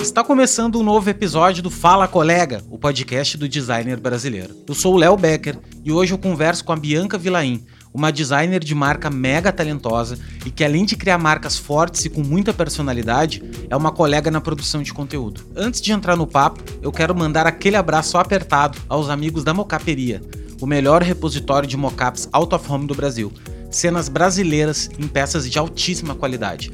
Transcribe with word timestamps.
Está 0.00 0.24
começando 0.24 0.78
um 0.78 0.82
novo 0.82 1.08
episódio 1.08 1.62
do 1.62 1.70
Fala 1.70 2.06
Colega, 2.06 2.62
o 2.70 2.78
podcast 2.78 3.38
do 3.38 3.48
designer 3.48 3.98
brasileiro. 3.98 4.54
Eu 4.68 4.74
sou 4.74 4.94
o 4.94 4.96
Léo 4.98 5.16
Becker 5.16 5.58
e 5.84 5.90
hoje 5.90 6.12
eu 6.12 6.18
converso 6.18 6.64
com 6.64 6.72
a 6.72 6.76
Bianca 6.76 7.16
Vilaim, 7.16 7.64
uma 7.94 8.12
designer 8.12 8.62
de 8.62 8.74
marca 8.74 9.08
mega 9.08 9.52
talentosa 9.52 10.18
e 10.44 10.50
que 10.50 10.64
além 10.64 10.84
de 10.84 10.96
criar 10.96 11.18
marcas 11.18 11.56
fortes 11.56 12.04
e 12.04 12.10
com 12.10 12.22
muita 12.22 12.52
personalidade, 12.52 13.42
é 13.70 13.76
uma 13.76 13.90
colega 13.90 14.30
na 14.30 14.40
produção 14.40 14.82
de 14.82 14.92
conteúdo. 14.92 15.42
Antes 15.56 15.80
de 15.80 15.92
entrar 15.92 16.16
no 16.16 16.26
papo, 16.26 16.62
eu 16.82 16.92
quero 16.92 17.14
mandar 17.14 17.46
aquele 17.46 17.76
abraço 17.76 18.18
apertado 18.18 18.78
aos 18.88 19.08
amigos 19.08 19.44
da 19.44 19.54
Mocaperia, 19.54 20.20
o 20.62 20.66
melhor 20.66 21.02
repositório 21.02 21.68
de 21.68 21.76
mocaps 21.76 22.28
out 22.32 22.54
of 22.54 22.70
home 22.70 22.86
do 22.86 22.94
Brasil. 22.94 23.32
Cenas 23.68 24.08
brasileiras 24.08 24.88
em 24.96 25.08
peças 25.08 25.50
de 25.50 25.58
altíssima 25.58 26.14
qualidade. 26.14 26.72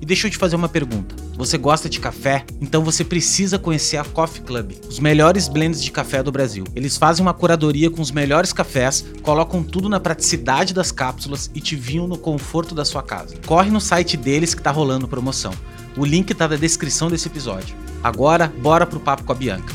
E 0.00 0.04
deixa 0.04 0.26
eu 0.26 0.30
te 0.32 0.36
fazer 0.36 0.56
uma 0.56 0.68
pergunta. 0.68 1.14
Você 1.36 1.56
gosta 1.56 1.88
de 1.88 2.00
café? 2.00 2.44
Então 2.60 2.82
você 2.82 3.04
precisa 3.04 3.56
conhecer 3.56 3.98
a 3.98 4.04
Coffee 4.04 4.42
Club, 4.42 4.72
os 4.88 4.98
melhores 4.98 5.46
blends 5.46 5.80
de 5.80 5.92
café 5.92 6.24
do 6.24 6.32
Brasil. 6.32 6.64
Eles 6.74 6.96
fazem 6.96 7.24
uma 7.24 7.32
curadoria 7.32 7.88
com 7.88 8.02
os 8.02 8.10
melhores 8.10 8.52
cafés, 8.52 9.04
colocam 9.22 9.62
tudo 9.62 9.88
na 9.88 10.00
praticidade 10.00 10.74
das 10.74 10.90
cápsulas 10.90 11.48
e 11.54 11.60
te 11.60 11.76
vinham 11.76 12.08
no 12.08 12.18
conforto 12.18 12.74
da 12.74 12.84
sua 12.84 13.02
casa. 13.02 13.36
Corre 13.46 13.70
no 13.70 13.80
site 13.80 14.16
deles 14.16 14.54
que 14.54 14.62
tá 14.62 14.72
rolando 14.72 15.06
promoção. 15.06 15.52
O 15.96 16.04
link 16.04 16.34
tá 16.34 16.48
na 16.48 16.56
descrição 16.56 17.08
desse 17.08 17.28
episódio. 17.28 17.76
Agora, 18.02 18.52
bora 18.60 18.84
pro 18.84 18.98
papo 18.98 19.22
com 19.22 19.32
a 19.32 19.36
Bianca. 19.36 19.72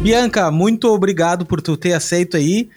Bianca, 0.00 0.50
muito 0.50 0.88
obrigado 0.88 1.44
por 1.44 1.60
tu 1.60 1.76
ter 1.76 1.92
aceito 1.92 2.34
aí, 2.34 2.70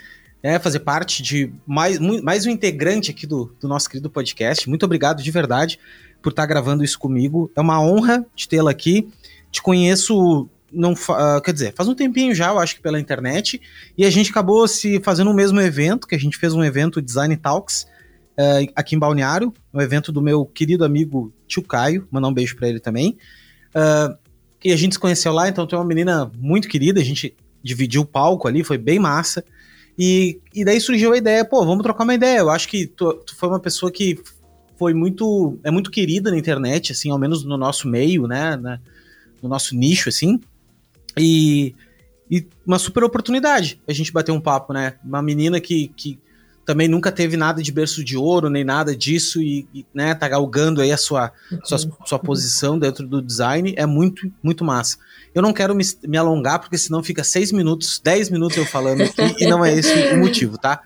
né, 0.43 0.59
fazer 0.59 0.79
parte 0.79 1.23
de 1.23 1.53
mais, 1.65 1.97
mais 1.97 2.45
um 2.45 2.49
integrante 2.49 3.11
aqui 3.11 3.25
do, 3.25 3.55
do 3.61 3.67
nosso 3.67 3.89
querido 3.89 4.09
podcast. 4.09 4.67
Muito 4.67 4.83
obrigado 4.83 5.23
de 5.23 5.31
verdade 5.31 5.79
por 6.21 6.31
estar 6.31 6.45
gravando 6.45 6.83
isso 6.83 6.99
comigo. 6.99 7.49
É 7.55 7.61
uma 7.61 7.81
honra 7.81 8.25
de 8.35 8.45
tê-la 8.45 8.71
aqui. 8.71 9.07
Te 9.49 9.61
conheço, 9.61 10.49
não 10.69 10.91
uh, 10.91 11.41
quer 11.41 11.53
dizer, 11.53 11.73
faz 11.73 11.87
um 11.87 11.95
tempinho 11.95 12.35
já, 12.35 12.49
eu 12.49 12.59
acho 12.59 12.75
que 12.75 12.81
pela 12.81 12.99
internet, 12.99 13.61
e 13.97 14.05
a 14.05 14.09
gente 14.09 14.29
acabou 14.29 14.67
se 14.67 14.99
fazendo 14.99 15.31
o 15.31 15.33
mesmo 15.33 15.61
evento, 15.61 16.05
que 16.05 16.15
a 16.15 16.19
gente 16.19 16.37
fez 16.37 16.53
um 16.53 16.63
evento 16.63 17.01
Design 17.01 17.37
Talks 17.37 17.87
uh, 18.37 18.69
aqui 18.75 18.97
em 18.97 18.99
Balneário, 18.99 19.53
um 19.73 19.79
evento 19.79 20.11
do 20.11 20.21
meu 20.21 20.45
querido 20.45 20.83
amigo 20.83 21.33
Tio 21.47 21.63
Caio, 21.63 22.05
mandar 22.11 22.27
um 22.27 22.33
beijo 22.33 22.57
para 22.57 22.67
ele 22.67 22.81
também. 22.81 23.17
Uh, 23.69 24.22
que 24.63 24.71
a 24.71 24.77
gente 24.77 24.93
se 24.93 24.99
conheceu 24.99 25.33
lá, 25.33 25.49
então 25.49 25.67
é 25.69 25.75
uma 25.75 25.83
menina 25.83 26.31
muito 26.39 26.69
querida, 26.69 27.01
a 27.01 27.03
gente 27.03 27.35
dividiu 27.61 28.03
o 28.03 28.05
palco 28.05 28.47
ali, 28.47 28.63
foi 28.63 28.77
bem 28.77 28.97
massa. 28.97 29.43
E, 29.99 30.39
e 30.55 30.63
daí 30.63 30.79
surgiu 30.79 31.11
a 31.11 31.17
ideia, 31.17 31.43
pô, 31.43 31.65
vamos 31.65 31.83
trocar 31.83 32.05
uma 32.05 32.15
ideia. 32.15 32.39
Eu 32.39 32.49
acho 32.49 32.69
que 32.69 32.87
tu, 32.87 33.13
tu 33.13 33.35
foi 33.35 33.49
uma 33.49 33.59
pessoa 33.59 33.91
que 33.91 34.17
foi 34.79 34.93
muito, 34.93 35.59
é 35.65 35.69
muito 35.69 35.91
querida 35.91 36.31
na 36.31 36.37
internet, 36.37 36.93
assim, 36.93 37.11
ao 37.11 37.19
menos 37.19 37.43
no 37.43 37.57
nosso 37.57 37.89
meio, 37.89 38.25
né, 38.25 38.55
na, 38.55 38.79
no 39.41 39.49
nosso 39.49 39.75
nicho, 39.75 40.07
assim. 40.07 40.39
E, 41.17 41.75
e 42.31 42.47
uma 42.65 42.79
super 42.79 43.03
oportunidade 43.03 43.81
a 43.85 43.91
gente 43.91 44.13
bater 44.13 44.31
um 44.31 44.39
papo, 44.39 44.71
né? 44.71 44.93
Uma 45.03 45.21
menina 45.21 45.59
que, 45.59 45.89
que 45.89 46.17
também 46.65 46.87
nunca 46.87 47.11
teve 47.11 47.35
nada 47.35 47.61
de 47.61 47.71
berço 47.71 48.03
de 48.03 48.17
ouro, 48.17 48.49
nem 48.49 48.63
nada 48.63 48.95
disso, 48.95 49.41
e, 49.41 49.67
e 49.73 49.85
né, 49.93 50.15
tá 50.15 50.27
galgando 50.27 50.81
aí 50.81 50.91
a 50.91 50.97
sua, 50.97 51.31
sua, 51.63 51.77
sua, 52.05 52.19
posição 52.19 52.79
dentro 52.79 53.07
do 53.07 53.21
design, 53.21 53.73
é 53.77 53.85
muito, 53.85 54.31
muito 54.41 54.63
massa. 54.63 54.97
Eu 55.35 55.41
não 55.41 55.51
quero 55.51 55.75
me, 55.75 55.83
me 56.07 56.17
alongar, 56.17 56.59
porque 56.59 56.77
senão 56.77 57.03
fica 57.03 57.23
seis 57.23 57.51
minutos, 57.51 57.99
dez 58.01 58.29
minutos 58.29 58.57
eu 58.57 58.65
falando 58.65 59.01
aqui, 59.01 59.43
e 59.43 59.47
não 59.47 59.63
é 59.63 59.73
esse 59.73 60.13
o 60.13 60.19
motivo, 60.19 60.57
tá? 60.57 60.81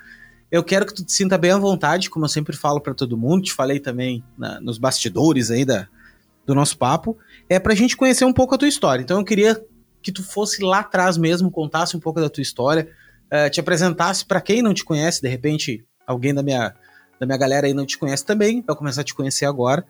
Eu 0.49 0.63
quero 0.63 0.85
que 0.85 0.93
tu 0.93 1.03
te 1.03 1.11
sinta 1.11 1.37
bem 1.37 1.51
à 1.51 1.57
vontade, 1.57 2.09
como 2.09 2.25
eu 2.25 2.29
sempre 2.29 2.55
falo 2.55 2.79
para 2.79 2.93
todo 2.93 3.17
mundo, 3.17 3.43
te 3.43 3.53
falei 3.53 3.79
também 3.79 4.23
na, 4.37 4.59
nos 4.61 4.77
bastidores 4.77 5.51
aí 5.51 5.65
da, 5.65 5.87
do 6.45 6.55
nosso 6.55 6.77
papo, 6.77 7.17
é 7.49 7.59
pra 7.59 7.75
gente 7.75 7.97
conhecer 7.97 8.25
um 8.25 8.33
pouco 8.33 8.55
a 8.55 8.57
tua 8.57 8.67
história. 8.67 9.03
Então 9.03 9.19
eu 9.19 9.25
queria 9.25 9.61
que 10.01 10.11
tu 10.11 10.23
fosse 10.23 10.63
lá 10.63 10.79
atrás 10.79 11.17
mesmo, 11.17 11.51
contasse 11.51 11.97
um 11.97 11.99
pouco 11.99 12.21
da 12.21 12.29
tua 12.29 12.41
história, 12.41 12.89
uh, 13.31 13.49
te 13.49 13.59
apresentasse 13.59 14.25
para 14.25 14.41
quem 14.41 14.61
não 14.61 14.73
te 14.73 14.83
conhece, 14.83 15.21
de 15.21 15.27
repente 15.27 15.85
alguém 16.05 16.33
da 16.33 16.43
minha, 16.43 16.73
da 17.19 17.25
minha 17.25 17.37
galera 17.37 17.67
aí 17.67 17.73
não 17.73 17.85
te 17.85 17.97
conhece 17.97 18.25
também, 18.25 18.63
vai 18.65 18.75
começar 18.75 19.01
a 19.01 19.03
te 19.03 19.13
conhecer 19.13 19.45
agora. 19.45 19.85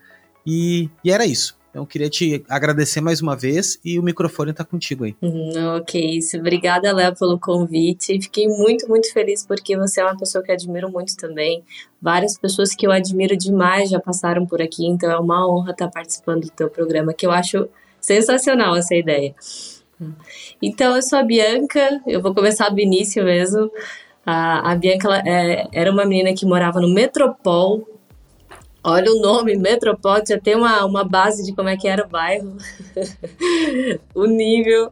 E, 0.46 0.90
e 1.04 1.12
era 1.12 1.26
isso. 1.26 1.58
Então, 1.70 1.84
eu 1.84 1.86
queria 1.86 2.10
te 2.10 2.44
agradecer 2.50 3.02
mais 3.02 3.22
uma 3.22 3.36
vez 3.36 3.80
e 3.86 4.00
o 4.00 4.04
microfone 4.04 4.50
está 4.50 4.64
contigo 4.64 5.04
aí. 5.04 5.16
Uhum, 5.22 5.78
ok, 5.78 6.18
isso. 6.18 6.36
Obrigada, 6.38 6.92
Léo, 6.92 7.16
pelo 7.16 7.38
convite. 7.38 8.20
Fiquei 8.20 8.48
muito, 8.48 8.88
muito 8.88 9.14
feliz 9.14 9.46
porque 9.46 9.78
você 9.78 10.02
é 10.02 10.04
uma 10.04 10.18
pessoa 10.18 10.44
que 10.44 10.50
eu 10.50 10.56
admiro 10.56 10.92
muito 10.92 11.16
também. 11.16 11.64
Várias 12.02 12.36
pessoas 12.36 12.74
que 12.74 12.88
eu 12.88 12.92
admiro 12.92 13.38
demais 13.38 13.92
já 13.92 14.00
passaram 14.00 14.46
por 14.46 14.60
aqui, 14.60 14.88
então 14.88 15.12
é 15.12 15.20
uma 15.20 15.48
honra 15.48 15.72
estar 15.72 15.90
participando 15.90 16.46
do 16.46 16.50
teu 16.50 16.70
programa, 16.70 17.14
que 17.14 17.28
eu 17.28 17.32
acho 17.32 17.70
sensacional 18.02 18.76
essa 18.76 18.96
ideia. 18.96 19.36
Então, 20.62 20.96
eu 20.96 21.02
sou 21.02 21.20
a 21.20 21.24
Bianca, 21.24 22.02
eu 22.06 22.22
vou 22.22 22.34
começar 22.34 22.70
do 22.70 22.80
início 22.80 23.24
mesmo. 23.24 23.72
A, 24.26 24.72
a 24.72 24.76
Bianca 24.76 25.08
ela, 25.08 25.24
é, 25.26 25.68
era 25.72 25.92
uma 25.92 26.06
menina 26.06 26.34
que 26.34 26.46
morava 26.46 26.80
no 26.82 26.94
Metropol. 26.94 27.88
Olha 28.84 29.12
o 29.12 29.20
nome, 29.20 29.56
Metropol, 29.56 30.22
já 30.26 30.40
tem 30.40 30.56
uma, 30.56 30.86
uma 30.86 31.04
base 31.04 31.44
de 31.44 31.54
como 31.54 31.70
é 31.70 31.76
que 31.76 31.88
era 31.88 32.06
o 32.06 32.10
bairro, 32.10 32.56
o 34.16 34.26
nível. 34.26 34.92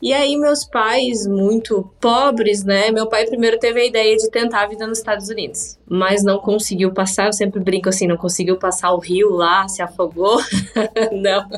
E 0.00 0.12
aí, 0.12 0.36
meus 0.36 0.64
pais, 0.64 1.26
muito 1.26 1.90
pobres, 2.00 2.62
né? 2.62 2.90
Meu 2.92 3.08
pai 3.08 3.26
primeiro 3.26 3.58
teve 3.58 3.80
a 3.80 3.84
ideia 3.84 4.16
de 4.16 4.30
tentar 4.30 4.62
a 4.62 4.66
vida 4.66 4.86
nos 4.86 4.98
Estados 4.98 5.28
Unidos, 5.28 5.76
mas 5.88 6.22
não 6.22 6.38
conseguiu 6.38 6.92
passar. 6.92 7.26
Eu 7.26 7.32
sempre 7.32 7.58
brinco 7.58 7.88
assim: 7.88 8.06
não 8.06 8.16
conseguiu 8.16 8.56
passar 8.56 8.92
o 8.92 8.98
rio 8.98 9.30
lá, 9.30 9.66
se 9.66 9.82
afogou. 9.82 10.38
não, 11.10 11.48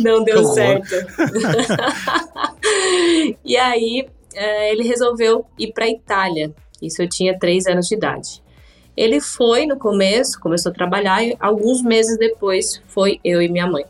não 0.00 0.24
deu 0.24 0.42
certo. 0.44 0.94
e 3.44 3.56
aí, 3.58 4.08
é, 4.34 4.72
ele 4.72 4.84
resolveu 4.84 5.44
ir 5.58 5.72
para 5.72 5.84
a 5.84 5.90
Itália. 5.90 6.54
Isso 6.80 7.02
eu 7.02 7.08
tinha 7.08 7.38
três 7.38 7.66
anos 7.66 7.88
de 7.88 7.94
idade. 7.94 8.42
Ele 8.96 9.20
foi 9.20 9.66
no 9.66 9.76
começo, 9.76 10.40
começou 10.40 10.70
a 10.70 10.74
trabalhar 10.74 11.22
e 11.22 11.36
alguns 11.40 11.82
meses 11.82 12.16
depois 12.16 12.80
foi 12.86 13.18
eu 13.24 13.42
e 13.42 13.48
minha 13.48 13.66
mãe. 13.66 13.84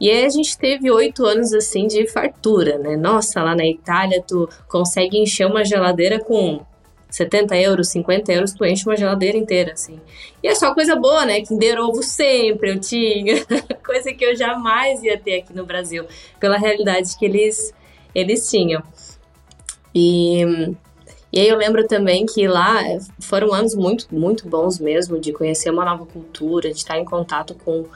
E 0.00 0.10
aí 0.10 0.24
a 0.24 0.28
gente 0.28 0.56
teve 0.58 0.90
oito 0.90 1.24
anos 1.24 1.52
assim 1.54 1.86
de 1.86 2.06
fartura, 2.06 2.78
né? 2.78 2.96
Nossa, 2.96 3.42
lá 3.42 3.54
na 3.54 3.66
Itália 3.66 4.22
tu 4.26 4.48
consegue 4.68 5.18
encher 5.18 5.46
uma 5.46 5.64
geladeira 5.64 6.18
com 6.18 6.64
70 7.08 7.56
euros, 7.56 7.88
50 7.88 8.32
euros, 8.32 8.52
tu 8.52 8.64
enche 8.64 8.86
uma 8.86 8.96
geladeira 8.96 9.38
inteira, 9.38 9.72
assim. 9.72 9.98
E 10.42 10.48
é 10.48 10.54
só 10.54 10.74
coisa 10.74 10.94
boa, 10.96 11.24
né? 11.24 11.40
Kinder 11.40 11.78
Ovo 11.80 12.02
sempre 12.02 12.72
eu 12.72 12.80
tinha, 12.80 13.36
coisa 13.84 14.12
que 14.12 14.24
eu 14.24 14.36
jamais 14.36 15.02
ia 15.02 15.18
ter 15.18 15.40
aqui 15.40 15.54
no 15.54 15.64
Brasil, 15.64 16.04
pela 16.38 16.58
realidade 16.58 17.16
que 17.18 17.24
eles, 17.24 17.72
eles 18.14 18.50
tinham. 18.50 18.82
E, 19.94 20.42
e 21.32 21.40
aí 21.40 21.48
eu 21.48 21.56
lembro 21.56 21.86
também 21.86 22.26
que 22.26 22.46
lá 22.46 22.82
foram 23.20 23.54
anos 23.54 23.74
muito, 23.74 24.14
muito 24.14 24.46
bons 24.46 24.78
mesmo, 24.78 25.18
de 25.18 25.32
conhecer 25.32 25.70
uma 25.70 25.86
nova 25.86 26.04
cultura, 26.04 26.70
de 26.70 26.76
estar 26.76 26.98
em 26.98 27.04
contato 27.04 27.54
com 27.64 27.86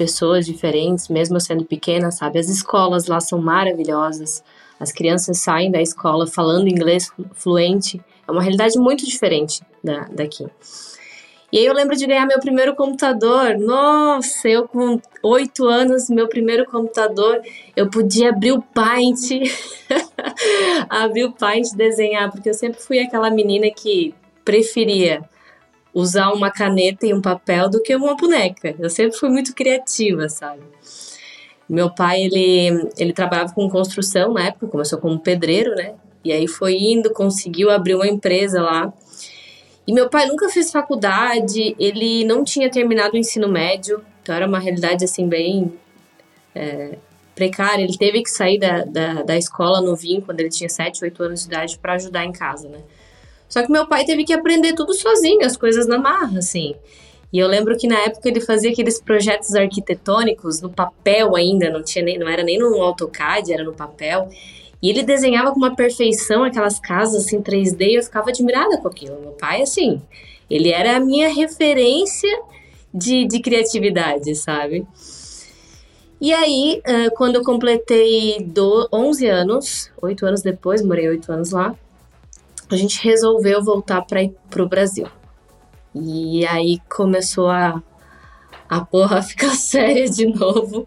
pessoas 0.00 0.46
diferentes, 0.46 1.10
mesmo 1.10 1.38
sendo 1.38 1.62
pequena, 1.62 2.10
sabe? 2.10 2.38
As 2.38 2.48
escolas 2.48 3.06
lá 3.06 3.20
são 3.20 3.38
maravilhosas. 3.38 4.42
As 4.80 4.90
crianças 4.90 5.40
saem 5.40 5.70
da 5.70 5.82
escola 5.82 6.26
falando 6.26 6.68
inglês 6.68 7.12
fluente. 7.34 8.02
É 8.26 8.32
uma 8.32 8.40
realidade 8.40 8.78
muito 8.78 9.04
diferente 9.04 9.60
da, 9.84 10.08
daqui. 10.10 10.46
E 11.52 11.58
aí 11.58 11.66
eu 11.66 11.74
lembro 11.74 11.94
de 11.94 12.06
ganhar 12.06 12.24
meu 12.24 12.40
primeiro 12.40 12.74
computador. 12.74 13.58
Nossa, 13.58 14.48
eu 14.48 14.66
com 14.66 14.98
oito 15.22 15.66
anos, 15.66 16.08
meu 16.08 16.26
primeiro 16.26 16.64
computador, 16.64 17.42
eu 17.76 17.90
podia 17.90 18.30
abrir 18.30 18.52
o 18.52 18.62
Paint, 18.62 19.32
abrir 20.88 21.24
o 21.24 21.32
Paint, 21.32 21.74
desenhar, 21.74 22.30
porque 22.30 22.48
eu 22.48 22.54
sempre 22.54 22.80
fui 22.80 23.00
aquela 23.00 23.28
menina 23.28 23.70
que 23.70 24.14
preferia 24.46 25.28
usar 25.92 26.32
uma 26.32 26.50
caneta 26.50 27.06
e 27.06 27.14
um 27.14 27.20
papel 27.20 27.68
do 27.68 27.82
que 27.82 27.94
uma 27.94 28.16
boneca. 28.16 28.74
Eu 28.78 28.90
sempre 28.90 29.18
fui 29.18 29.28
muito 29.28 29.54
criativa, 29.54 30.28
sabe? 30.28 30.62
Meu 31.68 31.90
pai, 31.90 32.22
ele, 32.22 32.88
ele 32.96 33.12
trabalhava 33.12 33.52
com 33.52 33.68
construção 33.68 34.32
na 34.32 34.46
época, 34.48 34.66
começou 34.66 34.98
como 34.98 35.18
pedreiro, 35.18 35.74
né? 35.74 35.94
E 36.24 36.32
aí 36.32 36.46
foi 36.46 36.76
indo, 36.76 37.12
conseguiu 37.12 37.70
abrir 37.70 37.94
uma 37.94 38.06
empresa 38.06 38.60
lá 38.60 38.92
e 39.90 39.92
meu 39.92 40.08
pai 40.08 40.26
nunca 40.26 40.48
fez 40.48 40.70
faculdade, 40.70 41.74
ele 41.76 42.24
não 42.24 42.44
tinha 42.44 42.70
terminado 42.70 43.14
o 43.14 43.18
ensino 43.18 43.48
médio, 43.48 44.04
então 44.22 44.32
era 44.32 44.46
uma 44.46 44.60
realidade 44.60 45.04
assim 45.04 45.28
bem 45.28 45.72
é, 46.54 46.96
precária. 47.34 47.82
Ele 47.82 47.98
teve 47.98 48.22
que 48.22 48.30
sair 48.30 48.56
da, 48.56 48.84
da, 48.84 49.22
da 49.22 49.36
escola 49.36 49.80
novinho, 49.80 50.22
quando 50.22 50.38
ele 50.38 50.48
tinha 50.48 50.68
7, 50.68 51.02
8 51.02 51.22
anos 51.24 51.40
de 51.40 51.46
idade, 51.48 51.76
para 51.76 51.94
ajudar 51.94 52.24
em 52.24 52.30
casa, 52.30 52.68
né? 52.68 52.78
Só 53.50 53.62
que 53.62 53.70
meu 53.70 53.86
pai 53.86 54.04
teve 54.04 54.24
que 54.24 54.32
aprender 54.32 54.74
tudo 54.74 54.94
sozinho, 54.94 55.44
as 55.44 55.56
coisas 55.56 55.86
na 55.86 55.98
marra, 55.98 56.38
assim. 56.38 56.74
E 57.32 57.38
eu 57.38 57.48
lembro 57.48 57.76
que 57.76 57.86
na 57.88 57.98
época 57.98 58.28
ele 58.28 58.40
fazia 58.40 58.70
aqueles 58.70 59.00
projetos 59.00 59.54
arquitetônicos 59.54 60.60
no 60.60 60.70
papel 60.70 61.34
ainda, 61.36 61.68
não 61.68 61.82
tinha 61.82 62.04
nem, 62.04 62.18
não 62.18 62.28
era 62.28 62.44
nem 62.44 62.58
no 62.58 62.80
AutoCAD, 62.80 63.52
era 63.52 63.64
no 63.64 63.74
papel. 63.74 64.28
E 64.80 64.88
ele 64.88 65.02
desenhava 65.02 65.50
com 65.50 65.58
uma 65.58 65.74
perfeição 65.74 66.44
aquelas 66.44 66.78
casas 66.78 67.26
assim 67.26 67.42
3D, 67.42 67.88
e 67.88 67.94
eu 67.96 68.02
ficava 68.02 68.30
admirada 68.30 68.78
com 68.78 68.88
aquilo. 68.88 69.20
Meu 69.20 69.32
pai, 69.32 69.62
assim, 69.62 70.00
ele 70.48 70.70
era 70.70 70.96
a 70.96 71.00
minha 71.00 71.28
referência 71.28 72.30
de, 72.94 73.26
de 73.26 73.40
criatividade, 73.40 74.34
sabe? 74.36 74.86
E 76.20 76.32
aí, 76.32 76.82
quando 77.16 77.36
eu 77.36 77.42
completei 77.42 78.40
do 78.44 78.88
11 78.92 79.26
anos, 79.26 79.90
8 80.00 80.26
anos 80.26 80.42
depois, 80.42 80.82
morei 80.82 81.08
8 81.08 81.32
anos 81.32 81.50
lá, 81.50 81.74
a 82.70 82.76
gente 82.76 83.02
resolveu 83.02 83.62
voltar 83.62 84.02
para 84.02 84.62
o 84.62 84.68
Brasil. 84.68 85.06
E 85.94 86.46
aí 86.46 86.78
começou 86.88 87.48
a, 87.48 87.82
a 88.68 88.80
porra 88.84 89.22
ficar 89.22 89.50
séria 89.56 90.08
de 90.08 90.26
novo, 90.26 90.86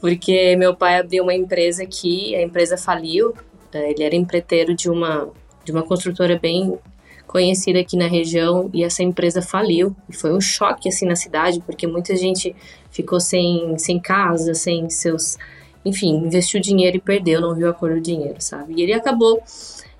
porque 0.00 0.54
meu 0.56 0.76
pai 0.76 0.98
abriu 0.98 1.22
uma 1.22 1.34
empresa 1.34 1.82
aqui, 1.82 2.34
a 2.34 2.42
empresa 2.42 2.76
faliu, 2.76 3.34
é, 3.72 3.90
ele 3.90 4.02
era 4.02 4.14
empreiteiro 4.14 4.74
de 4.74 4.90
uma, 4.90 5.30
de 5.64 5.72
uma 5.72 5.82
construtora 5.82 6.38
bem 6.38 6.78
conhecida 7.26 7.80
aqui 7.80 7.96
na 7.96 8.06
região 8.06 8.68
e 8.74 8.84
essa 8.84 9.02
empresa 9.02 9.40
faliu. 9.40 9.96
E 10.08 10.14
foi 10.14 10.34
um 10.34 10.40
choque 10.40 10.88
assim 10.90 11.06
na 11.06 11.16
cidade, 11.16 11.62
porque 11.64 11.86
muita 11.86 12.14
gente 12.14 12.54
ficou 12.90 13.18
sem, 13.18 13.78
sem 13.78 13.98
casa, 13.98 14.52
sem 14.52 14.90
seus. 14.90 15.38
Enfim, 15.82 16.14
investiu 16.26 16.60
dinheiro 16.60 16.98
e 16.98 17.00
perdeu, 17.00 17.40
não 17.40 17.54
viu 17.54 17.70
a 17.70 17.72
cor 17.72 17.94
do 17.94 18.00
dinheiro, 18.00 18.36
sabe? 18.38 18.74
E 18.76 18.82
ele 18.82 18.92
acabou 18.92 19.42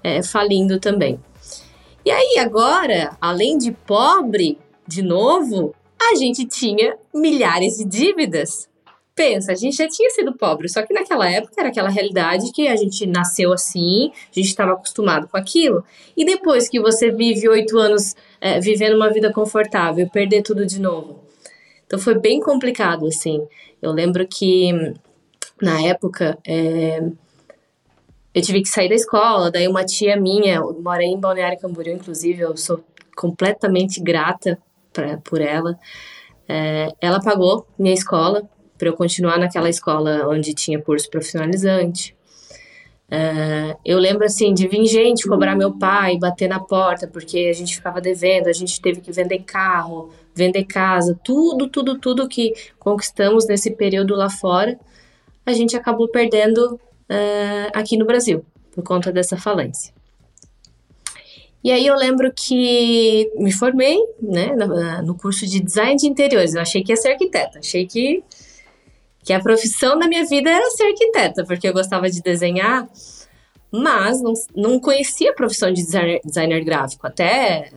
é, 0.03 0.23
falindo 0.23 0.79
também. 0.79 1.19
E 2.05 2.11
aí, 2.11 2.39
agora, 2.39 3.17
além 3.21 3.57
de 3.57 3.71
pobre, 3.71 4.59
de 4.87 5.03
novo, 5.03 5.75
a 6.01 6.17
gente 6.17 6.45
tinha 6.47 6.97
milhares 7.15 7.77
de 7.79 7.85
dívidas. 7.85 8.69
Pensa, 9.15 9.53
a 9.53 9.55
gente 9.55 9.77
já 9.77 9.87
tinha 9.87 10.09
sido 10.11 10.37
pobre, 10.37 10.69
só 10.69 10.83
que 10.83 10.95
naquela 10.95 11.31
época 11.31 11.55
era 11.59 11.69
aquela 11.69 11.91
realidade 11.91 12.51
que 12.51 12.67
a 12.67 12.75
gente 12.75 13.07
nasceu 13.07 13.53
assim, 13.53 14.11
a 14.11 14.35
gente 14.35 14.49
estava 14.49 14.73
acostumado 14.73 15.29
com 15.29 15.37
aquilo. 15.37 15.85
E 16.17 16.25
depois 16.25 16.69
que 16.69 16.81
você 16.81 17.11
vive 17.11 17.47
oito 17.49 17.79
anos 17.79 18.17
é, 18.41 18.59
vivendo 18.59 18.97
uma 18.97 19.11
vida 19.11 19.31
confortável, 19.31 20.09
perder 20.09 20.43
tudo 20.43 20.65
de 20.65 20.81
novo. 20.81 21.21
Então 21.87 21.99
foi 21.99 22.19
bem 22.19 22.41
complicado, 22.41 23.07
assim. 23.07 23.47
Eu 23.83 23.93
lembro 23.93 24.27
que 24.27 24.95
na 25.61 25.81
época 25.83 26.39
é, 26.47 27.03
eu 28.35 28.43
tive 28.43 28.63
que 28.63 28.69
sair 28.69 28.89
da 28.89 28.95
escola, 28.95 29.51
daí 29.51 29.69
uma 29.69 29.85
tia 29.85 30.17
minha, 30.17 30.61
morei 30.61 31.09
em 31.09 31.21
Balneário 31.21 31.59
Camboriú, 31.59 31.95
inclusive, 31.95 32.41
eu 32.41 32.57
sou 32.57 32.83
completamente 33.17 34.01
grata 34.01 34.59
pra, 34.93 35.19
por 35.19 35.41
ela. 35.41 35.79
É, 36.49 36.89
ela 37.01 37.21
pagou 37.21 37.67
minha 37.79 37.95
escola 37.95 38.49
para 38.79 38.89
eu 38.89 38.95
continuar 38.95 39.39
naquela 39.39 39.69
escola 39.69 40.27
onde 40.29 40.55
tinha 40.55 40.81
curso 40.81 41.09
profissionalizante. 41.11 42.17
É, 43.11 43.77
eu 43.85 43.99
lembro 43.99 44.25
assim 44.25 44.55
de 44.55 44.67
vir 44.67 44.87
gente 44.87 45.29
cobrar 45.29 45.55
meu 45.55 45.77
pai, 45.79 46.17
bater 46.19 46.49
na 46.49 46.59
porta 46.59 47.07
porque 47.07 47.51
a 47.51 47.53
gente 47.53 47.77
ficava 47.77 48.01
devendo, 48.01 48.49
a 48.49 48.53
gente 48.55 48.81
teve 48.81 49.03
que 49.03 49.13
vender 49.13 49.41
carro, 49.41 50.11
vender 50.35 50.65
casa, 50.65 51.19
tudo, 51.23 51.69
tudo, 51.69 51.99
tudo 51.99 52.27
que 52.27 52.55
conquistamos 52.79 53.47
nesse 53.47 53.71
período 53.73 54.17
lá 54.17 54.31
fora, 54.31 54.79
a 55.45 55.53
gente 55.53 55.77
acabou 55.77 56.09
perdendo 56.09 56.81
uh, 57.13 57.71
aqui 57.75 57.97
no 57.97 58.07
Brasil, 58.07 58.45
por 58.75 58.83
conta 58.83 59.13
dessa 59.13 59.37
falência. 59.37 59.93
E 61.65 61.71
aí 61.71 61.87
eu 61.87 61.95
lembro 61.95 62.33
que 62.35 63.31
me 63.37 63.53
formei, 63.53 63.97
né, 64.21 64.53
no, 65.05 65.15
curso 65.15 65.47
de 65.47 65.61
design 65.61 65.95
de 65.97 66.09
interiores. 66.09 66.55
Eu 66.55 66.61
achei 66.61 66.83
que 66.83 66.91
ia 66.91 66.97
ser 66.97 67.13
arquiteta, 67.13 67.61
achei 67.61 67.87
que, 67.87 68.25
que 69.23 69.33
a 69.33 69.39
profissão 69.39 69.97
da 69.97 70.09
minha 70.09 70.27
vida 70.27 70.51
era 70.51 70.69
ser 70.71 70.85
arquiteta, 70.85 71.45
porque 71.45 71.69
eu 71.69 71.73
gostava 71.73 72.11
de 72.11 72.21
desenhar, 72.21 72.89
mas 73.71 74.21
não, 74.21 74.33
não 74.57 74.81
conhecia 74.81 75.31
a 75.31 75.35
profissão 75.35 75.73
de 75.73 75.85
designer, 75.85 76.21
designer 76.25 76.65
gráfico. 76.65 77.07
Até 77.07 77.71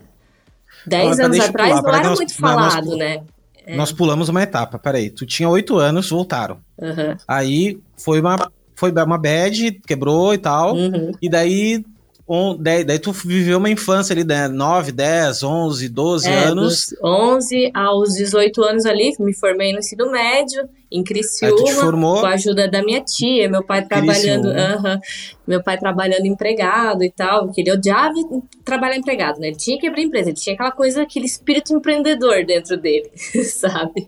10 0.87 1.19
anos 1.19 1.39
atrás 1.39 1.79
pular, 1.79 1.83
não 1.83 1.93
era 1.93 2.09
nós, 2.09 2.17
muito 2.17 2.35
falado, 2.35 2.89
nós, 2.89 2.97
né? 2.97 3.23
É. 3.67 3.75
Nós 3.75 3.91
pulamos 3.91 4.29
uma 4.29 4.41
etapa, 4.41 4.79
peraí. 4.79 5.11
Tu 5.11 5.27
tinha 5.27 5.47
8 5.47 5.77
anos, 5.77 6.09
voltaram. 6.09 6.59
Uhum. 6.79 7.15
Aí 7.27 7.79
foi 7.97 8.19
uma 8.19 8.51
foi 8.75 8.91
uma 8.91 9.17
bad, 9.17 9.71
quebrou 9.87 10.33
e 10.33 10.37
tal. 10.37 10.75
Uhum. 10.75 11.11
E 11.21 11.29
daí 11.29 11.83
um, 12.27 12.57
daí, 12.57 12.83
daí, 12.83 12.97
tu 12.97 13.11
viveu 13.11 13.59
uma 13.59 13.69
infância 13.69 14.11
ali, 14.11 14.23
né? 14.23 14.47
9, 14.47 14.91
10, 14.91 15.43
11, 15.43 15.89
12 15.89 16.27
é, 16.27 16.33
anos. 16.45 16.87
Dos 16.89 17.03
11 17.03 17.71
aos 17.71 18.15
18 18.15 18.63
anos 18.63 18.85
ali, 18.87 19.13
me 19.19 19.31
formei 19.31 19.71
no 19.73 19.77
ensino 19.77 20.09
médio, 20.09 20.67
em 20.91 21.03
Criciúma, 21.03 21.91
com 21.91 22.25
a 22.25 22.29
ajuda 22.29 22.67
da 22.67 22.83
minha 22.83 23.01
tia, 23.01 23.47
meu 23.47 23.63
pai 23.63 23.85
trabalhando, 23.85 24.45
uh 24.47 24.81
-huh, 24.81 24.99
meu 25.45 25.61
pai 25.61 25.77
trabalhando 25.77 26.25
empregado 26.25 27.03
e 27.03 27.11
tal, 27.11 27.45
porque 27.45 27.61
ele 27.61 27.71
odiava 27.71 28.15
trabalhar 28.63 28.97
empregado, 28.97 29.39
né? 29.39 29.49
Ele 29.49 29.57
tinha 29.57 29.77
que 29.77 29.85
abrir 29.85 30.03
empresa, 30.03 30.29
ele 30.29 30.37
tinha 30.37 30.55
aquela 30.55 30.71
coisa, 30.71 31.03
aquele 31.03 31.25
espírito 31.25 31.75
empreendedor 31.75 32.43
dentro 32.43 32.75
dele, 32.75 33.11
sabe? 33.43 34.07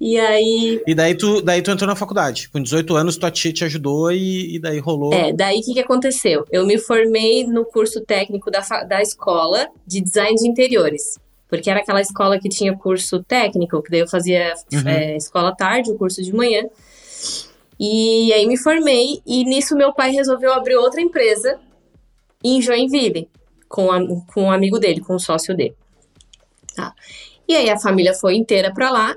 E 0.00 0.18
aí. 0.18 0.82
E 0.86 0.94
daí 0.94 1.14
tu, 1.14 1.42
daí 1.42 1.60
tu 1.60 1.70
entrou 1.70 1.86
na 1.86 1.94
faculdade. 1.94 2.48
Com 2.48 2.62
18 2.62 2.96
anos, 2.96 3.18
tua 3.18 3.30
tia 3.30 3.52
te 3.52 3.64
ajudou 3.64 4.10
e, 4.10 4.56
e 4.56 4.58
daí 4.58 4.78
rolou. 4.78 5.12
É, 5.12 5.30
daí 5.30 5.58
o 5.58 5.62
que, 5.62 5.74
que 5.74 5.80
aconteceu? 5.80 6.46
Eu 6.50 6.66
me 6.66 6.78
formei 6.78 7.46
no 7.46 7.66
curso 7.66 8.00
técnico 8.00 8.50
da, 8.50 8.60
da 8.84 9.02
escola 9.02 9.68
de 9.86 10.00
design 10.00 10.34
de 10.34 10.48
interiores. 10.48 11.18
Porque 11.50 11.68
era 11.68 11.80
aquela 11.80 12.00
escola 12.00 12.38
que 12.38 12.48
tinha 12.48 12.74
curso 12.74 13.22
técnico, 13.22 13.82
que 13.82 13.90
daí 13.90 14.00
eu 14.00 14.08
fazia 14.08 14.54
uhum. 14.72 14.88
é, 14.88 15.16
escola 15.16 15.54
tarde, 15.54 15.90
o 15.90 15.98
curso 15.98 16.22
de 16.22 16.32
manhã. 16.32 16.64
E 17.78 18.32
aí 18.32 18.46
me 18.46 18.56
formei, 18.56 19.20
e 19.26 19.44
nisso 19.44 19.76
meu 19.76 19.92
pai 19.92 20.12
resolveu 20.12 20.52
abrir 20.52 20.76
outra 20.76 21.00
empresa 21.00 21.58
em 22.42 22.62
Joinville, 22.62 23.28
com, 23.68 23.90
a, 23.90 23.98
com 24.32 24.44
um 24.44 24.50
amigo 24.52 24.78
dele, 24.78 25.00
com 25.00 25.14
um 25.14 25.18
sócio 25.18 25.54
dele. 25.54 25.74
Tá. 26.74 26.94
E 27.46 27.54
aí 27.54 27.68
a 27.68 27.78
família 27.78 28.14
foi 28.14 28.36
inteira 28.36 28.72
para 28.72 28.90
lá, 28.90 29.16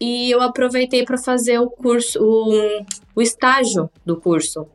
e 0.00 0.30
eu 0.30 0.40
aproveitei 0.40 1.04
para 1.04 1.18
fazer 1.18 1.58
o 1.58 1.68
curso, 1.68 2.18
o, 2.22 2.84
o 3.14 3.20
estágio 3.20 3.90
do 4.04 4.16
curso. 4.16 4.66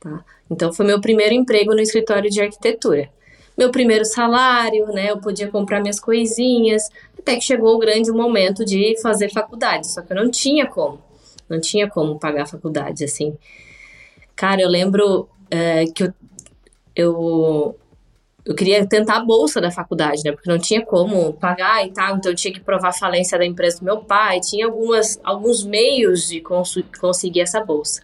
Tá? 0.00 0.24
Então 0.50 0.72
foi 0.72 0.84
meu 0.84 1.00
primeiro 1.00 1.32
emprego 1.32 1.72
no 1.72 1.80
escritório 1.80 2.28
de 2.28 2.40
arquitetura. 2.40 3.08
Meu 3.56 3.70
primeiro 3.70 4.04
salário, 4.04 4.86
né? 4.88 5.10
Eu 5.10 5.20
podia 5.20 5.48
comprar 5.48 5.80
minhas 5.80 6.00
coisinhas, 6.00 6.90
até 7.16 7.36
que 7.36 7.42
chegou 7.42 7.76
o 7.76 7.78
grande 7.78 8.10
momento 8.10 8.64
de 8.64 9.00
fazer 9.00 9.30
faculdade. 9.30 9.86
Só 9.86 10.02
que 10.02 10.12
eu 10.12 10.16
não 10.16 10.28
tinha 10.28 10.66
como, 10.66 11.00
não 11.48 11.60
tinha 11.60 11.88
como 11.88 12.18
pagar 12.18 12.46
faculdade 12.46 13.04
assim. 13.04 13.36
Cara, 14.34 14.60
eu 14.60 14.68
lembro 14.68 15.28
é, 15.48 15.84
que 15.86 16.02
eu, 16.02 16.12
eu 16.96 17.76
eu 18.44 18.54
queria 18.54 18.86
tentar 18.86 19.16
a 19.16 19.24
bolsa 19.24 19.60
da 19.60 19.70
faculdade, 19.70 20.22
né? 20.24 20.32
Porque 20.32 20.50
não 20.50 20.58
tinha 20.58 20.84
como 20.84 21.32
pagar 21.32 21.86
e 21.86 21.90
tal, 21.90 22.16
então 22.16 22.30
eu 22.30 22.36
tinha 22.36 22.52
que 22.52 22.60
provar 22.60 22.88
a 22.88 22.92
falência 22.92 23.38
da 23.38 23.44
empresa 23.44 23.78
do 23.78 23.84
meu 23.84 23.98
pai, 23.98 24.38
tinha 24.40 24.66
algumas, 24.66 25.18
alguns 25.24 25.64
meios 25.64 26.28
de 26.28 26.40
cons 26.40 26.78
conseguir 27.00 27.40
essa 27.40 27.64
bolsa. 27.64 28.02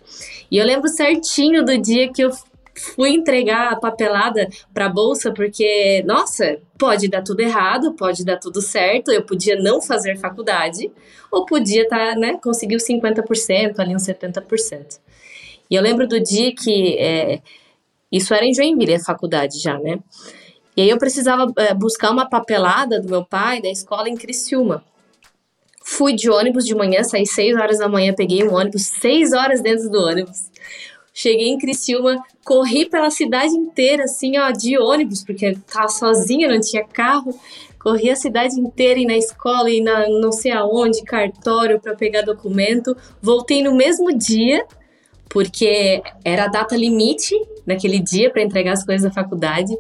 E 0.50 0.56
eu 0.56 0.64
lembro 0.64 0.88
certinho 0.88 1.62
do 1.62 1.76
dia 1.76 2.10
que 2.10 2.22
eu 2.22 2.30
fui 2.74 3.10
entregar 3.10 3.72
a 3.72 3.76
papelada 3.76 4.48
para 4.72 4.86
a 4.86 4.88
bolsa, 4.88 5.30
porque, 5.32 6.02
nossa, 6.06 6.58
pode 6.78 7.08
dar 7.08 7.22
tudo 7.22 7.40
errado, 7.40 7.92
pode 7.94 8.24
dar 8.24 8.38
tudo 8.38 8.62
certo, 8.62 9.10
eu 9.10 9.22
podia 9.22 9.56
não 9.56 9.82
fazer 9.82 10.16
faculdade, 10.16 10.90
ou 11.30 11.44
podia 11.44 11.82
estar, 11.82 12.14
tá, 12.14 12.18
né, 12.18 12.38
conseguir 12.42 12.76
os 12.76 12.84
50%, 12.84 13.78
ali 13.78 13.94
uns 13.94 14.06
70%. 14.06 14.98
E 15.70 15.74
eu 15.74 15.82
lembro 15.82 16.08
do 16.08 16.18
dia 16.18 16.54
que 16.54 16.96
é, 16.98 17.40
isso 18.10 18.34
era 18.34 18.44
em 18.44 18.54
Joinville, 18.54 18.94
a 18.94 19.00
faculdade 19.00 19.58
já, 19.60 19.78
né? 19.78 19.98
E 20.76 20.82
aí 20.82 20.88
eu 20.90 20.98
precisava 20.98 21.52
é, 21.56 21.74
buscar 21.74 22.10
uma 22.10 22.28
papelada 22.28 23.00
do 23.00 23.08
meu 23.08 23.24
pai 23.24 23.60
da 23.60 23.68
escola 23.68 24.08
em 24.08 24.16
Criciúma. 24.16 24.84
Fui 25.82 26.14
de 26.14 26.30
ônibus 26.30 26.64
de 26.64 26.74
manhã, 26.74 27.02
saí 27.02 27.26
6 27.26 27.56
horas 27.56 27.78
da 27.78 27.88
manhã, 27.88 28.14
peguei 28.14 28.46
um 28.46 28.54
ônibus, 28.54 28.86
6 28.86 29.32
horas 29.32 29.60
dentro 29.60 29.90
do 29.90 29.98
ônibus. 29.98 30.50
Cheguei 31.12 31.48
em 31.48 31.58
Criciúma, 31.58 32.22
corri 32.44 32.86
pela 32.88 33.10
cidade 33.10 33.52
inteira, 33.52 34.04
assim, 34.04 34.38
ó, 34.38 34.50
de 34.50 34.78
ônibus, 34.78 35.24
porque 35.24 35.56
tava 35.70 35.88
sozinha, 35.88 36.48
não 36.48 36.60
tinha 36.60 36.84
carro. 36.84 37.38
Corri 37.78 38.10
a 38.10 38.16
cidade 38.16 38.60
inteira 38.60 39.00
e 39.00 39.06
na 39.06 39.16
escola 39.16 39.70
e 39.70 39.80
na 39.80 40.06
não 40.08 40.30
sei 40.30 40.52
aonde, 40.52 41.02
cartório 41.02 41.80
para 41.80 41.96
pegar 41.96 42.22
documento. 42.22 42.96
Voltei 43.20 43.62
no 43.62 43.74
mesmo 43.74 44.16
dia, 44.16 44.64
porque 45.30 46.02
era 46.24 46.44
a 46.44 46.48
data 46.48 46.76
limite 46.76 47.34
naquele 47.64 48.00
dia 48.00 48.30
para 48.30 48.42
entregar 48.42 48.72
as 48.72 48.84
coisas 48.84 49.08
da 49.08 49.14
faculdade. 49.14 49.72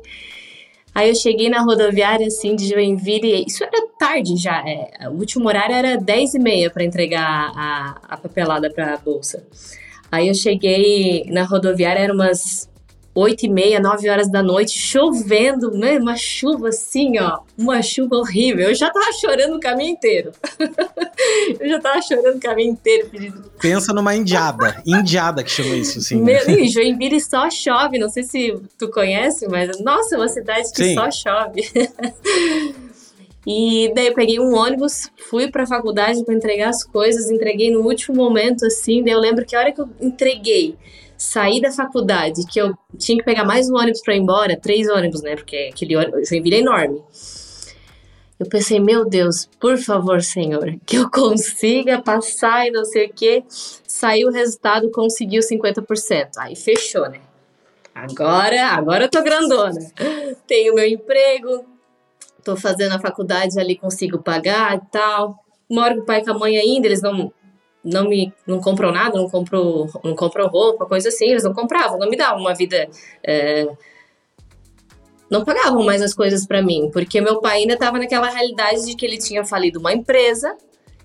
Aí 0.94 1.08
eu 1.08 1.14
cheguei 1.14 1.50
na 1.50 1.60
rodoviária, 1.60 2.26
assim, 2.26 2.56
de 2.56 2.68
Joinville, 2.68 3.44
isso 3.46 3.62
era 3.62 3.86
tarde 3.98 4.36
já, 4.36 4.62
é, 4.66 5.08
o 5.08 5.12
último 5.12 5.46
horário 5.46 5.74
era 5.74 5.96
10 5.96 6.34
e 6.34 6.38
meia 6.38 6.70
para 6.70 6.82
entregar 6.84 7.52
a, 7.54 7.96
a 8.08 8.16
papelada 8.16 8.70
para 8.70 8.94
a 8.94 8.96
bolsa. 8.96 9.44
Aí 10.10 10.28
eu 10.28 10.34
cheguei 10.34 11.24
na 11.28 11.44
rodoviária, 11.44 12.00
era 12.00 12.12
umas 12.12 12.68
oito 13.14 13.44
e 13.44 13.48
meia, 13.48 13.80
nove 13.80 14.08
horas 14.08 14.30
da 14.30 14.42
noite, 14.42 14.78
chovendo, 14.78 15.70
né? 15.72 15.98
Uma 15.98 16.16
chuva 16.16 16.68
assim, 16.68 17.18
ó, 17.18 17.40
uma 17.58 17.82
chuva 17.82 18.16
horrível. 18.16 18.68
Eu 18.68 18.74
já 18.74 18.90
tava 18.90 19.12
chorando 19.12 19.56
o 19.56 19.60
caminho 19.60 19.90
inteiro. 19.90 20.32
eu 21.58 21.68
já 21.68 21.80
tava 21.80 22.00
chorando 22.02 22.36
o 22.36 22.40
caminho 22.40 22.72
inteiro. 22.72 23.08
Pedindo... 23.10 23.50
Pensa 23.60 23.92
numa 23.92 24.14
indiada, 24.14 24.82
indiada 24.86 25.42
que 25.42 25.50
chama 25.50 25.74
isso, 25.74 25.98
assim. 25.98 26.20
Né? 26.20 26.44
Meu, 26.44 26.68
Joinville 26.68 27.20
só 27.20 27.50
chove, 27.50 27.98
não 27.98 28.08
sei 28.08 28.22
se 28.22 28.60
tu 28.78 28.88
conhece, 28.90 29.48
mas 29.48 29.80
nossa, 29.80 30.14
é 30.14 30.18
uma 30.18 30.28
cidade 30.28 30.70
que 30.72 30.84
Sim. 30.84 30.94
só 30.94 31.10
chove. 31.10 31.62
E 33.46 33.90
daí 33.94 34.08
eu 34.08 34.14
peguei 34.14 34.38
um 34.38 34.54
ônibus, 34.54 35.10
fui 35.30 35.50
para 35.50 35.62
a 35.62 35.66
faculdade 35.66 36.22
para 36.24 36.34
entregar 36.34 36.68
as 36.68 36.84
coisas, 36.84 37.30
entreguei 37.30 37.70
no 37.70 37.80
último 37.80 38.14
momento 38.14 38.66
assim, 38.66 39.02
daí 39.02 39.14
eu 39.14 39.18
lembro 39.18 39.46
que 39.46 39.56
a 39.56 39.60
hora 39.60 39.72
que 39.72 39.80
eu 39.80 39.88
entreguei, 39.98 40.76
saí 41.20 41.60
da 41.60 41.70
faculdade, 41.70 42.46
que 42.46 42.58
eu 42.58 42.74
tinha 42.96 43.18
que 43.18 43.24
pegar 43.24 43.44
mais 43.44 43.68
um 43.68 43.76
ônibus 43.76 44.00
para 44.00 44.16
ir 44.16 44.20
embora, 44.20 44.58
três 44.58 44.88
ônibus, 44.88 45.20
né? 45.20 45.36
Porque 45.36 45.68
aquele 45.70 45.94
ônibus, 45.94 46.30
Joinville 46.30 46.56
é 46.56 46.60
enorme. 46.60 47.02
Eu 48.38 48.48
pensei, 48.48 48.80
meu 48.80 49.04
Deus, 49.04 49.46
por 49.60 49.76
favor, 49.76 50.22
Senhor, 50.22 50.76
que 50.86 50.96
eu 50.96 51.10
consiga 51.10 52.00
passar 52.00 52.66
e 52.66 52.70
não 52.70 52.86
sei 52.86 53.08
o 53.08 53.12
quê. 53.12 53.44
Saiu 53.50 54.28
o 54.28 54.32
resultado, 54.32 54.90
conseguiu 54.90 55.42
50%. 55.42 56.30
Aí 56.38 56.56
fechou, 56.56 57.06
né? 57.06 57.20
Agora, 57.94 58.68
agora 58.68 59.04
eu 59.04 59.10
tô 59.10 59.22
grandona. 59.22 59.78
Tenho 60.46 60.74
meu 60.74 60.86
emprego, 60.86 61.66
tô 62.42 62.56
fazendo 62.56 62.94
a 62.94 62.98
faculdade 62.98 63.60
ali, 63.60 63.76
consigo 63.76 64.22
pagar 64.22 64.74
e 64.74 64.80
tal. 64.90 65.44
Moro 65.68 65.96
com 65.96 66.00
o 66.00 66.06
pai 66.06 66.20
e 66.20 66.24
com 66.24 66.30
a 66.30 66.38
mãe 66.38 66.56
ainda, 66.56 66.86
eles 66.86 67.02
não 67.02 67.30
não 67.84 68.08
me 68.08 68.32
não 68.46 68.60
compram 68.60 68.92
nada, 68.92 69.16
não 69.16 69.28
compram, 69.28 69.88
não 70.04 70.14
compram 70.14 70.48
roupa, 70.48 70.86
coisa 70.86 71.08
assim, 71.08 71.26
eles 71.26 71.44
não 71.44 71.54
compravam, 71.54 71.98
não 71.98 72.08
me 72.08 72.16
davam 72.16 72.40
uma 72.40 72.54
vida. 72.54 72.88
É, 73.22 73.66
não 75.30 75.44
pagavam 75.44 75.84
mais 75.84 76.02
as 76.02 76.12
coisas 76.12 76.44
para 76.44 76.60
mim, 76.60 76.90
porque 76.92 77.20
meu 77.20 77.40
pai 77.40 77.58
ainda 77.58 77.74
estava 77.74 77.98
naquela 77.98 78.28
realidade 78.28 78.84
de 78.84 78.96
que 78.96 79.06
ele 79.06 79.16
tinha 79.16 79.44
falido 79.44 79.78
uma 79.78 79.92
empresa 79.92 80.56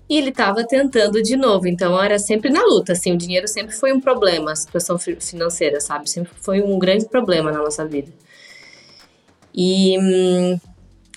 e 0.08 0.18
ele 0.18 0.30
estava 0.30 0.66
tentando 0.66 1.22
de 1.22 1.36
novo. 1.36 1.68
Então 1.68 2.00
era 2.02 2.18
sempre 2.18 2.50
na 2.50 2.64
luta, 2.64 2.92
assim, 2.92 3.12
o 3.12 3.16
dinheiro 3.16 3.46
sempre 3.46 3.74
foi 3.74 3.92
um 3.92 4.00
problema, 4.00 4.52
a 4.52 4.56
situação 4.56 4.98
financeira, 4.98 5.80
sabe? 5.80 6.10
Sempre 6.10 6.32
foi 6.40 6.60
um 6.60 6.78
grande 6.78 7.08
problema 7.08 7.52
na 7.52 7.58
nossa 7.58 7.86
vida. 7.86 8.12
E 9.54 9.98
hum, 9.98 10.60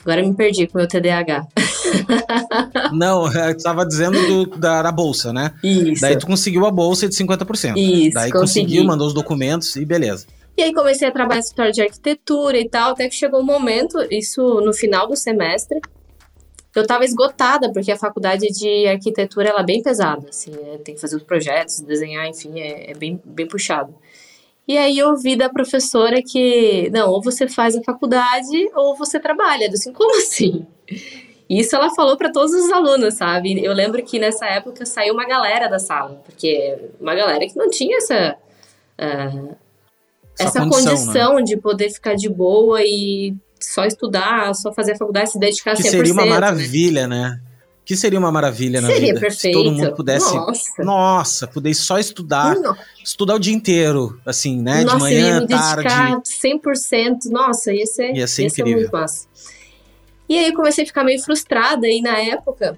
agora 0.01 0.22
me 0.22 0.34
perdi 0.36 0.68
com 0.68 0.78
o 0.78 0.82
meu 0.82 0.88
TDAH. 0.88 1.48
Não, 2.94 3.32
eu 3.32 3.52
estava 3.52 3.86
dizendo 3.86 4.20
do, 4.28 4.58
da, 4.58 4.82
da, 4.82 4.92
bolsa, 4.92 5.32
né? 5.32 5.54
Isso. 5.64 6.02
Daí 6.02 6.18
tu 6.18 6.26
conseguiu 6.26 6.66
a 6.66 6.72
bolsa 6.72 7.08
de 7.08 7.16
50%. 7.16 7.78
Isso, 7.78 8.14
Daí 8.14 8.32
consegui. 8.32 8.40
conseguiu, 8.40 8.84
mandou 8.86 9.08
os 9.08 9.14
documentos 9.14 9.76
e 9.76 9.86
beleza. 9.86 10.26
E 10.58 10.64
aí 10.64 10.74
comecei 10.74 11.08
a 11.08 11.12
trabalhar 11.12 11.38
no 11.38 11.44
escritório 11.44 11.72
de 11.72 11.82
arquitetura 11.82 12.58
e 12.58 12.68
tal, 12.68 12.92
até 12.92 13.08
que 13.08 13.16
chegou 13.16 13.40
um 13.40 13.46
momento, 13.46 13.98
isso 14.12 14.60
no 14.62 14.74
final 14.74 15.08
do 15.08 15.16
semestre, 15.16 15.80
eu 16.76 16.82
estava 16.82 17.04
esgotada, 17.04 17.72
porque 17.72 17.92
a 17.92 17.98
faculdade 17.98 18.46
de 18.48 18.88
arquitetura 18.88 19.50
ela 19.50 19.62
é 19.62 19.66
bem 19.66 19.82
pesada, 19.82 20.30
assim, 20.30 20.52
né? 20.52 20.78
tem 20.84 20.96
que 20.96 21.02
fazer 21.02 21.16
os 21.16 21.24
projetos, 21.24 21.80
desenhar, 21.80 22.28
enfim, 22.28 22.60
é, 22.60 22.92
é 22.92 22.94
bem, 22.94 23.20
bem 23.24 23.48
puxado. 23.48 23.96
E 24.68 24.78
aí 24.78 25.00
eu 25.00 25.10
ouvi 25.10 25.36
da 25.36 25.50
professora 25.50 26.22
que, 26.22 26.92
não, 26.92 27.10
ou 27.10 27.24
você 27.24 27.48
faz 27.48 27.76
a 27.76 27.82
faculdade 27.82 28.70
ou 28.76 28.96
você 28.96 29.20
trabalha. 29.20 29.66
Eu 29.66 29.74
assim, 29.74 29.92
como 29.92 30.16
assim? 30.18 30.68
Isso 31.50 31.75
ela 31.75 31.89
falou 31.96 32.15
para 32.15 32.32
todos 32.32 32.53
os 32.53 32.72
alunos, 32.72 33.15
sabe? 33.15 33.63
Eu 33.63 33.74
lembro 33.74 34.03
que 34.03 34.20
nessa 34.20 34.46
época 34.46 34.86
saiu 34.86 35.15
uma 35.15 35.25
galera 35.25 35.68
da 35.68 35.79
sala, 35.79 36.22
porque 36.24 36.77
uma 37.01 37.15
galera 37.15 37.48
que 37.48 37.58
não 37.58 37.70
tinha 37.70 37.98
essa 37.98 38.36
uh, 39.00 39.56
essa, 40.39 40.60
essa 40.60 40.60
condição, 40.60 40.96
condição 40.96 41.36
né? 41.36 41.44
de 41.44 41.58
poder 41.58 41.89
ficar 41.89 42.15
de 42.15 42.29
boa 42.29 42.82
e 42.84 43.36
só 43.60 43.84
estudar, 43.86 44.53
só 44.53 44.72
fazer 44.72 44.94
a 44.94 44.98
faculdade, 44.98 45.32
se 45.32 45.39
dedicar 45.39 45.75
que 45.75 45.82
100%. 45.82 45.86
Que 45.86 45.89
seria 45.89 46.13
uma 46.13 46.24
né? 46.24 46.29
maravilha, 46.29 47.08
né? 47.08 47.29
né? 47.29 47.41
Que 47.84 47.98
seria 47.98 48.20
uma 48.20 48.32
maravilha 48.32 48.82
na 48.82 48.88
seria 48.88 49.08
vida. 49.08 49.20
Perfeito. 49.20 49.58
Se 49.58 49.63
todo 49.63 49.75
mundo 49.75 49.96
pudesse. 49.96 50.36
Nossa, 50.36 50.84
nossa 50.84 51.48
pudesse 51.48 51.82
só 51.82 51.98
estudar. 51.98 52.56
Estudar 53.03 53.34
o 53.34 53.39
dia 53.39 53.53
inteiro, 53.53 54.20
assim, 54.24 54.62
né? 54.62 54.84
Nossa, 54.84 54.98
de 54.98 55.01
manhã, 55.01 55.27
ia 55.27 55.41
me 55.41 55.48
tarde. 55.48 55.84
dedicar 55.84 56.22
100%. 56.22 57.32
Nossa, 57.32 57.74
ia 57.74 57.88
ser, 57.88 58.15
ia 58.15 58.27
ser 58.27 58.44
ia. 58.44 58.50
Ser 58.51 58.63
muito 58.63 58.91
massa. 58.91 59.27
E 60.30 60.38
aí 60.38 60.50
eu 60.50 60.54
comecei 60.54 60.84
a 60.84 60.88
ficar 60.88 61.04
meio 61.04 61.20
frustrada 61.22 61.88
e 61.88 62.02
na 62.02 62.20
época 62.20 62.78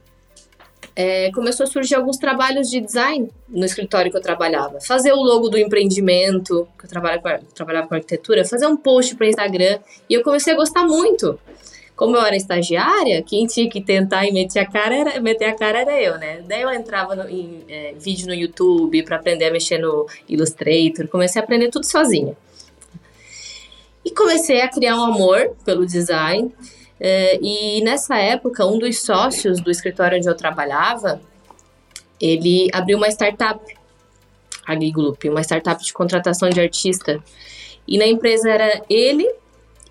é, 0.96 1.32
começou 1.32 1.66
a 1.66 1.68
surgir 1.68 1.96
alguns 1.96 2.18
trabalhos 2.18 2.70
de 2.70 2.80
design 2.80 3.30
no 3.50 3.66
escritório 3.66 4.10
que 4.10 4.18
eu 4.18 4.22
trabalhava. 4.22 4.80
Fazer 4.80 5.12
o 5.12 5.22
logo 5.22 5.50
do 5.50 5.58
empreendimento, 5.58 6.68
que 6.80 6.86
eu 6.86 6.90
trabalhava 6.90 7.22
com, 7.22 7.46
trabalhava 7.54 7.88
com 7.88 7.96
arquitetura, 7.96 8.46
fazer 8.46 8.68
um 8.68 8.78
post 8.78 9.16
para 9.16 9.28
Instagram. 9.28 9.80
E 10.10 10.14
eu 10.14 10.24
comecei 10.24 10.54
a 10.54 10.56
gostar 10.56 10.86
muito. 10.86 11.40
Como 11.96 12.16
eu 12.16 12.22
era 12.22 12.36
estagiária, 12.36 13.22
quem 13.22 13.46
tinha 13.46 13.70
que 13.70 13.80
tentar 13.80 14.26
e 14.26 14.32
meter 14.32 14.60
a 14.60 14.66
cara 14.66 14.96
era, 14.96 15.22
meter 15.22 15.46
a 15.46 15.54
cara 15.54 15.82
era 15.82 16.02
eu, 16.02 16.18
né? 16.18 16.42
Daí 16.48 16.62
eu 16.62 16.72
entrava 16.72 17.16
no, 17.16 17.30
em 17.30 17.64
é, 17.70 17.94
vídeo 18.00 18.28
no 18.28 18.34
YouTube 18.34 19.04
para 19.04 19.18
aprender 19.18 19.46
a 19.46 19.52
mexer 19.52 19.78
no 19.78 20.08
Illustrator, 20.28 21.08
comecei 21.08 21.40
a 21.40 21.44
aprender 21.44 21.70
tudo 21.70 21.86
sozinha. 21.86 22.36
E 24.04 24.10
comecei 24.10 24.62
a 24.62 24.68
criar 24.68 24.96
um 24.96 25.04
amor 25.04 25.56
pelo 25.64 25.86
design. 25.86 26.52
É, 27.04 27.40
e 27.42 27.82
nessa 27.82 28.16
época, 28.18 28.64
um 28.64 28.78
dos 28.78 29.02
sócios 29.02 29.60
do 29.60 29.72
escritório 29.72 30.20
onde 30.20 30.30
eu 30.30 30.36
trabalhava, 30.36 31.20
ele 32.20 32.70
abriu 32.72 32.96
uma 32.96 33.10
startup, 33.10 33.60
a 34.68 34.80
Gigloop, 34.80 35.28
uma 35.28 35.42
startup 35.42 35.84
de 35.84 35.92
contratação 35.92 36.48
de 36.48 36.62
artista. 36.62 37.20
E 37.88 37.98
na 37.98 38.06
empresa 38.06 38.52
era 38.52 38.84
ele 38.88 39.28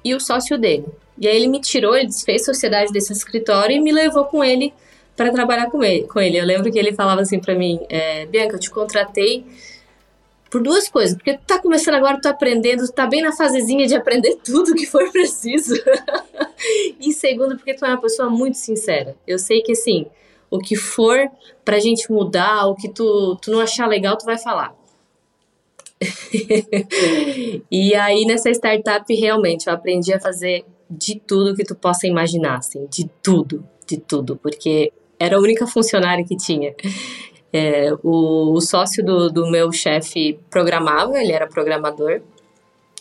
e 0.04 0.14
o 0.14 0.20
sócio 0.20 0.56
dele. 0.56 0.86
E 1.18 1.26
aí 1.26 1.34
ele 1.34 1.48
me 1.48 1.60
tirou, 1.60 1.96
ele 1.96 2.06
desfez 2.06 2.44
sociedade 2.44 2.92
desse 2.92 3.12
escritório 3.12 3.74
e 3.74 3.80
me 3.80 3.90
levou 3.90 4.26
com 4.26 4.44
ele 4.44 4.72
para 5.16 5.32
trabalhar 5.32 5.68
com 5.68 5.82
ele, 5.82 6.04
com 6.04 6.20
ele. 6.20 6.38
Eu 6.38 6.46
lembro 6.46 6.70
que 6.70 6.78
ele 6.78 6.92
falava 6.92 7.22
assim 7.22 7.40
para 7.40 7.56
mim, 7.56 7.80
é, 7.88 8.24
Bianca, 8.26 8.54
eu 8.54 8.60
te 8.60 8.70
contratei 8.70 9.44
por 10.50 10.62
duas 10.62 10.88
coisas. 10.88 11.16
Porque 11.16 11.38
tu 11.38 11.44
tá 11.46 11.58
começando 11.60 11.94
agora, 11.94 12.20
tu 12.20 12.26
aprendendo, 12.26 12.84
tu 12.84 12.92
tá 12.92 13.06
bem 13.06 13.22
na 13.22 13.32
fasezinha 13.32 13.86
de 13.86 13.94
aprender 13.94 14.36
tudo 14.44 14.74
que 14.74 14.86
for 14.86 15.10
preciso. 15.12 15.74
e 16.98 17.12
segundo, 17.12 17.56
porque 17.56 17.74
tu 17.74 17.84
é 17.84 17.88
uma 17.88 18.00
pessoa 18.00 18.28
muito 18.28 18.56
sincera. 18.56 19.16
Eu 19.26 19.38
sei 19.38 19.62
que, 19.62 19.72
assim, 19.72 20.06
o 20.50 20.58
que 20.58 20.74
for 20.76 21.30
pra 21.64 21.78
gente 21.78 22.10
mudar, 22.10 22.66
o 22.66 22.74
que 22.74 22.88
tu, 22.88 23.36
tu 23.40 23.52
não 23.52 23.60
achar 23.60 23.86
legal, 23.86 24.18
tu 24.18 24.24
vai 24.24 24.36
falar. 24.36 24.74
e 27.70 27.94
aí, 27.94 28.24
nessa 28.24 28.50
startup, 28.50 29.14
realmente, 29.14 29.68
eu 29.68 29.72
aprendi 29.72 30.12
a 30.12 30.20
fazer 30.20 30.64
de 30.90 31.20
tudo 31.20 31.54
que 31.54 31.64
tu 31.64 31.74
possa 31.74 32.06
imaginar, 32.06 32.56
assim, 32.56 32.86
de 32.90 33.08
tudo, 33.22 33.64
de 33.86 33.98
tudo, 33.98 34.36
porque 34.36 34.92
era 35.18 35.36
a 35.36 35.40
única 35.40 35.66
funcionária 35.66 36.24
que 36.24 36.36
tinha. 36.36 36.74
É, 37.52 37.92
o, 38.02 38.52
o, 38.52 38.60
sócio 38.60 39.04
do, 39.04 39.28
do 39.28 39.50
meu 39.50 39.72
chefe 39.72 40.38
programava, 40.48 41.20
ele 41.20 41.32
era 41.32 41.48
programador 41.48 42.20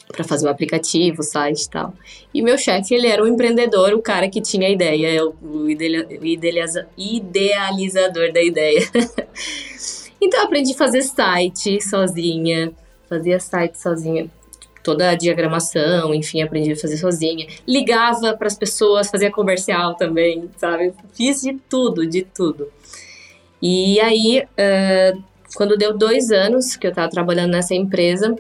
para 0.08 0.24
fazer 0.24 0.48
o 0.48 0.50
aplicativo, 0.50 1.22
o 1.22 1.24
site 1.24 1.64
e 1.64 1.70
tal. 1.70 1.94
E 2.34 2.42
meu 2.42 2.58
chefe, 2.58 2.96
ele 2.96 3.08
era 3.08 3.24
o 3.24 3.28
empreendedor, 3.28 3.94
o 3.94 4.02
cara 4.02 4.28
que 4.28 4.42
tinha 4.42 4.68
a 4.68 4.72
ideia, 4.72 5.24
o 5.24 5.70
idealiza, 5.70 6.88
idealizador 6.98 8.34
da 8.34 8.42
ideia. 8.42 8.82
então 10.20 10.40
eu 10.40 10.46
aprendi 10.46 10.74
a 10.74 10.78
fazer 10.78 11.04
site 11.04 11.80
sozinha, 11.82 12.72
fazia 13.08 13.40
site 13.40 13.80
sozinha, 13.80 14.30
toda 14.84 15.12
a 15.12 15.16
diagramação, 15.16 16.14
enfim, 16.14 16.42
aprendi 16.42 16.72
a 16.72 16.76
fazer 16.76 16.98
sozinha. 16.98 17.48
Ligava 17.68 18.36
para 18.36 18.48
as 18.48 18.58
pessoas, 18.58 19.12
fazia 19.12 19.32
comercial 19.32 19.94
também, 19.96 20.50
sabe? 20.58 20.92
Fiz 21.14 21.42
de 21.42 21.54
tudo, 21.70 22.08
de 22.08 22.24
tudo. 22.24 22.68
E 23.62 24.00
aí, 24.00 24.42
uh, 24.42 25.24
quando 25.56 25.78
deu 25.78 25.98
dois 25.98 26.32
anos 26.32 26.76
que 26.76 26.88
eu 26.88 26.92
estava 26.92 27.10
trabalhando 27.10 27.52
nessa 27.52 27.76
empresa, 27.76 28.36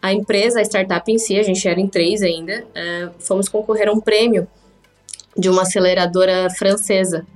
a 0.00 0.12
empresa, 0.12 0.60
a 0.60 0.62
startup 0.62 1.10
em 1.10 1.18
si, 1.18 1.38
a 1.38 1.42
gente 1.42 1.66
era 1.66 1.80
em 1.80 1.88
três 1.88 2.22
ainda, 2.22 2.64
uh, 2.64 3.14
fomos 3.18 3.48
concorrer 3.48 3.88
a 3.88 3.92
um 3.92 4.00
prêmio 4.00 4.46
de 5.36 5.48
uma 5.48 5.62
aceleradora 5.62 6.50
francesa. 6.50 7.26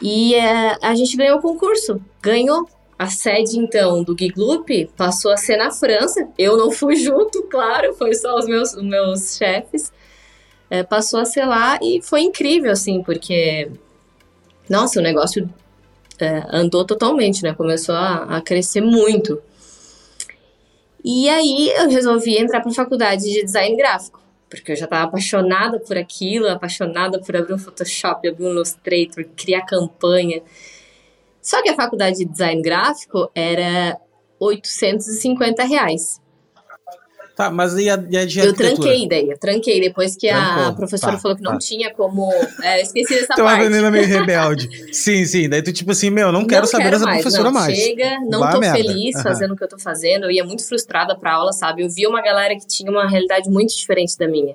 E 0.00 0.34
uh, 0.34 0.78
a 0.80 0.94
gente 0.94 1.16
ganhou 1.16 1.38
o 1.38 1.42
concurso, 1.42 2.00
ganhou. 2.20 2.68
A 2.98 3.08
sede, 3.08 3.58
então, 3.58 4.04
do 4.04 4.16
Gigloop 4.16 4.88
passou 4.96 5.32
a 5.32 5.36
ser 5.36 5.56
na 5.56 5.72
França. 5.72 6.28
Eu 6.38 6.56
não 6.56 6.70
fui 6.70 6.94
junto, 7.02 7.42
claro, 7.44 7.94
foi 7.94 8.14
só 8.14 8.36
os 8.36 8.46
meus, 8.46 8.74
os 8.74 8.82
meus 8.82 9.36
chefes. 9.36 9.92
Passou 10.88 11.20
a 11.20 11.24
ser 11.24 11.44
lá 11.44 11.78
e 11.82 12.00
foi 12.00 12.22
incrível, 12.22 12.70
assim, 12.70 13.02
porque 13.02 13.68
nossa, 14.68 15.00
o 15.00 15.02
negócio 15.02 15.48
é, 16.18 16.44
andou 16.50 16.84
totalmente, 16.84 17.42
né? 17.42 17.52
Começou 17.54 17.94
a, 17.94 18.36
a, 18.36 18.40
crescer 18.40 18.80
muito. 18.80 19.42
E 21.04 21.28
aí 21.28 21.70
eu 21.76 21.88
resolvi 21.88 22.38
entrar 22.38 22.60
para 22.60 22.70
a 22.70 22.74
faculdade 22.74 23.24
de 23.24 23.44
design 23.44 23.76
gráfico, 23.76 24.22
porque 24.48 24.72
eu 24.72 24.76
já 24.76 24.84
estava 24.84 25.04
apaixonada 25.04 25.80
por 25.80 25.98
aquilo, 25.98 26.48
apaixonada 26.48 27.18
por 27.20 27.36
abrir 27.36 27.54
um 27.54 27.58
Photoshop, 27.58 28.28
abrir 28.28 28.44
um 28.44 28.50
Illustrator, 28.50 29.24
criar 29.36 29.62
campanha. 29.62 30.40
Só 31.40 31.60
que 31.60 31.68
a 31.68 31.74
faculdade 31.74 32.18
de 32.18 32.24
design 32.24 32.62
gráfico 32.62 33.28
era 33.34 33.98
850 34.38 35.64
reais. 35.64 36.21
Tá, 37.34 37.50
mas 37.50 37.72
e 37.74 37.88
a, 37.88 37.98
e 38.10 38.16
a 38.18 38.26
de 38.26 38.38
Eu 38.40 38.52
tranquei 38.52 39.08
daí, 39.08 39.30
eu 39.30 39.38
tranquei. 39.38 39.80
Depois 39.80 40.14
que 40.16 40.28
Trancou. 40.28 40.64
a 40.64 40.72
professora 40.74 41.12
tá, 41.12 41.18
falou 41.18 41.36
que 41.36 41.42
não 41.42 41.52
tá. 41.52 41.58
tinha 41.58 41.92
como. 41.94 42.30
É, 42.62 42.82
esqueci 42.82 43.14
dessa 43.14 43.32
Então, 43.32 43.46
parte. 43.46 43.62
a 43.62 43.70
menina 43.70 43.90
meio 43.90 44.06
rebelde. 44.06 44.68
sim, 44.94 45.24
sim. 45.24 45.48
Daí 45.48 45.62
tu, 45.62 45.72
tipo 45.72 45.92
assim, 45.92 46.10
meu, 46.10 46.30
não 46.30 46.46
quero 46.46 46.62
não 46.62 46.68
saber 46.68 46.84
quero 46.84 46.96
dessa 46.96 47.06
mais, 47.06 47.22
professora 47.22 47.50
não, 47.50 47.52
mais. 47.58 47.76
Chega, 47.78 48.18
não 48.28 48.44
a 48.44 48.50
tô 48.52 48.60
merda. 48.60 48.76
feliz 48.76 49.14
Aham. 49.16 49.22
fazendo 49.22 49.54
o 49.54 49.56
que 49.56 49.64
eu 49.64 49.68
tô 49.68 49.78
fazendo. 49.78 50.24
Eu 50.24 50.30
ia 50.30 50.44
muito 50.44 50.66
frustrada 50.68 51.16
pra 51.16 51.32
aula, 51.34 51.52
sabe? 51.52 51.82
Eu 51.82 51.88
via 51.90 52.08
uma 52.08 52.20
galera 52.20 52.54
que 52.54 52.66
tinha 52.66 52.90
uma 52.90 53.08
realidade 53.08 53.48
muito 53.48 53.74
diferente 53.74 54.16
da 54.18 54.28
minha. 54.28 54.54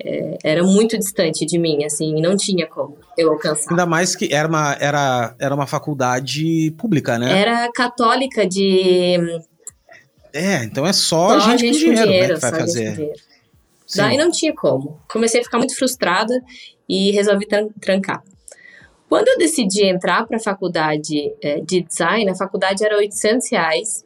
É, 0.00 0.38
era 0.44 0.62
muito 0.62 0.96
distante 0.96 1.44
de 1.44 1.58
mim, 1.58 1.82
assim, 1.84 2.20
não 2.20 2.36
tinha 2.36 2.66
como 2.68 2.98
eu 3.16 3.30
alcançar. 3.32 3.70
Ainda 3.70 3.84
mais 3.84 4.14
que 4.14 4.32
era 4.32 4.46
uma, 4.46 4.76
era, 4.78 5.34
era 5.40 5.52
uma 5.54 5.66
faculdade 5.66 6.72
pública, 6.78 7.18
né? 7.18 7.40
Era 7.40 7.68
católica 7.72 8.46
de 8.46 9.18
É, 10.38 10.64
então 10.64 10.86
é 10.86 10.92
só, 10.92 11.40
só 11.40 11.56
gente, 11.56 11.72
com 11.72 11.78
dinheiro, 11.94 12.06
né, 12.06 12.34
que 12.34 12.40
vai 12.40 12.50
gente 12.50 12.60
fazer. 12.60 12.92
dinheiro. 12.94 13.20
Daí 13.96 14.16
não 14.16 14.30
tinha 14.30 14.54
como. 14.54 15.00
Comecei 15.10 15.40
a 15.40 15.44
ficar 15.44 15.58
muito 15.58 15.74
frustrada 15.76 16.34
e 16.88 17.10
resolvi 17.10 17.46
tran- 17.46 17.68
trancar. 17.80 18.22
Quando 19.08 19.28
eu 19.28 19.38
decidi 19.38 19.86
entrar 19.86 20.26
para 20.26 20.36
a 20.36 20.40
faculdade 20.40 21.32
eh, 21.42 21.60
de 21.62 21.82
design, 21.82 22.28
a 22.30 22.34
faculdade 22.34 22.84
era 22.84 22.96
800 22.98 23.50
reais, 23.50 24.04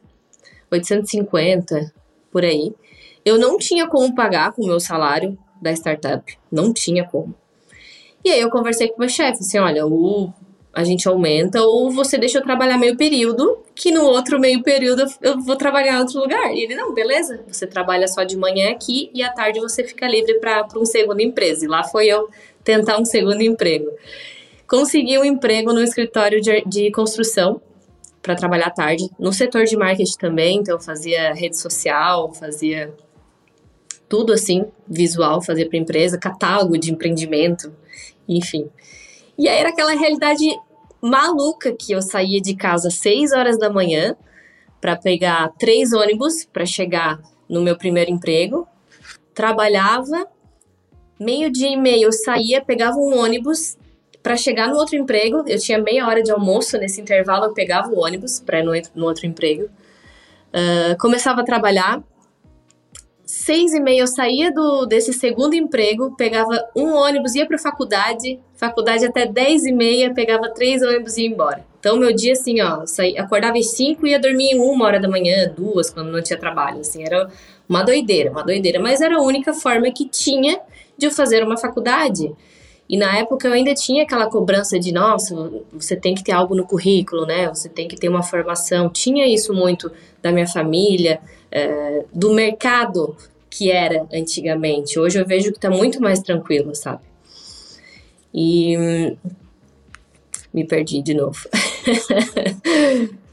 850, 0.71 1.93
por 2.31 2.43
aí. 2.43 2.73
Eu 3.25 3.37
não 3.37 3.57
tinha 3.57 3.87
como 3.87 4.13
pagar 4.15 4.53
com 4.53 4.63
o 4.63 4.67
meu 4.67 4.79
salário 4.79 5.37
da 5.61 5.71
startup. 5.73 6.37
Não 6.51 6.73
tinha 6.73 7.05
como. 7.05 7.35
E 8.23 8.29
aí 8.31 8.39
eu 8.39 8.49
conversei 8.49 8.87
com 8.87 8.95
o 8.95 8.99
meu 8.99 9.09
chefe, 9.09 9.39
assim, 9.41 9.59
olha, 9.59 9.85
ou 9.85 10.33
a 10.73 10.83
gente 10.83 11.07
aumenta 11.07 11.61
ou 11.61 11.91
você 11.91 12.17
deixa 12.17 12.39
eu 12.39 12.41
trabalhar 12.41 12.79
meio 12.79 12.97
período, 12.97 13.59
que 13.75 13.91
no 13.91 14.03
outro 14.03 14.39
meio 14.39 14.63
período 14.63 15.03
eu- 15.21 15.39
vou 15.39 15.55
trabalhar 15.55 15.97
em 15.97 15.99
outro 15.99 16.19
lugar. 16.19 16.51
E 16.53 16.63
ele, 16.63 16.75
não, 16.75 16.93
beleza, 16.93 17.43
você 17.47 17.67
trabalha 17.67 18.07
só 18.07 18.23
de 18.23 18.35
manhã 18.35 18.71
aqui 18.71 19.11
e 19.13 19.21
à 19.21 19.31
tarde 19.31 19.59
você 19.59 19.83
fica 19.83 20.07
livre 20.07 20.39
para 20.39 20.67
um 20.75 20.85
segundo 20.85 21.19
empresa. 21.21 21.63
E 21.63 21.67
lá 21.67 21.83
foi 21.83 22.07
eu 22.07 22.27
tentar 22.63 22.99
um 22.99 23.05
segundo 23.05 23.41
emprego. 23.41 23.91
Consegui 24.67 25.19
um 25.19 25.23
emprego 25.23 25.71
no 25.71 25.83
escritório 25.83 26.41
de, 26.41 26.63
de 26.65 26.91
construção 26.91 27.61
para 28.21 28.35
trabalhar 28.35 28.67
à 28.67 28.71
tarde, 28.71 29.09
no 29.19 29.33
setor 29.33 29.65
de 29.65 29.75
marketing 29.75 30.17
também, 30.17 30.57
então 30.59 30.75
eu 30.75 30.79
fazia 30.79 31.33
rede 31.33 31.57
social, 31.59 32.33
fazia 32.33 32.93
tudo 34.07 34.31
assim, 34.31 34.65
visual, 34.87 35.41
fazia 35.41 35.67
para 35.67 35.77
empresa, 35.77 36.17
catálogo 36.17 36.77
de 36.77 36.91
empreendimento, 36.91 37.73
enfim. 38.27 38.69
E 39.37 39.47
aí 39.47 39.57
era 39.57 39.69
aquela 39.69 39.93
realidade 39.93 40.45
maluca 41.01 41.73
que 41.73 41.91
eu 41.91 42.01
saía 42.01 42.39
de 42.41 42.55
casa 42.55 42.87
às 42.87 42.95
6 42.95 43.33
horas 43.33 43.57
da 43.57 43.69
manhã 43.69 44.15
para 44.79 44.95
pegar 44.95 45.49
três 45.57 45.93
ônibus 45.93 46.45
para 46.45 46.65
chegar 46.65 47.19
no 47.49 47.61
meu 47.61 47.77
primeiro 47.77 48.11
emprego, 48.11 48.67
trabalhava, 49.33 50.27
meio-dia 51.19 51.69
e 51.69 51.77
meio 51.77 52.05
eu 52.05 52.11
saía, 52.11 52.63
pegava 52.63 52.97
um 52.97 53.17
ônibus 53.17 53.77
para 54.21 54.35
chegar 54.37 54.69
no 54.69 54.75
outro 54.75 54.95
emprego. 54.95 55.43
Eu 55.47 55.59
tinha 55.59 55.77
meia 55.77 56.07
hora 56.07 56.21
de 56.21 56.31
almoço, 56.31 56.77
nesse 56.77 57.01
intervalo 57.01 57.45
eu 57.45 57.53
pegava 57.53 57.89
o 57.89 57.99
ônibus 57.99 58.39
para 58.39 58.59
ir 58.59 58.63
no, 58.63 58.71
no 58.95 59.05
outro 59.05 59.25
emprego. 59.25 59.69
Ah, 60.53 60.95
começava 60.99 61.41
a 61.41 61.43
trabalhar, 61.43 62.03
seis 63.25 63.73
e 63.73 63.79
meia 63.79 64.01
eu 64.01 64.07
saía 64.07 64.51
do, 64.51 64.85
desse 64.85 65.11
segundo 65.11 65.55
emprego, 65.55 66.15
pegava 66.15 66.69
um 66.75 66.93
ônibus, 66.93 67.33
ia 67.33 67.47
para 67.47 67.57
faculdade, 67.57 68.39
faculdade 68.67 69.05
até 69.05 69.25
dez 69.25 69.65
e 69.65 69.71
meia, 69.71 70.13
pegava 70.13 70.49
três 70.49 70.81
ônibus 70.81 71.17
e 71.17 71.23
ia 71.23 71.27
embora. 71.27 71.65
Então, 71.79 71.97
meu 71.97 72.13
dia, 72.13 72.31
assim, 72.31 72.61
ó, 72.61 72.85
saí, 72.85 73.17
acordava 73.17 73.57
às 73.57 73.71
cinco 73.71 74.07
e 74.07 74.11
ia 74.11 74.19
dormir 74.19 74.55
uma 74.55 74.85
hora 74.85 75.01
da 75.01 75.09
manhã, 75.09 75.51
duas, 75.53 75.89
quando 75.89 76.11
não 76.11 76.21
tinha 76.21 76.39
trabalho, 76.39 76.79
assim, 76.79 77.03
era 77.03 77.29
uma 77.67 77.83
doideira, 77.83 78.31
uma 78.31 78.43
doideira, 78.43 78.79
mas 78.79 79.01
era 79.01 79.17
a 79.17 79.21
única 79.21 79.53
forma 79.53 79.91
que 79.91 80.07
tinha 80.07 80.61
de 80.97 81.07
eu 81.07 81.11
fazer 81.11 81.43
uma 81.43 81.57
faculdade. 81.57 82.31
E 82.87 82.97
na 82.97 83.17
época 83.17 83.47
eu 83.47 83.53
ainda 83.53 83.73
tinha 83.73 84.03
aquela 84.03 84.27
cobrança 84.27 84.79
de, 84.79 84.93
nossa, 84.93 85.35
você 85.71 85.95
tem 85.95 86.13
que 86.15 86.23
ter 86.23 86.31
algo 86.31 86.55
no 86.55 86.65
currículo, 86.65 87.25
né? 87.25 87.47
Você 87.47 87.67
tem 87.67 87.87
que 87.87 87.95
ter 87.95 88.09
uma 88.09 88.21
formação. 88.21 88.89
Tinha 88.89 89.25
isso 89.25 89.53
muito 89.53 89.91
da 90.21 90.31
minha 90.31 90.47
família, 90.47 91.19
é, 91.51 92.03
do 92.13 92.33
mercado 92.33 93.15
que 93.49 93.71
era 93.71 94.05
antigamente. 94.13 94.99
Hoje 94.99 95.19
eu 95.19 95.25
vejo 95.25 95.51
que 95.51 95.59
tá 95.59 95.69
muito 95.69 96.01
mais 96.01 96.19
tranquilo, 96.19 96.75
sabe? 96.75 97.01
E 98.33 98.77
hum, 98.77 99.17
me 100.53 100.65
perdi 100.65 101.01
de 101.01 101.13
novo. 101.13 101.39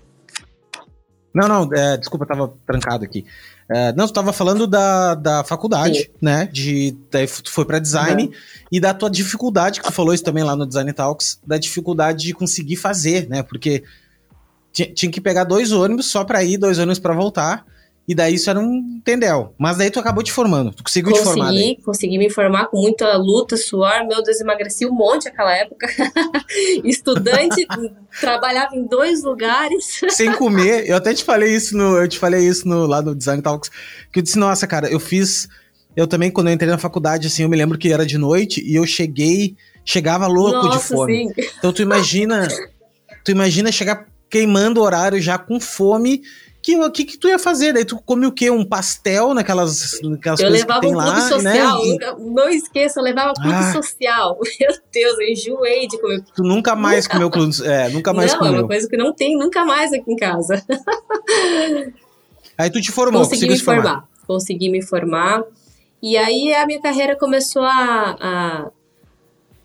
Não, 1.33 1.47
não, 1.47 1.73
é, 1.73 1.97
desculpa, 1.97 2.27
tava 2.27 2.53
trancado 2.67 3.05
aqui. 3.05 3.25
É, 3.71 3.93
não, 3.93 4.09
tu 4.09 4.13
tava 4.13 4.33
falando 4.33 4.67
da, 4.67 5.15
da 5.15 5.45
faculdade, 5.45 6.01
Sim. 6.01 6.09
né? 6.21 6.47
De, 6.53 6.97
daí 7.09 7.25
tu 7.29 7.53
foi 7.53 7.65
pra 7.65 7.79
design 7.79 8.33
e 8.71 8.81
da 8.81 8.93
tua 8.93 9.09
dificuldade, 9.09 9.81
que 9.81 9.87
tu 9.87 9.93
falou 9.93 10.13
isso 10.13 10.25
também 10.25 10.43
lá 10.43 10.57
no 10.57 10.67
Design 10.67 10.93
Talks, 10.93 11.41
da 11.47 11.57
dificuldade 11.57 12.25
de 12.25 12.35
conseguir 12.35 12.75
fazer, 12.75 13.29
né? 13.29 13.45
Porque 13.45 13.85
ti- 14.73 14.93
tinha 14.93 15.13
que 15.13 15.21
pegar 15.21 15.45
dois 15.45 15.71
ônibus 15.71 16.07
só 16.07 16.25
pra 16.25 16.43
ir, 16.43 16.59
dois 16.59 16.81
ônibus 16.81 16.99
pra 16.99 17.15
voltar, 17.15 17.65
e 18.11 18.14
daí 18.14 18.35
isso 18.35 18.51
era 18.51 18.59
um 18.59 19.01
tendel. 19.05 19.55
Mas 19.57 19.77
daí 19.77 19.88
tu 19.88 20.01
acabou 20.01 20.20
te 20.20 20.33
formando, 20.33 20.73
tu 20.73 20.83
conseguiu 20.83 21.12
te 21.12 21.23
formar. 21.23 21.46
Consegui, 21.46 21.77
consegui 21.81 22.18
me 22.18 22.29
formar 22.29 22.66
com 22.66 22.77
muita 22.81 23.16
luta, 23.16 23.57
suor. 23.57 24.05
Meu 24.05 24.20
Deus, 24.20 24.40
emagreci 24.40 24.85
um 24.85 24.92
monte 24.92 25.27
naquela 25.27 25.57
época. 25.57 25.87
Estudante, 26.83 27.64
trabalhava 28.20 28.75
em 28.75 28.85
dois 28.85 29.23
lugares. 29.23 30.01
sem 30.11 30.33
comer. 30.33 30.88
Eu 30.88 30.96
até 30.96 31.14
te 31.14 31.23
falei 31.23 31.55
isso 31.55 31.77
no, 31.77 31.99
eu 31.99 32.09
te 32.09 32.18
falei 32.18 32.44
isso 32.44 32.66
no 32.66 32.85
lá 32.85 33.01
no 33.01 33.14
Design 33.14 33.40
Talks, 33.40 33.70
que 34.12 34.18
eu 34.18 34.25
disse, 34.25 34.37
nossa, 34.37 34.66
cara, 34.66 34.90
eu 34.90 34.99
fiz 34.99 35.49
eu 35.94 36.09
também 36.09 36.33
quando 36.33 36.49
eu 36.49 36.55
entrei 36.55 36.68
na 36.68 36.79
faculdade 36.79 37.29
assim, 37.29 37.44
eu 37.44 37.49
me 37.49 37.57
lembro 37.57 37.79
que 37.79 37.92
era 37.92 38.05
de 38.05 38.18
noite 38.18 38.61
e 38.61 38.75
eu 38.75 38.85
cheguei, 38.85 39.55
chegava 39.85 40.27
louco 40.27 40.62
de 40.62 40.75
Nossa, 40.75 40.96
fome. 40.96 41.29
sim. 41.29 41.44
Então 41.59 41.73
tu 41.73 41.81
imagina, 41.81 42.49
tu 43.25 43.31
imagina 43.31 43.70
chegar 43.70 44.05
queimando 44.29 44.81
o 44.81 44.83
horário 44.83 45.20
já 45.20 45.38
com 45.38 45.61
fome. 45.61 46.23
Que 46.62 46.77
o 46.77 46.90
que, 46.90 47.05
que 47.05 47.16
tu 47.18 47.27
ia 47.27 47.38
fazer? 47.38 47.73
Daí 47.73 47.85
tu 47.87 47.99
come 48.05 48.27
o 48.27 48.33
quê? 48.33 48.51
Um 48.51 48.64
pastel 48.64 49.33
naquelas, 49.33 49.99
naquelas 50.03 50.40
Eu 50.40 50.49
coisas 50.49 50.61
levava 50.66 50.81
que 50.81 50.87
tem 50.87 50.94
um 50.94 50.99
clube 51.01 51.18
lá, 51.20 51.29
social, 51.29 51.79
né? 51.85 51.87
E 51.87 51.99
não 52.35 52.49
esqueça, 52.51 53.01
eu 53.01 53.05
levava 53.05 53.33
clube 53.33 53.51
Ah. 53.55 53.73
social. 53.73 54.38
Meu 54.61 54.70
Deus, 54.92 55.18
eu 55.18 55.29
enjoei 55.29 55.88
de 55.88 55.99
comer. 55.99 56.23
tu 56.35 56.42
nunca 56.42 56.77
mais 56.77 57.09
comeu 57.09 57.31
clube, 57.31 57.55
é, 57.64 57.88
nunca 57.88 58.12
mais 58.12 58.33
não, 58.33 58.37
é 58.37 58.38
comeu. 58.46 58.61
uma 58.61 58.66
coisa 58.68 58.88
que 58.88 58.96
não 58.96 59.12
tem 59.14 59.37
nunca 59.38 59.64
mais 59.64 59.90
aqui 59.92 60.12
em 60.12 60.16
casa. 60.16 60.62
Aí 62.59 62.70
tu 62.70 62.81
te 62.81 62.92
formou, 62.92 63.23
consegui 63.23 63.49
me 63.49 63.59
formar. 63.59 63.83
formar. 63.83 64.09
Consegui 64.27 64.68
me 64.68 64.83
formar. 64.83 65.42
E 66.03 66.16
aí 66.16 66.53
a 66.55 66.66
minha 66.66 66.81
carreira 66.81 67.16
começou 67.16 67.62
a, 67.62 68.16
a, 68.20 68.70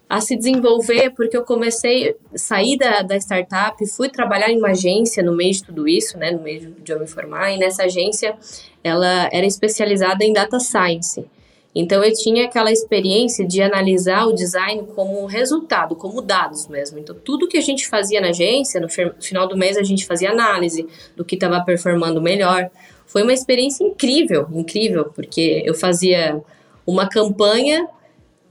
a 0.07 0.21
se 0.21 0.35
desenvolver, 0.35 1.11
porque 1.11 1.35
eu 1.35 1.43
comecei, 1.43 2.15
saí 2.35 2.77
da, 2.77 3.01
da 3.01 3.17
startup, 3.17 3.75
fui 3.87 4.07
trabalhar 4.07 4.51
em 4.51 4.57
uma 4.57 4.69
agência 4.69 5.23
no 5.23 5.35
meio 5.35 5.53
de 5.53 5.63
tudo 5.63 5.87
isso, 5.87 6.17
né, 6.17 6.31
no 6.31 6.41
meio 6.41 6.75
de 6.79 6.91
eu 6.91 6.99
me 6.99 7.07
formar, 7.07 7.51
e 7.51 7.57
nessa 7.57 7.83
agência 7.83 8.35
ela 8.83 9.27
era 9.31 9.45
especializada 9.45 10.23
em 10.23 10.31
data 10.31 10.59
science. 10.59 11.25
Então 11.73 12.01
eu 12.01 12.13
tinha 12.13 12.45
aquela 12.45 12.71
experiência 12.71 13.45
de 13.45 13.61
analisar 13.61 14.25
o 14.27 14.33
design 14.33 14.87
como 14.95 15.25
resultado, 15.25 15.93
como 15.93 16.21
dados 16.21 16.67
mesmo. 16.69 16.97
Então 16.97 17.13
tudo 17.13 17.49
que 17.49 17.57
a 17.57 17.61
gente 17.61 17.85
fazia 17.85 18.21
na 18.21 18.29
agência, 18.29 18.79
no 18.79 18.87
final 18.87 19.45
do 19.45 19.57
mês 19.57 19.75
a 19.75 19.83
gente 19.83 20.05
fazia 20.05 20.31
análise 20.31 20.87
do 21.17 21.25
que 21.25 21.35
estava 21.35 21.59
performando 21.65 22.21
melhor. 22.21 22.69
Foi 23.05 23.23
uma 23.23 23.33
experiência 23.33 23.83
incrível, 23.83 24.47
incrível, 24.53 25.11
porque 25.13 25.63
eu 25.65 25.73
fazia 25.73 26.41
uma 26.87 27.09
campanha 27.09 27.85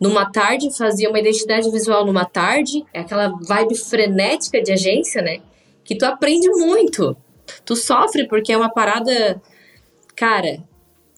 numa 0.05 0.31
tarde, 0.31 0.77
fazia 0.77 1.09
uma 1.09 1.19
identidade 1.19 1.71
visual 1.71 2.05
numa 2.05 2.27
tarde, 2.27 2.85
é 2.93 3.01
aquela 3.01 3.29
vibe 3.29 3.75
frenética 3.75 4.62
de 4.62 4.71
agência, 4.71 5.23
né? 5.23 5.40
Que 5.83 5.97
tu 5.97 6.05
aprende 6.05 6.47
muito. 6.51 7.17
Tu 7.64 7.75
sofre 7.75 8.29
porque 8.29 8.53
é 8.53 8.57
uma 8.57 8.69
parada, 8.69 9.40
cara, 10.14 10.62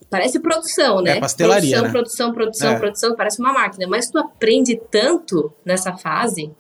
parece 0.09 0.39
produção, 0.39 1.03
né? 1.03 1.17
É 1.17 1.21
pastelaria, 1.21 1.83
produção, 1.83 1.83
né? 1.83 1.91
produção, 1.91 2.33
produção, 2.33 2.71
É. 2.71 2.79
produção, 2.79 3.17
parece 3.17 3.41
uma 3.41 3.53
máquina, 3.53 3.89
mas 3.89 4.09
tu 4.09 4.19
aprende 4.19 4.81
tanto 4.89 5.53
nessa 5.65 5.97
fase. 5.97 6.53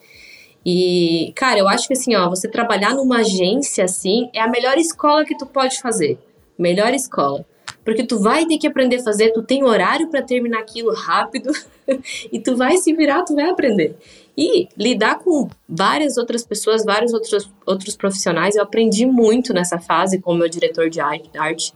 E, 0.65 1.33
cara, 1.37 1.61
eu 1.61 1.69
acho 1.69 1.87
que 1.87 1.93
assim, 1.93 2.17
ó, 2.17 2.29
você 2.29 2.49
trabalhar 2.49 2.93
numa 2.93 3.19
agência 3.19 3.85
assim 3.85 4.29
é 4.35 4.41
a 4.41 4.49
melhor 4.49 4.77
escola 4.79 5.25
que 5.25 5.39
tu 5.39 5.47
pode 5.47 5.81
fazer. 5.81 6.19
Melhor 6.59 6.93
escola. 6.93 7.45
Porque 7.87 8.05
tu 8.05 8.19
vai 8.19 8.45
ter 8.47 8.59
que 8.59 8.67
aprender 8.67 8.97
a 8.97 9.03
fazer, 9.05 9.31
tu 9.31 9.45
tem 9.45 9.63
horário 9.63 10.09
para 10.09 10.21
terminar 10.21 10.59
aquilo 10.59 10.93
rápido 10.93 11.53
e 12.33 12.41
tu 12.41 12.57
vai 12.57 12.77
se 12.79 12.93
virar, 12.93 13.23
tu 13.23 13.37
vai 13.37 13.49
aprender. 13.49 13.97
E 14.37 14.69
lidar 14.77 15.21
com 15.21 15.49
várias 15.69 16.17
outras 16.17 16.45
pessoas, 16.45 16.85
vários 16.85 17.15
outros, 17.15 17.49
outros 17.65 17.97
profissionais, 17.97 18.57
eu 18.57 18.63
aprendi 18.65 19.07
muito 19.07 19.55
nessa 19.55 19.79
fase 19.79 20.21
com 20.21 20.33
o 20.33 20.35
meu 20.35 20.49
diretor 20.49 20.91
de 20.91 21.01
ar- 21.01 21.21
arte. 21.39 21.73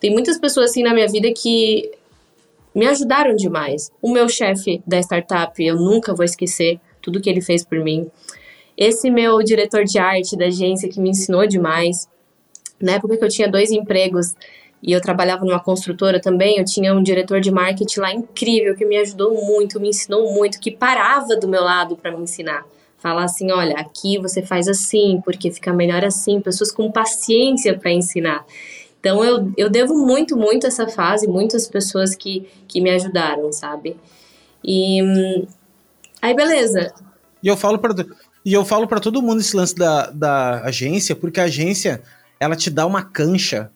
Tem 0.00 0.10
muitas 0.10 0.38
pessoas 0.38 0.70
assim 0.70 0.82
na 0.82 0.94
minha 0.94 1.06
vida 1.06 1.30
que 1.32 1.92
me 2.74 2.86
ajudaram 2.86 3.36
demais. 3.36 3.92
O 4.00 4.10
meu 4.10 4.30
chefe 4.30 4.82
da 4.86 4.98
startup, 5.00 5.62
eu 5.62 5.76
nunca 5.76 6.14
vou 6.14 6.24
esquecer 6.24 6.80
tudo 7.02 7.20
que 7.20 7.28
ele 7.28 7.42
fez 7.42 7.62
por 7.62 7.78
mim. 7.78 8.10
Esse 8.74 9.10
meu 9.10 9.42
diretor 9.42 9.84
de 9.84 9.98
arte 9.98 10.34
da 10.34 10.46
agência 10.46 10.88
que 10.88 10.98
me 10.98 11.10
ensinou 11.10 11.46
demais. 11.46 12.08
Na 12.80 12.92
época 12.92 13.18
que 13.18 13.24
eu 13.24 13.28
tinha 13.28 13.50
dois 13.50 13.70
empregos, 13.70 14.34
e 14.82 14.92
eu 14.92 15.00
trabalhava 15.00 15.44
numa 15.44 15.60
construtora 15.60 16.20
também, 16.20 16.58
eu 16.58 16.64
tinha 16.64 16.94
um 16.94 17.02
diretor 17.02 17.40
de 17.40 17.50
marketing 17.50 18.00
lá 18.00 18.12
incrível 18.12 18.74
que 18.76 18.84
me 18.84 18.96
ajudou 18.98 19.34
muito, 19.44 19.80
me 19.80 19.88
ensinou 19.88 20.32
muito, 20.32 20.60
que 20.60 20.70
parava 20.70 21.36
do 21.36 21.48
meu 21.48 21.62
lado 21.62 21.96
para 21.96 22.12
me 22.12 22.22
ensinar. 22.22 22.64
Falar 22.98 23.24
assim, 23.24 23.50
olha, 23.50 23.74
aqui 23.76 24.18
você 24.18 24.42
faz 24.42 24.68
assim, 24.68 25.20
porque 25.24 25.50
fica 25.50 25.72
melhor 25.72 26.04
assim, 26.04 26.40
pessoas 26.40 26.70
com 26.70 26.90
paciência 26.90 27.78
para 27.78 27.90
ensinar. 27.90 28.44
Então 29.00 29.24
eu, 29.24 29.52
eu 29.56 29.70
devo 29.70 29.94
muito, 29.94 30.36
muito 30.36 30.66
essa 30.66 30.88
fase, 30.88 31.26
muitas 31.26 31.66
pessoas 31.68 32.14
que, 32.14 32.48
que 32.66 32.80
me 32.80 32.90
ajudaram, 32.90 33.52
sabe? 33.52 33.96
E 34.64 35.00
aí 36.20 36.34
beleza. 36.34 36.92
E 37.42 37.48
eu 37.48 37.56
falo 37.56 37.78
para 37.78 37.94
e 38.44 38.52
eu 38.52 38.64
falo 38.64 38.86
para 38.86 39.00
todo 39.00 39.22
mundo 39.22 39.40
esse 39.40 39.56
lance 39.56 39.74
da, 39.74 40.10
da 40.10 40.60
agência, 40.62 41.16
porque 41.16 41.40
a 41.40 41.44
agência 41.44 42.02
ela 42.38 42.54
te 42.54 42.70
dá 42.70 42.86
uma 42.86 43.02
cancha 43.02 43.70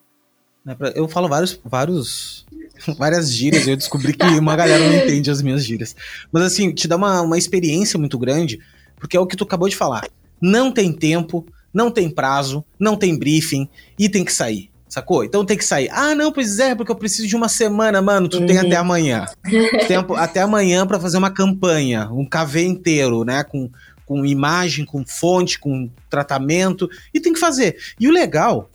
eu 0.94 1.09
falo 1.09 1.29
vários, 1.29 1.59
vários, 1.64 2.46
várias 2.99 3.33
gírias, 3.33 3.66
eu 3.66 3.77
descobri 3.77 4.12
que 4.12 4.27
uma 4.27 4.57
galera 4.57 4.87
não 4.87 4.94
entende 4.94 5.31
as 5.31 5.42
minhas 5.42 5.64
gírias. 5.64 5.94
Mas 6.31 6.44
assim, 6.44 6.73
te 6.73 6.87
dá 6.87 6.96
uma, 6.96 7.23
uma 7.23 7.38
experiência 7.38 7.99
muito 7.99 8.18
grande, 8.18 8.61
porque 8.96 9.16
é 9.16 9.20
o 9.20 9.27
que 9.27 9.37
tu 9.37 9.44
acabou 9.44 9.68
de 9.68 9.77
falar. 9.77 10.07
Não 10.40 10.70
tem 10.73 10.92
tempo, 10.92 11.46
não 11.73 11.90
tem 11.90 12.11
prazo, 12.11 12.64
não 12.79 12.96
tem 12.96 13.18
briefing 13.18 13.68
e 13.99 14.09
tem 14.09 14.25
que 14.25 14.33
sair. 14.33 14.70
Sacou? 14.88 15.23
Então 15.23 15.44
tem 15.44 15.57
que 15.57 15.64
sair. 15.64 15.88
Ah, 15.92 16.16
não, 16.16 16.33
pois 16.33 16.59
é, 16.59 16.75
porque 16.75 16.90
eu 16.90 16.96
preciso 16.96 17.29
de 17.29 17.37
uma 17.37 17.49
semana, 17.49 18.03
mano. 18.03 18.29
Tu 18.29 18.38
uhum. 18.38 18.46
tem 18.46 18.59
até 18.59 18.75
amanhã. 18.75 19.25
tem 19.87 19.96
até 20.16 20.40
amanhã 20.40 20.85
para 20.85 20.99
fazer 20.99 21.16
uma 21.16 21.31
campanha, 21.31 22.11
um 22.11 22.27
KV 22.27 22.64
inteiro, 22.64 23.25
né? 23.25 23.44
Com, 23.44 23.70
com 24.05 24.27
imagem, 24.27 24.85
com 24.85 25.05
fonte, 25.07 25.61
com 25.61 25.88
tratamento. 26.09 26.90
E 27.14 27.20
tem 27.20 27.33
que 27.33 27.38
fazer. 27.38 27.77
E 28.01 28.09
o 28.09 28.11
legal 28.11 28.68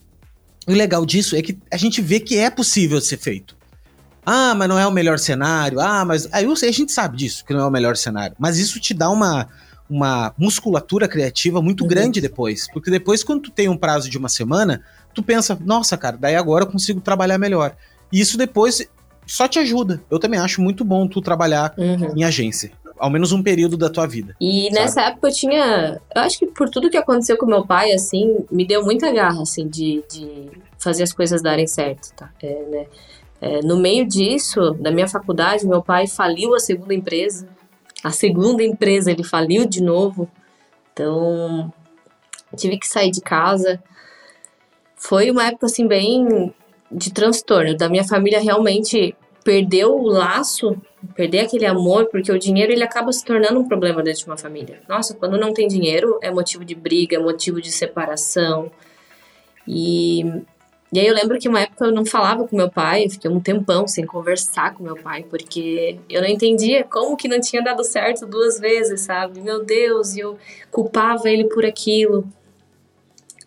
o 0.68 0.74
legal 0.74 1.06
disso 1.06 1.36
é 1.36 1.42
que 1.42 1.58
a 1.72 1.78
gente 1.78 2.02
vê 2.02 2.20
que 2.20 2.38
é 2.38 2.50
possível 2.50 3.00
ser 3.00 3.18
feito. 3.18 3.56
Ah, 4.26 4.56
mas 4.56 4.68
não 4.68 4.80
é 4.80 4.88
o 4.88 4.92
melhor 4.92 5.20
cenário. 5.20 5.80
Ah, 5.80 6.04
mas. 6.04 6.28
Aí 6.32 6.46
a 6.46 6.72
gente 6.72 6.92
sabe 6.92 7.18
disso, 7.18 7.46
que 7.46 7.54
não 7.54 7.62
é 7.62 7.66
o 7.66 7.72
melhor 7.72 7.96
cenário. 7.96 8.36
Mas 8.40 8.58
isso 8.58 8.80
te 8.80 8.94
dá 8.94 9.10
uma, 9.10 9.48
uma 9.88 10.34
musculatura 10.38 11.08
criativa 11.08 11.62
muito 11.62 11.82
uhum. 11.82 11.88
grande 11.88 12.20
depois. 12.20 12.68
Porque 12.72 12.90
depois, 12.90 13.24
quando 13.24 13.44
tu 13.44 13.52
tem 13.52 13.70
um 13.70 13.78
prazo 13.78 14.10
de 14.10 14.18
uma 14.18 14.30
semana, 14.30 14.82
tu 15.14 15.22
pensa, 15.22 15.58
nossa, 15.64 15.96
cara, 15.96 16.18
daí 16.18 16.36
agora 16.36 16.66
eu 16.66 16.70
consigo 16.70 17.00
trabalhar 17.00 17.38
melhor. 17.38 17.76
E 18.12 18.20
isso 18.20 18.38
depois 18.38 18.88
só 19.28 19.48
te 19.48 19.60
ajuda. 19.60 20.02
Eu 20.10 20.18
também 20.18 20.40
acho 20.40 20.60
muito 20.60 20.84
bom 20.84 21.08
tu 21.08 21.22
trabalhar 21.22 21.74
uhum. 21.78 22.14
em 22.16 22.24
agência 22.24 22.72
ao 22.98 23.10
menos 23.10 23.32
um 23.32 23.44
período 23.44 23.78
da 23.78 23.90
tua 23.90 24.08
vida. 24.08 24.36
E 24.40 24.64
sabe? 24.64 24.76
nessa 24.76 25.02
época 25.02 25.28
eu 25.28 25.34
tinha. 25.34 26.02
Eu 26.16 26.22
acho 26.22 26.40
que 26.40 26.48
por 26.48 26.70
tudo 26.70 26.90
que 26.90 26.98
aconteceu 26.98 27.38
com 27.38 27.46
meu 27.46 27.66
pai, 27.66 27.92
assim, 27.92 28.46
me 28.52 28.66
deu 28.66 28.84
muita 28.84 29.12
garra, 29.12 29.42
assim, 29.42 29.68
de, 29.68 30.04
de 30.10 30.50
fazer 30.78 31.04
as 31.04 31.14
coisas 31.14 31.42
darem 31.42 31.68
certo, 31.68 32.14
tá? 32.16 32.30
É, 32.42 32.64
né? 32.70 32.86
É, 33.42 33.62
no 33.62 33.78
meio 33.78 34.08
disso, 34.08 34.72
da 34.80 34.92
minha 34.92 35.08
faculdade, 35.08 35.68
meu 35.68 35.82
pai 35.82 36.08
faliu 36.08 36.56
a 36.56 36.60
segunda 36.60 36.94
empresa. 36.94 37.48
A 38.04 38.12
segunda 38.12 38.64
empresa 38.64 39.12
ele 39.12 39.24
faliu 39.24 39.66
de 39.66 39.84
novo. 39.84 40.30
Então, 40.94 41.72
tive 42.56 42.78
que 42.78 42.88
sair 42.88 43.12
de 43.12 43.22
casa. 43.22 43.82
Foi 44.96 45.30
uma 45.30 45.46
época 45.46 45.66
assim 45.66 45.88
bem 45.88 46.54
de 46.92 47.12
transtorno. 47.12 47.76
Da 47.76 47.90
minha 47.90 48.04
família 48.04 48.40
realmente 48.40 49.16
perdeu 49.44 49.96
o 49.96 50.08
laço, 50.08 50.76
perder 51.16 51.42
aquele 51.42 51.66
amor, 51.66 52.08
porque 52.08 52.32
o 52.32 52.40
dinheiro 52.40 52.72
ele 52.72 52.84
acaba 52.84 53.12
se 53.12 53.24
tornando 53.24 53.60
um 53.60 53.68
problema 53.68 54.02
dentro 54.02 54.22
de 54.22 54.26
uma 54.28 54.38
família. 54.38 54.82
Nossa, 54.88 55.14
quando 55.14 55.38
não 55.38 55.54
tem 55.54 55.68
dinheiro 55.68 56.18
é 56.22 56.32
motivo 56.32 56.64
de 56.64 56.74
briga, 56.76 57.16
é 57.16 57.20
motivo 57.20 57.62
de 57.62 57.72
separação. 57.72 58.72
E, 59.68 60.24
e 60.94 61.00
aí 61.00 61.08
eu 61.08 61.14
lembro 61.14 61.38
que 61.40 61.50
uma 61.50 61.62
época 61.62 61.86
eu 61.86 61.92
não 61.92 62.06
falava 62.06 62.48
com 62.48 62.56
meu 62.56 62.70
pai, 62.70 63.10
fiquei 63.10 63.30
um 63.30 63.40
tempão 63.40 63.88
sem 63.88 64.06
conversar 64.06 64.74
com 64.74 64.84
meu 64.84 64.96
pai, 64.96 65.26
porque 65.30 66.00
eu 66.10 66.22
não 66.22 66.30
entendia 66.30 66.84
como 66.84 67.18
que 67.18 67.28
não 67.28 67.40
tinha 67.40 67.64
dado 67.64 67.84
certo 67.84 68.26
duas 68.26 68.60
vezes, 68.60 69.02
sabe? 69.02 69.42
Meu 69.42 69.64
Deus, 69.64 70.16
e 70.16 70.20
eu 70.20 70.38
culpava 70.72 71.30
ele 71.30 71.46
por 71.46 71.66
aquilo 71.66 72.28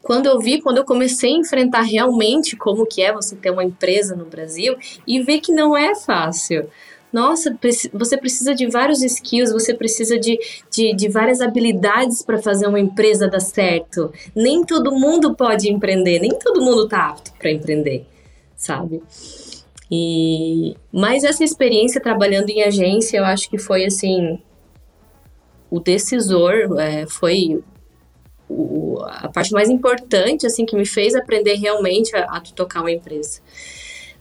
quando 0.08 0.24
eu 0.24 0.40
vi, 0.40 0.62
quando 0.62 0.78
eu 0.78 0.86
comecei 0.86 1.34
a 1.34 1.38
enfrentar 1.38 1.82
realmente 1.82 2.56
como 2.56 2.86
que 2.86 3.02
é 3.02 3.12
você 3.12 3.36
ter 3.36 3.50
uma 3.50 3.62
empresa 3.62 4.16
no 4.16 4.24
Brasil 4.24 4.74
e 5.06 5.22
ver 5.22 5.40
que 5.40 5.52
não 5.52 5.76
é 5.76 5.94
fácil. 5.94 6.70
Nossa, 7.12 7.56
você 7.92 8.18
precisa 8.18 8.54
de 8.54 8.66
vários 8.66 9.02
skills, 9.02 9.50
você 9.50 9.72
precisa 9.72 10.18
de, 10.18 10.38
de, 10.70 10.94
de 10.94 11.08
várias 11.08 11.40
habilidades 11.40 12.22
para 12.22 12.38
fazer 12.38 12.66
uma 12.66 12.78
empresa 12.78 13.28
dar 13.28 13.40
certo. 13.40 14.12
Nem 14.34 14.64
todo 14.64 14.92
mundo 14.92 15.34
pode 15.34 15.70
empreender, 15.70 16.18
nem 16.20 16.38
todo 16.38 16.60
mundo 16.60 16.86
tá 16.86 17.08
apto 17.08 17.32
para 17.38 17.50
empreender, 17.50 18.06
sabe? 18.54 19.02
E 19.90 20.76
mas 20.92 21.24
essa 21.24 21.42
experiência 21.42 22.00
trabalhando 22.00 22.50
em 22.50 22.62
agência, 22.62 23.16
eu 23.16 23.24
acho 23.24 23.48
que 23.48 23.56
foi 23.56 23.86
assim 23.86 24.38
o 25.70 25.80
decisor, 25.80 26.78
é, 26.78 27.06
foi 27.06 27.62
o, 28.48 28.98
a 29.02 29.28
parte 29.28 29.52
mais 29.52 29.68
importante, 29.68 30.46
assim, 30.46 30.64
que 30.64 30.76
me 30.76 30.86
fez 30.86 31.14
aprender 31.14 31.54
realmente 31.54 32.14
a, 32.16 32.24
a 32.24 32.40
tocar 32.40 32.80
uma 32.80 32.90
empresa. 32.90 33.40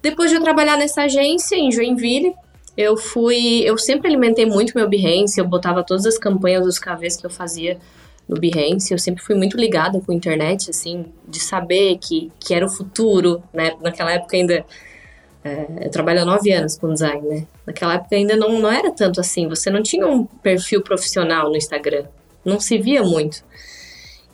Depois 0.01 0.29
de 0.29 0.35
eu 0.37 0.43
trabalhar 0.43 0.77
nessa 0.77 1.03
agência 1.03 1.55
em 1.55 1.71
Joinville, 1.71 2.35
eu 2.77 2.95
fui, 2.95 3.63
eu 3.65 3.75
sempre 3.75 4.07
alimentei 4.07 4.45
muito 4.45 4.73
meu 4.75 4.87
Behance, 4.87 5.39
eu 5.39 5.47
botava 5.47 5.83
todas 5.83 6.05
as 6.05 6.17
campanhas 6.17 6.63
dos 6.63 6.77
KVs 6.77 7.17
que 7.17 7.25
eu 7.25 7.29
fazia 7.29 7.79
no 8.29 8.39
Behance, 8.39 8.93
eu 8.93 8.99
sempre 8.99 9.23
fui 9.23 9.33
muito 9.33 9.57
ligada 9.57 9.99
com 9.99 10.11
a 10.11 10.15
internet, 10.15 10.69
assim, 10.69 11.05
de 11.27 11.39
saber 11.39 11.97
que, 11.97 12.31
que 12.39 12.53
era 12.53 12.65
o 12.65 12.69
futuro, 12.69 13.41
né, 13.51 13.75
naquela 13.81 14.11
época 14.11 14.37
ainda, 14.37 14.63
é, 15.43 15.85
eu 15.85 15.89
trabalho 15.89 16.21
há 16.21 16.25
nove 16.25 16.51
anos 16.51 16.77
com 16.77 16.93
design, 16.93 17.27
né, 17.27 17.47
naquela 17.65 17.95
época 17.95 18.15
ainda 18.15 18.35
não, 18.35 18.59
não 18.59 18.71
era 18.71 18.91
tanto 18.91 19.19
assim, 19.19 19.47
você 19.47 19.71
não 19.71 19.81
tinha 19.81 20.05
um 20.05 20.25
perfil 20.25 20.83
profissional 20.83 21.49
no 21.49 21.57
Instagram, 21.57 22.05
não 22.45 22.59
se 22.59 22.77
via 22.77 23.01
muito. 23.01 23.43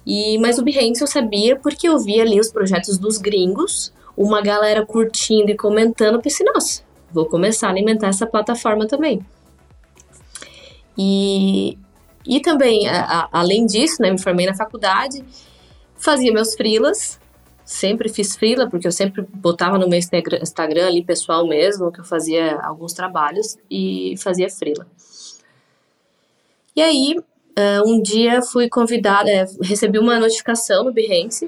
E, 0.05 0.37
mas 0.39 0.59
o 0.59 0.63
Behance 0.63 1.01
eu 1.01 1.07
sabia 1.07 1.55
porque 1.55 1.87
eu 1.87 1.97
via 1.97 2.23
ali 2.23 2.37
os 2.39 2.51
projetos 2.51 2.97
dos 2.97 3.17
gringos, 3.17 3.93
uma 4.17 4.41
galera 4.41 4.85
curtindo 4.85 5.49
e 5.49 5.55
comentando, 5.55 6.15
eu 6.15 6.21
pensei, 6.21 6.45
nossa, 6.45 6.81
vou 7.13 7.25
começar 7.25 7.67
a 7.67 7.69
alimentar 7.69 8.07
essa 8.07 8.25
plataforma 8.25 8.87
também. 8.87 9.25
E, 10.97 11.77
e 12.25 12.39
também, 12.39 12.87
a, 12.87 13.03
a, 13.03 13.29
além 13.31 13.65
disso, 13.65 14.01
né, 14.01 14.11
me 14.11 14.19
formei 14.19 14.45
na 14.45 14.55
faculdade, 14.55 15.23
fazia 15.97 16.31
meus 16.31 16.55
frilas, 16.55 17.19
sempre 17.63 18.09
fiz 18.09 18.35
frila, 18.35 18.69
porque 18.69 18.87
eu 18.87 18.91
sempre 18.91 19.21
botava 19.21 19.77
no 19.77 19.87
meu 19.87 19.99
Instagram 19.99 20.87
ali 20.87 21.03
pessoal 21.03 21.47
mesmo, 21.47 21.91
que 21.91 21.99
eu 21.99 22.05
fazia 22.05 22.59
alguns 22.61 22.93
trabalhos 22.93 23.57
e 23.69 24.15
fazia 24.17 24.49
frila. 24.49 24.87
E 26.75 26.81
aí, 26.81 27.15
Uh, 27.55 27.87
um 27.87 28.01
dia 28.01 28.41
fui 28.41 28.67
convidada, 28.67 29.29
é, 29.29 29.45
recebi 29.61 29.99
uma 29.99 30.19
notificação 30.19 30.83
no 30.83 30.91
Behance 30.91 31.47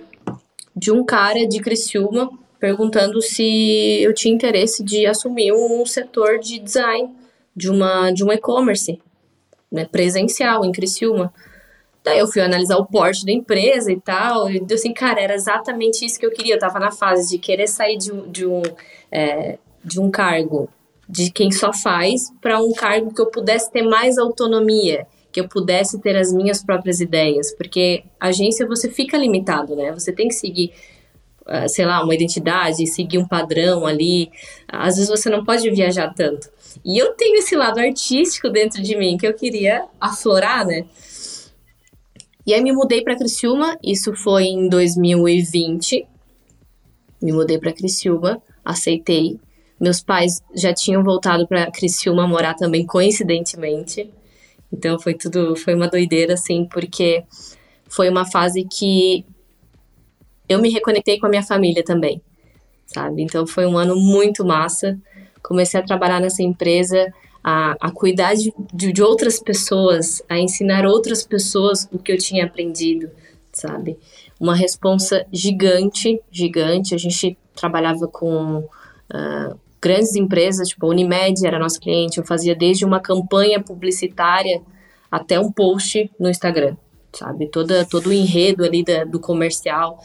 de 0.76 0.92
um 0.92 1.04
cara 1.04 1.48
de 1.48 1.60
Criciúma 1.60 2.30
perguntando 2.60 3.22
se 3.22 4.02
eu 4.02 4.14
tinha 4.14 4.34
interesse 4.34 4.84
de 4.84 5.06
assumir 5.06 5.52
um 5.52 5.86
setor 5.86 6.40
de 6.40 6.60
design 6.60 7.14
de 7.56 7.70
uma 7.70 8.12
de 8.12 8.24
um 8.24 8.32
e-commerce 8.32 9.02
né, 9.72 9.86
presencial 9.86 10.66
em 10.66 10.72
Criciúma. 10.72 11.34
Daí 12.04 12.20
eu 12.20 12.28
fui 12.28 12.42
analisar 12.42 12.78
o 12.78 12.86
porte 12.86 13.26
da 13.26 13.32
empresa 13.32 13.92
e 13.92 14.00
tal, 14.00 14.50
e 14.50 14.64
assim, 14.72 14.94
cara, 14.94 15.20
era 15.20 15.34
exatamente 15.34 16.06
isso 16.06 16.20
que 16.20 16.26
eu 16.26 16.32
queria. 16.32 16.54
Eu 16.54 16.60
tava 16.60 16.80
na 16.80 16.92
fase 16.92 17.30
de 17.30 17.40
querer 17.40 17.68
sair 17.68 17.98
de, 17.98 18.12
de 18.30 18.46
um, 18.46 18.62
é, 19.12 19.58
de 19.84 20.00
um 20.00 20.12
cargo 20.12 20.70
de 21.10 21.32
quem 21.32 21.52
só 21.52 21.74
faz 21.74 22.32
para 22.42 22.62
um 22.62 22.74
cargo 22.74 23.14
que 23.14 23.22
eu 23.22 23.28
pudesse 23.28 23.72
ter 23.72 23.82
mais 23.82 24.18
autonomia 24.18 25.08
que 25.36 25.42
eu 25.42 25.50
pudesse 25.50 26.00
ter 26.00 26.16
as 26.16 26.32
minhas 26.32 26.64
próprias 26.64 27.02
ideias, 27.02 27.54
porque 27.54 28.06
agência 28.18 28.66
você 28.66 28.90
fica 28.90 29.18
limitado, 29.18 29.76
né? 29.76 29.92
Você 29.92 30.14
tem 30.14 30.30
que 30.30 30.34
seguir, 30.34 30.72
sei 31.68 31.86
lá, 31.86 32.04
uma 32.04 32.16
identidade, 32.16 32.88
seguir 32.88 33.18
um 33.18 33.28
padrão 33.28 33.86
ali. 33.86 34.32
Às 34.68 34.96
vezes 34.96 35.10
você 35.10 35.30
não 35.30 35.44
pode 35.44 35.70
viajar 35.70 36.14
tanto. 36.14 36.50
E 36.84 36.98
eu 36.98 37.14
tenho 37.14 37.38
esse 37.38 37.56
lado 37.56 37.80
artístico 37.80 38.50
dentro 38.50 38.82
de 38.82 38.96
mim 38.98 39.18
que 39.18 39.28
eu 39.28 39.34
queria 39.34 39.86
aflorar, 40.00 40.66
né? 40.66 40.86
E 42.46 42.54
aí 42.54 42.62
me 42.62 42.72
mudei 42.72 43.02
para 43.02 43.16
Criciúma, 43.16 43.78
isso 43.84 44.14
foi 44.14 44.44
em 44.44 44.70
2020. 44.70 46.06
Me 47.22 47.32
mudei 47.32 47.58
para 47.58 47.74
Criciúma, 47.74 48.42
aceitei. 48.64 49.40
Meus 49.80 50.02
pais 50.02 50.42
já 50.56 50.74
tinham 50.74 51.04
voltado 51.04 51.48
para 51.48 51.72
Criciúma 51.72 52.28
morar 52.28 52.54
também 52.54 52.86
coincidentemente. 52.86 54.12
Então 54.72 55.00
foi 55.00 55.16
tudo, 55.16 55.56
foi 55.56 55.74
uma 55.74 55.88
doideira, 55.88 56.34
assim, 56.34 56.66
porque 56.66 57.24
foi 57.88 58.10
uma 58.10 58.30
fase 58.30 58.64
que 58.64 59.26
eu 60.48 60.60
me 60.60 60.70
reconectei 60.70 61.20
com 61.20 61.26
a 61.26 61.30
minha 61.30 61.44
família 61.44 61.84
também, 61.84 62.22
sabe? 62.86 63.22
Então 63.24 63.46
foi 63.46 63.66
um 63.66 63.78
ano 63.78 63.96
muito 63.96 64.46
massa. 64.46 64.98
Comecei 65.42 65.80
a 65.80 65.84
trabalhar 65.84 66.20
nessa 66.20 66.42
empresa, 66.42 67.14
a, 67.44 67.76
a 67.80 67.92
cuidar 67.92 68.34
de, 68.34 68.54
de, 68.74 69.02
outras 69.04 69.40
pessoas, 69.40 70.22
a 70.28 70.38
ensinar 70.38 70.86
outras 70.86 71.24
pessoas 71.24 71.88
o 71.92 72.00
que 72.00 72.12
eu 72.12 72.18
tinha 72.18 72.46
aprendido. 72.46 73.10
sabe? 73.54 73.98
Uma 74.40 74.56
responsa 74.56 75.26
gigante, 75.32 76.20
gigante. 76.32 76.96
A 76.96 76.98
gente 76.98 77.38
trabalhava 77.56 78.08
com 78.08 78.58
uh, 78.60 79.60
grandes 79.86 80.16
empresas, 80.16 80.70
tipo 80.70 80.88
a 80.88 80.90
Unimed 80.90 81.46
era 81.46 81.60
nosso 81.60 81.80
cliente, 81.80 82.18
eu 82.18 82.26
fazia 82.26 82.56
desde 82.56 82.84
uma 82.84 83.00
campanha 83.00 83.62
publicitária 83.62 84.60
até 85.12 85.40
um 85.40 85.52
post 85.52 86.10
no 86.20 86.28
Instagram, 86.28 86.76
sabe? 87.14 87.48
Toda, 87.48 87.86
todo 87.86 88.08
o 88.08 88.14
enredo 88.14 88.66
ali 88.66 88.84
da, 88.84 89.04
do 89.04 89.20
comercial. 89.20 90.00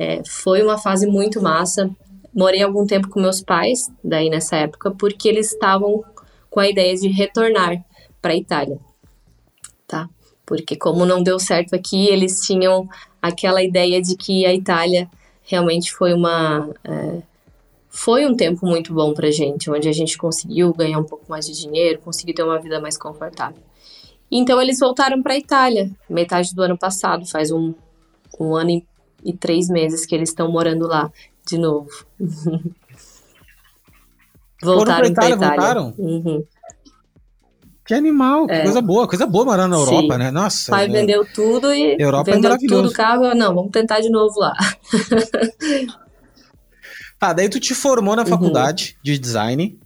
É, 0.00 0.22
foi 0.26 0.62
uma 0.62 0.78
fase 0.78 1.06
muito 1.06 1.42
massa. 1.42 1.90
Morei 2.34 2.62
algum 2.62 2.86
tempo 2.86 3.10
com 3.10 3.20
meus 3.20 3.42
pais, 3.42 3.92
daí 4.02 4.30
nessa 4.30 4.56
época, 4.56 4.90
porque 4.92 5.28
eles 5.28 5.52
estavam 5.52 6.02
com 6.48 6.58
a 6.58 6.66
ideia 6.66 6.96
de 6.96 7.06
retornar 7.08 7.84
para 8.22 8.32
a 8.32 8.36
Itália, 8.36 8.78
tá? 9.86 10.08
Porque 10.46 10.74
como 10.74 11.04
não 11.04 11.22
deu 11.22 11.38
certo 11.38 11.74
aqui, 11.74 12.08
eles 12.08 12.40
tinham 12.40 12.88
aquela 13.20 13.62
ideia 13.62 14.00
de 14.00 14.16
que 14.16 14.46
a 14.46 14.54
Itália 14.54 15.06
realmente 15.42 15.92
foi 15.92 16.14
uma 16.14 16.70
é, 16.82 17.22
foi 17.90 18.24
um 18.24 18.34
tempo 18.34 18.64
muito 18.64 18.94
bom 18.94 19.12
para 19.12 19.30
gente, 19.30 19.70
onde 19.70 19.86
a 19.86 19.92
gente 19.92 20.16
conseguiu 20.16 20.72
ganhar 20.72 20.98
um 20.98 21.04
pouco 21.04 21.26
mais 21.28 21.44
de 21.44 21.52
dinheiro, 21.52 22.00
conseguiu 22.00 22.34
ter 22.34 22.42
uma 22.42 22.58
vida 22.58 22.80
mais 22.80 22.96
confortável. 22.96 23.62
Então 24.30 24.62
eles 24.62 24.78
voltaram 24.78 25.22
para 25.22 25.34
a 25.34 25.38
Itália, 25.38 25.90
metade 26.08 26.54
do 26.54 26.62
ano 26.62 26.78
passado, 26.78 27.26
faz 27.26 27.50
um, 27.50 27.74
um 28.38 28.54
ano 28.54 28.70
e, 28.70 28.86
e 29.24 29.32
três 29.32 29.68
meses 29.68 30.06
que 30.06 30.14
eles 30.14 30.30
estão 30.30 30.50
morando 30.50 30.86
lá 30.86 31.10
de 31.46 31.58
novo. 31.58 31.90
voltaram 34.62 35.00
para 35.00 35.08
Itália, 35.08 35.34
Itália, 35.34 35.36
voltaram? 35.36 35.94
Uhum. 35.98 36.44
Que 37.90 37.94
animal, 37.94 38.46
que 38.46 38.52
é. 38.52 38.62
coisa 38.62 38.80
boa, 38.80 39.08
coisa 39.08 39.26
boa 39.26 39.44
morar 39.44 39.66
na 39.66 39.74
Europa, 39.74 40.12
Sim. 40.12 40.18
né? 40.20 40.30
Nossa. 40.30 40.70
Pai 40.70 40.84
é... 40.84 40.88
vendeu 40.88 41.26
tudo 41.34 41.74
e 41.74 41.96
Europa 41.98 42.30
é 42.30 42.34
vendeu 42.34 42.52
é 42.52 42.56
tudo 42.56 42.88
o 42.88 42.92
carro. 42.92 43.34
Não, 43.34 43.52
vamos 43.52 43.72
tentar 43.72 43.98
de 43.98 44.08
novo 44.08 44.38
lá. 44.38 44.54
ah, 47.20 47.32
daí 47.32 47.48
tu 47.48 47.58
te 47.58 47.74
formou 47.74 48.14
na 48.14 48.22
uhum. 48.22 48.28
faculdade 48.28 48.96
uhum. 48.96 49.02
de 49.02 49.18
design. 49.18 49.80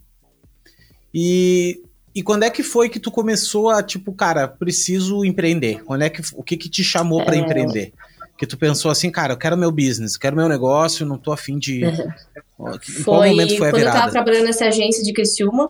E, 1.11 1.81
e 2.13 2.21
quando 2.21 2.43
é 2.43 2.51
que 2.51 2.61
foi 2.61 2.89
que 2.89 2.99
tu 2.99 3.09
começou 3.09 3.69
a, 3.69 3.81
tipo, 3.81 4.13
cara, 4.13 4.47
preciso 4.47 5.25
empreender? 5.25 5.83
Quando 5.83 6.03
é 6.03 6.09
que, 6.11 6.21
o 6.35 6.43
que 6.43 6.57
que 6.57 6.69
te 6.69 6.83
chamou 6.83 7.21
é... 7.21 7.25
para 7.25 7.37
empreender? 7.37 7.91
Que 8.37 8.45
tu 8.45 8.57
pensou 8.57 8.91
assim, 8.91 9.09
cara, 9.09 9.33
eu 9.33 9.37
quero 9.37 9.57
meu 9.57 9.71
business, 9.71 10.17
quero 10.17 10.35
meu 10.35 10.49
negócio, 10.49 11.05
não 11.05 11.17
tô 11.17 11.31
afim 11.31 11.57
de... 11.57 11.85
Uhum. 11.85 12.73
Em 12.73 12.79
foi, 12.79 13.03
qual 13.03 13.23
momento 13.23 13.57
foi 13.57 13.69
a 13.69 13.71
virada? 13.71 13.71
Quando 13.71 13.85
eu 13.85 13.91
tava 13.91 14.11
trabalhando 14.11 14.45
nessa 14.45 14.65
agência 14.65 15.03
de 15.03 15.13
Criciúma, 15.13 15.69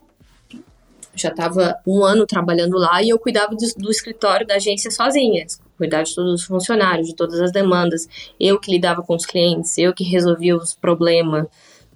já 1.16 1.30
estava 1.30 1.80
um 1.88 2.04
ano 2.04 2.26
trabalhando 2.26 2.78
lá 2.78 3.02
e 3.02 3.10
eu 3.10 3.18
cuidava 3.18 3.56
do, 3.56 3.66
do, 3.78 3.90
escritório 3.90 4.46
da 4.46 4.56
agência 4.56 4.92
sozinha, 4.92 5.46
cuidava 5.78 6.04
de 6.04 6.14
todos 6.14 6.42
os 6.42 6.44
funcionários, 6.44 7.08
de 7.08 7.16
todas 7.16 7.40
as 7.40 7.52
demandas, 7.52 8.08
eu 8.40 8.60
que 8.60 8.72
lidava 8.72 9.02
com 9.02 9.16
os 9.16 9.26
clientes, 9.26 9.78
eu 9.78 9.94
que 9.94 10.04
resolvia 10.04 10.56
os 10.56 10.74
problemas, 10.74 11.48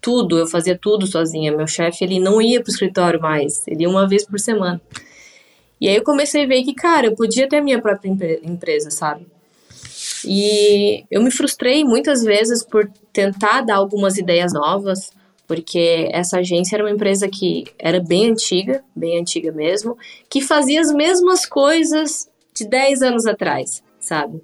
tudo, 0.02 0.38
eu 0.38 0.48
fazia 0.48 0.78
tudo 0.78 1.06
sozinha. 1.06 1.56
Meu 1.56 1.68
chefe, 1.68 2.04
ele 2.04 2.20
não 2.20 2.42
ia 2.42 2.62
para 2.62 2.70
o 2.70 2.72
escritório 2.72 3.22
mais, 3.22 3.68
ele 3.68 3.84
ia 3.84 3.90
uma 3.90 4.08
vez 4.08 4.26
por 4.26 4.40
semana. 4.40 4.82
E 5.80 5.88
aí 5.88 5.96
eu 5.96 6.04
comecei 6.04 6.44
a 6.44 6.48
ver 6.48 6.64
que, 6.64 6.74
cara, 6.74 7.08
eu 7.08 7.16
podia 7.16 7.48
ter 7.48 7.58
a 7.58 7.64
minha 7.64 7.82
própria 7.82 8.10
empresa, 8.44 8.90
sabe? 8.90 9.28
E 10.32 11.06
eu 11.10 11.24
me 11.24 11.32
frustrei 11.32 11.84
muitas 11.84 12.22
vezes 12.22 12.63
por 12.63 12.88
tentar 13.12 13.62
dar 13.62 13.78
algumas 13.78 14.15
ideias 14.15 14.54
novas, 14.54 15.12
porque 15.48 16.08
essa 16.12 16.38
agência 16.38 16.76
era 16.76 16.84
uma 16.84 16.92
empresa 16.92 17.28
que 17.28 17.63
era 17.80 18.00
bem 18.00 18.30
antiga, 18.30 18.84
bem 18.96 19.20
antiga 19.20 19.52
mesmo, 19.52 19.98
que 20.30 20.39
fazia 20.39 20.82
as 20.82 20.94
mesmas 20.94 21.48
coisas 21.48 22.30
de 22.54 22.68
10 22.68 23.02
anos 23.02 23.26
atrás, 23.26 23.82
sabe? 24.00 24.39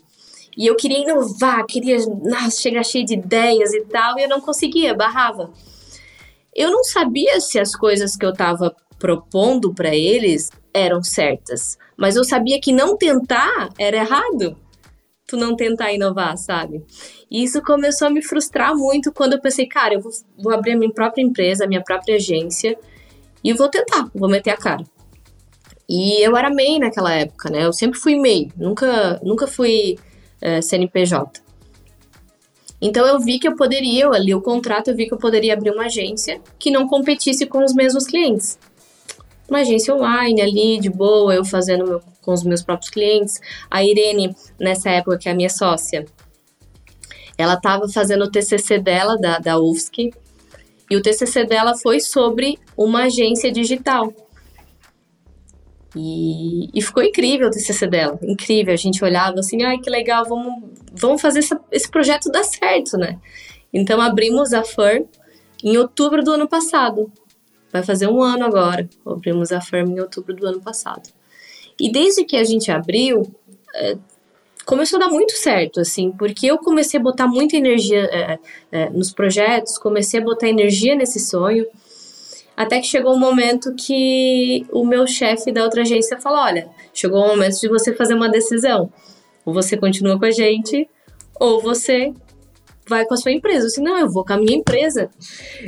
E 0.57 0.65
eu 0.65 0.75
queria 0.75 1.03
inovar, 1.03 1.63
queria 1.67 1.97
nossa, 2.23 2.59
chegar 2.59 2.83
cheio 2.83 3.05
de 3.05 3.13
ideias 3.13 3.71
e 3.71 3.81
tal, 3.81 4.17
e 4.17 4.23
eu 4.23 4.29
não 4.29 4.41
conseguia, 4.41 4.95
barrava. 4.95 5.51
Eu 6.55 6.71
não 6.71 6.83
sabia 6.83 7.39
se 7.39 7.59
as 7.59 7.75
coisas 7.75 8.15
que 8.15 8.25
eu 8.25 8.31
estava 8.31 8.75
propondo 8.97 9.71
para 9.71 9.95
eles 9.95 10.49
eram 10.73 11.03
certas, 11.03 11.77
mas 11.95 12.15
eu 12.15 12.23
sabia 12.23 12.59
que 12.59 12.73
não 12.73 12.97
tentar 12.97 13.69
era 13.77 13.97
errado 13.97 14.57
tu 15.27 15.35
não 15.37 15.55
tentar 15.55 15.91
inovar, 15.91 16.37
sabe? 16.37 16.83
E 17.29 17.43
isso 17.43 17.61
começou 17.61 18.07
a 18.07 18.11
me 18.11 18.21
frustrar 18.21 18.75
muito 18.75 19.11
quando 19.11 19.33
eu 19.33 19.41
pensei, 19.41 19.65
cara, 19.65 19.95
eu 19.95 20.01
vou, 20.01 20.11
vou 20.37 20.53
abrir 20.53 20.73
a 20.73 20.77
minha 20.77 20.91
própria 20.91 21.21
empresa, 21.21 21.65
a 21.65 21.67
minha 21.67 21.83
própria 21.83 22.15
agência 22.15 22.77
e 23.43 23.53
vou 23.53 23.69
tentar, 23.69 24.09
vou 24.13 24.29
meter 24.29 24.51
a 24.51 24.57
cara. 24.57 24.83
E 25.87 26.25
eu 26.25 26.35
era 26.35 26.49
MEI 26.49 26.79
naquela 26.79 27.13
época, 27.13 27.49
né? 27.49 27.65
Eu 27.65 27.73
sempre 27.73 27.99
fui 27.99 28.15
MEI, 28.15 28.51
nunca, 28.57 29.19
nunca 29.23 29.47
fui 29.47 29.97
é, 30.41 30.61
CNPJ. 30.61 31.43
Então 32.81 33.05
eu 33.05 33.19
vi 33.19 33.39
que 33.39 33.47
eu 33.47 33.55
poderia, 33.55 34.05
eu 34.05 34.13
ali 34.13 34.33
o 34.33 34.41
contrato, 34.41 34.89
eu 34.89 34.95
vi 34.95 35.07
que 35.07 35.13
eu 35.13 35.17
poderia 35.17 35.53
abrir 35.53 35.71
uma 35.71 35.85
agência 35.85 36.41
que 36.59 36.69
não 36.69 36.87
competisse 36.87 37.45
com 37.45 37.63
os 37.63 37.73
mesmos 37.73 38.05
clientes 38.05 38.59
uma 39.47 39.59
agência 39.59 39.95
online 39.95 40.41
ali, 40.41 40.79
de 40.79 40.89
boa, 40.89 41.33
eu 41.33 41.45
fazendo 41.45 41.85
meu, 41.85 42.01
com 42.25 42.33
os 42.33 42.43
meus 42.43 42.63
próprios 42.63 42.89
clientes. 42.89 43.39
A 43.69 43.83
Irene, 43.83 44.35
nessa 44.59 44.89
época, 44.89 45.17
que 45.17 45.29
é 45.29 45.31
a 45.31 45.35
minha 45.35 45.49
sócia, 45.49 46.05
ela 47.37 47.53
estava 47.53 47.87
fazendo 47.87 48.25
o 48.25 48.31
TCC 48.31 48.79
dela, 48.79 49.17
da, 49.17 49.37
da 49.37 49.59
UFSC, 49.59 50.11
e 50.89 50.95
o 50.95 51.01
TCC 51.01 51.45
dela 51.45 51.75
foi 51.77 51.99
sobre 51.99 52.57
uma 52.75 53.03
agência 53.03 53.51
digital. 53.51 54.13
E, 55.95 56.69
e, 56.77 56.81
ficou 56.81 57.01
incrível 57.01 57.47
o 57.47 57.51
TCC 57.51 57.87
dela, 57.87 58.19
incrível. 58.21 58.73
A 58.73 58.77
gente 58.77 59.03
olhava 59.03 59.39
assim, 59.39 59.63
ai 59.63 59.77
que 59.77 59.89
legal, 59.89 60.25
vamos, 60.25 60.69
vamos 60.91 61.21
fazer 61.21 61.39
essa, 61.39 61.59
esse 61.71 61.89
projeto 61.89 62.29
dar 62.29 62.43
certo, 62.43 62.97
né? 62.97 63.17
Então 63.73 64.01
abrimos 64.01 64.53
a 64.53 64.63
FIR 64.63 65.05
em 65.63 65.77
outubro 65.77 66.21
do 66.21 66.31
ano 66.31 66.49
passado. 66.49 67.11
Vai 67.71 67.83
fazer 67.83 68.07
um 68.07 68.21
ano 68.21 68.45
agora. 68.45 68.87
Abrimos 69.05 69.51
a 69.51 69.59
firma 69.59 69.91
em 69.91 69.99
outubro 69.99 70.33
do 70.33 70.45
ano 70.47 70.61
passado. 70.61 71.09
E 71.79 71.91
desde 71.91 72.23
que 72.23 72.37
a 72.37 72.43
gente 72.43 72.71
abriu, 72.71 73.23
é, 73.75 73.97
começou 74.65 74.97
a 74.97 75.05
dar 75.05 75.09
muito 75.09 75.33
certo, 75.33 75.79
assim, 75.79 76.11
porque 76.11 76.47
eu 76.47 76.57
comecei 76.57 76.99
a 76.99 77.03
botar 77.03 77.27
muita 77.27 77.55
energia 77.55 78.03
é, 78.05 78.39
é, 78.71 78.89
nos 78.89 79.11
projetos, 79.11 79.77
comecei 79.77 80.19
a 80.19 80.23
botar 80.23 80.47
energia 80.47 80.95
nesse 80.95 81.19
sonho, 81.19 81.65
até 82.55 82.79
que 82.79 82.87
chegou 82.87 83.13
um 83.13 83.19
momento 83.19 83.75
que 83.75 84.65
o 84.71 84.85
meu 84.85 85.05
chefe 85.05 85.51
da 85.51 85.63
outra 85.63 85.81
agência 85.81 86.19
falou: 86.19 86.39
olha, 86.39 86.69
chegou 86.93 87.23
o 87.23 87.27
momento 87.27 87.59
de 87.59 87.67
você 87.67 87.93
fazer 87.93 88.13
uma 88.13 88.29
decisão. 88.29 88.91
Ou 89.45 89.53
você 89.53 89.77
continua 89.77 90.17
com 90.17 90.25
a 90.25 90.31
gente, 90.31 90.89
ou 91.39 91.61
você 91.61 92.13
vai 92.87 93.05
com 93.05 93.13
a 93.13 93.17
sua 93.17 93.31
empresa. 93.31 93.67
Eu 93.77 93.83
não, 93.83 93.99
eu 93.99 94.09
vou 94.09 94.25
com 94.25 94.33
a 94.33 94.37
minha 94.37 94.57
empresa. 94.57 95.09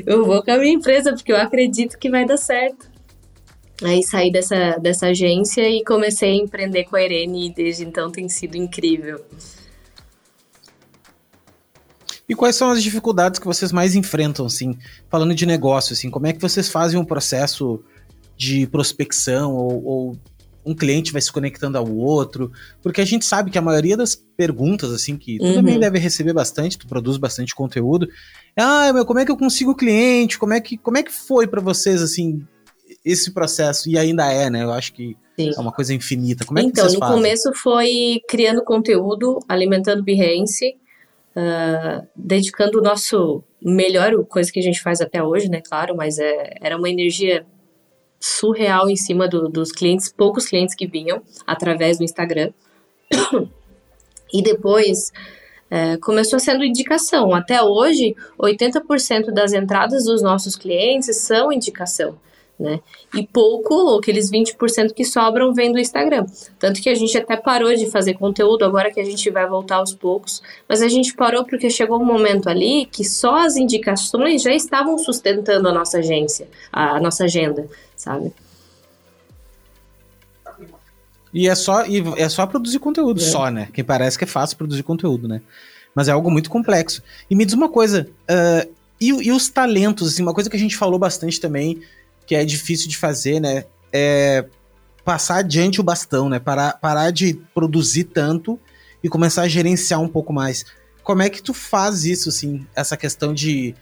Eu 0.06 0.26
vou 0.26 0.42
com 0.42 0.52
a 0.52 0.58
minha 0.58 0.74
empresa, 0.74 1.14
porque 1.14 1.32
eu 1.32 1.38
acredito 1.38 2.00
que 2.00 2.10
vai 2.10 2.26
dar 2.26 2.38
certo. 2.38 2.90
Aí 3.84 4.04
saí 4.04 4.32
dessa, 4.32 4.78
dessa 4.78 5.08
agência 5.08 5.70
e 5.70 5.84
comecei 5.84 6.32
a 6.32 6.44
empreender 6.44 6.86
com 6.86 6.96
a 6.96 7.04
Irene 7.04 7.48
e 7.48 7.54
desde 7.54 7.84
então 7.84 8.12
tem 8.12 8.28
sido 8.28 8.56
incrível. 8.56 9.24
E 12.28 12.36
quais 12.36 12.56
são 12.56 12.72
as 12.72 12.84
dificuldades 12.84 13.40
que 13.40 13.46
vocês 13.46 13.72
mais 13.72 13.96
enfrentam, 13.96 14.46
assim, 14.46 14.78
falando 15.10 15.34
de 15.34 15.46
negócio, 15.46 15.94
assim, 15.94 16.10
como 16.10 16.28
é 16.28 16.34
que 16.34 16.42
vocês 16.42 16.68
fazem 16.68 17.00
um 17.00 17.06
processo 17.06 17.82
de 18.36 18.68
prospecção 18.68 19.56
ou, 19.56 19.86
ou 19.86 20.20
um 20.66 20.76
cliente 20.76 21.14
vai 21.14 21.22
se 21.22 21.32
conectando 21.32 21.78
ao 21.78 21.90
outro, 21.90 22.52
porque 22.84 23.00
a 23.00 23.06
gente 23.06 23.24
sabe 23.24 23.50
que 23.50 23.58
a 23.58 23.62
maioria 23.62 23.96
das 23.96 24.16
perguntas, 24.16 24.92
assim, 24.92 25.16
que 25.16 25.38
tu 25.38 25.46
uhum. 25.46 25.54
também 25.54 25.80
deve 25.80 25.98
receber 25.98 26.34
bastante, 26.34 26.78
tu 26.78 26.88
produz 26.88 27.16
bastante 27.16 27.56
conteúdo, 27.56 28.10
é, 28.56 28.62
ah, 28.62 28.92
meu, 28.92 29.06
como 29.06 29.20
é 29.20 29.26
que 29.26 29.32
eu 29.32 29.38
consigo 29.38 29.74
cliente? 29.74 30.38
Como 30.38 30.54
é 30.54 30.60
que, 30.60 30.78
como 30.78 30.98
é 30.98 31.04
que 31.04 31.12
foi 31.12 31.48
para 31.48 31.62
vocês, 31.62 32.02
assim, 32.02 32.46
esse 33.08 33.32
processo? 33.32 33.90
E 33.90 33.98
ainda 33.98 34.32
é, 34.32 34.50
né? 34.50 34.64
Eu 34.64 34.72
acho 34.72 34.94
que 34.94 35.16
Sim. 35.40 35.52
é 35.56 35.60
uma 35.60 35.72
coisa 35.72 35.94
infinita. 35.94 36.46
Como 36.46 36.60
é 36.60 36.64
então, 36.64 36.84
que 36.84 36.92
vocês 36.92 37.00
fazem? 37.00 37.16
no 37.16 37.22
começo 37.22 37.54
foi 37.54 38.22
criando 38.28 38.64
conteúdo, 38.64 39.40
alimentando 39.48 40.04
Behance, 40.04 40.76
uh, 41.36 42.06
dedicando 42.16 42.80
o 42.80 42.82
nosso 42.82 43.44
melhor, 43.62 44.26
coisa 44.26 44.52
que 44.52 44.60
a 44.60 44.64
gente 44.64 44.82
faz 44.82 45.00
até 45.00 45.24
hoje, 45.24 45.50
né, 45.50 45.62
claro, 45.62 45.96
mas 45.96 46.20
é, 46.20 46.56
era 46.62 46.78
uma 46.78 46.90
energia 46.90 47.46
surreal 48.20 48.90
em 48.90 48.96
cima 48.96 49.28
do, 49.28 49.48
dos 49.48 49.72
clientes, 49.72 50.12
poucos 50.12 50.46
clientes 50.46 50.76
que 50.76 50.86
vinham 50.86 51.22
através 51.46 51.98
do 51.98 52.04
Instagram. 52.04 52.52
e 54.34 54.42
depois 54.42 55.12
é, 55.70 55.98
começou 55.98 56.40
sendo 56.40 56.66
indicação. 56.66 57.34
Até 57.34 57.62
hoje, 57.62 58.16
80% 58.38 59.32
das 59.32 59.54
entradas 59.54 60.04
dos 60.06 60.22
nossos 60.22 60.56
clientes 60.56 61.16
são 61.18 61.54
indicação 61.54 62.20
né? 62.60 62.80
E 63.14 63.26
pouco, 63.26 63.98
aqueles 63.98 64.32
20% 64.32 64.94
que 64.94 65.06
sobram, 65.06 65.54
vem 65.54 65.72
do 65.72 65.80
Instagram. 65.80 66.26
Tanto 66.58 66.82
que 66.82 66.90
a 66.90 66.96
gente 66.96 67.16
até 67.18 67.38
parou 67.38 67.74
de 67.76 67.90
fazer 67.90 68.16
conteúdo, 68.16 68.66
agora 68.66 68.92
que 68.92 69.00
a 69.00 69.06
gente 69.06 69.30
vai 69.30 69.48
voltar 69.48 69.78
aos 69.78 69.94
poucos, 69.94 70.42
mas 70.68 70.82
a 70.82 70.88
gente 70.88 71.14
parou 71.14 71.46
porque 71.46 71.70
chegou 71.70 72.02
um 72.02 72.06
momento 72.06 72.50
ali 72.50 72.88
que 72.88 73.04
só 73.04 73.46
as 73.46 73.56
indicações 73.56 74.42
já 74.42 74.54
estavam 74.54 74.98
sustentando 74.98 75.68
a 75.68 75.72
nossa 75.72 76.00
agência, 76.00 76.48
a 76.72 77.00
nossa 77.00 77.26
agenda, 77.26 77.68
sabe? 77.96 78.34
E 81.34 81.48
é 81.48 81.54
só, 81.54 81.86
e 81.86 82.04
é 82.18 82.28
só 82.30 82.48
produzir 82.48 82.80
conteúdo, 82.80 83.20
é. 83.20 83.24
só, 83.24 83.52
né? 83.52 83.70
Quem 83.72 83.84
parece 83.84 84.18
que 84.18 84.24
é 84.24 84.28
fácil 84.28 84.58
produzir 84.58 84.82
conteúdo, 84.82 85.28
né? 85.28 85.42
Mas 85.94 86.08
é 86.08 86.12
algo 86.12 86.32
muito 86.32 86.50
complexo. 86.50 87.04
E 87.30 87.36
me 87.36 87.46
diz 87.46 87.54
uma 87.54 87.70
coisa, 87.70 88.08
uh, 88.24 88.74
e, 89.00 89.10
e, 89.10 89.32
os 89.32 89.48
talentos, 89.50 90.14
assim, 90.14 90.24
uma 90.24 90.34
coisa 90.34 90.50
que 90.50 90.56
a 90.56 90.60
gente 90.60 90.76
falou 90.76 90.98
bastante 90.98 91.40
também, 91.40 91.82
que 92.28 92.36
é 92.36 92.46
difícil 92.46 92.90
de 92.90 92.98
fazer, 92.98 93.40
né? 93.40 93.64
É 93.92 94.46
passar 95.08 95.38
adiante 95.38 95.80
o 95.80 95.84
bastão, 95.84 96.28
né? 96.28 96.38
Parar, 96.38 96.74
parar 96.74 97.12
de 97.12 97.36
produzir 97.54 98.04
tanto 98.04 98.60
e 99.02 99.08
começar 99.08 99.44
a 99.44 99.48
gerenciar 99.48 100.02
um 100.02 100.08
pouco 100.08 100.34
mais. 100.34 100.66
Como 101.02 101.22
é 101.22 101.30
que 101.30 101.42
tu 101.42 101.54
faz 101.54 102.04
isso, 102.04 102.28
assim, 102.28 102.68
essa 102.76 102.98
questão 102.98 103.34
de, 103.34 103.74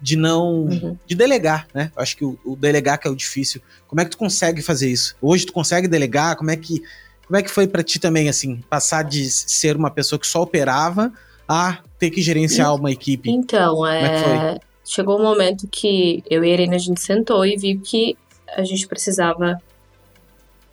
de 0.00 0.14
não. 0.14 0.66
Uhum. 0.66 0.96
de 1.04 1.16
delegar, 1.16 1.66
né? 1.74 1.90
Eu 1.96 2.00
acho 2.00 2.16
que 2.16 2.24
o, 2.24 2.38
o, 2.44 2.54
delegar 2.54 3.00
que 3.00 3.08
é 3.08 3.10
o 3.10 3.16
difícil. 3.16 3.60
Como 3.88 4.00
é 4.00 4.04
que 4.04 4.12
tu 4.12 4.18
consegue 4.18 4.62
fazer 4.62 4.88
isso? 4.88 5.16
Hoje 5.20 5.44
tu 5.44 5.52
consegue 5.52 5.88
delegar? 5.88 6.36
Como 6.36 6.52
é 6.52 6.56
que. 6.56 6.84
Como 7.26 7.36
é 7.36 7.42
que 7.42 7.50
foi 7.50 7.66
para 7.66 7.82
ti 7.82 7.98
também, 7.98 8.28
assim, 8.28 8.60
passar 8.70 9.02
de 9.02 9.28
ser 9.28 9.76
uma 9.76 9.90
pessoa 9.90 10.18
que 10.18 10.26
só 10.26 10.42
operava 10.42 11.12
a 11.48 11.78
ter 11.98 12.10
que 12.10 12.22
gerenciar 12.22 12.72
uma 12.76 12.92
equipe? 12.92 13.28
Então, 13.28 13.84
é, 13.84 14.54
é 14.54 14.60
chegou 14.90 15.20
um 15.20 15.22
momento 15.22 15.68
que 15.68 16.22
eu 16.28 16.44
e 16.44 16.50
a 16.50 16.52
Irene 16.52 16.74
a 16.74 16.78
gente 16.78 17.00
sentou 17.00 17.46
e 17.46 17.56
viu 17.56 17.80
que 17.80 18.16
a 18.48 18.64
gente 18.64 18.88
precisava 18.88 19.62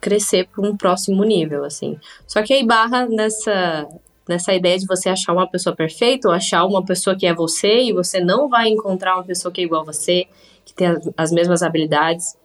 crescer 0.01 0.47
para 0.47 0.67
um 0.67 0.75
próximo 0.75 1.23
nível, 1.23 1.63
assim. 1.63 1.99
Só 2.25 2.41
que 2.41 2.51
aí 2.51 2.65
barra 2.65 3.05
nessa 3.05 3.87
nessa 4.27 4.53
ideia 4.53 4.77
de 4.77 4.85
você 4.85 5.07
achar 5.07 5.31
uma 5.31 5.47
pessoa 5.47 5.73
perfeita 5.73 6.27
ou 6.27 6.33
achar 6.33 6.65
uma 6.65 6.83
pessoa 6.83 7.15
que 7.15 7.25
é 7.25 7.33
você 7.33 7.83
e 7.83 7.93
você 7.93 8.19
não 8.19 8.49
vai 8.49 8.67
encontrar 8.67 9.15
uma 9.15 9.23
pessoa 9.23 9.53
que 9.53 9.61
é 9.61 9.63
igual 9.63 9.83
a 9.83 9.85
você, 9.85 10.25
que 10.65 10.73
tem 10.73 10.87
as, 10.87 11.09
as 11.15 11.31
mesmas 11.31 11.63
habilidades. 11.63 12.35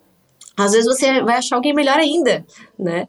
Às 0.56 0.72
vezes 0.72 0.87
você 0.87 1.20
vai 1.22 1.38
achar 1.38 1.56
alguém 1.56 1.74
melhor 1.74 1.98
ainda, 1.98 2.44
né? 2.78 3.08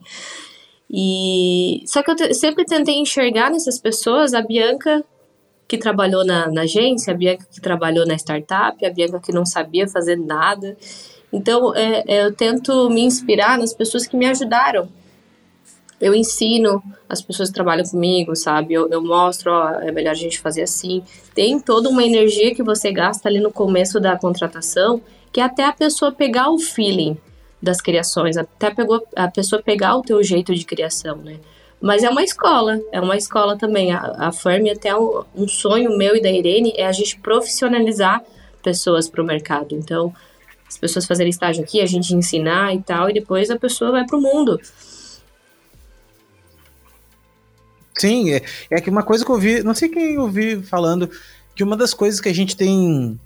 E 0.89 1.83
só 1.85 2.01
que 2.01 2.09
eu 2.09 2.33
sempre 2.33 2.65
tentei 2.65 2.95
enxergar 2.95 3.51
nessas 3.51 3.77
pessoas 3.77 4.33
a 4.33 4.41
Bianca 4.41 5.05
que 5.67 5.77
trabalhou 5.77 6.25
na, 6.25 6.49
na 6.49 6.61
agência, 6.61 7.13
a 7.13 7.17
Bianca 7.17 7.45
que 7.51 7.61
trabalhou 7.61 8.05
na 8.05 8.15
startup, 8.15 8.85
a 8.85 8.89
Bianca 8.89 9.19
que 9.19 9.31
não 9.31 9.45
sabia 9.45 9.87
fazer 9.87 10.17
nada. 10.17 10.77
Então, 11.31 11.75
é, 11.75 12.03
é, 12.07 12.25
eu 12.25 12.33
tento 12.33 12.89
me 12.89 13.01
inspirar 13.01 13.57
nas 13.57 13.73
pessoas 13.73 14.05
que 14.05 14.15
me 14.15 14.27
ajudaram. 14.27 14.87
Eu 15.99 16.13
ensino 16.13 16.83
as 17.07 17.21
pessoas 17.21 17.49
que 17.49 17.55
trabalham 17.55 17.85
comigo, 17.85 18.35
sabe? 18.35 18.73
Eu, 18.73 18.89
eu 18.89 19.01
mostro, 19.01 19.51
ó, 19.51 19.69
é 19.79 19.91
melhor 19.91 20.11
a 20.11 20.15
gente 20.15 20.39
fazer 20.39 20.63
assim. 20.63 21.01
Tem 21.33 21.59
toda 21.59 21.89
uma 21.89 22.03
energia 22.03 22.53
que 22.53 22.61
você 22.61 22.91
gasta 22.91 23.27
ali 23.29 23.39
no 23.39 23.51
começo 23.51 23.99
da 23.99 24.17
contratação, 24.17 25.01
que 25.31 25.39
é 25.39 25.43
até 25.43 25.63
a 25.65 25.71
pessoa 25.71 26.11
pegar 26.11 26.49
o 26.51 26.59
feeling 26.59 27.17
das 27.61 27.79
criações, 27.79 28.35
até 28.35 28.73
a 29.15 29.27
pessoa 29.29 29.61
pegar 29.61 29.95
o 29.95 30.01
teu 30.01 30.21
jeito 30.21 30.53
de 30.53 30.65
criação, 30.65 31.15
né? 31.15 31.39
Mas 31.83 32.01
é 32.01 32.09
uma 32.09 32.23
escola, 32.23 32.79
é 32.93 33.01
uma 33.01 33.17
escola 33.17 33.57
também. 33.57 33.91
A, 33.91 33.99
a 34.17 34.31
Firme, 34.31 34.71
até 34.71 34.95
um, 34.95 35.25
um 35.35 35.45
sonho 35.49 35.97
meu 35.97 36.15
e 36.15 36.21
da 36.21 36.31
Irene, 36.31 36.71
é 36.77 36.87
a 36.87 36.93
gente 36.93 37.19
profissionalizar 37.19 38.23
pessoas 38.63 39.09
para 39.09 39.21
o 39.21 39.25
mercado. 39.25 39.75
Então, 39.75 40.15
as 40.65 40.77
pessoas 40.77 41.05
fazerem 41.05 41.29
estágio 41.29 41.61
aqui, 41.61 41.81
a 41.81 41.85
gente 41.85 42.15
ensinar 42.15 42.73
e 42.73 42.81
tal, 42.81 43.09
e 43.09 43.13
depois 43.13 43.49
a 43.49 43.59
pessoa 43.59 43.91
vai 43.91 44.05
para 44.05 44.17
o 44.17 44.21
mundo. 44.21 44.61
Sim, 47.97 48.31
é, 48.31 48.41
é 48.71 48.79
que 48.79 48.89
uma 48.89 49.03
coisa 49.03 49.25
que 49.25 49.31
eu 49.31 49.37
vi, 49.37 49.61
não 49.61 49.75
sei 49.75 49.89
quem 49.89 50.13
eu 50.13 50.29
vi 50.29 50.63
falando, 50.63 51.09
que 51.53 51.65
uma 51.65 51.75
das 51.75 51.93
coisas 51.93 52.21
que 52.21 52.29
a 52.29 52.33
gente 52.33 52.55
tem. 52.55 53.19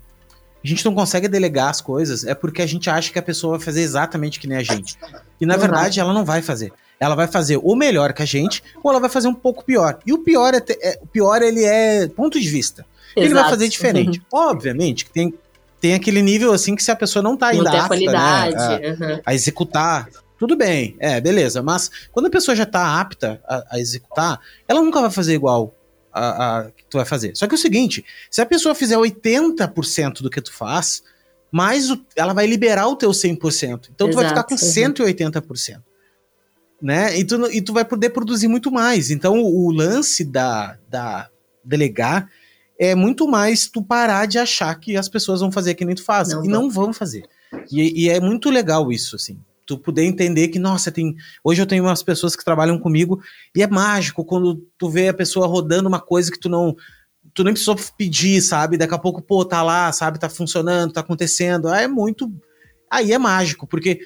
A 0.66 0.68
gente 0.68 0.84
não 0.84 0.96
consegue 0.96 1.28
delegar 1.28 1.70
as 1.70 1.80
coisas 1.80 2.26
é 2.26 2.34
porque 2.34 2.64
a 2.64 2.66
gente 2.66 2.90
acha 2.90 3.14
que 3.14 3.20
a 3.20 3.22
pessoa 3.22 3.58
vai 3.58 3.64
fazer 3.64 3.82
exatamente 3.82 4.40
que 4.40 4.48
nem 4.48 4.58
a 4.58 4.64
gente. 4.64 4.98
E 5.40 5.46
na 5.46 5.58
verdade 5.58 6.00
ela 6.00 6.12
não 6.12 6.26
vai 6.26 6.42
fazer. 6.42 6.74
Ela 7.00 7.16
vai 7.16 7.28
fazer 7.28 7.60
o 7.62 7.76
melhor 7.76 8.14
que 8.14 8.24
a 8.24 8.26
gente, 8.26 8.64
ou 8.84 8.92
ela 8.92 9.00
vai 9.00 9.10
fazer 9.10 9.28
um 9.28 9.34
pouco 9.34 9.64
pior. 9.64 10.00
E 10.06 10.14
o 10.14 10.20
pior 10.20 10.54
é, 10.54 10.64
é 10.82 11.00
o 11.02 11.08
pior 11.08 11.42
ele 11.42 11.64
é 11.64 12.08
ponto 12.08 12.40
de 12.40 12.50
vista. 12.50 12.86
Exato. 13.16 13.20
Ele 13.20 13.34
vai 13.34 13.50
fazer 13.50 13.68
diferente. 13.68 14.20
Uhum. 14.20 14.40
Obviamente 14.40 15.06
que 15.06 15.12
tem, 15.12 15.34
tem 15.80 15.94
aquele 15.94 16.22
nível 16.22 16.52
assim 16.52 16.76
que 16.76 16.84
se 16.84 16.92
a 16.92 16.96
pessoa 16.96 17.22
não 17.22 17.38
tá 17.38 17.48
ainda 17.48 17.72
não 17.72 17.80
apta, 17.80 17.96
né, 17.96 18.16
a, 18.16 18.46
uhum. 18.46 19.22
a, 19.26 19.34
executar, 19.34 20.10
tudo 20.40 20.56
bem, 20.56 20.96
é, 21.00 21.22
beleza. 21.22 21.62
Mas 21.62 21.90
quando 22.12 22.28
a 22.28 22.32
pessoa 22.32 22.56
já 22.56 22.66
tá 22.66 23.00
apta 23.00 23.40
a, 23.48 23.76
a 23.76 23.80
executar, 23.80 24.40
ela 24.68 24.82
nunca 24.82 25.02
vai 25.02 25.12
fazer 25.12 25.34
igual 25.34 25.76
a, 26.12 26.60
a, 26.60 26.64
que 26.72 26.84
tu 26.90 26.98
vai 26.98 27.06
fazer. 27.06 27.36
Só 27.36 27.48
que 27.48 27.54
é 27.54 27.58
o 27.58 27.62
seguinte, 27.62 28.04
se 28.30 28.42
a 28.42 28.46
pessoa 28.46 28.74
fizer 28.74 28.98
80% 28.98 30.22
do 30.22 30.30
que 30.30 30.42
tu 30.42 30.52
faz, 30.52 31.04
mais 31.52 31.92
o, 31.92 32.04
ela 32.16 32.34
vai 32.34 32.48
liberar 32.48 32.88
o 32.88 32.96
teu 32.96 33.12
100%. 33.12 33.90
Então 33.94 34.08
Exato, 34.08 34.12
tu 34.12 34.16
vai 34.16 34.28
ficar 34.28 34.44
com 34.44 34.56
uhum. 34.56 34.58
180% 34.58 35.82
né? 36.82 37.18
E 37.18 37.24
tu, 37.24 37.52
e 37.52 37.62
tu 37.62 37.74
vai 37.74 37.84
poder 37.84 38.10
produzir 38.12 38.48
muito 38.48 38.72
mais. 38.72 39.10
Então, 39.10 39.42
o, 39.42 39.72
lance 39.72 40.24
da, 40.24 40.78
da 40.90 41.30
delegar 41.64 42.30
é 42.80 42.94
muito 42.94 43.28
mais 43.28 43.68
tu 43.68 43.82
parar 43.82 44.28
de 44.28 44.38
achar 44.38 44.74
que 44.76 44.96
as 44.96 45.10
pessoas 45.10 45.42
vão 45.42 45.52
fazer 45.52 45.74
que 45.74 45.86
nem 45.86 45.96
tu 45.96 46.04
faz. 46.04 46.30
Não 46.30 46.46
e 46.46 46.48
não 46.48 46.70
vão 46.70 46.94
fazer. 46.94 47.24
E, 47.72 48.06
e, 48.06 48.10
é 48.10 48.20
muito 48.20 48.50
legal 48.50 48.92
isso, 48.92 49.16
assim. 49.16 49.40
Tu 49.66 49.78
poder 49.78 50.04
entender 50.04 50.48
que, 50.50 50.60
nossa, 50.60 50.92
tem. 50.92 51.16
Hoje 51.44 51.62
eu 51.62 51.66
tenho 51.66 51.84
umas 51.84 52.04
pessoas 52.04 52.36
que 52.36 52.46
trabalham 52.46 52.80
comigo 52.80 53.22
e 53.56 53.62
é 53.62 53.68
mágico 53.68 54.24
quando 54.24 54.64
tu 54.78 54.90
vê 54.90 55.10
a 55.10 55.14
pessoa 55.14 55.48
rodando 55.48 55.90
uma 55.90 56.00
coisa 56.00 56.32
que 56.32 56.40
tu 56.40 56.48
não. 56.48 56.76
Tu 57.34 57.44
nem 57.44 57.54
precisou 57.54 57.76
pedir, 57.98 58.42
sabe? 58.42 58.78
Daqui 58.78 58.94
a 58.94 58.98
pouco, 58.98 59.22
pô, 59.22 59.44
tá 59.44 59.62
lá, 59.62 59.92
sabe? 59.92 60.20
Tá 60.20 60.30
funcionando, 60.30 60.94
tá 60.94 61.02
acontecendo. 61.02 61.68
É 61.70 61.88
muito. 61.88 62.32
Aí 62.90 63.12
é 63.12 63.18
mágico, 63.18 63.68
porque 63.68 64.00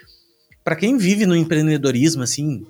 para 0.64 0.76
quem 0.76 0.98
vive 0.98 1.26
no 1.26 1.36
empreendedorismo, 1.36 2.24
assim, 2.24 2.66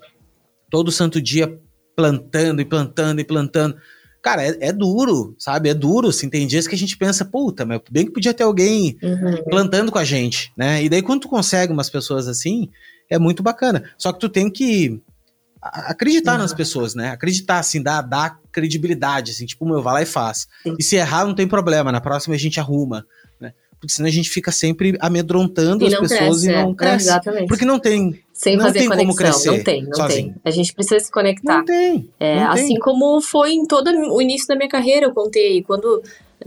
todo 0.70 0.92
santo 0.92 1.22
dia 1.22 1.60
plantando 1.96 2.62
e 2.62 2.66
plantando 2.66 3.20
e 3.20 3.24
plantando, 3.24 3.76
cara, 4.22 4.44
é, 4.44 4.58
é, 4.60 4.72
duro, 4.72 5.36
sabe? 5.38 5.70
É 5.70 5.74
duro, 5.74 6.08
assim, 6.08 6.30
tem 6.30 6.48
dias 6.48 6.68
que 6.68 6.76
a 6.76 6.78
gente 6.78 6.98
pensa, 6.98 7.26
puta, 7.26 7.66
mas 7.66 7.82
bem 7.90 8.06
que 8.06 8.14
podia 8.14 8.34
ter 8.34 8.44
alguém 8.44 8.98
uhum. 9.04 9.44
plantando 9.50 9.92
com 9.92 9.98
a 9.98 10.04
gente, 10.04 10.52
né? 10.58 10.84
E 10.84 10.90
daí 10.90 11.02
quando 11.02 11.22
tu 11.22 11.30
consegue 11.30 11.74
umas 11.74 11.90
pessoas 11.90 12.28
assim, 12.28 12.70
é 13.10 13.20
muito 13.20 13.44
bacana. 13.44 13.84
Só 13.98 14.14
que 14.14 14.20
tu 14.20 14.30
tem 14.30 14.50
que 14.50 15.02
acreditar 15.62 16.34
uhum. 16.34 16.40
nas 16.40 16.54
pessoas, 16.54 16.96
né? 16.96 17.10
Acreditar, 17.10 17.60
assim, 17.60 17.84
dar, 17.84 18.02
dar 18.02 18.40
credibilidade, 18.52 19.32
assim, 19.32 19.46
tipo, 19.46 19.66
meu, 19.66 19.82
vai 19.82 19.94
lá 19.94 20.02
e 20.02 20.06
faz. 20.06 20.48
E 20.80 20.84
se 20.84 20.96
errar, 20.96 21.26
não 21.26 21.36
tem 21.36 21.48
problema, 21.48 21.92
na 21.92 22.02
próxima 22.02 22.36
a 22.36 22.40
gente 22.40 22.60
arruma 22.60 23.06
porque 23.82 23.94
senão 23.94 24.08
a 24.08 24.12
gente 24.12 24.30
fica 24.30 24.52
sempre 24.52 24.96
amedrontando 25.00 25.88
as 25.88 25.96
pessoas 25.96 26.44
cresce, 26.44 26.50
e 26.50 26.52
não 26.52 26.72
é, 26.72 26.76
cresce. 26.76 27.06
exatamente. 27.08 27.48
Porque 27.48 27.66
não 27.66 27.80
tem. 27.80 28.20
Sem 28.32 28.56
não 28.56 28.66
fazer 28.66 28.80
tem 28.80 28.88
conexão, 28.88 29.08
como 29.08 29.18
crescer 29.18 29.52
não 29.52 29.64
tem, 29.64 29.84
não 29.84 29.94
sozinho. 29.96 30.34
tem. 30.34 30.42
A 30.46 30.52
gente 30.52 30.74
precisa 30.74 31.00
se 31.00 31.12
conectar. 31.12 31.58
Não 31.58 31.66
tem. 31.66 32.10
É, 32.20 32.42
não 32.42 32.52
assim 32.52 32.74
tem. 32.74 32.80
como 32.80 33.20
foi 33.22 33.54
em 33.54 33.66
todo 33.66 33.90
o 33.90 34.22
início 34.22 34.48
da 34.48 34.56
minha 34.56 34.70
carreira, 34.70 35.08
eu 35.08 35.12
contei. 35.12 35.64
Quando, 35.64 36.04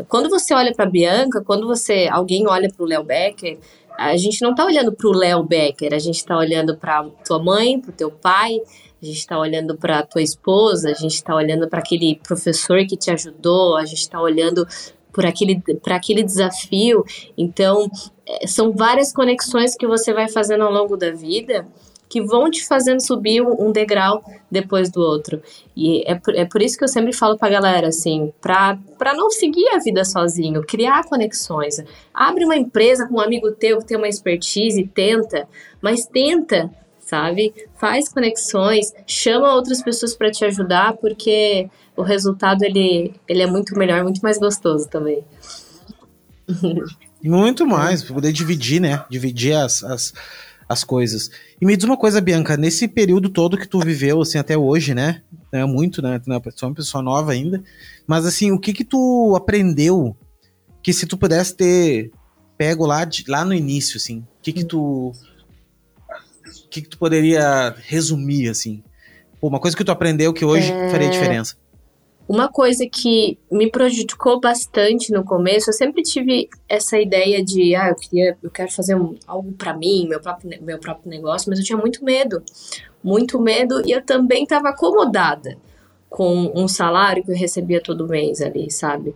quando 0.09 0.31
você 0.31 0.55
olha 0.55 0.73
para 0.73 0.87
Bianca, 0.87 1.43
quando 1.43 1.67
você 1.67 2.09
alguém 2.09 2.47
olha 2.47 2.71
para 2.73 2.85
o 2.85 2.87
Léo 2.87 3.03
Becker, 3.03 3.59
a 3.99 4.17
gente 4.17 4.41
não 4.41 4.53
está 4.53 4.65
olhando 4.65 4.93
para 4.93 5.09
o 5.09 5.13
Léo 5.13 5.43
Becker, 5.43 5.93
a 5.93 5.99
gente 5.99 6.17
está 6.19 6.39
olhando 6.39 6.77
para 6.77 7.03
tua 7.27 7.43
mãe, 7.43 7.81
para 7.81 7.91
o 7.91 7.95
teu 7.95 8.13
pai, 8.13 8.61
a 9.03 9.05
gente 9.05 9.19
está 9.19 9.37
olhando 9.37 9.77
para 9.77 10.05
tua 10.05 10.23
esposa, 10.23 10.89
a 10.89 10.95
gente 10.95 11.15
está 11.15 11.35
olhando 11.35 11.69
para 11.69 11.81
aquele 11.81 12.21
professor 12.23 12.87
que 12.87 12.97
te 12.97 13.11
ajudou, 13.11 13.77
a 13.77 13.85
gente 13.85 13.99
está 13.99 14.23
olhando 14.23 14.65
por 15.15 15.25
aquele, 15.25 15.63
para 15.83 15.97
aquele 15.97 16.23
desafio. 16.23 17.05
Então, 17.39 17.91
é, 18.27 18.47
são 18.47 18.73
várias 18.73 19.13
conexões 19.13 19.77
que 19.77 19.87
você 19.87 20.13
vai 20.13 20.29
fazendo 20.29 20.65
ao 20.65 20.73
longo 20.73 20.97
da 20.97 21.13
vida 21.13 21.67
que 22.15 22.23
vão 22.23 22.49
te 22.49 22.65
fazendo 22.65 23.01
subir 23.01 23.43
um, 23.43 23.73
degrau 23.73 24.23
depois 24.49 24.89
do 24.89 25.01
outro. 25.01 25.43
E 25.77 26.05
é 26.07 26.15
por, 26.15 26.33
é 26.37 26.45
por 26.45 26.63
isso 26.63 26.79
que 26.79 26.85
eu 26.85 26.89
sempre 26.89 27.13
falo 27.13 27.37
pra 27.37 27.49
galera, 27.49 27.89
assim, 27.89 28.33
pra, 28.41 28.79
pra 28.97 29.15
não 29.15 29.31
seguir 29.31 29.67
a 29.71 29.79
vida 29.79 30.05
sozinho, 30.05 30.63
criar 30.65 31.05
conexões. 31.09 31.83
Abre 32.13 32.45
uma 32.45 32.57
empresa 32.57 33.09
com 33.09 33.17
um 33.17 33.21
amigo 33.21 33.51
teu 33.51 33.79
que 33.79 33.87
tem 33.87 33.97
uma 33.97 34.07
expertise, 34.07 34.89
tenta, 34.95 35.49
mas 35.83 36.07
tenta, 36.07 36.71
sabe? 37.05 37.55
Faz 37.75 38.09
conexões, 38.09 38.93
chama 39.07 39.55
outras 39.55 39.83
pessoas 39.83 40.15
para 40.15 40.31
te 40.31 40.45
ajudar, 40.45 40.95
porque 40.95 41.69
o 41.97 42.03
resultado 42.03 42.63
ele, 42.65 43.15
ele 43.29 43.43
é 43.43 43.47
muito 43.47 43.77
melhor, 43.79 44.03
muito 44.03 44.21
mais 44.21 44.39
gostoso 44.39 44.89
também. 44.89 45.23
Muito 47.23 47.67
mais, 47.67 48.03
poder 48.03 48.33
dividir, 48.33 48.81
né? 48.81 49.03
Dividir 49.09 49.55
as, 49.57 49.83
as, 49.83 50.13
as 50.69 50.85
coisas. 50.85 51.31
E 51.59 51.65
me 51.65 51.77
diz 51.77 51.87
uma 51.87 51.97
coisa, 51.97 52.21
Bianca, 52.21 52.57
nesse 52.57 52.87
período 52.87 53.31
todo 53.31 53.57
que 53.57 53.67
tu 53.67 53.81
viveu, 53.81 54.21
assim, 54.21 54.37
até 54.37 54.57
hoje, 54.57 54.95
né? 54.95 55.23
É 55.51 55.65
muito, 55.65 56.03
né? 56.03 56.19
Tu 56.19 56.31
é 56.31 56.67
uma 56.67 56.75
pessoa 56.75 57.03
nova 57.03 57.33
ainda. 57.33 57.63
Mas, 58.07 58.27
assim, 58.27 58.53
o 58.53 58.59
que 58.59 58.73
que 58.73 58.85
tu 58.85 59.35
aprendeu 59.37 60.15
que 60.83 60.93
se 60.93 61.07
tu 61.07 61.17
pudesse 61.17 61.57
ter 61.57 62.11
pego 62.59 62.85
lá, 62.85 63.07
de, 63.07 63.25
lá 63.27 63.43
no 63.43 63.55
início, 63.55 63.97
assim, 63.97 64.19
o 64.19 64.43
que 64.43 64.53
que 64.53 64.65
tu... 64.65 65.13
O 66.75 66.77
que 66.77 66.83
que 66.83 66.89
tu 66.89 66.99
poderia 66.99 67.73
resumir, 67.87 68.49
assim? 68.49 68.83
Pô, 69.41 69.47
uma 69.47 69.61
coisa 69.61 69.77
que 69.77 69.85
tu 69.85 69.93
aprendeu 69.93 70.33
que 70.33 70.45
hoje 70.45 70.73
é... 70.73 70.91
faria 70.91 71.09
diferença. 71.09 71.57
Uma 72.29 72.49
coisa 72.49 72.85
que 72.91 73.39
me 73.49 73.71
prejudicou 73.71 74.41
bastante 74.41 75.13
no 75.13 75.23
começo, 75.23 75.71
eu 75.71 75.73
sempre 75.73 76.03
tive 76.03 76.49
essa 76.69 76.99
ideia 76.99 77.45
de, 77.45 77.77
ah, 77.77 77.91
eu 77.91 77.95
queria, 77.95 78.37
eu 78.43 78.51
quero 78.51 78.73
fazer 78.73 78.97
um, 78.97 79.15
algo 79.25 79.53
para 79.53 79.73
mim, 79.73 80.09
meu 80.09 80.19
próprio, 80.19 80.51
meu 80.63 80.79
próprio 80.81 81.09
negócio, 81.09 81.49
mas 81.49 81.61
eu 81.61 81.65
tinha 81.65 81.79
muito 81.79 82.05
medo, 82.05 82.43
muito 83.05 83.39
medo, 83.39 83.81
e 83.87 83.93
eu 83.93 84.03
também 84.03 84.43
estava 84.43 84.71
acomodada 84.71 85.57
com 86.11 86.51
um 86.57 86.67
salário 86.67 87.23
que 87.23 87.31
eu 87.31 87.37
recebia 87.37 87.81
todo 87.81 88.09
mês 88.09 88.41
ali, 88.41 88.69
sabe? 88.69 89.15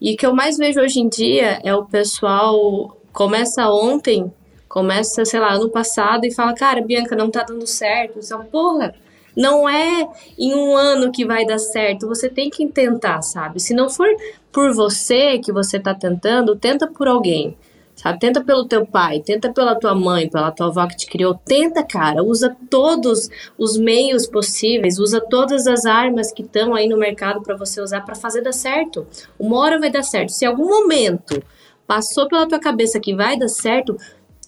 E 0.00 0.14
o 0.14 0.16
que 0.16 0.26
eu 0.26 0.34
mais 0.34 0.56
vejo 0.56 0.80
hoje 0.80 0.98
em 0.98 1.08
dia 1.08 1.60
é 1.62 1.72
o 1.72 1.84
pessoal 1.84 2.98
começa 3.12 3.70
ontem, 3.70 4.32
começa, 4.68 5.24
sei 5.24 5.40
lá, 5.40 5.52
ano 5.54 5.70
passado 5.70 6.24
e 6.24 6.34
fala, 6.34 6.54
cara, 6.54 6.82
Bianca, 6.82 7.16
não 7.16 7.30
tá 7.30 7.42
dando 7.42 7.66
certo. 7.66 8.18
Então, 8.22 8.44
porra, 8.44 8.94
não 9.36 9.68
é 9.68 10.08
em 10.38 10.54
um 10.54 10.76
ano 10.76 11.12
que 11.12 11.24
vai 11.24 11.46
dar 11.46 11.58
certo, 11.58 12.08
você 12.08 12.28
tem 12.28 12.50
que 12.50 12.66
tentar, 12.66 13.22
sabe? 13.22 13.60
Se 13.60 13.72
não 13.72 13.88
for 13.88 14.08
por 14.52 14.74
você 14.74 15.38
que 15.38 15.52
você 15.52 15.78
tá 15.78 15.94
tentando, 15.94 16.56
tenta 16.56 16.86
por 16.86 17.08
alguém. 17.08 17.56
Sabe? 17.94 18.20
Tenta 18.20 18.44
pelo 18.44 18.64
teu 18.64 18.86
pai, 18.86 19.20
tenta 19.20 19.52
pela 19.52 19.74
tua 19.74 19.92
mãe, 19.92 20.30
pela 20.30 20.52
tua 20.52 20.68
avó 20.68 20.86
que 20.86 20.96
te 20.96 21.08
criou. 21.08 21.34
Tenta, 21.34 21.82
cara. 21.82 22.22
Usa 22.22 22.56
todos 22.70 23.28
os 23.58 23.76
meios 23.76 24.24
possíveis, 24.24 25.00
usa 25.00 25.20
todas 25.20 25.66
as 25.66 25.84
armas 25.84 26.30
que 26.30 26.42
estão 26.42 26.76
aí 26.76 26.88
no 26.88 26.96
mercado 26.96 27.42
para 27.42 27.56
você 27.56 27.80
usar 27.80 28.02
para 28.02 28.14
fazer 28.14 28.40
dar 28.42 28.52
certo. 28.52 29.04
Uma 29.36 29.58
hora 29.58 29.80
vai 29.80 29.90
dar 29.90 30.04
certo. 30.04 30.30
Se 30.30 30.46
algum 30.46 30.68
momento 30.68 31.42
passou 31.88 32.28
pela 32.28 32.46
tua 32.46 32.60
cabeça 32.60 33.00
que 33.00 33.16
vai 33.16 33.36
dar 33.36 33.48
certo, 33.48 33.96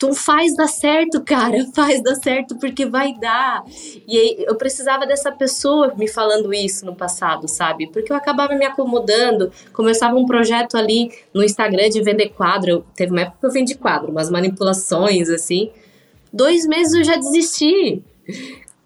Tu 0.01 0.15
faz 0.15 0.57
dar 0.57 0.67
certo, 0.67 1.23
cara, 1.23 1.59
faz 1.77 2.03
dar 2.03 2.15
certo 2.15 2.57
porque 2.57 2.87
vai 2.87 3.13
dar. 3.21 3.63
E 4.09 4.19
aí, 4.19 4.45
eu 4.49 4.57
precisava 4.57 5.07
dessa 5.07 5.31
pessoa 5.31 5.95
me 5.95 6.09
falando 6.09 6.55
isso 6.55 6.87
no 6.87 6.97
passado, 6.97 7.47
sabe? 7.47 7.87
Porque 7.87 8.11
eu 8.11 8.17
acabava 8.17 8.55
me 8.55 8.65
acomodando, 8.65 9.53
começava 9.75 10.17
um 10.17 10.25
projeto 10.25 10.79
ali 10.79 11.13
no 11.35 11.45
Instagram 11.45 11.91
de 11.91 12.01
vender 12.01 12.31
quadro. 12.31 12.83
Teve 12.97 13.13
uma 13.13 13.21
época 13.21 13.41
que 13.41 13.47
eu 13.47 13.51
vendi 13.51 13.75
quadro, 13.75 14.11
umas 14.11 14.31
manipulações 14.31 15.29
assim. 15.29 15.71
Dois 16.33 16.67
meses 16.67 16.95
eu 16.95 17.05
já 17.05 17.17
desisti. 17.17 18.03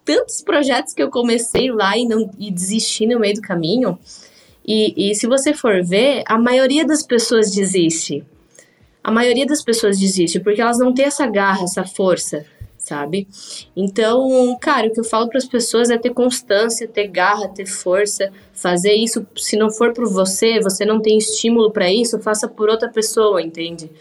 Tantos 0.03 0.41
projetos 0.41 0.93
que 0.93 1.01
eu 1.01 1.09
comecei 1.09 1.71
lá 1.71 1.97
e, 1.97 2.05
não, 2.05 2.29
e 2.37 2.51
desisti 2.51 3.07
no 3.07 3.21
meio 3.21 3.35
do 3.35 3.41
caminho. 3.41 3.97
E, 4.67 5.11
e 5.11 5.15
se 5.15 5.27
você 5.27 5.53
for 5.53 5.81
ver, 5.81 6.23
a 6.27 6.37
maioria 6.37 6.85
das 6.85 7.03
pessoas 7.03 7.51
desiste 7.51 8.25
a 9.05 9.11
maioria 9.11 9.45
das 9.45 9.61
pessoas 9.61 9.99
desiste 9.99 10.39
porque 10.39 10.59
elas 10.59 10.79
não 10.79 10.91
têm 10.91 11.05
essa 11.05 11.27
garra, 11.27 11.63
essa 11.63 11.85
força, 11.85 12.43
sabe? 12.75 13.27
Então, 13.77 14.57
cara, 14.59 14.87
o 14.87 14.91
que 14.91 14.99
eu 14.99 15.03
falo 15.03 15.29
para 15.29 15.37
as 15.37 15.45
pessoas 15.45 15.91
é 15.91 15.97
ter 15.97 16.09
constância, 16.09 16.87
ter 16.87 17.07
garra, 17.07 17.47
ter 17.47 17.67
força, 17.67 18.33
fazer 18.51 18.93
isso. 18.93 19.23
Se 19.37 19.55
não 19.55 19.69
for 19.69 19.93
por 19.93 20.11
você, 20.11 20.59
você 20.59 20.83
não 20.83 20.99
tem 20.99 21.19
estímulo 21.19 21.69
para 21.69 21.93
isso, 21.93 22.19
faça 22.19 22.47
por 22.47 22.67
outra 22.67 22.89
pessoa, 22.89 23.39
entende? 23.39 23.91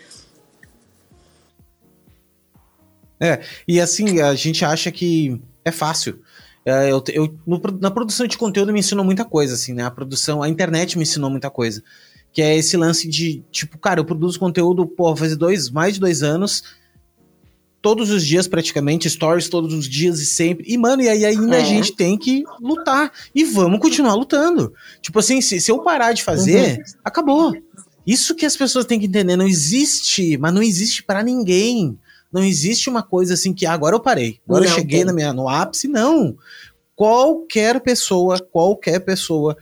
É, 3.21 3.43
e 3.69 3.79
assim, 3.83 4.23
a 4.23 4.35
gente 4.35 4.65
acha 4.65 4.91
que 4.91 5.39
é 5.63 5.71
fácil. 5.71 6.19
É, 6.65 6.91
eu, 6.91 7.05
eu 7.13 7.39
na 7.79 7.91
produção 7.91 8.27
de 8.27 8.39
conteúdo 8.39 8.73
me 8.73 8.81
ensinou 8.81 9.05
muita 9.05 9.27
coisa, 9.27 9.53
assim, 9.53 9.75
né? 9.75 9.85
A 9.85 9.91
produção, 9.91 10.43
a 10.43 10.49
internet 10.49 10.97
me 10.97 11.03
ensinou 11.03 11.29
muita 11.29 11.51
coisa 11.51 11.83
que 12.35 12.43
é 12.43 12.57
esse 12.57 12.77
lance 12.77 13.09
de, 13.09 13.45
tipo, 13.53 13.79
cara, 13.79 14.01
eu 14.01 14.05
produzo 14.05 14.41
conteúdo, 14.41 14.85
pô, 14.85 15.15
faz 15.15 15.37
dois, 15.37 15.71
mais 15.71 15.95
de 15.95 16.01
dois 16.01 16.21
anos, 16.21 16.65
todos 17.81 18.11
os 18.11 18.27
dias 18.27 18.49
praticamente, 18.49 19.09
stories 19.09 19.49
todos 19.49 19.73
os 19.73 19.89
dias 19.89 20.19
e 20.19 20.27
sempre. 20.27 20.67
E, 20.69 20.77
mano, 20.77 21.01
e 21.01 21.09
aí 21.09 21.25
ainda 21.25 21.57
é. 21.57 21.61
a 21.61 21.65
gente 21.65 21.95
tem 21.95 22.19
que 22.19 22.43
lutar. 22.61 23.13
E 23.33 23.45
vamos 23.45 23.79
continuar 23.79 24.15
lutando. 24.15 24.75
Tipo 25.01 25.21
assim, 25.21 25.41
se, 25.41 25.61
se 25.61 25.71
eu 25.71 25.79
parar 25.85 26.13
de 26.13 26.25
fazer, 26.25 26.79
uhum. 26.79 26.85
acabou. 27.05 27.53
Isso 28.05 28.35
que 28.35 28.45
as 28.45 28.57
pessoas 28.57 28.85
têm 28.85 28.99
que 28.99 29.07
entender, 29.07 29.37
não 29.37 29.47
existe, 29.47 30.37
mas 30.37 30.53
não 30.53 30.63
existe 30.63 31.05
para 31.05 31.23
ninguém. 31.23 31.97
Não 32.33 32.43
existe 32.43 32.91
uma 32.91 33.03
coisa 33.03 33.35
assim 33.35 33.55
que 33.55 33.65
ah, 33.65 33.73
agora 33.73 33.95
eu 33.95 34.01
parei, 34.01 34.41
agora 34.45 34.65
não, 34.65 34.71
eu 34.71 34.75
cheguei 34.75 35.05
na 35.05 35.13
minha, 35.13 35.33
no 35.33 35.49
ápice, 35.49 35.87
não. 35.87 36.37
Qualquer 36.97 37.81
pessoa, 37.81 38.41
qualquer 38.41 38.99
pessoa 38.99 39.57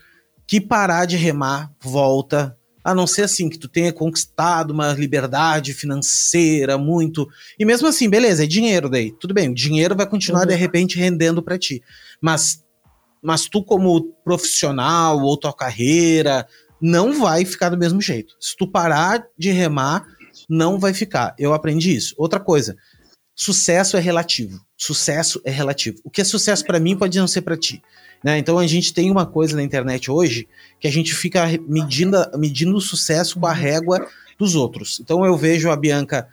que 0.46 0.60
parar 0.60 1.04
de 1.04 1.16
remar, 1.16 1.70
volta, 1.82 2.56
a 2.84 2.94
não 2.94 3.06
ser 3.06 3.22
assim 3.22 3.48
que 3.48 3.58
tu 3.58 3.68
tenha 3.68 3.92
conquistado 3.92 4.72
uma 4.72 4.92
liberdade 4.92 5.72
financeira 5.72 6.76
muito. 6.76 7.28
E 7.58 7.64
mesmo 7.64 7.86
assim, 7.86 8.08
beleza, 8.08 8.44
é 8.44 8.46
dinheiro 8.46 8.88
daí. 8.88 9.12
Tudo 9.12 9.34
bem, 9.34 9.48
o 9.48 9.54
dinheiro 9.54 9.96
vai 9.96 10.06
continuar 10.06 10.42
uhum. 10.42 10.48
de 10.48 10.54
repente 10.54 10.98
rendendo 10.98 11.42
para 11.42 11.58
ti. 11.58 11.82
Mas 12.20 12.62
mas 13.22 13.46
tu 13.48 13.62
como 13.62 14.12
profissional 14.24 15.20
ou 15.20 15.36
tua 15.36 15.52
carreira 15.52 16.44
não 16.80 17.12
vai 17.12 17.44
ficar 17.44 17.68
do 17.68 17.78
mesmo 17.78 18.00
jeito. 18.00 18.34
Se 18.40 18.56
tu 18.56 18.66
parar 18.66 19.24
de 19.38 19.52
remar, 19.52 20.04
não 20.50 20.78
vai 20.78 20.92
ficar. 20.92 21.32
Eu 21.38 21.54
aprendi 21.54 21.94
isso. 21.94 22.12
Outra 22.18 22.40
coisa, 22.40 22.76
sucesso 23.36 23.96
é 23.96 24.00
relativo. 24.00 24.60
Sucesso 24.76 25.40
é 25.44 25.50
relativo. 25.50 25.98
O 26.02 26.10
que 26.10 26.20
é 26.20 26.24
sucesso 26.24 26.64
para 26.64 26.80
mim 26.80 26.98
pode 26.98 27.16
não 27.16 27.28
ser 27.28 27.42
para 27.42 27.56
ti. 27.56 27.80
Né? 28.22 28.38
Então 28.38 28.58
a 28.58 28.66
gente 28.66 28.92
tem 28.94 29.10
uma 29.10 29.26
coisa 29.26 29.56
na 29.56 29.62
internet 29.62 30.10
hoje 30.10 30.48
que 30.78 30.86
a 30.86 30.92
gente 30.92 31.14
fica 31.14 31.44
medindo, 31.66 32.18
medindo 32.38 32.76
o 32.76 32.80
sucesso 32.80 33.38
com 33.40 33.46
a 33.46 33.52
régua 33.52 34.06
dos 34.38 34.54
outros. 34.54 35.00
Então 35.00 35.24
eu 35.24 35.36
vejo 35.36 35.70
a 35.70 35.76
Bianca 35.76 36.28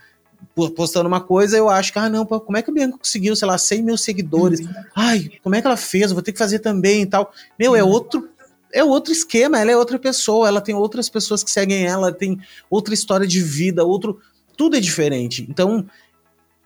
postando 0.75 1.07
uma 1.07 1.19
coisa, 1.19 1.57
eu 1.57 1.69
acho 1.69 1.91
que, 1.91 1.99
ah, 1.99 2.09
não, 2.09 2.25
como 2.25 2.57
é 2.57 2.61
que 2.61 2.69
a 2.69 2.73
Bianca 2.73 2.97
conseguiu, 2.97 3.35
sei 3.35 3.47
lá, 3.47 3.57
100 3.57 3.83
mil 3.83 3.97
seguidores? 3.97 4.61
Ai, 4.95 5.29
como 5.43 5.55
é 5.55 5.61
que 5.61 5.67
ela 5.67 5.75
fez? 5.75 6.11
Eu 6.11 6.15
vou 6.15 6.23
ter 6.23 6.31
que 6.31 6.37
fazer 6.37 6.59
também 6.59 7.01
e 7.01 7.05
tal. 7.05 7.33
Meu, 7.57 7.75
é 7.75 7.83
outro 7.83 8.29
é 8.71 8.83
outro 8.83 9.11
esquema, 9.11 9.59
ela 9.59 9.71
é 9.71 9.77
outra 9.77 9.97
pessoa, 9.97 10.47
ela 10.47 10.61
tem 10.61 10.75
outras 10.75 11.09
pessoas 11.09 11.43
que 11.43 11.49
seguem 11.49 11.85
ela, 11.85 12.11
tem 12.11 12.39
outra 12.69 12.93
história 12.93 13.27
de 13.27 13.41
vida, 13.41 13.83
outro. 13.83 14.19
Tudo 14.55 14.75
é 14.75 14.79
diferente. 14.79 15.45
Então, 15.49 15.85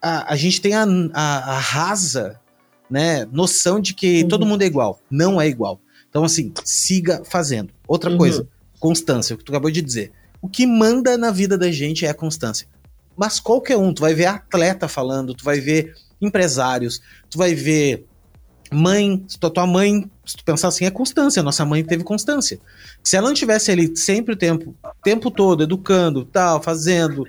a, 0.02 0.34
a 0.34 0.36
gente 0.36 0.60
tem 0.60 0.74
a, 0.76 0.84
a, 1.14 1.56
a 1.56 1.60
rasa 1.60 2.40
né, 2.94 3.28
noção 3.32 3.80
de 3.80 3.96
que 3.96 4.22
uhum. 4.22 4.28
todo 4.28 4.46
mundo 4.46 4.62
é 4.62 4.68
igual. 4.68 5.00
Não 5.10 5.42
é 5.42 5.48
igual. 5.48 5.82
Então, 6.08 6.24
assim, 6.24 6.54
siga 6.64 7.24
fazendo. 7.26 7.74
Outra 7.88 8.12
uhum. 8.12 8.20
coisa, 8.20 8.48
constância, 8.80 9.34
o 9.34 9.38
que 9.40 9.44
tu 9.44 9.52
acabou 9.52 9.72
de 9.72 9.82
dizer. 9.82 10.12
O 10.40 10.48
que 10.48 10.68
manda 10.68 11.18
na 11.18 11.32
vida 11.32 11.58
da 11.58 11.72
gente 11.72 12.06
é 12.06 12.10
a 12.10 12.14
constância. 12.14 12.68
Mas 13.18 13.40
qualquer 13.40 13.78
um, 13.78 13.92
tu 13.92 14.02
vai 14.02 14.14
ver 14.14 14.28
atleta 14.28 14.88
falando, 14.88 15.34
tu 15.34 15.44
vai 15.44 15.60
ver 15.60 15.96
empresários, 16.22 17.02
tu 17.32 17.40
vai 17.40 17.56
ver 17.56 18.06
mãe, 18.72 19.26
tua 19.40 19.66
mãe, 19.66 20.08
se 20.24 20.38
tu 20.38 20.44
pensar 20.44 20.68
assim, 20.68 20.86
é 20.86 20.92
constância. 20.92 21.42
Nossa 21.42 21.66
mãe 21.66 21.84
teve 21.84 22.04
constância. 22.04 22.60
Se 23.04 23.18
ela 23.18 23.28
não 23.28 23.34
tivesse 23.34 23.72
ali 23.72 23.98
sempre 23.98 24.36
o 24.36 24.38
tempo, 24.38 24.76
tempo 25.04 25.32
todo, 25.32 25.64
educando, 25.64 26.26
tal, 26.26 26.62
fazendo, 26.62 27.26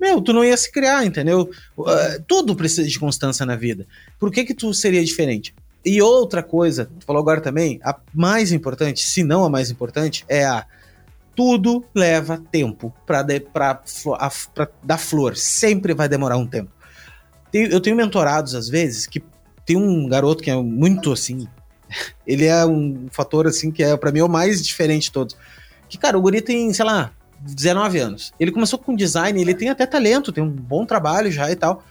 meu, 0.00 0.20
tu 0.20 0.32
não 0.32 0.44
ia 0.44 0.56
se 0.56 0.70
criar, 0.70 1.04
entendeu? 1.04 1.50
Uh, 1.76 2.22
tudo 2.26 2.54
precisa 2.54 2.86
de 2.86 2.98
constância 2.98 3.46
na 3.46 3.56
vida. 3.56 3.86
Por 4.18 4.30
que 4.30 4.44
que 4.44 4.54
tu 4.54 4.72
seria 4.74 5.04
diferente? 5.04 5.54
E 5.84 6.02
outra 6.02 6.42
coisa, 6.42 6.86
tu 6.86 7.06
falou 7.06 7.22
agora 7.22 7.40
também, 7.40 7.78
a 7.82 7.96
mais 8.12 8.52
importante, 8.52 9.08
se 9.08 9.22
não 9.22 9.44
a 9.44 9.50
mais 9.50 9.70
importante, 9.70 10.24
é 10.28 10.44
a 10.44 10.66
tudo 11.34 11.84
leva 11.94 12.42
tempo 12.50 12.92
para 13.06 13.22
dar 14.82 14.98
flor. 14.98 15.36
Sempre 15.36 15.94
vai 15.94 16.08
demorar 16.08 16.36
um 16.38 16.46
tempo. 16.46 16.70
Eu 17.52 17.80
tenho 17.80 17.94
mentorados 17.94 18.54
às 18.54 18.68
vezes 18.68 19.06
que 19.06 19.22
tem 19.64 19.76
um 19.76 20.08
garoto 20.08 20.42
que 20.42 20.50
é 20.50 20.56
muito 20.56 21.12
assim, 21.12 21.46
ele 22.26 22.46
é 22.46 22.66
um 22.66 23.06
fator 23.10 23.46
assim 23.46 23.70
que 23.70 23.82
é 23.82 23.96
para 23.96 24.10
mim 24.10 24.22
o 24.22 24.28
mais 24.28 24.64
diferente 24.64 25.04
de 25.04 25.12
todos. 25.12 25.36
Que 25.88 25.96
cara, 25.96 26.18
o 26.18 26.20
guri 26.20 26.40
tem, 26.40 26.72
sei 26.72 26.84
lá, 26.84 27.12
19 27.40 27.98
anos. 27.98 28.32
Ele 28.38 28.50
começou 28.50 28.78
com 28.78 28.94
design, 28.94 29.40
ele 29.40 29.54
tem 29.54 29.68
até 29.68 29.86
talento, 29.86 30.32
tem 30.32 30.42
um 30.42 30.50
bom 30.50 30.84
trabalho 30.84 31.30
já 31.30 31.50
e 31.50 31.56
tal. 31.56 31.82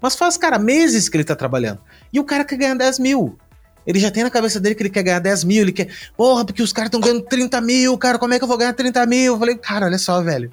Mas 0.00 0.14
faz, 0.14 0.36
cara, 0.36 0.58
meses 0.58 1.08
que 1.08 1.16
ele 1.16 1.24
tá 1.24 1.36
trabalhando. 1.36 1.80
E 2.12 2.18
o 2.18 2.24
cara 2.24 2.44
quer 2.44 2.56
ganhar 2.56 2.74
10 2.74 2.98
mil. 2.98 3.38
Ele 3.86 3.98
já 3.98 4.10
tem 4.10 4.22
na 4.22 4.30
cabeça 4.30 4.60
dele 4.60 4.74
que 4.74 4.82
ele 4.82 4.90
quer 4.90 5.02
ganhar 5.02 5.18
10 5.18 5.44
mil, 5.44 5.62
ele 5.62 5.72
quer. 5.72 5.88
Porra, 6.16 6.44
porque 6.44 6.62
os 6.62 6.72
caras 6.72 6.88
estão 6.88 7.00
ganhando 7.00 7.22
30 7.22 7.60
mil, 7.60 7.96
cara, 7.98 8.18
como 8.18 8.32
é 8.32 8.38
que 8.38 8.44
eu 8.44 8.48
vou 8.48 8.58
ganhar 8.58 8.72
30 8.72 9.04
mil? 9.06 9.34
Eu 9.34 9.38
falei, 9.38 9.56
cara, 9.56 9.86
olha 9.86 9.98
só, 9.98 10.22
velho. 10.22 10.52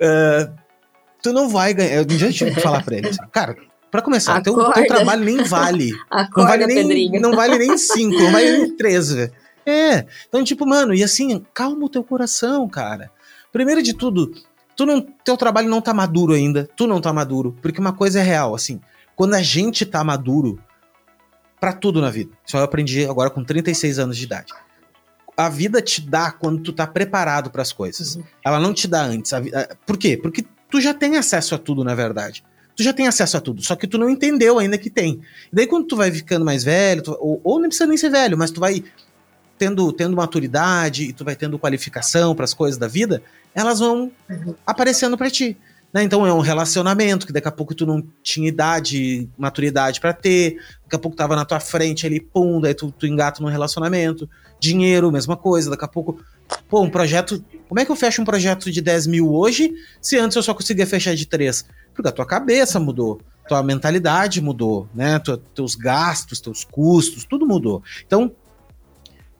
Uh, 0.00 0.52
tu 1.22 1.32
não 1.32 1.48
vai 1.48 1.74
ganhar. 1.74 1.96
Eu 1.96 2.04
tive 2.04 2.52
que 2.52 2.60
falar 2.60 2.82
pra 2.82 2.96
ele. 2.96 3.08
Assim, 3.08 3.18
cara, 3.32 3.56
pra 3.90 4.02
começar, 4.02 4.40
teu, 4.42 4.54
teu, 4.72 4.86
trabalho 4.86 5.24
nem 5.24 5.42
vale. 5.42 5.92
Acorda, 6.10 6.40
não 6.40 6.46
vale 6.46 6.66
nem, 6.66 6.76
Pedrinho. 6.76 7.20
não 7.20 7.32
vale 7.36 7.58
nem 7.58 7.76
5, 7.76 8.18
não 8.18 8.32
vale 8.32 8.58
nem 8.58 8.76
3, 8.76 9.12
velho. 9.12 9.32
É. 9.66 10.06
Então, 10.26 10.42
tipo, 10.42 10.66
mano, 10.66 10.94
e 10.94 11.04
assim, 11.04 11.44
calma 11.52 11.84
o 11.84 11.88
teu 11.90 12.02
coração, 12.02 12.66
cara. 12.68 13.10
Primeiro 13.52 13.82
de 13.82 13.94
tudo, 13.94 14.32
tu 14.76 14.86
não, 14.86 15.00
teu 15.00 15.36
trabalho 15.36 15.68
não 15.68 15.80
tá 15.80 15.92
maduro 15.92 16.34
ainda, 16.34 16.68
tu 16.76 16.86
não 16.86 17.00
tá 17.00 17.12
maduro, 17.12 17.56
porque 17.60 17.80
uma 17.80 17.92
coisa 17.92 18.20
é 18.20 18.22
real, 18.22 18.54
assim, 18.54 18.80
quando 19.16 19.34
a 19.34 19.42
gente 19.42 19.84
tá 19.84 20.04
maduro 20.04 20.62
para 21.60 21.72
tudo 21.72 22.00
na 22.00 22.10
vida. 22.10 22.32
Isso 22.46 22.56
eu 22.56 22.62
aprendi 22.62 23.04
agora 23.04 23.30
com 23.30 23.42
36 23.42 23.98
anos 23.98 24.16
de 24.16 24.24
idade. 24.24 24.52
A 25.36 25.48
vida 25.48 25.80
te 25.80 26.00
dá 26.00 26.30
quando 26.30 26.62
tu 26.62 26.72
tá 26.72 26.86
preparado 26.86 27.50
para 27.50 27.62
as 27.62 27.72
coisas. 27.72 28.16
Uhum. 28.16 28.22
Ela 28.44 28.60
não 28.60 28.74
te 28.74 28.88
dá 28.88 29.02
antes. 29.02 29.32
Por 29.86 29.96
quê? 29.96 30.16
Porque 30.16 30.44
tu 30.70 30.80
já 30.80 30.92
tem 30.92 31.16
acesso 31.16 31.54
a 31.54 31.58
tudo, 31.58 31.84
na 31.84 31.94
verdade. 31.94 32.44
Tu 32.76 32.82
já 32.84 32.92
tem 32.92 33.08
acesso 33.08 33.36
a 33.36 33.40
tudo, 33.40 33.64
só 33.64 33.74
que 33.74 33.88
tu 33.88 33.98
não 33.98 34.08
entendeu 34.08 34.56
ainda 34.56 34.78
que 34.78 34.88
tem. 34.88 35.20
E 35.52 35.56
daí 35.56 35.66
quando 35.66 35.86
tu 35.88 35.96
vai 35.96 36.12
ficando 36.12 36.44
mais 36.44 36.62
velho, 36.62 37.02
tu, 37.02 37.16
ou, 37.20 37.40
ou 37.42 37.58
nem 37.58 37.68
precisa 37.68 37.88
nem 37.88 37.96
ser 37.96 38.08
velho, 38.08 38.38
mas 38.38 38.52
tu 38.52 38.60
vai 38.60 38.84
tendo, 39.58 39.92
tendo 39.92 40.16
maturidade 40.16 41.04
e 41.04 41.12
tu 41.12 41.24
vai 41.24 41.34
tendo 41.34 41.58
qualificação 41.58 42.34
para 42.34 42.44
as 42.44 42.54
coisas 42.54 42.78
da 42.78 42.86
vida, 42.86 43.22
elas 43.54 43.80
vão 43.80 44.12
uhum. 44.30 44.54
aparecendo 44.66 45.16
para 45.16 45.30
ti. 45.30 45.56
Né? 45.92 46.02
Então 46.02 46.26
é 46.26 46.32
um 46.32 46.40
relacionamento 46.40 47.26
que 47.26 47.32
daqui 47.32 47.48
a 47.48 47.52
pouco 47.52 47.74
tu 47.74 47.86
não 47.86 48.02
tinha 48.22 48.48
idade, 48.48 49.28
maturidade 49.36 50.00
para 50.00 50.12
ter, 50.12 50.58
daqui 50.84 50.96
a 50.96 50.98
pouco 50.98 51.16
tava 51.16 51.34
na 51.34 51.44
tua 51.44 51.60
frente 51.60 52.06
ali, 52.06 52.20
pum, 52.20 52.60
daí 52.60 52.74
tu, 52.74 52.92
tu 52.92 53.06
engata 53.06 53.42
num 53.42 53.48
relacionamento. 53.48 54.28
Dinheiro, 54.60 55.12
mesma 55.12 55.36
coisa, 55.36 55.70
daqui 55.70 55.84
a 55.84 55.88
pouco, 55.88 56.20
pô, 56.68 56.82
um 56.82 56.90
projeto. 56.90 57.42
Como 57.68 57.80
é 57.80 57.84
que 57.84 57.90
eu 57.90 57.96
fecho 57.96 58.20
um 58.20 58.24
projeto 58.24 58.70
de 58.70 58.80
10 58.80 59.06
mil 59.06 59.32
hoje 59.32 59.72
se 60.00 60.18
antes 60.18 60.36
eu 60.36 60.42
só 60.42 60.52
conseguia 60.52 60.86
fechar 60.86 61.14
de 61.14 61.26
3? 61.26 61.64
Porque 61.94 62.08
a 62.08 62.12
tua 62.12 62.26
cabeça 62.26 62.80
mudou, 62.80 63.20
tua 63.48 63.62
mentalidade 63.62 64.40
mudou, 64.40 64.88
né? 64.94 65.18
Tua, 65.20 65.40
teus 65.54 65.74
gastos, 65.74 66.40
teus 66.40 66.64
custos, 66.64 67.24
tudo 67.24 67.46
mudou. 67.46 67.82
Então, 68.04 68.32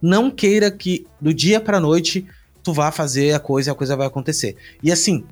não 0.00 0.30
queira 0.30 0.70
que 0.70 1.06
do 1.20 1.32
dia 1.34 1.60
pra 1.60 1.80
noite 1.80 2.26
tu 2.62 2.72
vá 2.72 2.90
fazer 2.90 3.34
a 3.34 3.40
coisa 3.40 3.70
e 3.70 3.72
a 3.72 3.74
coisa 3.74 3.96
vai 3.96 4.06
acontecer. 4.06 4.56
E 4.82 4.92
assim, 4.92 5.24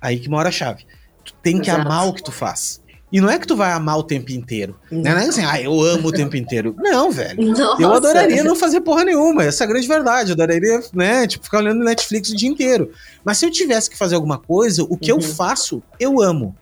aí 0.00 0.18
que 0.18 0.28
mora 0.28 0.48
a 0.48 0.52
chave. 0.52 0.84
Tu 1.24 1.32
tem 1.42 1.60
que 1.60 1.70
Exato. 1.70 1.86
amar 1.86 2.08
o 2.08 2.12
que 2.12 2.22
tu 2.22 2.32
faz. 2.32 2.82
E 3.12 3.20
não 3.20 3.28
é 3.28 3.38
que 3.38 3.46
tu 3.46 3.54
vai 3.54 3.70
amar 3.72 3.98
o 3.98 4.02
tempo 4.02 4.32
inteiro. 4.32 4.74
Né? 4.90 5.10
Não 5.10 5.18
é 5.20 5.26
assim, 5.26 5.44
ah, 5.44 5.60
eu 5.60 5.78
amo 5.82 6.08
o 6.08 6.12
tempo 6.12 6.34
inteiro. 6.34 6.74
Não, 6.80 7.10
velho. 7.12 7.42
Nossa. 7.46 7.82
Eu 7.82 7.92
adoraria 7.92 8.42
não 8.42 8.56
fazer 8.56 8.80
porra 8.80 9.04
nenhuma. 9.04 9.44
Essa 9.44 9.64
é 9.64 9.66
a 9.66 9.68
grande 9.68 9.86
verdade. 9.86 10.30
Eu 10.30 10.34
adoraria, 10.34 10.80
né, 10.94 11.26
tipo, 11.26 11.44
ficar 11.44 11.58
olhando 11.58 11.84
Netflix 11.84 12.30
o 12.30 12.36
dia 12.36 12.48
inteiro. 12.48 12.90
Mas 13.22 13.36
se 13.36 13.44
eu 13.44 13.50
tivesse 13.50 13.90
que 13.90 13.98
fazer 13.98 14.14
alguma 14.14 14.38
coisa, 14.38 14.82
o 14.82 14.96
que 14.96 15.12
uhum. 15.12 15.20
eu 15.20 15.22
faço, 15.22 15.82
eu 16.00 16.22
amo. 16.22 16.56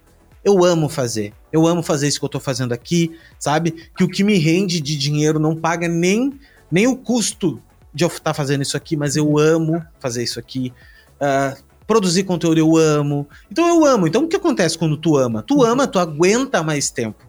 Eu 0.44 0.64
amo 0.64 0.88
fazer. 0.88 1.32
Eu 1.53 1.68
amo 1.68 1.84
fazer 1.84 2.09
isso 2.09 2.18
que 2.18 2.24
eu 2.24 2.28
tô 2.28 2.40
fazendo 2.40 2.72
aqui, 2.72 3.16
sabe? 3.38 3.88
Que 3.96 4.03
o 4.03 4.09
que 4.09 4.24
me 4.24 4.36
rende 4.36 4.80
de 4.80 4.96
dinheiro 4.96 5.38
não 5.38 5.55
paga 5.55 5.86
nem 5.86 6.32
nem 6.71 6.87
o 6.87 6.97
custo 6.97 7.61
de 7.93 8.05
eu 8.05 8.09
estar 8.09 8.21
tá 8.21 8.35
fazendo 8.35 8.62
isso 8.62 8.77
aqui, 8.77 8.97
mas 8.97 9.16
eu 9.16 9.39
amo 9.39 9.85
fazer 9.99 10.23
isso 10.23 10.39
aqui. 10.39 10.73
Uh, 11.16 11.61
produzir 11.87 12.23
conteúdo 12.23 12.59
eu 12.59 12.77
amo. 12.77 13.29
Então 13.51 13.66
eu 13.66 13.85
amo. 13.85 14.07
Então 14.07 14.25
o 14.25 14.29
que 14.29 14.37
acontece 14.37 14.79
quando 14.79 14.97
tu 14.97 15.16
ama? 15.16 15.43
Tu 15.43 15.62
ama, 15.64 15.87
tu 15.87 15.99
aguenta 15.99 16.62
mais 16.62 16.91
tempo. 16.91 17.25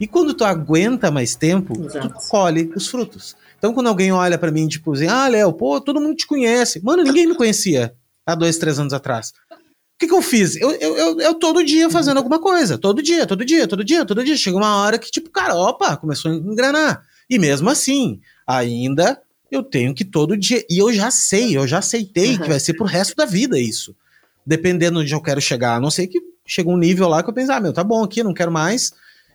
E 0.00 0.08
quando 0.08 0.34
tu 0.34 0.44
aguenta 0.44 1.10
mais 1.10 1.36
tempo, 1.36 1.80
Exato. 1.84 2.08
tu 2.08 2.14
colhe 2.28 2.72
os 2.74 2.88
frutos. 2.88 3.36
Então 3.56 3.72
quando 3.72 3.86
alguém 3.86 4.10
olha 4.10 4.36
para 4.36 4.50
mim, 4.50 4.66
tipo 4.66 4.92
assim, 4.92 5.06
ah, 5.06 5.28
Léo, 5.28 5.52
pô, 5.52 5.80
todo 5.80 6.00
mundo 6.00 6.16
te 6.16 6.26
conhece. 6.26 6.82
Mano, 6.82 7.04
ninguém 7.04 7.28
me 7.28 7.36
conhecia 7.36 7.94
há 8.26 8.34
dois, 8.34 8.58
três 8.58 8.78
anos 8.78 8.92
atrás. 8.92 9.32
O 9.50 9.98
que, 10.00 10.08
que 10.08 10.14
eu 10.14 10.20
fiz? 10.20 10.56
Eu, 10.56 10.72
eu, 10.72 10.96
eu, 10.96 11.20
eu, 11.20 11.34
todo 11.34 11.64
dia 11.64 11.88
fazendo 11.88 12.16
alguma 12.16 12.40
coisa. 12.40 12.76
Todo 12.76 13.00
dia, 13.00 13.24
todo 13.24 13.44
dia, 13.44 13.68
todo 13.68 13.84
dia, 13.84 14.04
todo 14.04 14.24
dia. 14.24 14.36
Chega 14.36 14.56
uma 14.56 14.78
hora 14.78 14.98
que, 14.98 15.08
tipo, 15.08 15.30
cara, 15.30 15.54
opa, 15.54 15.96
começou 15.96 16.32
a 16.32 16.34
engrenar. 16.34 17.04
E 17.28 17.38
mesmo 17.38 17.70
assim, 17.70 18.20
ainda 18.46 19.20
eu 19.50 19.62
tenho 19.62 19.94
que 19.94 20.04
todo 20.04 20.36
dia. 20.36 20.64
E 20.68 20.78
eu 20.78 20.92
já 20.92 21.10
sei, 21.10 21.56
eu 21.56 21.66
já 21.66 21.78
aceitei 21.78 22.32
uhum. 22.32 22.38
que 22.42 22.48
vai 22.48 22.60
ser 22.60 22.74
pro 22.74 22.84
resto 22.84 23.14
da 23.16 23.24
vida 23.24 23.58
isso. 23.58 23.94
Dependendo 24.46 24.98
de 24.98 25.04
onde 25.04 25.14
eu 25.14 25.22
quero 25.22 25.40
chegar. 25.40 25.76
A 25.76 25.80
não 25.80 25.90
sei 25.90 26.06
que 26.06 26.20
chega 26.44 26.68
um 26.68 26.76
nível 26.76 27.08
lá 27.08 27.22
que 27.22 27.30
eu 27.30 27.34
penso, 27.34 27.52
ah, 27.52 27.60
meu, 27.60 27.72
tá 27.72 27.82
bom 27.82 28.02
aqui, 28.04 28.22
não 28.22 28.34
quero 28.34 28.52
mais. 28.52 28.92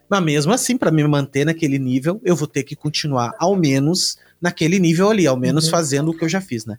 Mas 0.10 0.24
mesmo 0.24 0.54
assim, 0.54 0.78
para 0.78 0.92
me 0.92 1.08
manter 1.08 1.46
naquele 1.46 1.80
nível, 1.80 2.20
eu 2.24 2.36
vou 2.36 2.48
ter 2.48 2.64
que 2.64 2.76
continuar 2.76 3.34
ao 3.40 3.56
menos 3.56 4.18
naquele 4.42 4.80
nível 4.80 5.10
ali, 5.10 5.28
ao 5.28 5.38
menos 5.38 5.66
uhum. 5.66 5.72
fazendo 5.72 6.12
o 6.12 6.18
que 6.18 6.24
eu 6.24 6.30
já 6.30 6.42
fiz, 6.42 6.66
né? 6.66 6.78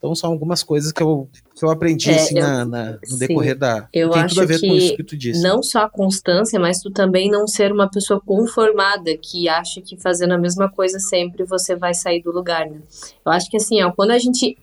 Então 0.00 0.14
são 0.14 0.32
algumas 0.32 0.62
coisas 0.62 0.90
que 0.92 1.02
eu, 1.02 1.28
que 1.54 1.62
eu 1.62 1.68
aprendi 1.68 2.10
é, 2.10 2.14
assim, 2.14 2.38
eu, 2.38 2.42
na, 2.42 2.64
na, 2.64 2.98
no 3.06 3.18
decorrer 3.18 3.56
da. 3.56 3.86
Eu 3.92 4.08
tem 4.08 4.22
acho 4.22 4.34
tudo 4.34 4.44
a 4.44 4.46
ver 4.46 4.58
que 4.58 4.66
com 4.66 4.74
isso 4.74 4.96
que 4.96 5.04
tu 5.04 5.14
disse. 5.14 5.42
Não 5.42 5.62
só 5.62 5.80
a 5.80 5.90
constância, 5.90 6.58
mas 6.58 6.80
tu 6.80 6.90
também 6.90 7.30
não 7.30 7.46
ser 7.46 7.70
uma 7.70 7.86
pessoa 7.86 8.18
conformada 8.18 9.14
que 9.18 9.46
acha 9.46 9.82
que 9.82 9.98
fazendo 9.98 10.32
a 10.32 10.38
mesma 10.38 10.70
coisa 10.70 10.98
sempre 10.98 11.44
você 11.44 11.76
vai 11.76 11.92
sair 11.92 12.22
do 12.22 12.32
lugar, 12.32 12.64
né? 12.66 12.80
Eu 13.24 13.30
acho 13.30 13.50
que 13.50 13.58
assim, 13.58 13.82
ó, 13.82 13.92
quando 13.92 14.12
a 14.12 14.18
gente 14.18 14.56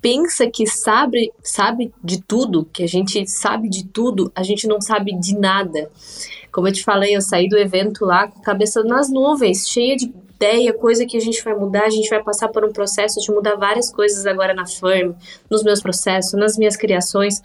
pensa 0.00 0.50
que 0.50 0.66
sabe, 0.66 1.32
sabe 1.44 1.92
de 2.02 2.20
tudo, 2.20 2.64
que 2.64 2.82
a 2.82 2.88
gente 2.88 3.24
sabe 3.30 3.68
de 3.68 3.84
tudo, 3.84 4.32
a 4.34 4.42
gente 4.42 4.66
não 4.66 4.80
sabe 4.80 5.16
de 5.16 5.38
nada. 5.38 5.88
Como 6.50 6.66
eu 6.66 6.72
te 6.72 6.82
falei, 6.82 7.14
eu 7.14 7.22
saí 7.22 7.48
do 7.48 7.56
evento 7.56 8.04
lá 8.04 8.26
com 8.26 8.40
a 8.40 8.42
cabeça 8.42 8.82
nas 8.82 9.08
nuvens, 9.08 9.68
cheia 9.68 9.96
de 9.96 10.12
ideia, 10.42 10.72
coisa 10.72 11.06
que 11.06 11.16
a 11.16 11.20
gente 11.20 11.42
vai 11.44 11.54
mudar, 11.54 11.84
a 11.84 11.90
gente 11.90 12.10
vai 12.10 12.22
passar 12.22 12.48
por 12.48 12.64
um 12.64 12.72
processo 12.72 13.20
de 13.20 13.30
mudar 13.30 13.54
várias 13.54 13.90
coisas 13.90 14.26
agora 14.26 14.52
na 14.52 14.66
firm, 14.66 15.12
nos 15.48 15.62
meus 15.62 15.80
processos, 15.80 16.32
nas 16.32 16.58
minhas 16.58 16.76
criações, 16.76 17.40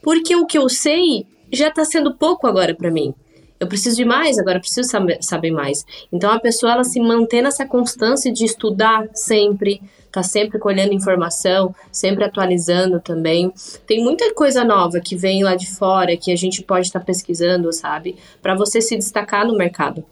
porque 0.00 0.36
o 0.36 0.46
que 0.46 0.56
eu 0.56 0.68
sei 0.68 1.26
já 1.52 1.68
está 1.68 1.84
sendo 1.84 2.14
pouco 2.14 2.46
agora 2.46 2.74
para 2.74 2.90
mim. 2.90 3.12
Eu 3.58 3.66
preciso 3.66 3.96
de 3.96 4.04
mais, 4.06 4.38
agora 4.38 4.58
preciso 4.58 4.88
saber, 4.88 5.18
saber, 5.20 5.50
mais. 5.50 5.84
Então 6.10 6.30
a 6.30 6.40
pessoa 6.40 6.72
ela 6.72 6.84
se 6.84 6.98
mantém 6.98 7.42
nessa 7.42 7.66
constância 7.66 8.32
de 8.32 8.44
estudar 8.44 9.06
sempre, 9.12 9.82
tá 10.10 10.22
sempre 10.22 10.58
colhendo 10.58 10.94
informação, 10.94 11.74
sempre 11.92 12.24
atualizando 12.24 13.00
também. 13.00 13.52
Tem 13.86 14.02
muita 14.02 14.32
coisa 14.32 14.64
nova 14.64 14.98
que 15.00 15.14
vem 15.14 15.42
lá 15.42 15.56
de 15.56 15.70
fora 15.70 16.16
que 16.16 16.32
a 16.32 16.36
gente 16.36 16.62
pode 16.62 16.86
estar 16.86 17.00
tá 17.00 17.04
pesquisando, 17.04 17.70
sabe? 17.70 18.16
Para 18.40 18.54
você 18.54 18.80
se 18.80 18.96
destacar 18.96 19.46
no 19.46 19.54
mercado. 19.58 20.06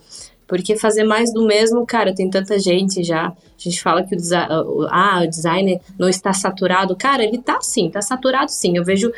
Porque 0.49 0.77
fazer 0.77 1.05
mais 1.05 1.33
do 1.33 1.47
mesmo, 1.47 1.87
cara, 1.87 2.15
tem 2.15 2.29
tanta 2.29 2.59
gente 2.59 3.05
já. 3.05 3.27
A 3.27 3.35
gente 3.57 3.81
fala 3.81 4.03
que 4.03 4.17
o, 4.17 4.87
ah, 4.91 5.21
o 5.23 5.29
designer 5.29 5.81
não 5.99 6.09
está 6.09 6.33
saturado. 6.33 6.97
Cara, 6.97 7.23
ele 7.23 7.39
tá 7.39 7.61
sim, 7.61 7.91
tá 7.91 8.01
saturado 8.01 8.51
sim. 8.51 8.77
Eu 8.77 8.85
vejo 8.85 9.13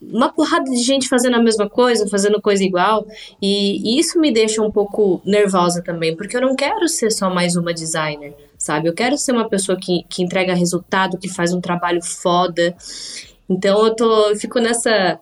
uma 0.00 0.30
porrada 0.30 0.70
de 0.70 0.82
gente 0.82 1.08
fazendo 1.08 1.36
a 1.36 1.42
mesma 1.42 1.68
coisa, 1.68 2.08
fazendo 2.08 2.40
coisa 2.40 2.62
igual, 2.62 3.06
e 3.40 3.98
isso 3.98 4.20
me 4.20 4.32
deixa 4.32 4.62
um 4.62 4.70
pouco 4.70 5.20
nervosa 5.24 5.82
também, 5.82 6.14
porque 6.14 6.36
eu 6.36 6.40
não 6.40 6.54
quero 6.54 6.86
ser 6.88 7.10
só 7.10 7.30
mais 7.30 7.56
uma 7.56 7.72
designer, 7.72 8.34
sabe? 8.58 8.88
Eu 8.88 8.94
quero 8.94 9.16
ser 9.16 9.32
uma 9.32 9.48
pessoa 9.48 9.78
que, 9.80 10.04
que 10.08 10.22
entrega 10.22 10.54
resultado, 10.54 11.18
que 11.18 11.28
faz 11.28 11.52
um 11.52 11.60
trabalho 11.60 12.02
foda. 12.02 12.76
Então 13.48 13.86
eu 13.86 13.94
tô, 13.94 14.30
eu 14.30 14.36
fico 14.36 14.58
nessa 14.60 15.18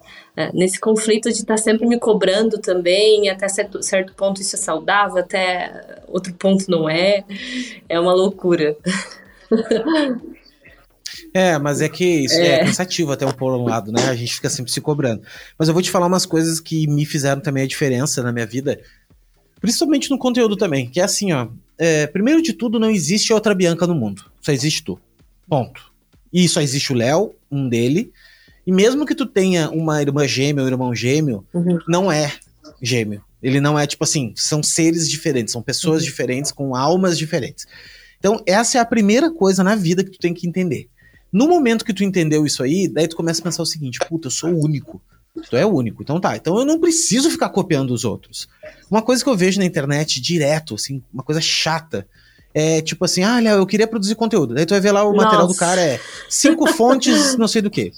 nesse 0.52 0.80
conflito 0.80 1.28
de 1.28 1.36
estar 1.36 1.54
tá 1.54 1.62
sempre 1.62 1.86
me 1.86 1.98
cobrando 1.98 2.58
também, 2.58 3.28
até 3.28 3.48
certo, 3.48 3.82
certo 3.82 4.14
ponto 4.14 4.40
isso 4.40 4.56
é 4.56 4.58
saudável, 4.58 5.18
até 5.18 6.02
outro 6.08 6.34
ponto 6.34 6.70
não 6.70 6.88
é. 6.88 7.24
É 7.88 7.98
uma 7.98 8.12
loucura. 8.12 8.76
É, 11.32 11.58
mas 11.58 11.80
é 11.80 11.88
que 11.88 12.04
isso 12.04 12.34
é, 12.34 12.60
é 12.60 12.64
cansativo 12.64 13.10
até 13.10 13.26
um 13.26 13.32
por 13.32 13.52
um 13.52 13.64
lado, 13.64 13.90
né? 13.90 14.08
A 14.08 14.14
gente 14.14 14.34
fica 14.36 14.48
sempre 14.48 14.70
se 14.70 14.80
cobrando. 14.80 15.22
Mas 15.58 15.66
eu 15.66 15.74
vou 15.74 15.82
te 15.82 15.90
falar 15.90 16.06
umas 16.06 16.24
coisas 16.24 16.60
que 16.60 16.86
me 16.86 17.04
fizeram 17.04 17.40
também 17.40 17.64
a 17.64 17.66
diferença 17.66 18.22
na 18.22 18.30
minha 18.30 18.46
vida, 18.46 18.80
principalmente 19.60 20.08
no 20.10 20.18
conteúdo 20.18 20.56
também, 20.56 20.88
que 20.88 21.00
é 21.00 21.02
assim, 21.02 21.32
ó. 21.32 21.48
É, 21.76 22.06
primeiro 22.06 22.40
de 22.40 22.52
tudo, 22.52 22.78
não 22.78 22.88
existe 22.88 23.32
outra 23.32 23.52
Bianca 23.52 23.84
no 23.84 23.96
mundo. 23.96 24.24
Só 24.40 24.52
existe 24.52 24.84
tu. 24.84 24.96
Ponto. 25.48 25.92
E 26.32 26.48
só 26.48 26.60
existe 26.60 26.92
o 26.92 26.96
Léo, 26.96 27.34
um 27.50 27.68
dele, 27.68 28.12
e 28.66 28.72
mesmo 28.72 29.04
que 29.04 29.14
tu 29.14 29.26
tenha 29.26 29.70
uma 29.70 30.00
irmã 30.00 30.26
gêmea 30.26 30.62
ou 30.62 30.68
um 30.68 30.72
irmão 30.72 30.94
gêmeo, 30.94 31.46
uhum. 31.52 31.78
não 31.86 32.10
é 32.10 32.32
gêmeo. 32.80 33.22
Ele 33.42 33.60
não 33.60 33.78
é 33.78 33.86
tipo 33.86 34.04
assim, 34.04 34.32
são 34.36 34.62
seres 34.62 35.08
diferentes, 35.08 35.52
são 35.52 35.62
pessoas 35.62 36.02
uhum. 36.02 36.08
diferentes 36.08 36.50
com 36.50 36.74
almas 36.74 37.18
diferentes. 37.18 37.66
Então, 38.18 38.42
essa 38.46 38.78
é 38.78 38.80
a 38.80 38.86
primeira 38.86 39.30
coisa 39.30 39.62
na 39.62 39.74
vida 39.74 40.02
que 40.02 40.10
tu 40.10 40.18
tem 40.18 40.32
que 40.32 40.48
entender. 40.48 40.88
No 41.30 41.46
momento 41.46 41.84
que 41.84 41.92
tu 41.92 42.02
entendeu 42.02 42.46
isso 42.46 42.62
aí, 42.62 42.88
daí 42.88 43.06
tu 43.06 43.16
começa 43.16 43.40
a 43.40 43.44
pensar 43.44 43.62
o 43.62 43.66
seguinte: 43.66 43.98
puta, 44.08 44.28
eu 44.28 44.30
sou 44.30 44.50
o 44.50 44.64
único. 44.64 45.02
Tu 45.50 45.56
é 45.56 45.66
o 45.66 45.74
único. 45.74 46.02
Então 46.02 46.20
tá, 46.20 46.36
então 46.36 46.56
eu 46.58 46.64
não 46.64 46.78
preciso 46.78 47.28
ficar 47.28 47.48
copiando 47.48 47.90
os 47.90 48.04
outros. 48.04 48.48
Uma 48.90 49.02
coisa 49.02 49.22
que 49.22 49.28
eu 49.28 49.36
vejo 49.36 49.58
na 49.58 49.66
internet 49.66 50.20
direto, 50.20 50.76
assim, 50.76 51.02
uma 51.12 51.24
coisa 51.24 51.40
chata, 51.40 52.06
é 52.54 52.80
tipo 52.80 53.04
assim, 53.04 53.24
ah, 53.24 53.40
Léo, 53.40 53.58
eu 53.58 53.66
queria 53.66 53.86
produzir 53.86 54.14
conteúdo. 54.14 54.54
Daí 54.54 54.64
tu 54.64 54.70
vai 54.70 54.80
ver 54.80 54.92
lá 54.92 55.02
o 55.02 55.12
Nossa. 55.12 55.24
material 55.24 55.48
do 55.48 55.54
cara 55.56 55.80
é 55.80 56.00
cinco 56.30 56.66
fontes, 56.72 57.36
não 57.36 57.48
sei 57.48 57.60
do 57.60 57.68
que. 57.68 57.90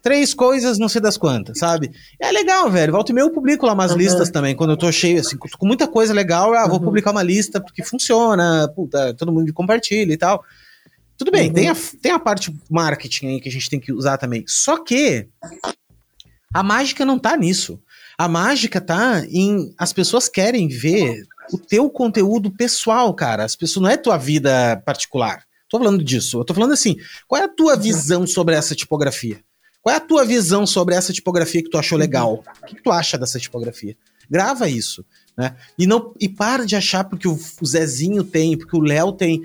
Três 0.00 0.32
coisas, 0.32 0.78
não 0.78 0.88
sei 0.88 1.00
das 1.00 1.16
quantas, 1.16 1.58
sabe? 1.58 1.90
É 2.20 2.30
legal, 2.30 2.70
velho. 2.70 2.92
Volta 2.92 3.10
e 3.10 3.14
meio 3.14 3.26
eu 3.26 3.32
publico 3.32 3.66
lá 3.66 3.72
umas 3.72 3.90
uhum. 3.90 3.98
listas 3.98 4.30
também. 4.30 4.54
Quando 4.54 4.70
eu 4.70 4.76
tô 4.76 4.90
cheio, 4.92 5.18
assim, 5.18 5.36
com 5.36 5.66
muita 5.66 5.88
coisa 5.88 6.14
legal, 6.14 6.54
ah, 6.54 6.64
vou 6.68 6.78
uhum. 6.78 6.84
publicar 6.84 7.10
uma 7.10 7.24
lista 7.24 7.60
porque 7.60 7.82
funciona, 7.82 8.70
puta, 8.76 9.12
todo 9.14 9.32
mundo 9.32 9.52
compartilha 9.52 10.12
e 10.12 10.16
tal. 10.16 10.44
Tudo 11.18 11.32
bem, 11.32 11.48
uhum. 11.48 11.54
tem, 11.54 11.68
a, 11.68 11.76
tem 12.00 12.12
a 12.12 12.18
parte 12.18 12.54
marketing 12.70 13.26
aí 13.26 13.40
que 13.40 13.48
a 13.48 13.52
gente 13.52 13.68
tem 13.68 13.80
que 13.80 13.92
usar 13.92 14.16
também. 14.16 14.44
Só 14.46 14.78
que 14.78 15.26
a 16.52 16.62
mágica 16.62 17.04
não 17.04 17.18
tá 17.18 17.36
nisso. 17.36 17.80
A 18.16 18.28
mágica 18.28 18.80
tá 18.80 19.24
em 19.28 19.74
as 19.76 19.92
pessoas 19.92 20.28
querem 20.28 20.68
ver 20.68 21.24
o 21.52 21.58
teu 21.58 21.88
conteúdo 21.90 22.50
pessoal, 22.50 23.12
cara. 23.14 23.44
As 23.44 23.56
pessoas 23.56 23.82
não 23.82 23.90
é 23.90 23.96
tua 23.96 24.16
vida 24.16 24.82
particular. 24.84 25.44
Tô 25.68 25.78
falando 25.78 26.04
disso. 26.04 26.38
Eu 26.38 26.44
tô 26.44 26.54
falando 26.54 26.72
assim, 26.72 26.96
qual 27.26 27.40
é 27.40 27.44
a 27.44 27.48
tua 27.48 27.76
visão 27.76 28.26
sobre 28.26 28.54
essa 28.54 28.74
tipografia? 28.74 29.40
Qual 29.82 29.92
é 29.92 29.98
a 29.98 30.00
tua 30.00 30.24
visão 30.24 30.66
sobre 30.66 30.94
essa 30.94 31.12
tipografia 31.12 31.62
que 31.62 31.68
tu 31.68 31.76
achou 31.76 31.98
legal? 31.98 32.42
O 32.62 32.66
que, 32.66 32.82
tu 32.82 32.90
acha 32.90 33.18
dessa 33.18 33.38
tipografia? 33.38 33.96
Grava 34.30 34.68
isso, 34.68 35.04
né? 35.36 35.56
E 35.78 35.86
não 35.86 36.14
e 36.18 36.26
para 36.26 36.64
de 36.64 36.74
achar 36.74 37.04
porque 37.04 37.28
o, 37.28 37.38
o 37.60 37.66
Zezinho 37.66 38.24
tem, 38.24 38.56
porque 38.56 38.76
o 38.76 38.80
Léo 38.80 39.12
tem. 39.12 39.42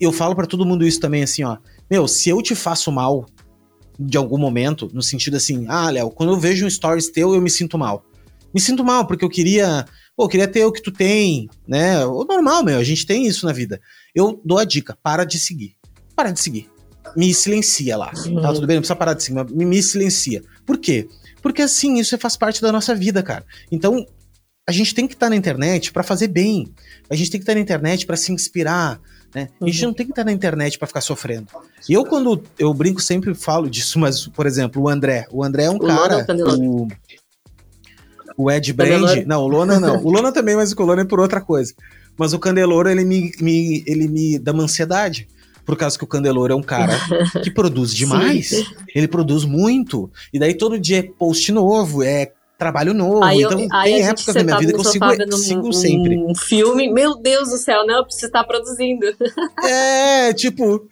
Eu 0.00 0.10
falo 0.10 0.34
para 0.34 0.46
todo 0.46 0.66
mundo 0.66 0.84
isso 0.84 0.98
também 0.98 1.22
assim, 1.22 1.44
ó. 1.44 1.58
Meu, 1.88 2.08
se 2.08 2.28
eu 2.28 2.42
te 2.42 2.56
faço 2.56 2.90
mal 2.90 3.26
de 3.98 4.18
algum 4.18 4.38
momento, 4.38 4.90
no 4.92 5.02
sentido 5.02 5.36
assim, 5.36 5.66
ah, 5.68 5.88
Léo, 5.88 6.10
quando 6.10 6.32
eu 6.32 6.40
vejo 6.40 6.66
um 6.66 6.70
stories 6.70 7.08
teu, 7.08 7.32
eu 7.32 7.40
me 7.40 7.48
sinto 7.48 7.78
mal. 7.78 8.04
Me 8.52 8.60
sinto 8.60 8.84
mal 8.84 9.06
porque 9.06 9.24
eu 9.24 9.30
queria 9.30 9.86
Pô, 10.16 10.26
queria 10.28 10.48
ter 10.48 10.64
o 10.64 10.72
que 10.72 10.80
tu 10.80 10.90
tem, 10.90 11.48
né? 11.68 12.04
O 12.06 12.24
normal, 12.24 12.64
meu, 12.64 12.78
a 12.78 12.84
gente 12.84 13.04
tem 13.04 13.26
isso 13.26 13.44
na 13.44 13.52
vida. 13.52 13.80
Eu 14.14 14.40
dou 14.42 14.58
a 14.58 14.64
dica, 14.64 14.96
para 15.02 15.24
de 15.24 15.38
seguir. 15.38 15.76
Para 16.14 16.30
de 16.30 16.40
seguir. 16.40 16.70
Me 17.14 17.34
silencia 17.34 17.96
lá. 17.98 18.12
Uhum. 18.24 18.40
Tá 18.40 18.52
tudo 18.54 18.66
bem, 18.66 18.76
não 18.76 18.80
precisa 18.80 18.96
parar 18.96 19.12
de 19.12 19.22
seguir, 19.22 19.36
mas 19.36 19.52
me, 19.52 19.82
silencia. 19.82 20.42
Por 20.64 20.78
quê? 20.78 21.06
Porque 21.42 21.60
assim, 21.60 21.98
isso 21.98 22.16
faz 22.16 22.34
parte 22.34 22.62
da 22.62 22.72
nossa 22.72 22.94
vida, 22.94 23.22
cara. 23.22 23.44
Então, 23.70 24.06
a 24.66 24.72
gente 24.72 24.94
tem 24.94 25.06
que 25.06 25.12
estar 25.12 25.26
tá 25.26 25.30
na 25.30 25.36
internet 25.36 25.92
para 25.92 26.02
fazer 26.02 26.28
bem. 26.28 26.72
A 27.10 27.14
gente 27.14 27.30
tem 27.30 27.38
que 27.38 27.42
estar 27.42 27.52
tá 27.52 27.56
na 27.56 27.62
internet 27.62 28.06
para 28.06 28.16
se 28.16 28.32
inspirar, 28.32 28.98
né? 29.34 29.50
A 29.60 29.66
gente 29.66 29.82
uhum. 29.82 29.88
não 29.88 29.94
tem 29.94 30.06
que 30.06 30.12
estar 30.12 30.22
tá 30.22 30.30
na 30.30 30.32
internet 30.32 30.78
para 30.78 30.88
ficar 30.88 31.02
sofrendo. 31.02 31.48
E 31.86 31.92
eu, 31.92 32.06
quando 32.06 32.42
eu 32.58 32.72
brinco, 32.72 33.02
sempre 33.02 33.34
falo 33.34 33.68
disso, 33.68 33.98
mas, 33.98 34.26
por 34.26 34.46
exemplo, 34.46 34.82
o 34.82 34.88
André. 34.88 35.26
O 35.30 35.44
André 35.44 35.64
é 35.64 35.70
um 35.70 35.76
o 35.76 35.86
cara. 35.86 36.26
O, 36.58 36.88
o 38.36 38.50
Ed 38.50 38.72
Brand. 38.72 39.24
Não, 39.26 39.42
o 39.42 39.48
Lona 39.48 39.80
não. 39.80 40.02
O 40.04 40.10
Lona 40.10 40.32
também, 40.32 40.56
mas 40.56 40.72
o 40.72 40.82
Lona 40.82 41.02
é 41.02 41.04
por 41.04 41.20
outra 41.20 41.40
coisa. 41.40 41.74
Mas 42.16 42.32
o 42.32 42.38
Candeloro, 42.38 42.88
ele 42.88 43.04
me, 43.04 43.32
me, 43.40 43.84
ele 43.86 44.08
me 44.08 44.38
dá 44.38 44.52
uma 44.52 44.64
ansiedade 44.64 45.28
por 45.64 45.76
causa 45.76 45.98
que 45.98 46.04
o 46.04 46.06
Candeloro 46.06 46.52
é 46.52 46.56
um 46.56 46.62
cara 46.62 46.96
que 47.42 47.50
produz 47.50 47.92
demais. 47.92 48.50
Sim. 48.50 48.66
Ele 48.94 49.08
produz 49.08 49.44
muito. 49.44 50.10
E 50.32 50.38
daí 50.38 50.54
todo 50.54 50.78
dia 50.78 51.00
é 51.00 51.02
post 51.02 51.50
novo, 51.52 52.02
é 52.02 52.32
trabalho 52.56 52.94
novo. 52.94 53.22
Aí 53.22 53.42
então 53.42 53.60
eu, 53.60 53.68
tem 53.68 54.06
épocas 54.06 54.34
da 54.34 54.44
minha 54.44 54.58
vida 54.58 54.72
que 54.72 54.78
eu 54.78 54.84
sigo, 54.84 55.32
sigo 55.32 55.68
um, 55.68 55.72
sempre. 55.72 56.16
Um 56.16 56.34
filme, 56.34 56.90
meu 56.90 57.16
Deus 57.16 57.50
do 57.50 57.58
céu, 57.58 57.86
não, 57.86 57.96
eu 57.96 58.04
preciso 58.04 58.26
estar 58.26 58.44
produzindo. 58.44 59.06
É, 59.62 60.32
tipo, 60.32 60.88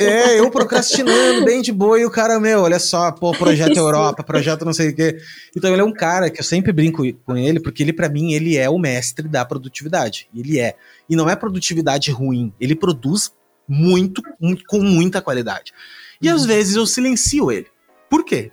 é, 0.00 0.40
eu 0.40 0.50
procrastinando, 0.50 1.44
bem 1.44 1.60
de 1.60 1.72
boa, 1.72 1.98
e 2.00 2.04
o 2.04 2.10
cara, 2.10 2.40
meu, 2.40 2.62
olha 2.62 2.78
só, 2.78 3.12
pô, 3.12 3.32
projeto 3.32 3.76
Europa, 3.78 4.22
projeto 4.22 4.64
não 4.64 4.72
sei 4.72 4.90
o 4.90 4.96
quê. 4.96 5.18
Então 5.56 5.72
ele 5.72 5.82
é 5.82 5.84
um 5.84 5.92
cara 5.92 6.30
que 6.30 6.40
eu 6.40 6.44
sempre 6.44 6.72
brinco 6.72 7.02
com 7.24 7.36
ele, 7.36 7.60
porque 7.60 7.82
ele, 7.82 7.92
para 7.92 8.08
mim, 8.08 8.32
ele 8.32 8.56
é 8.56 8.68
o 8.68 8.78
mestre 8.78 9.28
da 9.28 9.44
produtividade. 9.44 10.28
Ele 10.34 10.58
é. 10.58 10.74
E 11.08 11.14
não 11.14 11.28
é 11.28 11.36
produtividade 11.36 12.10
ruim, 12.10 12.52
ele 12.60 12.74
produz 12.74 13.32
muito, 13.68 14.22
muito 14.40 14.64
com 14.66 14.80
muita 14.80 15.22
qualidade. 15.22 15.72
E 16.20 16.28
às 16.28 16.44
vezes 16.44 16.76
eu 16.76 16.86
silencio 16.86 17.50
ele. 17.50 17.66
Por 18.08 18.24
quê? 18.24 18.50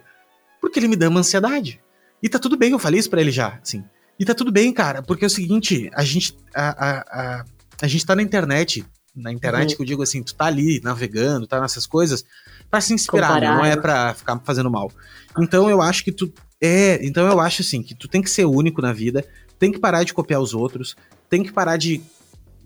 Porque 0.61 0.79
ele 0.79 0.87
me 0.87 0.95
dá 0.95 1.09
uma 1.09 1.19
ansiedade. 1.19 1.81
E 2.21 2.29
tá 2.29 2.39
tudo 2.39 2.57
bem, 2.57 2.71
eu 2.71 2.79
falei 2.79 2.99
isso 2.99 3.09
pra 3.09 3.21
ele 3.21 3.31
já, 3.31 3.59
assim. 3.61 3.83
E 4.19 4.25
tá 4.25 4.33
tudo 4.33 4.51
bem, 4.51 4.73
cara, 4.73 5.01
porque 5.03 5.23
é 5.23 5.27
o 5.27 5.29
seguinte, 5.29 5.89
a 5.93 6.03
gente, 6.03 6.35
a, 6.53 6.69
a, 6.69 6.99
a, 6.99 7.45
a 7.83 7.87
gente 7.87 8.05
tá 8.05 8.15
na 8.15 8.23
internet, 8.23 8.83
na 9.17 9.31
internet 9.31 9.71
uhum. 9.71 9.75
que 9.75 9.81
eu 9.81 9.85
digo 9.85 10.03
assim, 10.03 10.23
tu 10.23 10.33
tá 10.33 10.45
ali 10.45 10.79
navegando, 10.83 11.47
tá 11.47 11.59
nessas 11.59 11.85
coisas, 11.85 12.23
para 12.69 12.79
se 12.81 12.93
inspirar, 12.93 13.41
né? 13.41 13.47
não 13.47 13.65
é 13.65 13.75
para 13.75 14.13
ficar 14.13 14.39
fazendo 14.43 14.69
mal. 14.69 14.91
Então 15.39 15.69
eu 15.69 15.81
acho 15.81 16.03
que 16.03 16.11
tu 16.11 16.31
é, 16.61 17.05
então 17.05 17.27
eu 17.27 17.39
acho 17.39 17.61
assim 17.61 17.83
que 17.83 17.93
tu 17.93 18.07
tem 18.07 18.21
que 18.21 18.29
ser 18.29 18.45
único 18.45 18.81
na 18.81 18.93
vida, 18.93 19.25
tem 19.59 19.71
que 19.71 19.79
parar 19.79 20.03
de 20.03 20.13
copiar 20.13 20.41
os 20.41 20.53
outros, 20.53 20.95
tem 21.29 21.43
que 21.43 21.51
parar 21.51 21.77
de 21.77 22.01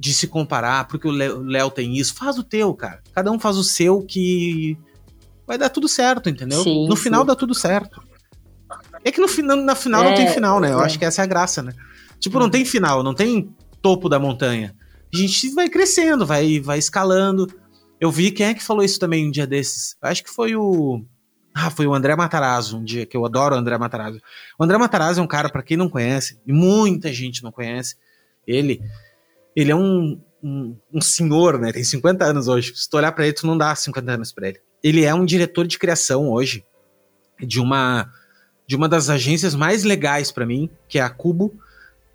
de 0.01 0.15
se 0.15 0.25
comparar, 0.25 0.87
porque 0.87 1.07
o 1.07 1.11
Léo 1.11 1.69
tem 1.69 1.95
isso. 1.95 2.15
Faz 2.15 2.35
o 2.35 2.43
teu, 2.43 2.73
cara. 2.73 3.03
Cada 3.13 3.31
um 3.31 3.39
faz 3.39 3.55
o 3.55 3.63
seu 3.63 4.01
que 4.01 4.75
vai 5.45 5.59
dar 5.59 5.69
tudo 5.69 5.87
certo, 5.87 6.27
entendeu? 6.27 6.63
Sim, 6.63 6.87
no 6.87 6.95
final 6.95 7.21
sim. 7.21 7.27
dá 7.27 7.35
tudo 7.35 7.53
certo. 7.53 8.01
É 9.05 9.11
que 9.11 9.21
no 9.21 9.27
final, 9.27 9.57
na 9.57 9.75
final 9.75 10.01
é, 10.01 10.09
não 10.09 10.15
tem 10.15 10.25
é, 10.25 10.33
final, 10.33 10.59
né? 10.59 10.71
Eu 10.71 10.81
é. 10.81 10.85
acho 10.85 10.97
que 10.97 11.05
essa 11.05 11.21
é 11.21 11.23
a 11.23 11.27
graça, 11.27 11.61
né? 11.61 11.71
Tipo, 12.19 12.39
não 12.39 12.49
tem 12.49 12.65
final, 12.65 13.03
não 13.03 13.13
tem 13.13 13.53
topo 13.79 14.09
da 14.09 14.17
montanha. 14.17 14.75
A 15.13 15.17
gente 15.17 15.49
vai 15.53 15.69
crescendo, 15.69 16.25
vai, 16.25 16.59
vai 16.59 16.79
escalando. 16.79 17.47
Eu 17.99 18.11
vi 18.11 18.31
quem 18.31 18.47
é 18.47 18.53
que 18.53 18.63
falou 18.63 18.83
isso 18.83 18.99
também 18.99 19.27
um 19.27 19.31
dia 19.31 19.45
desses. 19.45 19.95
Acho 20.01 20.23
que 20.23 20.29
foi 20.29 20.55
o. 20.55 21.03
Ah, 21.53 21.69
foi 21.69 21.85
o 21.85 21.93
André 21.93 22.15
Matarazzo, 22.15 22.77
um 22.77 22.83
dia 22.83 23.05
que 23.05 23.15
eu 23.15 23.25
adoro 23.25 23.55
o 23.55 23.57
André 23.57 23.77
Matarazzo. 23.77 24.21
O 24.57 24.63
André 24.63 24.77
Matarazzo 24.77 25.19
é 25.19 25.23
um 25.23 25.27
cara, 25.27 25.49
para 25.49 25.61
quem 25.61 25.75
não 25.75 25.89
conhece, 25.89 26.39
e 26.47 26.53
muita 26.53 27.11
gente 27.11 27.43
não 27.43 27.51
conhece, 27.51 27.97
ele 28.47 28.81
ele 29.53 29.69
é 29.69 29.75
um, 29.75 30.19
um, 30.41 30.77
um, 30.93 31.01
senhor, 31.01 31.59
né? 31.59 31.73
Tem 31.73 31.83
50 31.83 32.23
anos 32.23 32.47
hoje. 32.47 32.73
Se 32.73 32.89
tu 32.89 32.95
olhar 32.95 33.11
pra 33.11 33.25
ele, 33.25 33.33
tu 33.33 33.45
não 33.45 33.57
dá 33.57 33.75
50 33.75 34.11
anos 34.11 34.31
pra 34.31 34.47
ele. 34.47 34.61
Ele 34.81 35.03
é 35.03 35.13
um 35.13 35.25
diretor 35.25 35.67
de 35.67 35.77
criação 35.77 36.29
hoje 36.29 36.65
de 37.39 37.59
uma 37.59 38.09
de 38.65 38.75
uma 38.77 38.87
das 38.87 39.09
agências 39.09 39.53
mais 39.53 39.83
legais 39.83 40.31
para 40.31 40.45
mim, 40.45 40.69
que 40.87 40.97
é 40.97 41.01
a 41.01 41.09
Cubo, 41.09 41.53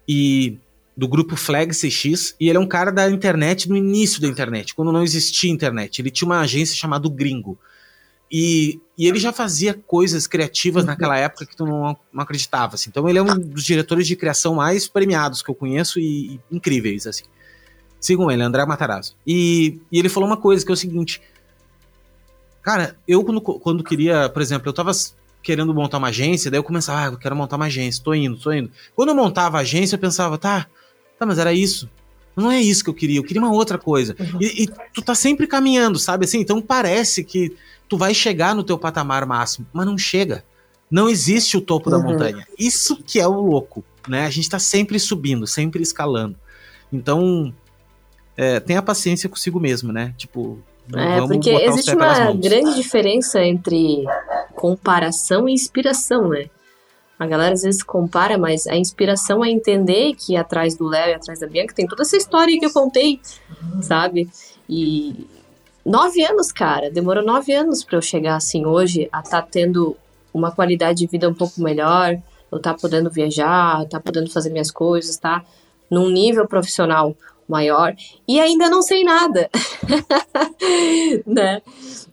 e 0.08 0.58
do 0.96 1.06
grupo 1.06 1.36
Flag 1.36 1.72
CX, 1.72 2.34
e 2.40 2.48
ele 2.48 2.56
é 2.56 2.60
um 2.60 2.66
cara 2.66 2.90
da 2.90 3.10
internet 3.10 3.68
no 3.68 3.76
início 3.76 4.20
da 4.20 4.28
internet, 4.28 4.74
quando 4.74 4.90
não 4.90 5.02
existia 5.02 5.50
internet. 5.50 6.00
Ele 6.00 6.10
tinha 6.10 6.26
uma 6.26 6.40
agência 6.40 6.74
chamada 6.74 7.08
Gringo. 7.08 7.58
E, 8.32 8.80
e 8.98 9.06
ele 9.06 9.18
já 9.18 9.32
fazia 9.32 9.74
coisas 9.74 10.26
criativas 10.26 10.82
uhum. 10.82 10.88
naquela 10.88 11.16
época 11.16 11.46
que 11.46 11.54
tu 11.54 11.64
não, 11.64 11.96
não 12.12 12.22
acreditava. 12.22 12.74
Assim. 12.74 12.90
Então 12.90 13.08
ele 13.08 13.18
é 13.18 13.22
um 13.22 13.38
dos 13.38 13.64
diretores 13.64 14.06
de 14.06 14.16
criação 14.16 14.54
mais 14.54 14.88
premiados 14.88 15.42
que 15.42 15.50
eu 15.50 15.54
conheço 15.54 16.00
e, 16.00 16.34
e 16.34 16.40
incríveis, 16.50 17.06
assim. 17.06 17.24
Sigam 18.00 18.30
ele, 18.30 18.42
André 18.42 18.64
Matarazzo. 18.64 19.16
E, 19.26 19.80
e 19.92 19.98
ele 19.98 20.08
falou 20.08 20.28
uma 20.28 20.36
coisa 20.36 20.64
que 20.64 20.72
é 20.72 20.74
o 20.74 20.76
seguinte. 20.76 21.20
Cara, 22.62 22.96
eu 23.06 23.22
quando, 23.22 23.40
quando 23.40 23.84
queria, 23.84 24.28
por 24.28 24.42
exemplo, 24.42 24.68
eu 24.68 24.72
tava 24.72 24.90
querendo 25.42 25.72
montar 25.72 25.98
uma 25.98 26.08
agência, 26.08 26.50
daí 26.50 26.58
eu 26.58 26.64
começava, 26.64 27.02
ah, 27.02 27.12
eu 27.12 27.18
quero 27.18 27.36
montar 27.36 27.54
uma 27.54 27.66
agência, 27.66 28.02
tô 28.02 28.12
indo, 28.12 28.36
tô 28.36 28.52
indo. 28.52 28.70
Quando 28.96 29.10
eu 29.10 29.14
montava 29.14 29.58
a 29.58 29.60
agência, 29.60 29.94
eu 29.94 30.00
pensava, 30.00 30.36
tá, 30.36 30.66
tá, 31.18 31.26
mas 31.26 31.38
era 31.38 31.52
isso. 31.52 31.88
Não 32.36 32.50
é 32.50 32.60
isso 32.60 32.84
que 32.84 32.90
eu 32.90 32.94
queria, 32.94 33.18
eu 33.18 33.24
queria 33.24 33.40
uma 33.40 33.52
outra 33.52 33.78
coisa. 33.78 34.14
Uhum. 34.18 34.38
E, 34.40 34.64
e, 34.64 34.68
tu 34.92 35.00
tá 35.00 35.14
sempre 35.14 35.46
caminhando, 35.46 35.98
sabe 35.98 36.26
assim? 36.26 36.38
Então 36.38 36.60
parece 36.60 37.24
que 37.24 37.56
tu 37.88 37.96
vai 37.96 38.12
chegar 38.12 38.54
no 38.54 38.62
teu 38.62 38.76
patamar 38.78 39.24
máximo, 39.24 39.66
mas 39.72 39.86
não 39.86 39.96
chega. 39.96 40.44
Não 40.90 41.08
existe 41.08 41.56
o 41.56 41.60
topo 41.60 41.90
uhum. 41.90 41.96
da 41.96 42.02
montanha. 42.02 42.46
Isso 42.58 43.02
que 43.02 43.18
é 43.18 43.26
o 43.26 43.40
louco, 43.40 43.82
né? 44.06 44.26
A 44.26 44.30
gente 44.30 44.50
tá 44.50 44.58
sempre 44.58 44.98
subindo, 44.98 45.46
sempre 45.46 45.82
escalando. 45.82 46.36
Então, 46.92 47.52
é, 48.36 48.60
tenha 48.60 48.82
paciência 48.82 49.28
consigo 49.28 49.58
mesmo, 49.58 49.92
né? 49.92 50.14
Tipo, 50.18 50.58
é, 50.94 51.20
porque 51.26 51.50
existe 51.50 51.94
uma 51.94 52.32
grande 52.32 52.74
diferença 52.76 53.42
entre 53.42 54.04
comparação 54.54 55.48
e 55.48 55.52
inspiração, 55.52 56.28
né? 56.28 56.48
A 57.18 57.26
galera 57.26 57.54
às 57.54 57.62
vezes 57.62 57.82
compara, 57.82 58.36
mas 58.36 58.66
a 58.66 58.76
inspiração 58.76 59.44
é 59.44 59.50
entender 59.50 60.14
que 60.14 60.36
atrás 60.36 60.76
do 60.76 60.86
Léo 60.86 61.10
e 61.10 61.14
atrás 61.14 61.40
da 61.40 61.46
Bianca 61.46 61.74
tem 61.74 61.86
toda 61.86 62.02
essa 62.02 62.16
história 62.16 62.58
que 62.58 62.66
eu 62.66 62.72
contei, 62.72 63.20
sabe? 63.80 64.28
E, 64.68 65.26
Nove 65.86 66.24
anos, 66.24 66.50
cara. 66.50 66.90
Demorou 66.90 67.24
nove 67.24 67.52
anos 67.52 67.84
para 67.84 67.96
eu 67.96 68.02
chegar 68.02 68.34
assim 68.34 68.66
hoje 68.66 69.08
a 69.12 69.20
estar 69.20 69.42
tá 69.42 69.48
tendo 69.48 69.96
uma 70.34 70.50
qualidade 70.50 70.98
de 70.98 71.06
vida 71.06 71.28
um 71.28 71.32
pouco 71.32 71.62
melhor, 71.62 72.20
eu 72.50 72.60
tá 72.60 72.74
podendo 72.74 73.08
viajar, 73.08 73.86
tá 73.86 74.00
podendo 74.00 74.28
fazer 74.28 74.50
minhas 74.50 74.72
coisas, 74.72 75.16
tá 75.16 75.44
num 75.88 76.10
nível 76.10 76.44
profissional 76.48 77.14
maior 77.48 77.94
e 78.26 78.40
ainda 78.40 78.68
não 78.68 78.82
sei 78.82 79.04
nada, 79.04 79.48
né? 81.26 81.62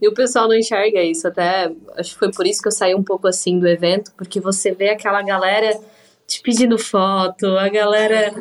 E 0.01 0.07
o 0.07 0.13
pessoal 0.13 0.47
não 0.47 0.55
enxerga 0.55 1.01
isso, 1.01 1.27
até 1.27 1.71
acho 1.97 2.13
que 2.13 2.19
foi 2.19 2.31
por 2.31 2.45
isso 2.45 2.61
que 2.61 2.67
eu 2.67 2.71
saí 2.71 2.93
um 2.93 3.03
pouco 3.03 3.27
assim 3.27 3.59
do 3.59 3.67
evento, 3.67 4.11
porque 4.17 4.39
você 4.39 4.71
vê 4.71 4.89
aquela 4.89 5.21
galera 5.21 5.79
te 6.27 6.41
pedindo 6.41 6.77
foto, 6.77 7.45
a 7.57 7.69
galera 7.69 8.33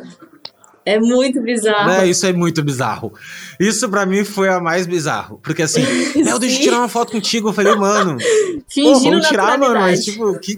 é 0.85 0.99
muito 0.99 1.41
bizarro. 1.41 1.89
É, 1.91 2.07
isso 2.07 2.25
é 2.25 2.33
muito 2.33 2.61
bizarro. 2.61 3.13
Isso 3.59 3.89
para 3.89 4.05
mim 4.05 4.25
foi 4.25 4.49
a 4.49 4.59
mais 4.59 4.85
bizarro. 4.85 5.39
Porque 5.41 5.61
assim, 5.61 5.81
eu 6.15 6.37
deixa 6.37 6.57
eu 6.57 6.61
tirar 6.61 6.79
uma 6.79 6.89
foto 6.89 7.11
contigo. 7.11 7.49
Eu 7.49 7.53
falei, 7.53 7.73
mano. 7.75 8.17
Fingindo 8.67 9.01
pô, 9.03 9.09
vamos 9.11 9.27
tirar, 9.27 9.57
mano. 9.57 9.79
Mas 9.79 10.03
tipo, 10.03 10.37
que. 10.39 10.55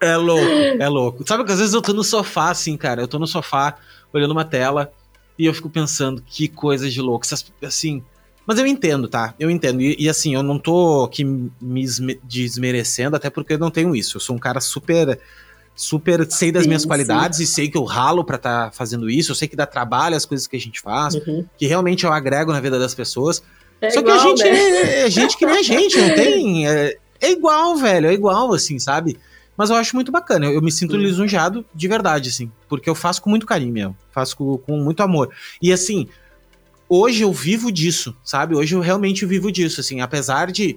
É 0.00 0.16
louco, 0.16 0.46
é 0.78 0.88
louco. 0.88 1.24
Sabe 1.26 1.44
que 1.44 1.50
às 1.50 1.58
vezes 1.58 1.74
eu 1.74 1.82
tô 1.82 1.92
no 1.92 2.04
sofá, 2.04 2.50
assim, 2.50 2.76
cara. 2.76 3.00
Eu 3.00 3.08
tô 3.08 3.18
no 3.18 3.26
sofá, 3.26 3.76
olhando 4.12 4.32
uma 4.32 4.44
tela, 4.44 4.92
e 5.38 5.46
eu 5.46 5.54
fico 5.54 5.70
pensando, 5.70 6.22
que 6.26 6.48
coisa 6.48 6.88
de 6.90 7.00
louco. 7.00 7.26
Assim. 7.62 8.02
Mas 8.46 8.58
eu 8.58 8.66
entendo, 8.66 9.08
tá? 9.08 9.34
Eu 9.38 9.50
entendo. 9.50 9.80
E, 9.80 9.96
e 9.98 10.08
assim, 10.08 10.34
eu 10.34 10.42
não 10.42 10.58
tô 10.58 11.04
aqui 11.04 11.24
me 11.24 11.86
desmerecendo, 12.24 13.14
até 13.16 13.30
porque 13.30 13.54
eu 13.54 13.58
não 13.58 13.70
tenho 13.70 13.94
isso. 13.94 14.16
Eu 14.16 14.20
sou 14.20 14.34
um 14.34 14.38
cara 14.38 14.60
super 14.60 15.18
super 15.78 16.28
sei 16.28 16.50
das 16.50 16.64
sim, 16.64 16.70
minhas 16.70 16.84
qualidades 16.84 17.38
sim. 17.38 17.44
e 17.44 17.46
sei 17.46 17.70
que 17.70 17.78
eu 17.78 17.84
ralo 17.84 18.24
para 18.24 18.34
estar 18.34 18.64
tá 18.64 18.70
fazendo 18.72 19.08
isso, 19.08 19.30
eu 19.30 19.36
sei 19.36 19.46
que 19.46 19.54
dá 19.54 19.64
trabalho 19.64 20.16
as 20.16 20.24
coisas 20.24 20.44
que 20.48 20.56
a 20.56 20.58
gente 20.58 20.80
faz, 20.80 21.14
uhum. 21.14 21.44
que 21.56 21.68
realmente 21.68 22.04
eu 22.04 22.12
agrego 22.12 22.52
na 22.52 22.58
vida 22.58 22.80
das 22.80 22.96
pessoas. 22.96 23.44
É 23.80 23.88
Só 23.90 24.00
igual, 24.00 24.16
que 24.16 24.24
a 24.24 24.28
gente 24.28 24.42
né? 24.42 24.58
é, 24.58 25.06
é, 25.06 25.10
gente 25.10 25.36
que 25.36 25.46
nem 25.46 25.56
a 25.56 25.62
gente, 25.62 25.96
não 25.96 26.14
tem. 26.16 26.68
É, 26.68 26.96
é, 27.20 27.30
igual, 27.30 27.76
velho, 27.76 28.08
é 28.08 28.12
igual, 28.12 28.52
assim, 28.52 28.76
sabe? 28.80 29.16
Mas 29.58 29.70
eu 29.70 29.76
acho 29.76 29.96
muito 29.96 30.12
bacana, 30.12 30.46
eu, 30.46 30.52
eu 30.52 30.62
me 30.62 30.70
sinto 30.70 30.94
uhum. 30.94 31.02
lisonjeado 31.02 31.66
de 31.74 31.88
verdade, 31.88 32.28
assim, 32.28 32.48
porque 32.68 32.88
eu 32.88 32.94
faço 32.94 33.20
com 33.20 33.28
muito 33.28 33.44
carinho 33.44 33.72
mesmo, 33.72 33.96
faço 34.12 34.36
com, 34.36 34.56
com 34.56 34.78
muito 34.78 35.02
amor. 35.02 35.34
E 35.60 35.72
assim, 35.72 36.06
hoje 36.88 37.22
eu 37.22 37.32
vivo 37.32 37.72
disso, 37.72 38.16
sabe? 38.24 38.54
Hoje 38.54 38.76
eu 38.76 38.80
realmente 38.80 39.26
vivo 39.26 39.50
disso, 39.50 39.80
assim, 39.80 40.00
apesar 40.00 40.52
de 40.52 40.76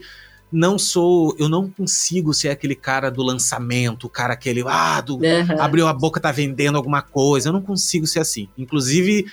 não 0.52 0.80
sou, 0.80 1.36
eu 1.40 1.48
não 1.48 1.70
consigo 1.70 2.34
ser 2.34 2.50
aquele 2.50 2.76
cara 2.76 3.12
do 3.12 3.22
lançamento, 3.22 4.08
o 4.08 4.10
cara 4.10 4.34
aquele, 4.34 4.64
ah, 4.68 5.00
do, 5.00 5.18
uhum. 5.18 5.62
abriu 5.62 5.88
a 5.88 5.94
boca, 5.94 6.20
tá 6.20 6.32
vendendo 6.32 6.76
alguma 6.76 7.02
coisa. 7.02 7.50
Eu 7.50 7.54
não 7.54 7.62
consigo 7.62 8.06
ser 8.06 8.20
assim. 8.20 8.50
Inclusive, 8.58 9.28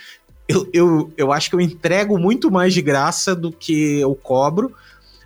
eu, 0.47 0.69
eu, 0.71 1.13
eu 1.17 1.33
acho 1.33 1.49
que 1.49 1.55
eu 1.55 1.59
entrego 1.59 2.17
muito 2.17 2.49
mais 2.49 2.73
de 2.73 2.81
graça 2.81 3.35
do 3.35 3.51
que 3.51 3.99
eu 3.99 4.15
cobro, 4.15 4.73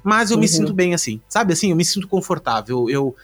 mas 0.03 0.31
eu 0.31 0.37
uhum. 0.37 0.41
me 0.41 0.47
sinto 0.47 0.73
bem 0.73 0.95
assim, 0.95 1.21
sabe? 1.29 1.53
Assim, 1.53 1.69
eu 1.69 1.75
me 1.75 1.85
sinto 1.85 2.07
confortável. 2.07 2.89
Eu, 2.89 3.15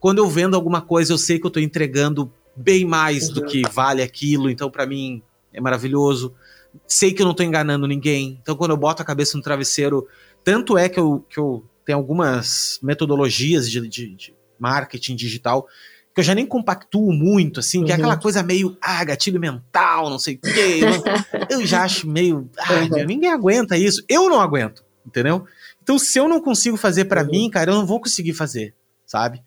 quando 0.00 0.18
eu 0.18 0.28
vendo 0.28 0.54
alguma 0.54 0.80
coisa, 0.80 1.12
eu 1.12 1.18
sei 1.18 1.38
que 1.38 1.46
eu 1.46 1.50
tô 1.50 1.60
entregando 1.60 2.32
bem 2.54 2.84
mais 2.84 3.28
uhum. 3.28 3.34
do 3.34 3.44
que 3.44 3.62
vale 3.70 4.02
aquilo, 4.02 4.50
então 4.50 4.70
para 4.70 4.86
mim 4.86 5.22
é 5.52 5.60
maravilhoso. 5.60 6.34
Sei 6.86 7.12
que 7.12 7.22
eu 7.22 7.26
não 7.26 7.34
tô 7.34 7.42
enganando 7.42 7.86
ninguém, 7.86 8.38
então 8.42 8.56
quando 8.56 8.72
eu 8.72 8.76
boto 8.76 9.02
a 9.02 9.04
cabeça 9.04 9.36
no 9.36 9.42
travesseiro, 9.42 10.06
tanto 10.44 10.76
é 10.76 10.88
que 10.88 10.98
eu, 10.98 11.24
que 11.28 11.38
eu 11.38 11.64
tenho 11.84 11.98
algumas 11.98 12.78
metodologias 12.82 13.70
de, 13.70 13.80
de, 13.88 14.14
de 14.14 14.34
marketing 14.58 15.16
digital 15.16 15.66
que 16.18 16.20
eu 16.20 16.24
já 16.24 16.34
nem 16.34 16.44
compactuo 16.44 17.12
muito, 17.12 17.60
assim, 17.60 17.78
uhum. 17.78 17.84
que 17.84 17.92
é 17.92 17.94
aquela 17.94 18.14
uhum. 18.14 18.20
coisa 18.20 18.42
meio, 18.42 18.76
ah, 18.80 19.04
gatilho 19.04 19.38
mental, 19.38 20.10
não 20.10 20.18
sei 20.18 20.34
o 20.34 20.40
quê. 20.40 20.80
eu 21.48 21.64
já 21.64 21.84
acho 21.84 22.08
meio, 22.08 22.50
ah, 22.58 22.72
uhum. 22.90 23.06
ninguém 23.06 23.30
aguenta 23.30 23.76
isso. 23.76 24.02
Eu 24.08 24.28
não 24.28 24.40
aguento, 24.40 24.84
entendeu? 25.06 25.44
Então, 25.80 25.96
se 25.96 26.18
eu 26.18 26.28
não 26.28 26.40
consigo 26.40 26.76
fazer 26.76 27.04
para 27.04 27.22
uhum. 27.22 27.30
mim, 27.30 27.50
cara, 27.50 27.70
eu 27.70 27.76
não 27.76 27.86
vou 27.86 28.00
conseguir 28.00 28.32
fazer, 28.32 28.74
sabe? 29.06 29.40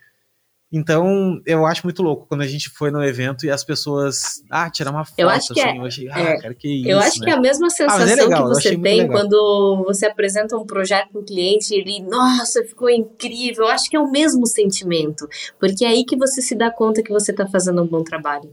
Então, 0.74 1.42
eu 1.46 1.66
acho 1.66 1.86
muito 1.86 2.02
louco 2.02 2.26
quando 2.28 2.42
a 2.42 2.48
gente 2.48 2.70
foi 2.70 2.92
no 2.92 3.04
evento 3.04 3.46
e 3.46 3.52
as 3.52 3.62
pessoas, 3.62 4.42
ah, 4.50 4.70
tirar 4.70 4.92
uma 4.92 5.04
foto, 5.04 5.20
eu 5.20 5.28
acho 5.28 5.54
que 5.54 5.60
assim, 5.60 5.70
é, 5.70 5.78
eu 5.78 5.86
achei, 5.86 6.10
ah, 6.10 6.20
é, 6.20 6.42
cara, 6.42 6.54
que 6.54 6.80
isso, 6.80 6.90
Eu 6.90 7.00
acho 7.00 7.20
né? 7.20 7.26
que 7.26 7.32
é 7.32 7.34
a 7.34 7.40
mesma 7.42 7.70
sensação 7.70 8.06
ah, 8.06 8.10
é 8.10 8.16
legal, 8.16 8.44
que 8.44 8.56
você 8.56 8.78
tem 8.78 9.08
quando 9.08 9.84
você 9.86 10.06
apresenta 10.06 10.56
um 10.56 10.66
projeto 10.66 11.10
para 11.12 11.22
o 11.22 11.26
cliente 11.26 11.74
e 11.74 11.80
ele, 11.80 12.02
nossa, 12.04 12.64
ficou 12.64 12.90
incrível. 12.90 13.66
Eu 13.66 13.72
acho 13.72 13.90
que 13.90 13.98
é 13.98 14.00
o 14.00 14.10
mesmo 14.10 14.48
sentimento, 14.48 15.28
porque 15.60 15.84
é 15.84 15.90
aí 15.90 16.06
que 16.06 16.16
você 16.16 16.42
se 16.42 16.56
dá 16.56 16.72
conta 16.72 17.04
que 17.04 17.12
você 17.12 17.32
está 17.32 17.46
fazendo 17.46 17.82
um 17.84 17.88
bom 17.88 18.04
trabalho 18.04 18.50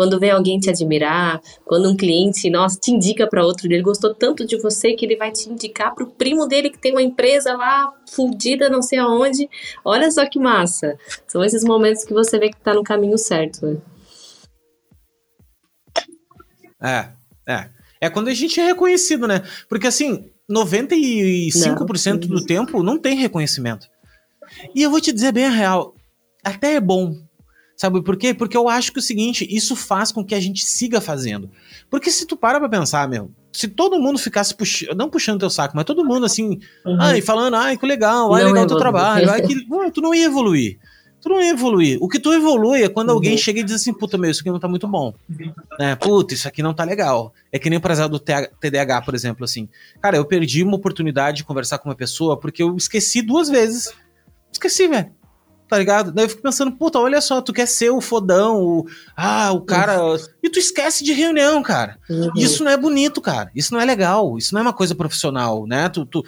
quando 0.00 0.18
vem 0.18 0.30
alguém 0.30 0.58
te 0.58 0.70
admirar, 0.70 1.42
quando 1.62 1.90
um 1.90 1.94
cliente, 1.94 2.48
nossa, 2.48 2.80
te 2.80 2.90
indica 2.90 3.26
para 3.26 3.44
outro, 3.44 3.66
ele 3.66 3.82
gostou 3.82 4.14
tanto 4.14 4.46
de 4.46 4.56
você 4.56 4.94
que 4.94 5.04
ele 5.04 5.14
vai 5.14 5.30
te 5.30 5.50
indicar 5.50 5.94
para 5.94 6.04
o 6.04 6.10
primo 6.10 6.46
dele 6.46 6.70
que 6.70 6.78
tem 6.78 6.92
uma 6.92 7.02
empresa 7.02 7.52
lá 7.52 7.92
fundida 8.08 8.70
não 8.70 8.80
sei 8.80 8.98
aonde. 8.98 9.46
Olha 9.84 10.10
só 10.10 10.26
que 10.26 10.38
massa. 10.38 10.96
São 11.28 11.44
esses 11.44 11.62
momentos 11.62 12.02
que 12.02 12.14
você 12.14 12.38
vê 12.38 12.48
que 12.48 12.56
tá 12.56 12.72
no 12.72 12.82
caminho 12.82 13.18
certo. 13.18 13.66
Né? 13.66 13.76
É, 16.82 17.52
é. 17.52 17.68
É 18.00 18.08
quando 18.08 18.28
a 18.28 18.34
gente 18.34 18.58
é 18.58 18.64
reconhecido, 18.64 19.28
né? 19.28 19.42
Porque 19.68 19.86
assim, 19.86 20.30
95% 20.50 22.26
não. 22.26 22.38
do 22.38 22.46
tempo 22.46 22.82
não 22.82 22.98
tem 22.98 23.18
reconhecimento. 23.18 23.86
E 24.74 24.80
eu 24.80 24.90
vou 24.90 24.98
te 24.98 25.12
dizer 25.12 25.30
bem 25.30 25.44
a 25.44 25.50
real, 25.50 25.94
até 26.42 26.76
é 26.76 26.80
bom 26.80 27.14
Sabe 27.80 28.02
por 28.02 28.14
quê? 28.18 28.34
Porque 28.34 28.54
eu 28.54 28.68
acho 28.68 28.92
que 28.92 28.98
é 28.98 29.00
o 29.00 29.02
seguinte, 29.02 29.46
isso 29.48 29.74
faz 29.74 30.12
com 30.12 30.22
que 30.22 30.34
a 30.34 30.38
gente 30.38 30.66
siga 30.66 31.00
fazendo. 31.00 31.50
Porque 31.88 32.10
se 32.10 32.26
tu 32.26 32.36
para 32.36 32.60
pra 32.60 32.68
pensar, 32.68 33.08
meu, 33.08 33.30
se 33.50 33.68
todo 33.68 33.98
mundo 33.98 34.18
ficasse 34.18 34.54
puxando, 34.54 34.94
não 34.94 35.08
puxando 35.08 35.40
teu 35.40 35.48
saco, 35.48 35.74
mas 35.74 35.86
todo 35.86 36.04
mundo 36.04 36.26
assim, 36.26 36.58
uhum. 36.84 37.00
ai, 37.00 37.22
falando, 37.22 37.56
ai, 37.56 37.78
que 37.78 37.86
legal, 37.86 38.34
ai, 38.34 38.44
legal 38.44 38.64
o 38.64 38.66
teu 38.66 38.76
trabalho, 38.76 39.30
ai, 39.30 39.40
que. 39.48 39.64
Tu 39.94 40.02
não 40.02 40.14
ia 40.14 40.26
evoluir. 40.26 40.78
Tu 41.22 41.30
não 41.30 41.40
ia 41.40 41.52
evoluir. 41.52 41.96
O 42.02 42.06
que 42.06 42.20
tu 42.20 42.34
evolui 42.34 42.82
é 42.82 42.88
quando 42.90 43.08
uhum. 43.08 43.14
alguém 43.14 43.38
chega 43.38 43.60
e 43.60 43.64
diz 43.64 43.76
assim, 43.76 43.94
puta, 43.94 44.18
meu, 44.18 44.30
isso 44.30 44.42
aqui 44.42 44.50
não 44.50 44.60
tá 44.60 44.68
muito 44.68 44.86
bom. 44.86 45.14
É, 45.78 45.96
puta, 45.96 46.34
isso 46.34 46.46
aqui 46.46 46.62
não 46.62 46.74
tá 46.74 46.84
legal. 46.84 47.32
É 47.50 47.58
que 47.58 47.70
nem 47.70 47.78
o 47.78 47.82
prazer 47.82 48.10
do 48.10 48.18
TDAH, 48.18 49.00
por 49.00 49.14
exemplo, 49.14 49.42
assim. 49.42 49.70
Cara, 50.02 50.18
eu 50.18 50.26
perdi 50.26 50.62
uma 50.62 50.76
oportunidade 50.76 51.38
de 51.38 51.44
conversar 51.44 51.78
com 51.78 51.88
uma 51.88 51.96
pessoa 51.96 52.38
porque 52.38 52.62
eu 52.62 52.76
esqueci 52.76 53.22
duas 53.22 53.48
vezes. 53.48 53.90
Esqueci, 54.52 54.86
velho 54.86 55.18
tá 55.70 55.78
ligado? 55.78 56.10
Daí 56.10 56.24
eu 56.24 56.28
fico 56.28 56.42
pensando, 56.42 56.72
puta, 56.72 56.98
olha 56.98 57.20
só, 57.20 57.40
tu 57.40 57.52
quer 57.52 57.66
ser 57.66 57.90
o 57.90 58.00
fodão, 58.00 58.60
o, 58.60 58.86
ah, 59.16 59.52
o 59.52 59.60
cara. 59.60 60.02
Uhum. 60.02 60.16
E 60.42 60.50
tu 60.50 60.58
esquece 60.58 61.04
de 61.04 61.12
reunião, 61.12 61.62
cara. 61.62 61.96
Uhum. 62.10 62.32
Isso 62.34 62.64
não 62.64 62.72
é 62.72 62.76
bonito, 62.76 63.20
cara. 63.20 63.52
Isso 63.54 63.72
não 63.72 63.80
é 63.80 63.84
legal. 63.84 64.36
Isso 64.36 64.52
não 64.52 64.60
é 64.60 64.62
uma 64.62 64.72
coisa 64.72 64.96
profissional, 64.96 65.68
né? 65.68 65.88
Tu, 65.88 66.04
tu, 66.04 66.24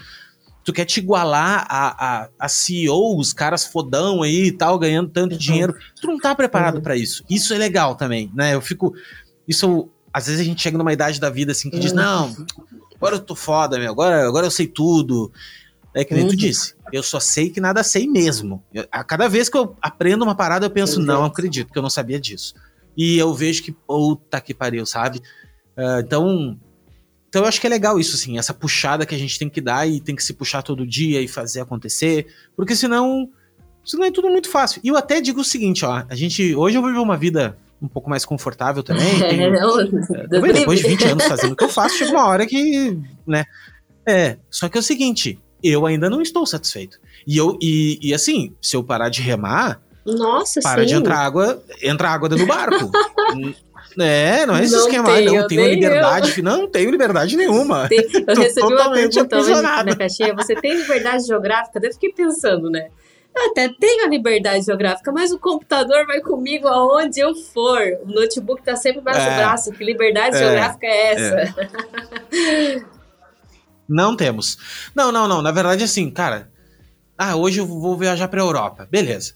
tu 0.62 0.72
quer 0.72 0.84
te 0.84 1.00
igualar 1.00 1.66
a, 1.68 2.22
a, 2.22 2.28
a 2.38 2.48
CEOs, 2.48 3.32
caras 3.32 3.66
fodão 3.66 4.22
aí 4.22 4.44
e 4.44 4.52
tal, 4.52 4.78
ganhando 4.78 5.10
tanto 5.10 5.32
uhum. 5.32 5.38
dinheiro. 5.38 5.76
Tu 6.00 6.06
não 6.06 6.20
tá 6.20 6.36
preparado 6.36 6.76
uhum. 6.76 6.82
para 6.82 6.96
isso. 6.96 7.24
Isso 7.28 7.52
é 7.52 7.58
legal 7.58 7.96
também, 7.96 8.30
né? 8.32 8.54
Eu 8.54 8.60
fico. 8.60 8.94
Isso. 9.48 9.88
Às 10.14 10.26
vezes 10.26 10.40
a 10.40 10.44
gente 10.44 10.62
chega 10.62 10.78
numa 10.78 10.92
idade 10.92 11.18
da 11.18 11.30
vida 11.30 11.50
assim 11.50 11.68
que 11.68 11.80
diz, 11.80 11.90
uhum. 11.90 11.96
não, 11.96 12.46
agora 12.94 13.16
eu 13.16 13.20
tô 13.20 13.34
foda, 13.34 13.76
meu, 13.76 13.90
agora, 13.90 14.28
agora 14.28 14.46
eu 14.46 14.50
sei 14.52 14.68
tudo. 14.68 15.32
É 15.94 16.04
que 16.04 16.14
nem 16.14 16.24
uhum. 16.24 16.30
tu 16.30 16.36
disse. 16.36 16.74
Eu 16.92 17.02
só 17.02 17.20
sei 17.20 17.50
que 17.50 17.60
nada 17.60 17.82
sei 17.82 18.08
mesmo. 18.08 18.62
Eu, 18.72 18.86
a 18.90 19.04
cada 19.04 19.28
vez 19.28 19.48
que 19.48 19.56
eu 19.56 19.76
aprendo 19.80 20.22
uma 20.22 20.34
parada, 20.34 20.66
eu 20.66 20.70
penso, 20.70 21.00
não 21.00 21.24
acredito 21.24 21.72
que 21.72 21.78
eu 21.78 21.82
não 21.82 21.90
sabia 21.90 22.18
disso. 22.18 22.54
E 22.96 23.18
eu 23.18 23.32
vejo 23.34 23.62
que, 23.62 23.72
puta 23.72 24.40
que 24.40 24.54
pariu, 24.54 24.86
sabe? 24.86 25.18
Uh, 25.76 26.00
então, 26.00 26.58
então 27.28 27.42
eu 27.42 27.48
acho 27.48 27.60
que 27.60 27.66
é 27.66 27.70
legal 27.70 27.98
isso, 27.98 28.14
assim, 28.14 28.38
essa 28.38 28.52
puxada 28.52 29.06
que 29.06 29.14
a 29.14 29.18
gente 29.18 29.38
tem 29.38 29.48
que 29.48 29.60
dar 29.60 29.88
e 29.88 30.00
tem 30.00 30.14
que 30.14 30.22
se 30.22 30.34
puxar 30.34 30.62
todo 30.62 30.86
dia 30.86 31.20
e 31.20 31.28
fazer 31.28 31.60
acontecer, 31.60 32.26
porque 32.54 32.76
senão, 32.76 33.28
senão 33.84 34.04
é 34.04 34.10
tudo 34.10 34.28
muito 34.28 34.50
fácil. 34.50 34.80
E 34.84 34.88
eu 34.88 34.96
até 34.96 35.20
digo 35.20 35.40
o 35.40 35.44
seguinte, 35.44 35.84
ó, 35.84 36.04
a 36.08 36.14
gente, 36.14 36.54
hoje 36.54 36.76
eu 36.76 36.84
viver 36.84 36.98
uma 36.98 37.16
vida 37.16 37.56
um 37.80 37.88
pouco 37.88 38.10
mais 38.10 38.24
confortável 38.24 38.82
também. 38.82 39.06
Tenho, 39.18 39.54
é, 39.54 40.26
depois 40.52 40.80
de 40.80 40.88
20 40.88 41.04
anos 41.06 41.24
fazendo 41.24 41.52
o 41.52 41.56
que 41.56 41.64
eu 41.64 41.70
faço, 41.70 41.96
chega 41.96 42.10
uma 42.10 42.26
hora 42.26 42.46
que, 42.46 42.98
né, 43.26 43.44
é, 44.06 44.36
só 44.50 44.68
que 44.68 44.76
é 44.76 44.80
o 44.80 44.84
seguinte, 44.84 45.38
eu 45.62 45.86
ainda 45.86 46.10
não 46.10 46.20
estou 46.20 46.44
satisfeito. 46.46 46.98
E 47.26 47.36
eu 47.36 47.58
e, 47.60 47.98
e 48.02 48.14
assim, 48.14 48.54
se 48.60 48.76
eu 48.76 48.82
parar 48.82 49.08
de 49.08 49.22
remar, 49.22 49.80
nossa, 50.04 50.60
para 50.60 50.82
sim. 50.82 50.88
de 50.88 50.94
entrar 50.94 51.18
água, 51.18 51.62
entra 51.82 52.10
água 52.10 52.28
dentro 52.28 52.44
do 52.44 52.48
barco. 52.48 52.90
é, 53.98 54.44
não 54.46 54.56
é 54.56 54.64
esse 54.64 54.74
não 54.74 54.80
esquema, 54.80 55.14
tenho, 55.14 55.40
não 55.40 55.46
tenho 55.46 55.68
liberdade, 55.68 56.34
eu. 56.36 56.44
não 56.44 56.68
tenho 56.68 56.90
liberdade 56.90 57.36
nenhuma. 57.36 57.88
Tem, 57.88 57.98
eu 58.00 58.34
recebi 58.34 58.74
uma 58.74 58.90
pergunta 58.92 59.82
na 59.84 59.96
caixinha, 59.96 60.34
você 60.34 60.54
tem 60.54 60.74
liberdade 60.74 61.24
geográfica? 61.24 61.80
Eu 61.82 61.92
fiquei 61.92 62.12
pensando, 62.12 62.68
né? 62.68 62.88
Eu 63.34 63.50
até 63.50 63.68
tenho 63.68 64.04
a 64.04 64.08
liberdade 64.08 64.66
geográfica, 64.66 65.10
mas 65.10 65.32
o 65.32 65.38
computador 65.38 66.06
vai 66.06 66.20
comigo 66.20 66.68
aonde 66.68 67.18
eu 67.18 67.34
for. 67.34 67.80
O 68.04 68.06
notebook 68.06 68.62
tá 68.62 68.76
sempre 68.76 69.00
embaixo 69.00 69.20
é, 69.20 69.36
braço. 69.36 69.72
Que 69.72 69.82
liberdade 69.82 70.36
é, 70.36 70.38
geográfica 70.38 70.86
é 70.86 71.12
essa? 71.12 71.54
É. 72.30 72.82
Não 73.88 74.16
temos. 74.16 74.58
Não, 74.94 75.12
não, 75.12 75.28
não. 75.28 75.42
Na 75.42 75.50
verdade, 75.50 75.84
assim, 75.84 76.10
cara. 76.10 76.50
Ah, 77.16 77.36
hoje 77.36 77.60
eu 77.60 77.66
vou 77.66 77.96
viajar 77.96 78.28
pra 78.28 78.40
Europa. 78.40 78.88
Beleza. 78.90 79.34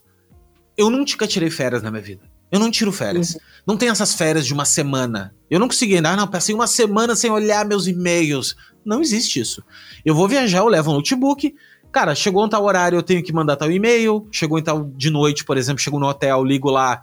Eu 0.77 0.91
nunca 0.91 1.27
tirei 1.27 1.51
férias 1.51 1.83
na 1.83 1.91
minha 1.91 2.03
vida. 2.03 2.23
Eu 2.51 2.61
não 2.61 2.71
tiro 2.71 2.93
férias. 2.93 3.35
Uhum. 3.35 3.41
Não 3.67 3.77
tem 3.77 3.89
essas 3.89 4.15
férias 4.15 4.47
de 4.47 4.53
uma 4.53 4.65
semana. 4.65 5.35
Eu 5.51 5.59
não 5.59 5.69
consegui. 5.69 5.97
Ah, 5.99 6.17
não, 6.17 6.29
passei 6.29 6.55
uma 6.55 6.67
semana 6.67 7.17
sem 7.17 7.31
olhar 7.31 7.65
meus 7.65 7.87
e-mails. 7.87 8.57
Não 8.85 9.01
existe 9.01 9.41
isso. 9.41 9.63
Eu 10.05 10.15
vou 10.15 10.29
viajar, 10.29 10.59
eu 10.59 10.69
levo 10.69 10.91
um 10.91 10.95
notebook. 10.95 11.55
Cara, 11.91 12.15
chegou 12.15 12.45
um 12.45 12.49
tal 12.49 12.65
horário, 12.65 12.97
eu 12.97 13.03
tenho 13.03 13.23
que 13.23 13.33
mandar 13.33 13.57
tal 13.57 13.71
e-mail. 13.71 14.29
Chegou 14.31 14.59
em 14.59 14.63
tal 14.63 14.85
de 14.97 15.11
noite, 15.11 15.45
por 15.45 15.57
exemplo, 15.57 15.83
chego 15.83 15.99
no 15.99 16.07
hotel, 16.07 16.45
ligo 16.45 16.71
lá. 16.71 17.03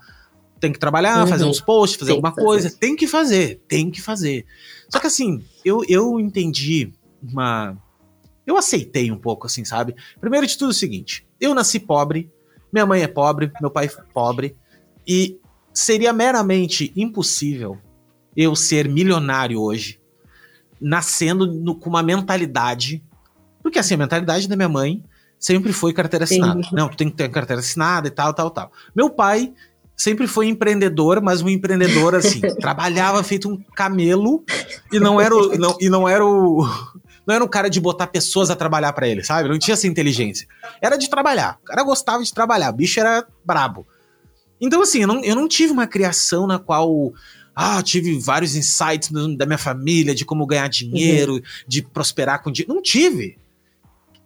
Tem 0.59 0.71
que 0.71 0.79
trabalhar, 0.79 1.21
uhum. 1.21 1.27
fazer 1.27 1.43
uns 1.43 1.59
posts, 1.59 1.99
fazer 1.99 2.11
tem 2.11 2.15
alguma 2.15 2.33
coisa. 2.33 2.71
Tem 2.71 2.95
que 2.95 3.05
fazer, 3.05 3.61
tem 3.67 3.91
que 3.91 4.01
fazer. 4.01 4.45
Só 4.87 4.99
que 4.99 5.07
assim, 5.07 5.43
eu, 5.65 5.83
eu 5.89 6.19
entendi 6.19 6.93
uma. 7.23 7.77
Eu 8.45 8.57
aceitei 8.57 9.11
um 9.11 9.17
pouco, 9.17 9.47
assim, 9.47 9.63
sabe? 9.63 9.95
Primeiro 10.19 10.45
de 10.45 10.57
tudo 10.57 10.69
é 10.69 10.71
o 10.71 10.77
seguinte: 10.77 11.25
eu 11.39 11.53
nasci 11.53 11.79
pobre, 11.79 12.31
minha 12.71 12.85
mãe 12.85 13.01
é 13.01 13.07
pobre, 13.07 13.51
meu 13.61 13.71
pai 13.71 13.85
é 13.85 14.01
pobre, 14.13 14.55
e 15.07 15.39
seria 15.73 16.13
meramente 16.13 16.91
impossível 16.95 17.77
eu 18.35 18.55
ser 18.55 18.89
milionário 18.89 19.61
hoje, 19.61 19.99
nascendo 20.79 21.47
no, 21.47 21.75
com 21.75 21.89
uma 21.89 22.03
mentalidade. 22.03 23.03
Porque 23.61 23.79
assim, 23.79 23.93
a 23.93 23.97
mentalidade 23.97 24.47
da 24.47 24.55
minha 24.55 24.69
mãe 24.69 25.03
sempre 25.39 25.71
foi 25.71 25.93
carteira 25.93 26.25
assinada. 26.25 26.61
Não, 26.71 26.89
tu 26.89 26.97
tem 26.97 27.09
que 27.09 27.15
ter 27.15 27.29
carteira 27.29 27.59
assinada 27.59 28.07
e 28.07 28.11
tal, 28.11 28.33
tal, 28.33 28.49
tal. 28.49 28.71
Meu 28.95 29.09
pai 29.09 29.53
sempre 29.95 30.27
foi 30.27 30.47
empreendedor, 30.47 31.21
mas 31.21 31.41
um 31.41 31.49
empreendedor 31.49 32.15
assim, 32.15 32.41
trabalhava 32.59 33.23
feito 33.23 33.49
um 33.49 33.57
camelo 33.75 34.43
e 34.91 34.99
não 34.99 35.19
era 35.19 35.35
o, 35.35 35.57
não, 35.57 35.77
e 35.79 35.89
não 35.89 36.07
era 36.07 36.25
o 36.25 36.65
não 37.25 37.35
era 37.35 37.43
um 37.43 37.47
cara 37.47 37.69
de 37.69 37.79
botar 37.79 38.07
pessoas 38.07 38.49
a 38.49 38.55
trabalhar 38.55 38.93
para 38.93 39.07
ele, 39.07 39.23
sabe? 39.23 39.49
Não 39.49 39.57
tinha 39.57 39.73
essa 39.73 39.87
inteligência. 39.87 40.47
Era 40.81 40.97
de 40.97 41.09
trabalhar. 41.09 41.57
O 41.63 41.65
cara 41.65 41.83
gostava 41.83 42.23
de 42.23 42.33
trabalhar. 42.33 42.69
O 42.69 42.73
bicho 42.73 42.99
era 42.99 43.25
brabo. 43.45 43.87
Então, 44.59 44.81
assim, 44.81 45.01
eu 45.01 45.07
não, 45.07 45.23
eu 45.23 45.35
não 45.35 45.47
tive 45.47 45.71
uma 45.71 45.87
criação 45.87 46.47
na 46.47 46.59
qual. 46.59 47.13
Ah, 47.55 47.81
tive 47.83 48.17
vários 48.19 48.55
insights 48.55 49.11
da 49.37 49.45
minha 49.45 49.57
família 49.57 50.15
de 50.15 50.25
como 50.25 50.45
ganhar 50.45 50.67
dinheiro, 50.67 51.35
uhum. 51.35 51.41
de 51.67 51.83
prosperar 51.83 52.41
com 52.41 52.51
dinheiro. 52.51 52.73
Não 52.73 52.81
tive. 52.81 53.37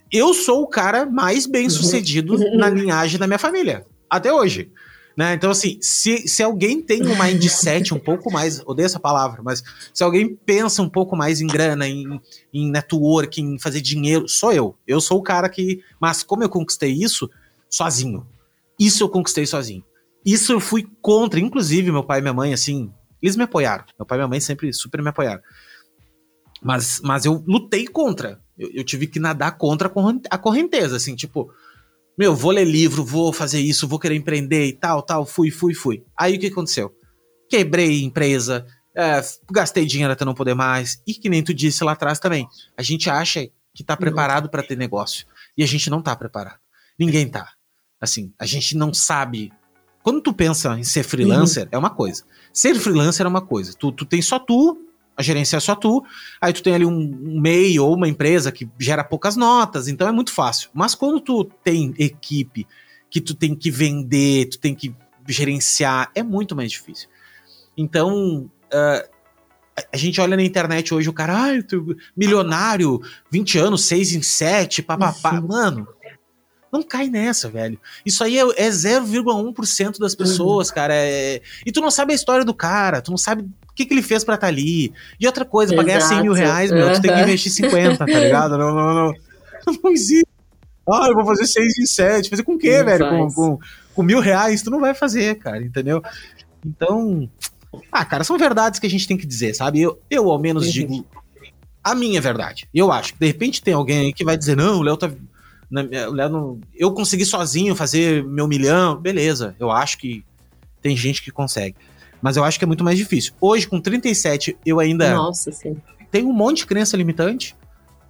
Eu 0.09 0.33
sou 0.33 0.61
o 0.61 0.67
cara 0.67 1.05
mais 1.05 1.45
bem 1.45 1.69
sucedido 1.69 2.35
uhum. 2.35 2.57
na 2.57 2.69
linhagem 2.69 3.19
da 3.19 3.27
minha 3.27 3.37
família. 3.37 3.85
Até 4.09 4.31
hoje. 4.31 4.71
Né? 5.17 5.33
Então, 5.33 5.49
assim, 5.49 5.79
se, 5.81 6.27
se 6.27 6.43
alguém 6.43 6.79
tem 6.79 7.01
um 7.01 7.17
mindset 7.17 7.91
um 7.91 7.97
pouco 7.97 8.31
mais, 8.31 8.61
odeio 8.67 8.85
essa 8.85 8.99
palavra, 8.99 9.41
mas 9.41 9.63
se 9.91 10.03
alguém 10.03 10.35
pensa 10.35 10.83
um 10.83 10.89
pouco 10.89 11.15
mais 11.15 11.41
em 11.41 11.47
grana, 11.47 11.87
em, 11.87 12.21
em 12.53 12.69
network, 12.69 13.41
em 13.41 13.57
fazer 13.57 13.81
dinheiro, 13.81 14.29
sou 14.29 14.53
eu. 14.53 14.77
Eu 14.85 15.01
sou 15.01 15.17
o 15.17 15.23
cara 15.23 15.49
que. 15.49 15.81
Mas 15.99 16.21
como 16.21 16.43
eu 16.43 16.49
conquistei 16.49 16.91
isso? 16.91 17.27
Sozinho. 17.67 18.27
Isso 18.79 19.03
eu 19.03 19.09
conquistei 19.09 19.47
sozinho. 19.47 19.83
Isso 20.23 20.53
eu 20.53 20.59
fui 20.59 20.87
contra, 21.01 21.39
inclusive 21.39 21.91
meu 21.91 22.03
pai 22.03 22.19
e 22.19 22.21
minha 22.21 22.33
mãe, 22.33 22.53
assim, 22.53 22.93
eles 23.19 23.35
me 23.35 23.43
apoiaram. 23.43 23.85
Meu 23.97 24.05
pai 24.05 24.17
e 24.17 24.19
minha 24.19 24.27
mãe 24.27 24.39
sempre 24.39 24.71
super 24.71 25.01
me 25.01 25.09
apoiaram. 25.09 25.41
Mas, 26.61 27.01
mas 27.03 27.25
eu 27.25 27.43
lutei 27.47 27.87
contra. 27.87 28.39
Eu, 28.55 28.69
eu 28.71 28.83
tive 28.83 29.07
que 29.07 29.19
nadar 29.19 29.57
contra 29.57 29.91
a 30.29 30.37
correnteza, 30.37 30.95
assim, 30.95 31.15
tipo, 31.15 31.51
meu, 32.17 32.35
vou 32.35 32.51
ler 32.51 32.65
livro, 32.65 33.03
vou 33.03 33.31
fazer 33.31 33.59
isso, 33.59 33.87
vou 33.87 33.99
querer 33.99 34.15
empreender 34.15 34.65
e 34.65 34.73
tal, 34.73 35.01
tal, 35.03 35.25
fui, 35.25 35.51
fui, 35.51 35.73
fui. 35.73 36.03
Aí 36.17 36.35
o 36.35 36.39
que 36.39 36.47
aconteceu? 36.47 36.93
quebrei 37.49 38.03
empresa, 38.03 38.65
é, 38.95 39.21
gastei 39.51 39.85
dinheiro 39.85 40.13
até 40.13 40.25
não 40.25 40.33
poder 40.33 40.53
mais. 40.53 41.01
E 41.05 41.13
que 41.13 41.29
nem 41.29 41.43
tu 41.43 41.53
disse 41.53 41.83
lá 41.83 41.93
atrás 41.93 42.19
também. 42.19 42.47
A 42.77 42.81
gente 42.81 43.09
acha 43.09 43.47
que 43.73 43.83
tá 43.83 43.95
preparado 43.95 44.49
para 44.49 44.63
ter 44.63 44.77
negócio. 44.77 45.25
E 45.57 45.63
a 45.63 45.67
gente 45.67 45.89
não 45.89 46.01
tá 46.01 46.15
preparado. 46.15 46.59
Ninguém 46.97 47.27
tá. 47.27 47.51
Assim, 47.99 48.33
a 48.39 48.45
gente 48.45 48.75
não 48.75 48.93
sabe. 48.93 49.51
Quando 50.03 50.21
tu 50.21 50.33
pensa 50.33 50.77
em 50.77 50.83
ser 50.83 51.03
freelancer, 51.03 51.63
uhum. 51.63 51.69
é 51.71 51.77
uma 51.77 51.89
coisa. 51.89 52.23
Ser 52.53 52.75
freelancer 52.75 53.25
é 53.25 53.29
uma 53.29 53.41
coisa. 53.41 53.73
Tu, 53.77 53.91
tu 53.91 54.05
tem 54.05 54.21
só 54.21 54.39
tu, 54.39 54.77
a 55.17 55.23
gerência 55.23 55.57
é 55.57 55.59
só 55.59 55.75
tu, 55.75 56.05
aí 56.39 56.53
tu 56.53 56.61
tem 56.61 56.75
ali 56.75 56.85
um, 56.85 57.41
MEI 57.41 57.79
ou 57.79 57.95
uma 57.95 58.07
empresa 58.07 58.51
que 58.51 58.69
gera 58.79 59.03
poucas 59.03 59.35
notas, 59.35 59.87
então 59.87 60.07
é 60.07 60.11
muito 60.11 60.31
fácil. 60.31 60.69
Mas 60.73 60.93
quando 60.93 61.19
tu 61.19 61.43
tem 61.63 61.93
equipe 61.97 62.67
que 63.09 63.19
tu 63.19 63.33
tem 63.33 63.55
que 63.55 63.71
vender, 63.71 64.45
tu 64.49 64.59
tem 64.59 64.75
que 64.75 64.95
gerenciar, 65.27 66.11
é 66.13 66.21
muito 66.21 66.55
mais 66.55 66.71
difícil. 66.71 67.09
Então, 67.75 68.49
uh, 68.71 69.17
a 69.91 69.97
gente 69.97 70.21
olha 70.21 70.35
na 70.35 70.43
internet 70.43 70.93
hoje 70.93 71.09
o 71.09 71.13
cara, 71.13 71.49
ah, 71.49 71.85
milionário, 72.15 73.01
20 73.31 73.57
anos, 73.57 73.85
6 73.85 74.13
em 74.13 74.21
7, 74.21 74.83
papapá. 74.83 75.41
Mano, 75.41 75.87
não 76.71 76.83
cai 76.83 77.09
nessa, 77.09 77.49
velho. 77.49 77.79
Isso 78.05 78.23
aí 78.23 78.37
é, 78.37 78.41
é 78.41 78.69
0,1% 78.69 79.99
das 79.99 80.15
pessoas, 80.15 80.69
uhum. 80.69 80.75
cara. 80.75 80.93
É... 80.95 81.41
E 81.65 81.71
tu 81.71 81.81
não 81.81 81.89
sabe 81.91 82.13
a 82.13 82.15
história 82.15 82.45
do 82.45 82.53
cara, 82.53 83.01
tu 83.01 83.11
não 83.11 83.17
sabe 83.17 83.47
que, 83.77 83.85
que 83.85 83.93
ele 83.93 84.01
fez 84.01 84.23
pra 84.23 84.35
estar 84.35 84.47
tá 84.47 84.51
ali. 84.51 84.91
E 85.19 85.27
outra 85.27 85.45
coisa, 85.45 85.73
Exato. 85.73 85.85
pra 85.85 85.93
ganhar 85.93 86.05
100 86.05 86.21
mil 86.23 86.33
reais, 86.33 86.71
meu, 86.71 86.87
uhum. 86.87 86.93
tu 86.93 87.01
tem 87.01 87.13
que 87.13 87.21
investir 87.21 87.51
50, 87.51 87.97
tá 87.97 88.05
ligado? 88.05 88.57
Não, 88.57 88.73
não, 88.73 88.93
não. 88.93 89.13
Não 89.83 89.91
existe. 89.91 90.27
Ah, 90.89 91.07
eu 91.09 91.13
vou 91.13 91.25
fazer 91.25 91.45
6 91.45 91.77
em 91.79 91.85
7. 91.85 92.29
Fazer 92.29 92.43
com 92.43 92.53
o 92.53 92.57
quê, 92.57 92.77
não 92.79 92.85
velho? 92.85 93.09
Com, 93.09 93.33
com, 93.33 93.59
com 93.93 94.03
mil 94.03 94.19
reais? 94.19 94.61
Tu 94.61 94.69
não 94.69 94.79
vai 94.79 94.93
fazer, 94.93 95.35
cara, 95.35 95.61
entendeu? 95.61 96.01
Então, 96.65 97.29
ah, 97.91 98.05
cara, 98.05 98.23
são 98.23 98.37
verdades 98.37 98.79
que 98.79 98.87
a 98.87 98.89
gente 98.89 99.07
tem 99.07 99.17
que 99.17 99.27
dizer, 99.27 99.53
sabe? 99.53 99.81
Eu, 99.81 99.99
eu 100.09 100.31
ao 100.31 100.39
menos 100.39 100.71
digo 100.71 101.05
a 101.83 101.93
minha 101.93 102.19
verdade. 102.19 102.67
Eu 102.73 102.91
acho 102.91 103.13
que 103.13 103.19
de 103.19 103.27
repente 103.27 103.61
tem 103.61 103.73
alguém 103.73 103.99
aí 103.99 104.13
que 104.13 104.23
vai 104.23 104.37
dizer: 104.37 104.55
não, 104.55 104.79
o 104.79 104.81
Léo 104.81 104.97
tá. 104.97 105.11
O 105.69 106.11
Léo 106.13 106.29
não, 106.29 106.61
eu 106.73 106.93
consegui 106.93 107.25
sozinho 107.25 107.75
fazer 107.75 108.23
meu 108.23 108.47
milhão. 108.47 108.95
Beleza, 108.95 109.55
eu 109.59 109.69
acho 109.69 109.97
que 109.97 110.23
tem 110.81 110.95
gente 110.95 111.21
que 111.21 111.31
consegue. 111.31 111.75
Mas 112.21 112.37
eu 112.37 112.43
acho 112.43 112.57
que 112.57 112.65
é 112.65 112.67
muito 112.67 112.83
mais 112.83 112.97
difícil. 112.97 113.33
Hoje, 113.39 113.67
com 113.67 113.79
37, 113.79 114.57
eu 114.65 114.79
ainda. 114.79 115.13
Nossa, 115.13 115.51
sim. 115.51 115.77
Tenho 116.11 116.29
um 116.29 116.33
monte 116.33 116.59
de 116.59 116.65
crença 116.65 116.97
limitante. 116.97 117.55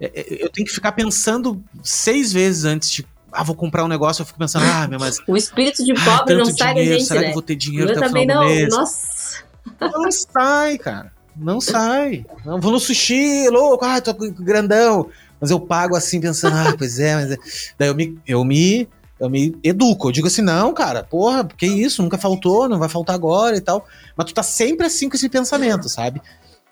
É, 0.00 0.06
é, 0.06 0.44
eu 0.44 0.48
tenho 0.48 0.66
que 0.66 0.72
ficar 0.72 0.92
pensando 0.92 1.62
seis 1.82 2.32
vezes 2.32 2.64
antes 2.64 2.90
de 2.90 3.06
ah, 3.30 3.42
vou 3.42 3.54
comprar 3.54 3.84
um 3.84 3.88
negócio, 3.88 4.22
eu 4.22 4.26
fico 4.26 4.38
pensando, 4.38 4.64
ah, 4.64 4.88
mas. 4.98 5.18
O 5.26 5.36
espírito 5.36 5.84
de 5.84 5.92
pobre 5.94 6.34
ah, 6.34 6.38
não 6.38 6.44
sai 6.46 6.74
da 6.74 6.82
gente, 6.82 7.04
será 7.04 7.20
né? 7.20 7.26
que 7.26 7.30
eu 7.30 7.34
vou 7.34 7.42
ter 7.42 7.56
dinheiro 7.56 7.92
eu 7.92 7.96
até 7.96 8.08
final 8.08 8.42
não. 8.42 8.48
mês? 8.48 8.68
Nossa. 8.70 9.44
Não 9.80 10.10
sai, 10.10 10.78
cara. 10.78 11.12
Não 11.36 11.60
sai. 11.60 12.24
Não, 12.44 12.60
vou 12.60 12.72
no 12.72 12.80
sushi, 12.80 13.48
louco, 13.50 13.84
ah, 13.84 14.00
tô 14.00 14.14
grandão. 14.14 15.08
Mas 15.40 15.50
eu 15.50 15.60
pago 15.60 15.94
assim, 15.94 16.20
pensando, 16.20 16.56
ah, 16.56 16.74
pois 16.76 16.98
é, 16.98 17.14
mas 17.14 17.30
é. 17.30 17.36
Daí 17.78 17.88
eu 17.88 17.94
me, 17.94 18.18
eu 18.26 18.44
me, 18.44 18.88
eu 19.20 19.28
me 19.28 19.56
educo. 19.62 20.08
Eu 20.08 20.12
digo 20.12 20.26
assim, 20.26 20.42
não, 20.42 20.72
cara, 20.72 21.02
porra, 21.04 21.44
que 21.44 21.66
isso? 21.66 22.02
Nunca 22.02 22.18
faltou, 22.18 22.68
não 22.68 22.78
vai 22.78 22.88
faltar 22.88 23.14
agora 23.14 23.56
e 23.56 23.60
tal. 23.60 23.86
Mas 24.16 24.26
tu 24.26 24.34
tá 24.34 24.42
sempre 24.42 24.86
assim 24.86 25.08
com 25.08 25.16
esse 25.16 25.28
pensamento, 25.28 25.88
sabe? 25.88 26.20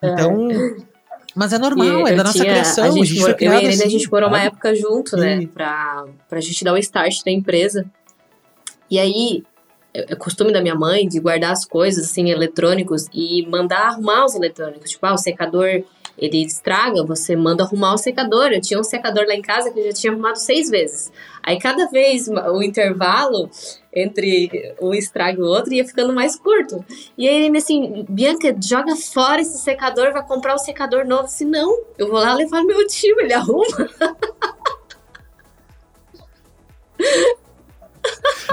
Então. 0.03 0.51
É. 0.51 0.97
Mas 1.35 1.53
é 1.53 1.59
normal, 1.59 2.09
é 2.09 2.15
da 2.15 2.25
nossa 2.25 2.39
tinha, 2.39 2.51
criação. 2.51 2.85
A 2.85 2.91
gente, 2.91 3.03
a 3.03 3.05
gente 3.05 3.21
foi 3.21 3.31
eu 3.41 3.53
e 3.53 3.67
a 3.67 3.69
assim, 3.69 3.83
a 3.83 3.89
gente 3.91 4.11
morou 4.11 4.31
uma 4.31 4.41
época 4.41 4.75
junto, 4.75 5.19
né? 5.19 5.47
Pra, 5.53 6.07
pra 6.31 6.41
gente 6.41 6.65
dar 6.65 6.73
o 6.73 6.79
start 6.79 7.23
da 7.23 7.31
empresa. 7.31 7.85
E 8.91 8.99
aí, 8.99 9.45
é, 9.93 10.13
é 10.13 10.17
costume 10.17 10.51
da 10.51 10.63
minha 10.63 10.75
mãe 10.75 11.07
de 11.07 11.21
guardar 11.21 11.53
as 11.53 11.67
coisas 11.67 12.07
assim 12.07 12.31
eletrônicos 12.31 13.07
e 13.13 13.47
mandar 13.51 13.89
arrumar 13.89 14.25
os 14.25 14.35
eletrônicos. 14.35 14.91
Tipo, 14.91 15.05
ah, 15.05 15.13
o 15.13 15.19
secador 15.19 15.85
ele 16.19 16.43
estraga, 16.45 17.05
você 17.05 17.37
manda 17.37 17.63
arrumar 17.63 17.93
o 17.93 17.99
secador. 17.99 18.53
Eu 18.53 18.61
tinha 18.61 18.81
um 18.81 18.85
secador 18.85 19.27
lá 19.27 19.35
em 19.35 19.43
casa 19.43 19.71
que 19.71 19.79
eu 19.79 19.85
já 19.85 19.93
tinha 19.93 20.13
arrumado 20.13 20.39
seis 20.39 20.71
vezes. 20.71 21.13
Aí 21.47 21.61
cada 21.61 21.87
vez 21.87 22.27
o 22.27 22.61
intervalo 22.61 23.49
entre 23.95 24.75
um 24.83 24.93
estrago 24.93 25.41
e 25.41 25.45
o 25.45 25.49
outro 25.49 25.73
ia 25.73 25.87
ficando 25.87 26.13
mais 26.13 26.35
curto. 26.35 26.85
E 27.17 27.29
aí 27.29 27.45
ele 27.45 27.57
assim, 27.57 28.05
Bianca, 28.09 28.55
joga 28.61 28.97
fora 28.97 29.41
esse 29.41 29.57
secador, 29.59 30.13
vai 30.13 30.27
comprar 30.27 30.57
um 30.57 30.59
secador 30.59 31.07
novo. 31.07 31.29
Se 31.29 31.45
não, 31.45 31.85
eu 31.97 32.09
vou 32.09 32.19
lá 32.19 32.35
levar 32.35 32.65
meu 32.65 32.85
tio, 32.89 33.21
ele 33.21 33.33
arruma. 33.33 33.65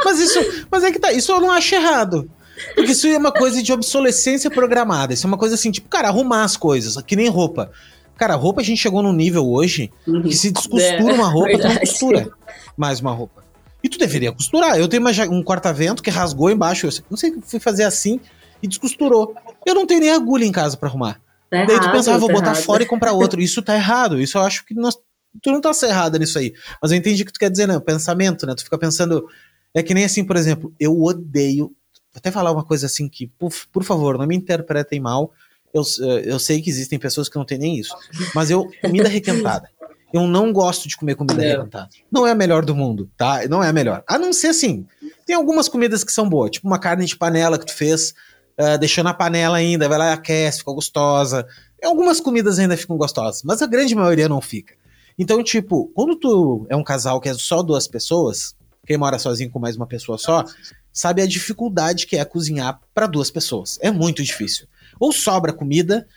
Mas 0.04 0.20
isso, 0.20 0.66
mas 0.70 0.84
é 0.84 0.92
que 0.92 1.00
tá, 1.00 1.14
isso 1.14 1.32
eu 1.32 1.40
não 1.40 1.50
acho 1.50 1.74
errado. 1.76 2.30
Porque 2.76 2.92
isso 2.92 3.08
é 3.08 3.18
uma 3.18 3.32
coisa 3.32 3.64
de 3.64 3.72
obsolescência 3.72 4.52
programada. 4.52 5.14
Isso 5.14 5.26
é 5.26 5.30
uma 5.30 5.38
coisa 5.38 5.56
assim, 5.56 5.72
tipo, 5.72 5.88
cara, 5.88 6.10
arrumar 6.10 6.44
as 6.44 6.58
coisas, 6.58 7.02
que 7.04 7.16
nem 7.16 7.30
roupa. 7.30 7.72
Cara, 8.18 8.36
roupa 8.36 8.62
a 8.62 8.64
gente 8.64 8.82
chegou 8.82 9.02
num 9.02 9.14
nível 9.14 9.48
hoje 9.48 9.92
uhum. 10.06 10.24
que 10.24 10.36
se 10.36 10.52
descostura 10.52 11.12
é, 11.12 11.14
uma 11.14 11.28
roupa, 11.28 11.48
verdade. 11.48 11.70
tu 11.70 11.74
não 11.74 11.80
costura 11.80 12.32
mais 12.78 13.00
uma 13.00 13.12
roupa. 13.12 13.44
E 13.84 13.90
tu 13.90 13.98
deveria 13.98 14.32
costurar. 14.32 14.78
Eu 14.78 14.88
tenho 14.88 15.02
uma, 15.02 15.12
um 15.30 15.44
corta-vento 15.44 16.02
que 16.02 16.10
rasgou 16.10 16.50
embaixo. 16.50 16.88
Eu 16.88 16.92
não 17.10 17.18
sei, 17.18 17.34
fui 17.42 17.60
fazer 17.60 17.84
assim 17.84 18.20
e 18.62 18.68
descosturou. 18.68 19.36
Eu 19.66 19.76
não 19.76 19.86
tenho 19.86 20.00
nem 20.00 20.12
agulha 20.12 20.46
em 20.46 20.52
casa 20.52 20.78
para 20.78 20.88
arrumar. 20.88 21.20
Tá 21.50 21.66
Daí 21.66 21.80
tu 21.80 21.92
pensava, 21.92 22.18
ah, 22.18 22.20
vou 22.20 22.30
tá 22.30 22.36
botar 22.36 22.52
errado. 22.52 22.64
fora 22.64 22.84
e 22.84 22.86
comprar 22.86 23.12
outro. 23.12 23.40
Isso 23.44 23.62
tá 23.62 23.76
errado. 23.76 24.22
Isso 24.22 24.38
eu 24.38 24.42
acho 24.42 24.66
que 24.66 24.74
nós, 24.74 24.96
tu 25.42 25.52
não 25.52 25.60
tá 25.60 25.72
errada 25.84 26.18
nisso 26.18 26.40
aí. 26.40 26.54
Mas 26.82 26.92
eu 26.92 26.98
entendi 26.98 27.24
o 27.24 27.26
que 27.26 27.34
tu 27.34 27.40
quer 27.40 27.52
dizer, 27.52 27.68
né? 27.68 27.78
Pensamento, 27.80 28.46
né? 28.46 28.56
Tu 28.56 28.64
fica 28.64 28.78
pensando, 28.78 29.28
é 29.74 29.84
que 29.84 29.94
nem 29.94 30.06
assim, 30.06 30.24
por 30.24 30.38
exemplo, 30.38 30.74
eu 30.80 31.00
odeio. 31.02 31.66
Vou 31.66 32.20
até 32.20 32.32
falar 32.32 32.52
uma 32.52 32.64
coisa 32.64 32.86
assim 32.86 33.10
que, 33.10 33.28
por, 33.28 33.52
por 33.72 33.84
favor, 33.84 34.18
não 34.18 34.26
me 34.26 34.36
interpretem 34.36 35.00
mal. 35.02 35.34
Eu, 35.74 35.84
eu 36.24 36.40
sei 36.40 36.62
que 36.62 36.70
existem 36.70 37.00
pessoas 37.00 37.28
que 37.28 37.36
não 37.36 37.46
têm 37.46 37.58
nem 37.58 37.78
isso. 37.78 37.96
Mas 38.34 38.50
eu, 38.50 38.70
comida 38.80 39.10
requentada. 39.10 39.70
Eu 40.14 40.28
não 40.28 40.54
gosto 40.54 40.88
de 40.88 40.96
comer 40.96 41.16
comida 41.16 41.42
requentada. 41.42 41.90
Não 42.12 42.28
é 42.28 42.32
a 42.32 42.36
melhor 42.36 42.64
do 42.64 42.76
mundo, 42.76 43.10
tá? 43.18 43.48
Não 43.50 43.64
é 43.64 43.70
a 43.70 43.74
melhor. 43.74 44.04
A 44.08 44.20
não 44.20 44.32
ser 44.32 44.48
assim. 44.48 44.86
Tem 45.26 45.36
algumas 45.36 45.68
comidas 45.68 46.04
que 46.04 46.12
são 46.14 46.30
boas, 46.30 46.52
tipo 46.52 46.68
uma 46.68 46.78
carne 46.78 47.04
de 47.04 47.18
panela 47.18 47.58
que 47.58 47.66
tu 47.66 47.74
fez, 47.74 48.14
uh, 48.60 48.78
deixou 48.78 49.04
na 49.04 49.14
panela 49.14 49.58
ainda, 49.58 49.90
vai 49.90 49.98
lá 49.98 50.12
e 50.12 50.14
aquece, 50.14 50.60
fica 50.60 50.72
gostosa. 50.72 51.48
Algumas 51.84 52.20
comidas 52.20 52.60
ainda 52.60 52.78
ficam 52.78 52.96
gostosas, 52.96 53.42
mas 53.44 53.64
a 53.64 53.66
grande 53.66 53.96
maioria 53.96 54.30
não 54.30 54.40
fica. 54.40 54.76
Então, 55.18 55.44
tipo, 55.44 55.92
quando 55.96 56.16
tu 56.16 56.66
é 56.70 56.76
um 56.76 56.84
casal 56.84 57.20
que 57.20 57.30
é 57.30 57.34
só 57.34 57.64
duas 57.64 57.88
pessoas, 57.88 58.56
quem 58.86 58.98
mora 58.98 59.18
sozinho 59.18 59.50
com 59.50 59.60
mais 59.60 59.76
uma 59.76 59.88
pessoa 59.88 60.18
só, 60.20 60.46
sabe 60.92 61.24
a 61.24 61.28
dificuldade 61.28 62.06
que 62.06 62.18
é 62.18 62.24
cozinhar 62.24 62.80
para 62.94 63.08
duas 63.08 63.32
pessoas. 63.32 63.80
É 63.82 63.90
muito 63.90 64.24
difícil. 64.24 64.68
Ou 65.00 65.12
sobra 65.12 65.52
comida, 65.52 66.08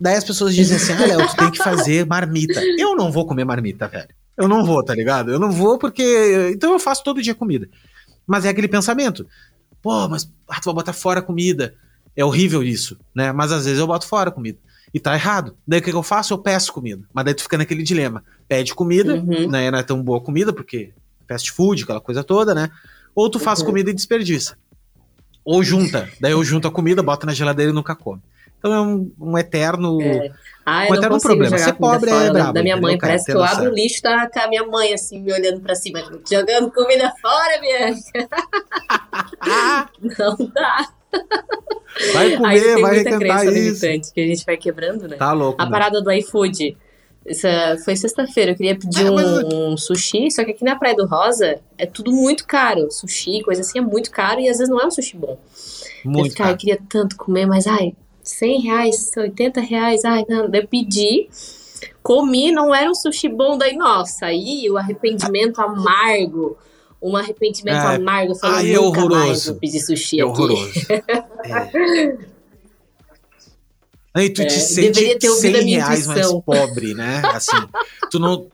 daí 0.00 0.16
as 0.16 0.24
pessoas 0.24 0.54
dizem 0.54 0.76
assim: 0.76 0.92
ah, 0.92 1.06
Léo, 1.06 1.28
tu 1.28 1.36
tem 1.36 1.50
que 1.50 1.58
fazer 1.58 2.06
marmita. 2.06 2.60
Eu 2.78 2.96
não 2.96 3.12
vou 3.12 3.26
comer 3.26 3.44
marmita, 3.44 3.86
velho. 3.88 4.08
Eu 4.36 4.48
não 4.48 4.64
vou, 4.64 4.82
tá 4.82 4.94
ligado? 4.94 5.30
Eu 5.30 5.38
não 5.38 5.50
vou 5.50 5.78
porque. 5.78 6.50
Então 6.54 6.72
eu 6.72 6.78
faço 6.78 7.04
todo 7.04 7.22
dia 7.22 7.34
comida. 7.34 7.68
Mas 8.26 8.44
é 8.44 8.48
aquele 8.48 8.68
pensamento: 8.68 9.26
pô, 9.82 10.08
mas 10.08 10.30
ah, 10.48 10.60
tu 10.60 10.66
vai 10.66 10.74
botar 10.74 10.92
fora 10.92 11.20
comida. 11.20 11.74
É 12.16 12.24
horrível 12.24 12.62
isso, 12.62 12.98
né? 13.14 13.32
Mas 13.32 13.52
às 13.52 13.64
vezes 13.64 13.78
eu 13.78 13.86
boto 13.86 14.06
fora 14.06 14.30
comida. 14.30 14.58
E 14.92 14.98
tá 14.98 15.14
errado. 15.14 15.56
Daí 15.66 15.78
o 15.78 15.82
que, 15.82 15.90
que 15.90 15.96
eu 15.96 16.02
faço? 16.02 16.34
Eu 16.34 16.38
peço 16.38 16.72
comida. 16.72 17.02
Mas 17.12 17.24
daí 17.24 17.34
tu 17.34 17.42
fica 17.42 17.56
naquele 17.56 17.82
dilema. 17.82 18.24
Pede 18.48 18.74
comida, 18.74 19.14
uhum. 19.14 19.48
né? 19.48 19.70
Não 19.70 19.78
é 19.78 19.82
tão 19.82 20.02
boa 20.02 20.20
comida, 20.20 20.52
porque 20.52 20.92
fast 21.28 21.52
food, 21.52 21.84
aquela 21.84 22.00
coisa 22.00 22.24
toda, 22.24 22.54
né? 22.54 22.70
Ou 23.14 23.30
tu 23.30 23.38
faz 23.38 23.60
uhum. 23.60 23.66
comida 23.66 23.90
e 23.90 23.94
desperdiça. 23.94 24.56
Ou 25.44 25.62
junta. 25.62 26.08
Daí 26.20 26.32
eu 26.32 26.42
junto 26.42 26.66
a 26.66 26.70
comida, 26.70 27.02
bota 27.02 27.26
na 27.26 27.32
geladeira 27.32 27.70
e 27.70 27.74
nunca 27.74 27.94
come. 27.94 28.20
Então 28.60 28.72
é 28.74 28.80
um, 28.80 29.10
um 29.18 29.38
eterno. 29.38 30.00
É. 30.02 30.30
Ah, 30.64 30.84
eu 30.86 30.92
um 30.92 30.94
eterno 30.94 31.18
problema. 31.18 31.58
Ser 31.58 31.72
pobre 31.72 32.10
é 32.10 32.30
brabo. 32.30 32.52
Da 32.52 32.62
minha 32.62 32.76
mãe, 32.76 32.94
entendeu, 32.94 33.08
parece 33.08 33.24
que 33.24 33.32
eu 33.32 33.42
abro 33.42 33.70
o 33.70 33.74
lixo 33.74 34.02
tá 34.02 34.28
com 34.28 34.38
a 34.38 34.48
minha 34.48 34.66
mãe 34.66 34.92
assim, 34.92 35.20
me 35.20 35.32
olhando 35.32 35.60
pra 35.60 35.74
cima, 35.74 36.00
jogando 36.30 36.70
comida 36.70 37.10
fora, 37.20 37.60
minha. 37.60 37.94
Não 40.18 40.36
dá. 40.52 40.88
Vai 42.12 42.36
comer, 42.36 42.80
vai 42.80 42.98
requentar 42.98 43.46
isso. 43.46 44.12
Que 44.12 44.20
a 44.20 44.26
gente 44.26 44.44
vai 44.44 44.58
quebrando, 44.58 45.08
né? 45.08 45.16
Tá 45.16 45.32
louco. 45.32 45.60
A 45.60 45.68
parada 45.68 46.02
do 46.02 46.12
iFood. 46.12 46.76
Essa 47.24 47.76
foi 47.84 47.94
sexta-feira, 47.96 48.52
eu 48.52 48.56
queria 48.56 48.74
pedir 48.74 49.06
é, 49.06 49.10
um, 49.10 49.72
um, 49.72 49.76
sushi, 49.76 50.30
só 50.30 50.42
que 50.42 50.52
aqui 50.52 50.64
na 50.64 50.74
Praia 50.76 50.96
do 50.96 51.06
Rosa 51.06 51.60
é 51.76 51.84
tudo 51.84 52.10
muito 52.10 52.46
caro. 52.46 52.90
Sushi, 52.90 53.42
coisa 53.42 53.60
assim, 53.60 53.78
é 53.78 53.82
muito 53.82 54.10
caro 54.10 54.40
e 54.40 54.48
às 54.48 54.56
vezes 54.56 54.70
não 54.70 54.80
é 54.80 54.86
um 54.86 54.90
sushi 54.90 55.18
bom. 55.18 55.38
Muito 56.02 56.34
cara, 56.34 56.52
eu 56.52 56.56
queria 56.56 56.78
tanto 56.88 57.16
comer, 57.16 57.44
mas 57.44 57.66
ai, 57.66 57.94
100 58.30 58.60
reais, 58.60 59.10
80 59.16 59.60
reais, 59.60 60.04
ai, 60.04 60.24
não, 60.28 60.48
eu 60.52 60.66
pedi, 60.66 61.28
comi, 62.02 62.52
não 62.52 62.74
era 62.74 62.90
um 62.90 62.94
sushi 62.94 63.28
bom, 63.28 63.56
daí, 63.58 63.76
nossa, 63.76 64.26
aí 64.26 64.68
o 64.70 64.76
arrependimento 64.76 65.60
amargo, 65.60 66.56
um 67.02 67.16
arrependimento 67.16 67.76
é, 67.76 67.96
amargo, 67.96 68.34
falando, 68.34 68.56
ai, 68.56 68.70
é 68.70 68.74
nunca 68.74 69.00
horroroso. 69.00 69.26
mais 69.26 69.46
vou 69.46 69.54
pedir 69.56 69.80
sushi 69.80 70.20
é 70.20 70.22
aqui. 70.22 70.30
Horroroso. 70.30 70.72
é. 70.90 72.30
Aí 74.12 74.28
tu 74.30 74.42
é, 74.42 74.46
te 74.46 74.58
sente 74.58 75.20
100 75.30 75.52
reais 75.70 76.06
mais 76.06 76.32
pobre, 76.44 76.94
né? 76.94 77.22
Assim, 77.26 77.56
tu 78.10 78.18
não... 78.18 78.48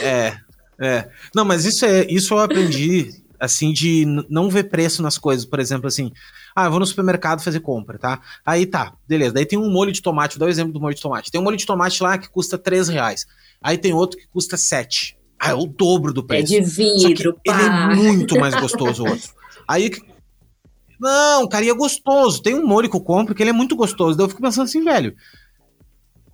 É, 0.00 0.34
é. 0.80 1.08
Não, 1.34 1.44
mas 1.44 1.64
isso 1.64 1.84
é 1.84 2.06
isso 2.08 2.34
eu 2.34 2.38
aprendi, 2.38 3.10
assim, 3.38 3.72
de 3.72 4.04
não 4.28 4.48
ver 4.48 4.64
preço 4.64 5.02
nas 5.02 5.18
coisas. 5.18 5.44
Por 5.44 5.60
exemplo, 5.60 5.86
assim, 5.86 6.10
Ah, 6.56 6.64
eu 6.64 6.70
vou 6.70 6.80
no 6.80 6.86
supermercado 6.86 7.42
fazer 7.42 7.60
compra, 7.60 7.98
tá? 7.98 8.18
Aí 8.44 8.64
tá, 8.64 8.94
beleza. 9.06 9.34
Daí 9.34 9.44
tem 9.44 9.58
um 9.58 9.70
molho 9.70 9.92
de 9.92 10.00
tomate, 10.00 10.36
vou 10.36 10.40
dar 10.40 10.46
o 10.46 10.48
exemplo 10.48 10.72
do 10.72 10.80
molho 10.80 10.94
de 10.94 11.02
tomate. 11.02 11.30
Tem 11.30 11.38
um 11.38 11.44
molho 11.44 11.58
de 11.58 11.66
tomate 11.66 12.02
lá 12.02 12.16
que 12.16 12.30
custa 12.30 12.56
3 12.56 12.88
reais. 12.88 13.26
Aí 13.60 13.76
tem 13.76 13.92
outro 13.92 14.18
que 14.18 14.26
custa 14.28 14.56
7. 14.56 15.18
Ah, 15.38 15.50
é 15.50 15.54
o 15.54 15.66
dobro 15.66 16.14
do 16.14 16.24
preço. 16.24 16.56
É 16.56 16.60
de 16.60 16.66
vidro, 16.66 17.38
Ele 17.44 17.62
é 17.62 17.94
muito 17.94 18.40
mais 18.40 18.54
gostoso 18.58 19.04
o 19.04 19.10
outro. 19.10 19.28
Aí 19.68 19.90
não, 20.98 21.46
cara, 21.46 21.62
e 21.62 21.68
é 21.68 21.74
gostoso. 21.74 22.42
Tem 22.42 22.54
um 22.54 22.66
molho 22.66 22.88
que 22.88 22.96
eu 22.96 23.02
compro 23.02 23.34
que 23.34 23.42
ele 23.42 23.50
é 23.50 23.52
muito 23.52 23.76
gostoso. 23.76 24.16
Daí 24.16 24.24
eu 24.24 24.30
fico 24.30 24.40
pensando 24.40 24.64
assim, 24.64 24.82
velho. 24.82 25.14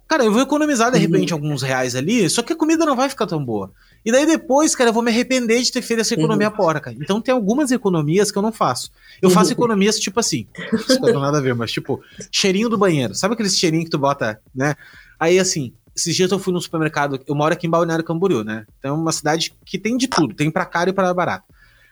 Cara, 0.07 0.25
eu 0.25 0.33
vou 0.33 0.43
economizar 0.43 0.93
de 0.93 0.99
repente 0.99 1.33
uhum. 1.33 1.41
alguns 1.41 1.62
reais 1.62 1.97
ali, 1.97 2.29
só 2.29 2.43
que 2.43 2.53
a 2.53 2.57
comida 2.57 2.85
não 2.85 2.95
vai 2.95 3.09
ficar 3.09 3.27
tão 3.27 3.45
boa. 3.45 3.73
E 4.05 4.11
daí 4.11 4.26
depois, 4.26 4.74
cara, 4.74 4.90
eu 4.90 4.94
vou 4.94 5.03
me 5.03 5.11
arrepender 5.11 5.62
de 5.62 5.70
ter 5.70 5.82
feito 5.82 6.00
essa 6.00 6.14
economia 6.14 6.48
uhum. 6.48 6.57
porca. 6.57 6.92
Então 6.92 7.20
tem 7.20 7.32
algumas 7.32 7.70
economias 7.70 8.30
que 8.30 8.38
eu 8.38 8.42
não 8.42 8.53
faço. 8.53 8.90
Eu 9.20 9.28
uhum. 9.28 9.34
faço 9.34 9.53
economias 9.53 9.98
tipo 9.98 10.18
assim. 10.18 10.46
Isso 10.72 11.00
não 11.00 11.12
tem 11.12 11.20
nada 11.20 11.38
a 11.38 11.40
ver, 11.40 11.55
mas 11.55 11.70
tipo, 11.70 12.03
cheirinho 12.30 12.68
do 12.68 12.76
banheiro. 12.76 13.14
Sabe 13.14 13.34
aquele 13.34 13.48
cheirinho 13.48 13.84
que 13.84 13.90
tu 13.90 13.98
bota, 13.98 14.40
né? 14.55 14.74
Aí 15.20 15.38
assim, 15.38 15.72
esses 15.94 16.16
dias 16.16 16.30
eu 16.30 16.38
fui 16.38 16.53
no 16.53 16.61
supermercado, 16.61 17.20
eu 17.26 17.34
moro 17.34 17.53
aqui 17.53 17.66
em 17.66 17.70
Balneário 17.70 18.05
Camboriú, 18.05 18.42
né? 18.42 18.66
Então 18.78 18.96
é 18.96 18.98
uma 18.98 19.12
cidade 19.12 19.55
que 19.64 19.78
tem 19.78 19.96
de 19.96 20.09
tudo, 20.09 20.34
tem 20.34 20.50
pra 20.50 20.64
caro 20.64 20.90
e 20.90 20.92
pra 20.92 21.14
barato. 21.14 21.44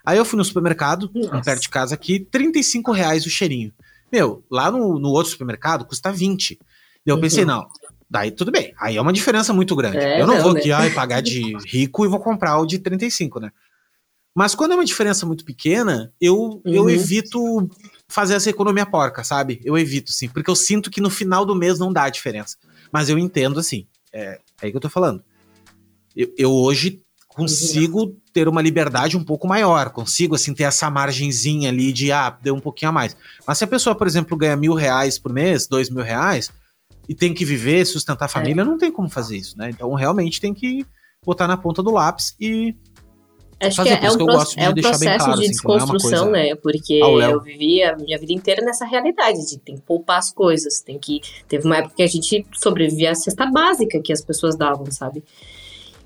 Aí 0.05 0.19
eu 0.19 0.25
fui 0.25 0.37
no 0.37 0.45
supermercado, 0.45 1.11
perto 1.45 1.63
de 1.63 1.69
casa 1.69 1.95
aqui, 1.95 2.19
35 2.19 2.91
reais 2.91 3.27
o 3.27 3.31
cheirinho. 3.31 3.73
Meu, 4.11 4.43
lá 4.51 4.71
no, 4.71 4.99
no 4.99 5.11
outro 5.11 5.31
supermercado 5.31 5.85
custa 5.85 6.11
20. 6.11 6.59
Daí 6.59 6.69
eu 7.07 7.15
uhum. 7.15 7.21
pensei, 7.21 7.45
não, 7.45 7.69
daí 8.11 8.31
tudo 8.33 8.51
bem. 8.51 8.75
Aí 8.79 8.97
é 8.97 9.01
uma 9.01 9.13
diferença 9.13 9.53
muito 9.53 9.77
grande. 9.77 9.99
É, 9.99 10.21
eu 10.21 10.27
não, 10.27 10.35
não 10.35 10.43
vou 10.43 10.55
né? 10.55 10.61
aqui 10.61 10.73
ai, 10.73 10.91
pagar 10.91 11.23
de 11.23 11.57
rico 11.65 12.05
e 12.05 12.09
vou 12.09 12.19
comprar 12.19 12.59
o 12.59 12.67
de 12.67 12.79
35, 12.79 13.39
né? 13.39 13.53
Mas 14.35 14.55
quando 14.55 14.73
é 14.73 14.75
uma 14.75 14.85
diferença 14.85 15.27
muito 15.27 15.45
pequena, 15.45 16.13
eu, 16.21 16.37
uhum. 16.37 16.61
eu 16.65 16.91
evito 16.91 17.69
fazer 18.09 18.35
essa 18.35 18.51
economia 18.51 18.87
porca, 18.87 19.25
sabe? 19.25 19.61
Eu 19.65 19.77
evito, 19.77 20.13
sim, 20.13 20.29
porque 20.29 20.51
eu 20.51 20.57
sinto 20.57 20.91
que 20.91 21.01
no 21.01 21.11
final 21.11 21.45
do 21.45 21.55
mês 21.55 21.79
não 21.79 21.93
dá 21.93 22.09
diferença. 22.09 22.57
Mas 22.93 23.09
eu 23.09 23.19
entendo, 23.19 23.59
assim, 23.59 23.87
é, 24.13 24.23
é 24.23 24.39
aí 24.63 24.71
que 24.71 24.77
eu 24.77 24.81
tô 24.81 24.89
falando. 24.89 25.23
Eu, 26.17 26.33
eu 26.37 26.53
hoje 26.53 27.03
consigo 27.29 28.17
ter 28.33 28.49
uma 28.49 28.61
liberdade 28.61 29.17
um 29.17 29.25
pouco 29.25 29.47
maior, 29.47 29.91
consigo 29.91 30.35
assim 30.35 30.53
ter 30.53 30.65
essa 30.65 30.91
margenzinha 30.91 31.69
ali 31.69 31.93
de 31.93 32.13
ah, 32.13 32.31
deu 32.43 32.55
um 32.55 32.61
pouquinho 32.61 32.91
a 32.91 32.93
mais. 32.93 33.17
Mas 33.47 33.59
se 33.59 33.65
a 33.65 33.69
pessoa, 33.69 33.95
por 33.95 34.07
exemplo, 34.07 34.37
ganha 34.37 34.57
mil 34.57 34.75
reais 34.75 35.19
por 35.19 35.33
mês, 35.33 35.67
dois 35.67 35.89
mil 35.89 36.05
reais, 36.05 36.53
e 37.11 37.15
tem 37.17 37.35
que 37.35 37.45
viver, 37.45 37.85
sustentar 37.85 38.27
a 38.27 38.29
família, 38.29 38.63
é. 38.63 38.65
não 38.65 38.79
tem 38.79 38.93
como 38.93 39.11
fazer 39.11 39.37
isso, 39.37 39.59
né? 39.59 39.69
Então 39.69 39.93
realmente 39.95 40.41
tem 40.41 40.55
que 40.55 40.87
botar 41.27 41.49
na 41.49 41.57
ponta 41.57 41.83
do 41.83 41.91
lápis 41.91 42.37
e 42.41 42.73
Acho 43.61 43.79
fazer. 43.79 43.99
que 43.99 44.07
é, 44.07 44.09
é 44.09 44.13
um, 44.13 44.17
que 44.17 44.25
de 44.25 44.63
é 44.63 44.69
um 44.69 44.75
processo 44.75 45.03
claro, 45.03 45.19
de 45.19 45.21
assim, 45.21 45.45
é 45.45 45.49
desconstrução, 45.49 46.29
é 46.29 46.31
né? 46.31 46.55
Porque 46.55 46.95
eu 46.95 47.41
vivi 47.41 47.83
a 47.83 47.97
minha 47.97 48.17
vida 48.17 48.33
inteira 48.33 48.65
nessa 48.65 48.87
realidade 48.87 49.45
de 49.45 49.59
tem 49.59 49.75
que 49.75 49.83
poupar 49.83 50.19
as 50.19 50.31
coisas, 50.33 50.81
tem 50.83 51.01
que. 51.01 51.21
Teve 51.49 51.67
uma 51.67 51.79
época 51.79 51.97
que 51.97 52.03
a 52.05 52.07
gente 52.07 52.47
sobrevivia 52.53 53.11
à 53.11 53.15
cesta 53.17 53.45
básica 53.45 54.01
que 54.01 54.13
as 54.13 54.21
pessoas 54.21 54.57
davam, 54.57 54.87
sabe? 54.93 55.25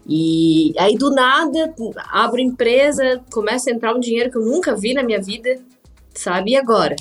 E 0.09 0.72
aí 0.78 0.96
do 0.96 1.11
nada 1.11 1.74
abro 2.12 2.40
empresa, 2.40 3.22
começa 3.30 3.68
a 3.68 3.74
entrar 3.74 3.94
um 3.94 4.00
dinheiro 4.00 4.30
que 4.30 4.38
eu 4.38 4.42
nunca 4.42 4.74
vi 4.74 4.94
na 4.94 5.02
minha 5.02 5.20
vida, 5.20 5.61
sabe? 6.14 6.52
E 6.52 6.57
agora? 6.57 6.96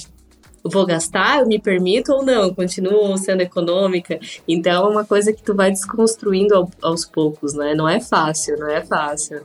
Vou 0.63 0.85
gastar? 0.85 1.39
Eu 1.39 1.47
me 1.47 1.59
permito 1.59 2.13
ou 2.13 2.23
não? 2.23 2.53
Continuo 2.53 3.17
sendo 3.17 3.41
econômica? 3.41 4.19
Então 4.47 4.85
é 4.85 4.89
uma 4.89 5.05
coisa 5.05 5.33
que 5.33 5.43
tu 5.43 5.53
vai 5.53 5.69
desconstruindo 5.69 6.55
ao, 6.55 6.71
aos 6.81 7.05
poucos, 7.05 7.53
né? 7.53 7.75
Não 7.75 7.87
é 7.87 7.99
fácil, 7.99 8.57
não 8.57 8.69
é 8.69 8.83
fácil. 8.83 9.41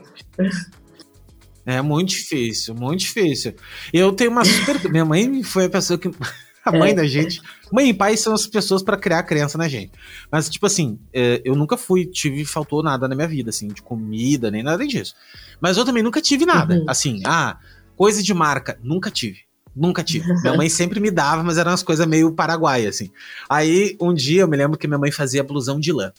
É 1.65 1.81
muito 1.81 2.09
difícil, 2.09 2.73
muito 2.73 3.01
difícil. 3.01 3.53
Eu 3.93 4.13
tenho 4.13 4.31
uma 4.31 4.45
super. 4.45 4.79
Minha 4.89 5.05
mãe 5.05 5.43
foi 5.43 5.65
a 5.65 5.69
pessoa 5.69 5.99
que 5.99 6.09
a 6.63 6.71
mãe 6.71 6.91
é. 6.91 6.95
da 6.95 7.05
gente. 7.05 7.41
Mãe 7.71 7.89
e 7.89 7.93
pai 7.93 8.15
são 8.15 8.33
as 8.33 8.47
pessoas 8.47 8.81
para 8.81 8.97
criar 8.97 9.23
criança 9.23 9.57
na 9.57 9.67
gente. 9.67 9.91
Mas, 10.31 10.49
tipo 10.49 10.65
assim, 10.65 10.97
é, 11.13 11.41
eu 11.43 11.53
nunca 11.53 11.75
fui, 11.75 12.05
tive, 12.05 12.45
faltou 12.45 12.81
nada 12.81 13.07
na 13.07 13.15
minha 13.15 13.27
vida, 13.27 13.49
assim, 13.49 13.67
de 13.67 13.81
comida, 13.81 14.49
nem 14.49 14.63
nada 14.63 14.87
disso. 14.87 15.13
Mas 15.59 15.77
eu 15.77 15.83
também 15.83 16.01
nunca 16.01 16.21
tive 16.21 16.45
nada. 16.45 16.75
Uhum. 16.75 16.85
Assim, 16.87 17.21
ah, 17.25 17.59
coisa 17.95 18.23
de 18.23 18.33
marca, 18.33 18.79
nunca 18.81 19.11
tive. 19.11 19.48
Nunca 19.75 20.03
tive. 20.03 20.33
Minha 20.41 20.55
mãe 20.55 20.69
sempre 20.69 20.99
me 20.99 21.11
dava, 21.11 21.43
mas 21.43 21.57
eram 21.57 21.71
umas 21.71 21.83
coisas 21.83 22.05
meio 22.07 22.31
paraguai, 22.31 22.85
assim. 22.85 23.11
Aí, 23.49 23.95
um 23.99 24.13
dia, 24.13 24.41
eu 24.41 24.47
me 24.47 24.57
lembro 24.57 24.77
que 24.77 24.87
minha 24.87 24.97
mãe 24.97 25.11
fazia 25.11 25.43
blusão 25.43 25.79
de 25.79 25.91
lã. 25.91 26.11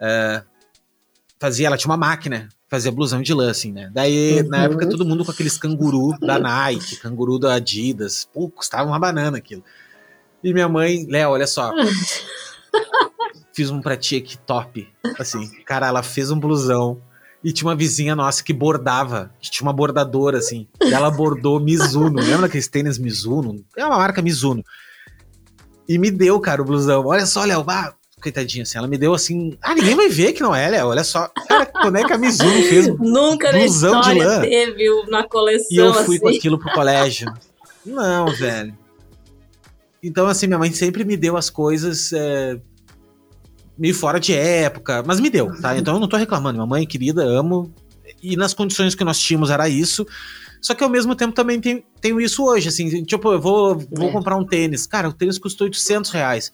É, 0.00 0.42
fazia, 1.38 1.68
ela 1.68 1.76
tinha 1.76 1.90
uma 1.90 1.96
máquina 1.96 2.48
fazia 2.68 2.90
blusão 2.90 3.22
de 3.22 3.32
lã, 3.32 3.50
assim, 3.50 3.72
né? 3.72 3.90
Daí, 3.92 4.42
uhum. 4.42 4.48
na 4.48 4.64
época, 4.64 4.88
todo 4.88 5.04
mundo 5.04 5.24
com 5.24 5.30
aqueles 5.30 5.56
canguru 5.56 6.18
da 6.20 6.38
Nike, 6.38 6.96
canguru 6.96 7.38
da 7.38 7.54
Adidas. 7.54 8.28
Pô, 8.32 8.48
custava 8.50 8.88
uma 8.88 8.98
banana 8.98 9.38
aquilo. 9.38 9.64
E 10.42 10.52
minha 10.52 10.68
mãe, 10.68 11.06
Léo, 11.08 11.30
olha 11.30 11.46
só. 11.46 11.72
fiz 13.52 13.70
um 13.70 13.80
pra 13.80 13.96
ti 13.96 14.16
aqui 14.16 14.36
top. 14.38 14.86
Assim, 15.18 15.48
cara, 15.64 15.86
ela 15.86 16.02
fez 16.02 16.30
um 16.30 16.38
blusão. 16.38 17.00
E 17.46 17.52
tinha 17.52 17.68
uma 17.68 17.76
vizinha 17.76 18.16
nossa 18.16 18.42
que 18.42 18.52
bordava, 18.52 19.30
que 19.40 19.48
tinha 19.48 19.64
uma 19.64 19.72
bordadora, 19.72 20.38
assim. 20.38 20.66
E 20.82 20.92
ela 20.92 21.12
bordou 21.12 21.60
Mizuno. 21.60 22.20
Lembra 22.20 22.46
aqueles 22.46 22.66
tênis 22.66 22.98
Mizuno? 22.98 23.64
É 23.76 23.86
uma 23.86 23.98
marca 23.98 24.20
Mizuno. 24.20 24.64
E 25.88 25.96
me 25.96 26.10
deu, 26.10 26.40
cara, 26.40 26.60
o 26.60 26.64
blusão. 26.64 27.06
Olha 27.06 27.24
só, 27.24 27.44
Léo, 27.44 27.64
ah, 27.68 27.94
coitadinha, 28.20 28.64
assim, 28.64 28.76
ela 28.76 28.88
me 28.88 28.98
deu 28.98 29.14
assim. 29.14 29.56
Ah, 29.62 29.76
ninguém 29.76 29.94
vai 29.94 30.08
ver 30.08 30.32
que 30.32 30.42
não 30.42 30.52
é, 30.52 30.68
Léo. 30.68 30.88
Olha 30.88 31.04
só. 31.04 31.30
Cara, 31.48 31.66
quando 31.66 31.98
é 31.98 32.04
que 32.04 32.12
a 32.12 32.18
Mizuno 32.18 32.62
fez 32.64 32.88
Nunca 32.98 33.52
blusão 33.52 34.00
de 34.00 34.14
lã? 34.14 34.40
teve 34.40 35.06
na 35.08 35.22
coleção. 35.22 35.68
E 35.70 35.76
eu 35.76 35.94
fui 35.94 36.16
assim. 36.16 36.18
com 36.18 36.28
aquilo 36.28 36.58
pro 36.58 36.72
colégio. 36.72 37.32
Não, 37.84 38.26
velho. 38.26 38.76
Então, 40.02 40.26
assim, 40.26 40.48
minha 40.48 40.58
mãe 40.58 40.72
sempre 40.72 41.04
me 41.04 41.16
deu 41.16 41.36
as 41.36 41.48
coisas 41.48 42.12
é, 42.12 42.58
meio 43.78 43.94
fora 43.94 44.18
de 44.18 44.34
época, 44.34 45.02
mas 45.06 45.20
me 45.20 45.30
deu, 45.30 45.52
tá? 45.60 45.76
Então 45.76 45.94
eu 45.94 46.00
não 46.00 46.08
tô 46.08 46.16
reclamando. 46.16 46.58
Minha 46.58 46.66
mãe 46.66 46.86
querida, 46.86 47.22
amo. 47.22 47.72
E 48.22 48.36
nas 48.36 48.54
condições 48.54 48.94
que 48.94 49.04
nós 49.04 49.18
tínhamos 49.18 49.50
era 49.50 49.68
isso. 49.68 50.06
Só 50.60 50.74
que 50.74 50.82
ao 50.82 50.90
mesmo 50.90 51.14
tempo 51.14 51.34
também 51.34 51.60
tem, 51.60 51.84
tenho 52.00 52.20
isso 52.20 52.44
hoje, 52.44 52.68
assim. 52.68 53.04
Tipo, 53.04 53.32
eu 53.32 53.40
vou, 53.40 53.78
vou 53.90 54.08
é. 54.08 54.12
comprar 54.12 54.36
um 54.36 54.44
tênis. 54.44 54.86
Cara, 54.86 55.08
o 55.08 55.12
tênis 55.12 55.38
custou 55.38 55.66
800 55.66 56.10
reais. 56.10 56.52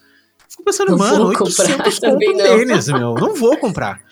Fico 0.48 0.64
pensando, 0.64 0.90
não 0.90 0.98
mano, 0.98 1.26
800 1.28 1.98
conto 1.98 2.14
um 2.14 2.36
tênis, 2.36 2.88
meu. 2.88 3.14
Não 3.14 3.34
vou 3.34 3.56
comprar. 3.56 4.02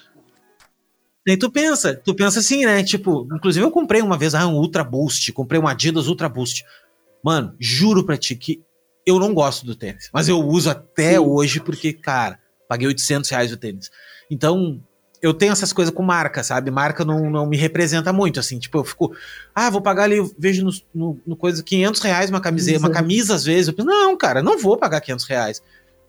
Daí 1.27 1.37
tu 1.37 1.51
pensa, 1.51 1.95
tu 1.95 2.15
pensa 2.15 2.41
assim, 2.41 2.65
né? 2.65 2.83
Tipo, 2.83 3.29
inclusive 3.35 3.65
eu 3.65 3.71
comprei 3.71 4.01
uma 4.01 4.17
vez 4.17 4.35
ah, 4.35 4.47
um 4.47 4.55
Ultra 4.55 4.83
Boost, 4.83 5.33
comprei 5.33 5.61
um 5.61 5.69
Adidas 5.69 6.07
Ultra 6.07 6.29
Boost. 6.29 6.65
Mano, 7.23 7.55
juro 7.61 8.05
pra 8.05 8.17
ti 8.17 8.35
que 8.35 8.63
eu 9.07 9.19
não 9.19 9.35
gosto 9.35 9.67
do 9.67 9.75
tênis, 9.75 10.09
mas 10.15 10.29
eu 10.29 10.39
uso 10.39 10.71
até 10.71 11.13
Sim. 11.13 11.19
hoje 11.19 11.61
porque, 11.61 11.93
cara, 11.93 12.39
paguei 12.71 12.87
800 12.87 13.29
reais 13.29 13.53
o 13.53 13.57
tênis. 13.57 13.91
Então, 14.31 14.81
eu 15.21 15.35
tenho 15.35 15.53
essas 15.53 15.73
coisas 15.73 15.93
com 15.93 16.03
marca, 16.03 16.43
sabe? 16.43 16.71
Marca 16.71 17.05
não, 17.05 17.29
não 17.29 17.47
me 17.47 17.57
representa 17.57 18.13
muito, 18.13 18.39
assim. 18.39 18.59
Tipo, 18.59 18.79
eu 18.79 18.85
fico, 18.85 19.15
ah, 19.55 19.69
vou 19.69 19.83
pagar 19.83 20.05
ali, 20.05 20.17
vejo 20.39 20.65
no, 20.65 20.71
no, 20.95 21.21
no 21.27 21.37
coisa 21.37 21.63
500 21.63 22.01
reais 22.01 22.31
uma 22.31 22.41
camiseta, 22.41 22.79
uma 22.79 22.91
camisa 22.91 23.35
às 23.35 23.45
vezes. 23.45 23.69
Eu 23.69 23.75
penso, 23.75 23.89
não, 23.89 24.17
cara, 24.17 24.43
não 24.43 24.57
vou 24.57 24.79
pagar 24.79 25.01
500 25.01 25.25
reais 25.27 25.63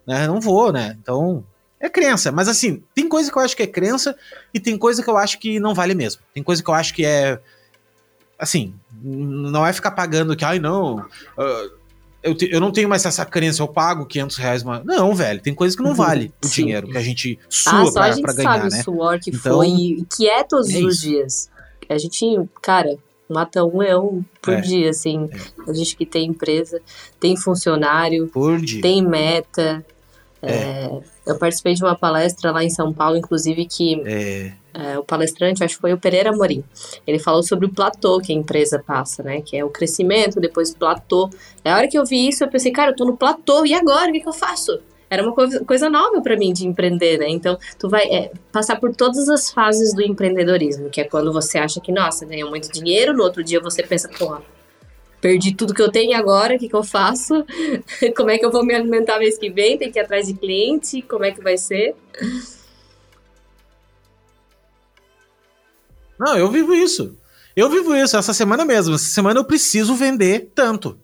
né? 0.05 0.27
Não 0.27 0.39
vou, 0.39 0.71
né? 0.71 0.97
Então, 1.01 1.43
é 1.79 1.89
crença. 1.89 2.31
Mas 2.31 2.47
assim, 2.47 2.83
tem 2.93 3.07
coisa 3.07 3.31
que 3.31 3.37
eu 3.37 3.41
acho 3.41 3.55
que 3.55 3.63
é 3.63 3.67
crença 3.67 4.15
e 4.53 4.59
tem 4.59 4.77
coisa 4.77 5.03
que 5.03 5.09
eu 5.09 5.17
acho 5.17 5.39
que 5.39 5.59
não 5.59 5.73
vale 5.73 5.93
mesmo. 5.93 6.21
Tem 6.33 6.43
coisa 6.43 6.63
que 6.63 6.69
eu 6.69 6.73
acho 6.73 6.93
que 6.93 7.05
é. 7.05 7.39
Assim, 8.37 8.73
não 9.01 9.65
é 9.65 9.71
ficar 9.71 9.91
pagando 9.91 10.35
que, 10.35 10.43
ai, 10.43 10.59
não. 10.59 10.97
Uh, 11.37 11.80
eu, 12.23 12.35
te, 12.35 12.49
eu 12.51 12.59
não 12.59 12.71
tenho 12.71 12.87
mais 12.87 13.05
essa 13.05 13.25
crença, 13.25 13.61
eu 13.61 13.67
pago 13.67 14.05
500 14.05 14.37
reais. 14.37 14.63
Mas... 14.63 14.83
Não, 14.85 15.13
velho, 15.15 15.41
tem 15.41 15.53
coisa 15.53 15.75
que 15.75 15.83
não 15.83 15.91
uhum. 15.91 15.95
vale 15.95 16.33
o 16.43 16.47
Sim. 16.47 16.63
dinheiro 16.63 16.87
que 16.87 16.97
a 16.97 17.01
gente 17.01 17.39
sua 17.49 17.87
ah, 17.87 17.91
pra, 17.91 18.21
pra 18.21 18.33
ganhar, 18.33 18.59
sabe 18.59 18.71
né? 18.71 18.79
o 18.79 18.83
suor 18.83 19.19
que 19.19 19.29
então, 19.29 19.57
foi 19.57 19.67
e 19.67 20.05
que 20.05 20.29
é 20.29 20.43
todos 20.43 20.69
é 20.69 20.79
os 20.79 20.99
dias. 20.99 21.49
A 21.89 21.97
gente, 21.97 22.25
cara, 22.61 22.97
mata 23.27 23.63
um 23.63 23.79
leão 23.79 24.25
por 24.41 24.53
é. 24.53 24.61
dia, 24.61 24.89
assim. 24.89 25.29
É. 25.31 25.69
A 25.69 25.73
gente 25.73 25.95
que 25.95 26.05
tem 26.05 26.29
empresa, 26.29 26.81
tem 27.19 27.35
funcionário, 27.35 28.31
tem 28.81 29.05
meta, 29.05 29.85
é. 30.41 30.51
é. 30.51 31.01
eu 31.25 31.37
participei 31.37 31.73
de 31.73 31.83
uma 31.83 31.95
palestra 31.95 32.51
lá 32.51 32.63
em 32.63 32.69
São 32.69 32.91
Paulo, 32.93 33.17
inclusive, 33.17 33.65
que 33.65 34.01
é. 34.05 34.51
é. 34.73 34.99
o 34.99 35.03
palestrante, 35.03 35.63
acho 35.63 35.75
que 35.75 35.81
foi 35.81 35.93
o 35.93 35.99
Pereira 35.99 36.31
Morim. 36.31 36.63
Ele 37.05 37.19
falou 37.19 37.43
sobre 37.43 37.65
o 37.65 37.69
platô 37.69 38.19
que 38.19 38.31
a 38.31 38.35
empresa 38.35 38.83
passa, 38.85 39.21
né? 39.23 39.41
Que 39.41 39.57
é 39.57 39.63
o 39.63 39.69
crescimento, 39.69 40.39
depois 40.39 40.71
o 40.71 40.77
platô. 40.77 41.29
Na 41.63 41.77
hora 41.77 41.87
que 41.87 41.97
eu 41.97 42.05
vi 42.05 42.27
isso, 42.27 42.43
eu 42.43 42.49
pensei, 42.49 42.71
cara, 42.71 42.91
eu 42.91 42.95
tô 42.95 43.05
no 43.05 43.17
platô, 43.17 43.65
e 43.65 43.73
agora? 43.73 44.09
O 44.09 44.13
que, 44.13 44.19
que 44.19 44.27
eu 44.27 44.33
faço? 44.33 44.79
Era 45.09 45.23
uma 45.23 45.33
coisa, 45.33 45.63
coisa 45.65 45.89
nova 45.89 46.21
para 46.21 46.37
mim 46.37 46.53
de 46.53 46.65
empreender, 46.65 47.17
né? 47.17 47.27
Então, 47.27 47.57
tu 47.77 47.89
vai 47.89 48.05
é, 48.05 48.31
passar 48.49 48.79
por 48.79 48.95
todas 48.95 49.27
as 49.27 49.51
fases 49.51 49.93
do 49.93 50.01
empreendedorismo, 50.01 50.89
que 50.89 51.01
é 51.01 51.03
quando 51.03 51.33
você 51.33 51.57
acha 51.57 51.81
que, 51.81 51.91
nossa, 51.91 52.25
ganhou 52.25 52.49
muito 52.49 52.71
dinheiro, 52.71 53.13
no 53.13 53.21
outro 53.21 53.43
dia 53.43 53.59
você 53.59 53.83
pensa, 53.83 54.07
porra, 54.07 54.41
perdi 55.21 55.53
tudo 55.53 55.73
que 55.73 55.81
eu 55.81 55.91
tenho 55.91 56.17
agora, 56.17 56.55
o 56.55 56.59
que, 56.59 56.67
que 56.67 56.75
eu 56.75 56.83
faço? 56.83 57.45
como 58.17 58.31
é 58.31 58.37
que 58.37 58.45
eu 58.45 58.51
vou 58.51 58.65
me 58.65 58.73
alimentar 58.73 59.19
mês 59.19 59.37
que 59.37 59.49
vem? 59.49 59.77
Tem 59.77 59.91
que 59.91 59.99
ir 59.99 60.01
atrás 60.01 60.27
de 60.27 60.33
cliente? 60.33 61.01
Como 61.03 61.23
é 61.23 61.31
que 61.31 61.41
vai 61.41 61.57
ser? 61.57 61.95
Não, 66.19 66.37
eu 66.37 66.49
vivo 66.51 66.73
isso. 66.73 67.15
Eu 67.55 67.69
vivo 67.69 67.95
isso 67.95 68.17
essa 68.17 68.33
semana 68.33 68.65
mesmo. 68.65 68.95
Essa 68.95 69.05
semana 69.05 69.39
eu 69.39 69.45
preciso 69.45 69.95
vender 69.95 70.51
tanto. 70.55 70.99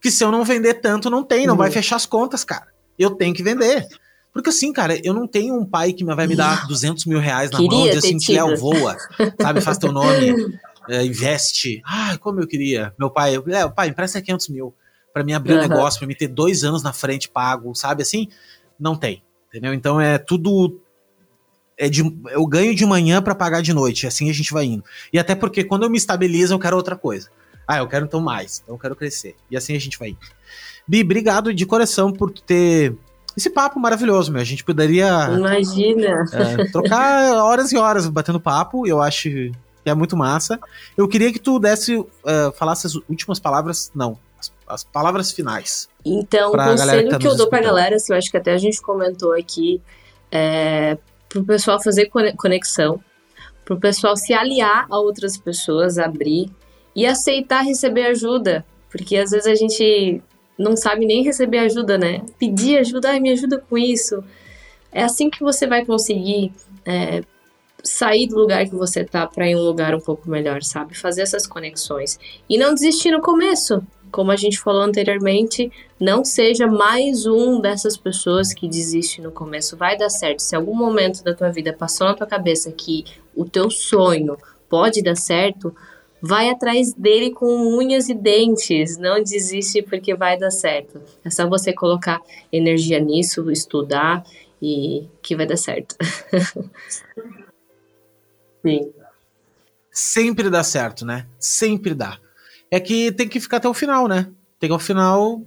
que 0.00 0.10
se 0.10 0.24
eu 0.24 0.32
não 0.32 0.44
vender 0.44 0.74
tanto, 0.74 1.08
não 1.08 1.22
tem, 1.22 1.46
não 1.46 1.54
uhum. 1.54 1.58
vai 1.58 1.70
fechar 1.70 1.94
as 1.96 2.06
contas, 2.06 2.42
cara. 2.42 2.66
Eu 2.98 3.10
tenho 3.10 3.32
que 3.32 3.42
vender. 3.42 3.86
Porque 4.32 4.48
assim, 4.48 4.72
cara, 4.72 4.98
eu 5.04 5.12
não 5.12 5.28
tenho 5.28 5.54
um 5.54 5.64
pai 5.64 5.92
que 5.92 6.04
vai 6.04 6.26
me 6.26 6.34
dar 6.34 6.66
200 6.66 7.04
mil 7.04 7.20
reais 7.20 7.50
na 7.50 7.58
queria 7.58 7.78
mão 7.78 7.86
e 7.86 7.90
assim, 7.90 8.18
Léo, 8.30 8.56
voa, 8.56 8.96
sabe, 9.40 9.60
faz 9.60 9.76
teu 9.76 9.92
nome, 9.92 10.58
é, 10.88 11.04
investe. 11.04 11.82
Ai, 11.84 12.18
como 12.18 12.40
eu 12.40 12.46
queria. 12.46 12.94
Meu 12.98 13.10
pai, 13.10 13.36
é, 13.36 13.68
pai, 13.68 13.88
empresta 13.88 14.20
500 14.20 14.48
mil 14.48 14.74
para 15.12 15.22
mim 15.22 15.32
abrir 15.32 15.52
uhum. 15.52 15.58
um 15.58 15.68
negócio, 15.68 15.98
para 15.98 16.08
mim 16.08 16.14
ter 16.14 16.28
dois 16.28 16.64
anos 16.64 16.82
na 16.82 16.92
frente 16.92 17.28
pago, 17.28 17.74
sabe, 17.74 18.02
assim, 18.02 18.28
não 18.78 18.96
tem, 18.96 19.22
entendeu? 19.48 19.74
Então 19.74 20.00
é 20.00 20.18
tudo 20.18 20.80
é 21.76 21.88
de, 21.88 22.02
eu 22.30 22.46
ganho 22.46 22.74
de 22.74 22.86
manhã 22.86 23.20
para 23.20 23.34
pagar 23.34 23.62
de 23.62 23.72
noite, 23.72 24.06
assim 24.06 24.30
a 24.30 24.32
gente 24.32 24.52
vai 24.52 24.64
indo. 24.64 24.84
E 25.12 25.18
até 25.18 25.34
porque 25.34 25.64
quando 25.64 25.84
eu 25.84 25.90
me 25.90 25.98
estabilizo, 25.98 26.54
eu 26.54 26.58
quero 26.58 26.76
outra 26.76 26.96
coisa. 26.96 27.28
Ah, 27.66 27.78
eu 27.78 27.86
quero 27.86 28.06
então 28.06 28.20
mais, 28.20 28.60
então 28.62 28.74
eu 28.74 28.78
quero 28.78 28.96
crescer. 28.96 29.36
E 29.50 29.56
assim 29.56 29.76
a 29.76 29.80
gente 29.80 29.98
vai 29.98 30.10
indo. 30.10 30.18
Bi, 30.86 31.02
obrigado 31.02 31.54
de 31.54 31.64
coração 31.64 32.12
por 32.12 32.30
ter 32.30 32.94
esse 33.36 33.48
papo 33.48 33.78
maravilhoso, 33.78 34.32
meu. 34.32 34.40
A 34.40 34.44
gente 34.44 34.64
poderia. 34.64 35.28
Imagina! 35.32 36.24
É, 36.32 36.64
trocar 36.70 37.34
horas 37.36 37.72
e 37.72 37.76
horas 37.76 38.06
batendo 38.08 38.40
papo, 38.40 38.86
eu 38.86 39.00
acho 39.00 39.28
que 39.82 39.90
é 39.90 39.94
muito 39.94 40.16
massa. 40.16 40.60
Eu 40.96 41.08
queria 41.08 41.32
que 41.32 41.38
tu 41.38 41.58
desse, 41.58 41.96
uh, 41.96 42.08
falasse 42.56 42.86
as 42.86 42.94
últimas 42.94 43.38
palavras, 43.38 43.90
não, 43.94 44.18
as, 44.38 44.52
as 44.66 44.84
palavras 44.84 45.32
finais. 45.32 45.88
Então, 46.04 46.50
o 46.50 46.56
conselho 46.56 47.04
que, 47.04 47.10
tá 47.10 47.18
que 47.18 47.26
eu 47.26 47.36
dou 47.36 47.48
pra 47.48 47.60
galera, 47.60 47.96
assim, 47.96 48.12
eu 48.12 48.18
acho 48.18 48.30
que 48.30 48.36
até 48.36 48.52
a 48.52 48.58
gente 48.58 48.80
comentou 48.80 49.32
aqui, 49.34 49.80
é, 50.30 50.96
pro 51.28 51.44
pessoal 51.44 51.82
fazer 51.82 52.10
conexão, 52.36 53.00
pro 53.64 53.78
pessoal 53.78 54.16
se 54.16 54.32
aliar 54.32 54.86
a 54.90 54.98
outras 54.98 55.36
pessoas, 55.36 55.98
abrir 55.98 56.50
e 56.94 57.06
aceitar 57.06 57.62
receber 57.62 58.06
ajuda. 58.06 58.64
Porque 58.90 59.16
às 59.16 59.30
vezes 59.30 59.46
a 59.46 59.54
gente 59.54 60.22
não 60.58 60.76
sabe 60.76 61.06
nem 61.06 61.22
receber 61.22 61.58
ajuda, 61.58 61.96
né? 61.96 62.22
Pedir 62.38 62.78
ajuda, 62.78 63.10
ai, 63.10 63.20
me 63.20 63.30
ajuda 63.30 63.58
com 63.58 63.78
isso. 63.78 64.22
É 64.90 65.02
assim 65.02 65.30
que 65.30 65.40
você 65.40 65.66
vai 65.66 65.84
conseguir 65.84 66.52
é, 66.84 67.22
sair 67.82 68.26
do 68.26 68.36
lugar 68.36 68.64
que 68.66 68.74
você 68.74 69.04
tá 69.04 69.26
para 69.26 69.48
ir 69.48 69.56
um 69.56 69.62
lugar 69.62 69.94
um 69.94 70.00
pouco 70.00 70.30
melhor, 70.30 70.62
sabe? 70.62 70.96
Fazer 70.96 71.22
essas 71.22 71.46
conexões. 71.46 72.18
E 72.48 72.56
não 72.56 72.74
desistir 72.74 73.10
no 73.10 73.20
começo. 73.20 73.82
Como 74.10 74.30
a 74.30 74.36
gente 74.36 74.60
falou 74.60 74.82
anteriormente, 74.82 75.72
não 75.98 76.22
seja 76.22 76.66
mais 76.66 77.26
um 77.26 77.60
dessas 77.60 77.96
pessoas 77.96 78.52
que 78.52 78.68
desiste 78.68 79.22
no 79.22 79.32
começo. 79.32 79.76
Vai 79.76 79.96
dar 79.96 80.10
certo. 80.10 80.40
Se 80.40 80.54
algum 80.54 80.74
momento 80.74 81.24
da 81.24 81.34
tua 81.34 81.50
vida 81.50 81.72
passou 81.72 82.06
na 82.06 82.14
tua 82.14 82.26
cabeça 82.26 82.70
que 82.70 83.04
o 83.34 83.46
teu 83.46 83.70
sonho 83.70 84.36
pode 84.68 85.02
dar 85.02 85.16
certo, 85.16 85.74
vai 86.20 86.50
atrás 86.50 86.92
dele 86.92 87.30
com 87.30 87.46
unhas 87.76 88.08
e 88.08 88.14
dentes, 88.14 88.96
não 88.96 89.22
desiste 89.22 89.82
porque 89.82 90.14
vai 90.14 90.38
dar 90.38 90.50
certo. 90.50 91.00
É 91.24 91.30
só 91.30 91.48
você 91.48 91.72
colocar 91.72 92.20
energia 92.52 93.00
nisso, 93.00 93.50
estudar 93.50 94.24
e 94.60 95.08
que 95.20 95.34
vai 95.34 95.46
dar 95.46 95.56
certo. 95.56 95.96
Sim. 98.62 98.92
Sempre 99.90 100.48
dá 100.48 100.62
certo, 100.62 101.04
né? 101.04 101.26
Sempre 101.38 101.94
dá. 101.94 102.18
É 102.70 102.80
que 102.80 103.12
tem 103.12 103.28
que 103.28 103.40
ficar 103.40 103.58
até 103.58 103.68
o 103.68 103.74
final, 103.74 104.08
né? 104.08 104.28
Tem 104.58 104.68
que 104.68 104.72
ao 104.72 104.78
final 104.78 105.42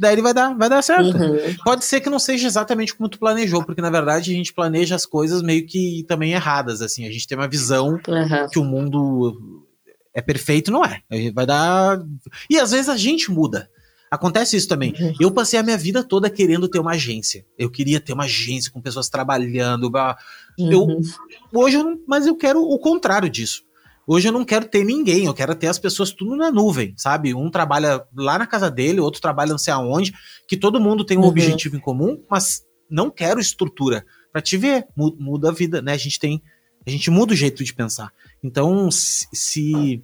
daí 0.00 0.14
ele 0.14 0.22
vai 0.22 0.32
dar, 0.32 0.56
vai 0.56 0.68
dar 0.68 0.80
certo. 0.80 1.14
Uhum. 1.14 1.54
Pode 1.62 1.84
ser 1.84 2.00
que 2.00 2.08
não 2.08 2.18
seja 2.18 2.46
exatamente 2.46 2.94
como 2.94 3.08
tu 3.08 3.18
planejou, 3.18 3.62
porque 3.62 3.82
na 3.82 3.90
verdade 3.90 4.32
a 4.32 4.34
gente 4.34 4.52
planeja 4.52 4.94
as 4.94 5.04
coisas 5.04 5.42
meio 5.42 5.66
que 5.66 6.04
também 6.08 6.32
erradas, 6.32 6.80
assim. 6.80 7.06
A 7.06 7.12
gente 7.12 7.28
tem 7.28 7.36
uma 7.36 7.46
visão 7.46 8.00
uhum. 8.08 8.48
que 8.50 8.58
o 8.58 8.64
mundo 8.64 9.66
é 10.14 10.22
perfeito, 10.22 10.72
não 10.72 10.82
é. 10.82 11.02
Vai 11.34 11.44
dar. 11.44 12.02
E 12.48 12.58
às 12.58 12.70
vezes 12.70 12.88
a 12.88 12.96
gente 12.96 13.30
muda. 13.30 13.68
Acontece 14.10 14.56
isso 14.56 14.66
também. 14.66 14.94
Uhum. 14.98 15.12
Eu 15.20 15.30
passei 15.30 15.58
a 15.58 15.62
minha 15.62 15.76
vida 15.76 16.02
toda 16.02 16.30
querendo 16.30 16.66
ter 16.66 16.80
uma 16.80 16.92
agência. 16.92 17.44
Eu 17.56 17.70
queria 17.70 18.00
ter 18.00 18.14
uma 18.14 18.24
agência 18.24 18.72
com 18.72 18.80
pessoas 18.80 19.10
trabalhando. 19.10 19.90
Uhum. 20.62 21.00
Eu, 21.52 21.60
hoje 21.60 21.76
eu 21.76 21.84
não, 21.84 21.98
mas 22.06 22.26
eu 22.26 22.36
quero 22.36 22.60
o 22.60 22.78
contrário 22.78 23.28
disso. 23.28 23.62
Hoje 24.06 24.28
eu 24.28 24.32
não 24.32 24.44
quero 24.44 24.66
ter 24.66 24.84
ninguém, 24.84 25.26
eu 25.26 25.34
quero 25.34 25.54
ter 25.54 25.68
as 25.68 25.78
pessoas 25.78 26.10
tudo 26.10 26.34
na 26.34 26.50
nuvem, 26.50 26.94
sabe? 26.96 27.34
Um 27.34 27.50
trabalha 27.50 28.02
lá 28.16 28.38
na 28.38 28.46
casa 28.46 28.70
dele, 28.70 28.98
outro 28.98 29.20
trabalha 29.20 29.52
não 29.52 29.58
sei 29.58 29.72
aonde, 29.72 30.12
que 30.48 30.56
todo 30.56 30.80
mundo 30.80 31.04
tem 31.04 31.16
um 31.16 31.22
uhum. 31.22 31.28
objetivo 31.28 31.76
em 31.76 31.80
comum, 31.80 32.20
mas 32.28 32.64
não 32.90 33.10
quero 33.10 33.38
estrutura. 33.38 34.04
Para 34.32 34.42
te 34.42 34.56
ver, 34.56 34.86
muda 34.96 35.50
a 35.50 35.52
vida, 35.52 35.80
né? 35.80 35.92
A 35.92 35.96
gente 35.96 36.18
tem 36.18 36.42
a 36.86 36.90
gente 36.90 37.10
muda 37.10 37.32
o 37.32 37.36
jeito 37.36 37.62
de 37.62 37.74
pensar. 37.74 38.12
Então, 38.42 38.90
se, 38.90 40.02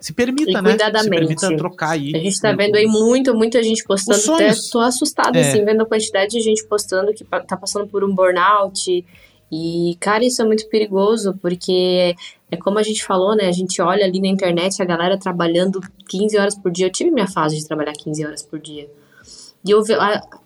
se 0.00 0.12
permita, 0.14 0.62
né? 0.62 0.76
Se 0.78 1.10
permita 1.10 1.56
trocar 1.56 1.90
aí. 1.90 2.12
A 2.14 2.18
gente 2.18 2.40
tá 2.40 2.52
vendo 2.52 2.76
aí 2.76 2.86
muito, 2.86 3.34
muita 3.34 3.62
gente 3.62 3.84
postando. 3.84 4.34
Até 4.34 4.52
tô 4.72 4.80
assustada, 4.80 5.38
é. 5.38 5.48
assim, 5.48 5.64
vendo 5.64 5.82
a 5.82 5.86
quantidade 5.86 6.32
de 6.32 6.40
gente 6.40 6.66
postando 6.66 7.12
que 7.12 7.24
tá 7.24 7.56
passando 7.56 7.86
por 7.86 8.02
um 8.02 8.14
burnout. 8.14 9.04
E, 9.50 9.96
cara, 10.00 10.24
isso 10.24 10.42
é 10.42 10.44
muito 10.44 10.68
perigoso, 10.68 11.38
porque 11.40 12.16
é 12.50 12.56
como 12.56 12.78
a 12.78 12.82
gente 12.82 13.04
falou, 13.04 13.36
né? 13.36 13.46
A 13.46 13.52
gente 13.52 13.80
olha 13.80 14.04
ali 14.04 14.20
na 14.20 14.28
internet 14.28 14.82
a 14.82 14.84
galera 14.84 15.18
trabalhando 15.18 15.80
15 16.08 16.38
horas 16.38 16.54
por 16.56 16.70
dia. 16.70 16.86
Eu 16.86 16.92
tive 16.92 17.10
minha 17.10 17.28
fase 17.28 17.56
de 17.56 17.66
trabalhar 17.66 17.92
15 17.92 18.24
horas 18.26 18.42
por 18.42 18.58
dia. 18.58 18.88
E 19.66 19.70
eu, 19.72 19.82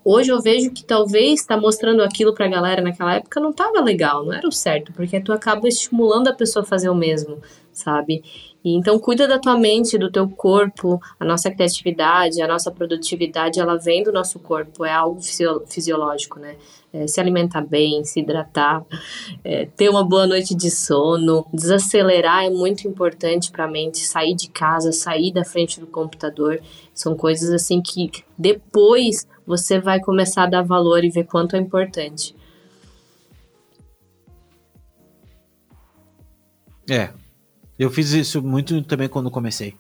hoje 0.02 0.32
eu 0.32 0.40
vejo 0.40 0.70
que 0.70 0.82
talvez 0.82 1.44
tá 1.44 1.54
mostrando 1.54 2.02
aquilo 2.02 2.32
pra 2.32 2.48
galera 2.48 2.80
naquela 2.80 3.16
época 3.16 3.38
não 3.38 3.52
tava 3.52 3.78
legal, 3.82 4.24
não 4.24 4.32
era 4.32 4.48
o 4.48 4.52
certo, 4.52 4.94
porque 4.94 5.20
tu 5.20 5.30
acaba 5.30 5.68
estimulando 5.68 6.28
a 6.28 6.32
pessoa 6.32 6.62
a 6.62 6.66
fazer 6.66 6.88
o 6.88 6.94
mesmo, 6.94 7.38
sabe? 7.70 8.22
E 8.64 8.74
então 8.74 8.98
cuida 8.98 9.28
da 9.28 9.38
tua 9.38 9.58
mente, 9.58 9.98
do 9.98 10.10
teu 10.10 10.26
corpo, 10.26 10.98
a 11.18 11.24
nossa 11.24 11.50
criatividade, 11.50 12.40
a 12.40 12.48
nossa 12.48 12.70
produtividade, 12.70 13.60
ela 13.60 13.76
vem 13.76 14.02
do 14.02 14.10
nosso 14.10 14.38
corpo, 14.38 14.86
é 14.86 14.92
algo 14.92 15.20
fisiológico, 15.66 16.38
né? 16.38 16.56
É, 16.92 17.06
se 17.06 17.20
alimentar 17.20 17.62
bem, 17.62 18.04
se 18.04 18.20
hidratar, 18.20 18.84
é, 19.44 19.66
ter 19.66 19.88
uma 19.88 20.04
boa 20.04 20.26
noite 20.26 20.54
de 20.54 20.70
sono, 20.70 21.46
desacelerar 21.52 22.44
é 22.44 22.50
muito 22.50 22.88
importante 22.88 23.50
para 23.50 23.64
a 23.64 23.68
mente, 23.68 23.98
sair 23.98 24.34
de 24.34 24.48
casa, 24.48 24.90
sair 24.92 25.32
da 25.32 25.44
frente 25.44 25.78
do 25.78 25.86
computador, 25.86 26.60
são 26.92 27.16
coisas 27.16 27.50
assim 27.50 27.80
que 27.80 28.10
depois 28.36 29.26
você 29.46 29.78
vai 29.78 30.00
começar 30.00 30.44
a 30.44 30.50
dar 30.50 30.62
valor 30.62 31.04
e 31.04 31.10
ver 31.10 31.24
quanto 31.24 31.56
é 31.56 31.58
importante. 31.58 32.34
É, 36.90 37.10
eu 37.78 37.88
fiz 37.88 38.10
isso 38.12 38.42
muito 38.42 38.82
também 38.82 39.08
quando 39.08 39.30
comecei. 39.30 39.76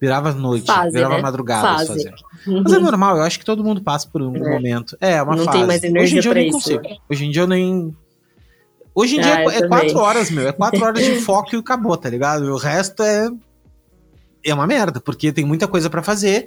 Virava 0.00 0.32
noite, 0.32 0.66
fase, 0.66 0.92
virava 0.92 1.16
né? 1.16 1.22
madrugada 1.22 1.86
fazer. 1.86 2.14
Uhum. 2.46 2.62
Mas 2.64 2.72
é 2.72 2.78
normal, 2.78 3.18
eu 3.18 3.22
acho 3.22 3.38
que 3.38 3.44
todo 3.44 3.62
mundo 3.62 3.82
passa 3.82 4.08
por 4.08 4.22
um 4.22 4.34
é. 4.34 4.50
momento. 4.50 4.96
É, 4.98 5.22
uma 5.22 5.36
não 5.36 5.44
fase. 5.44 5.58
Tem 5.58 5.66
mais 5.66 5.84
energia 5.84 6.02
Hoje 6.02 6.16
em 6.16 6.20
dia 6.20 6.30
eu 6.30 6.34
nem 6.34 6.48
isso. 6.48 6.58
consigo. 6.58 6.82
Hoje 7.10 7.24
em 7.26 7.30
dia 7.30 7.42
eu 7.42 7.46
nem. 7.46 7.96
Hoje 8.94 9.16
em 9.16 9.20
ah, 9.20 9.22
dia 9.22 9.32
é, 9.32 9.58
é 9.58 9.68
quatro 9.68 9.98
horas, 9.98 10.30
meu. 10.30 10.48
É 10.48 10.52
quatro 10.52 10.82
horas 10.82 11.04
de 11.04 11.16
foco 11.20 11.54
e 11.54 11.58
acabou, 11.58 11.96
tá 11.98 12.08
ligado? 12.08 12.44
o 12.44 12.56
resto 12.56 13.02
é. 13.02 13.28
É 14.42 14.54
uma 14.54 14.66
merda, 14.66 15.02
porque 15.02 15.32
tem 15.32 15.44
muita 15.44 15.68
coisa 15.68 15.90
para 15.90 16.02
fazer 16.02 16.46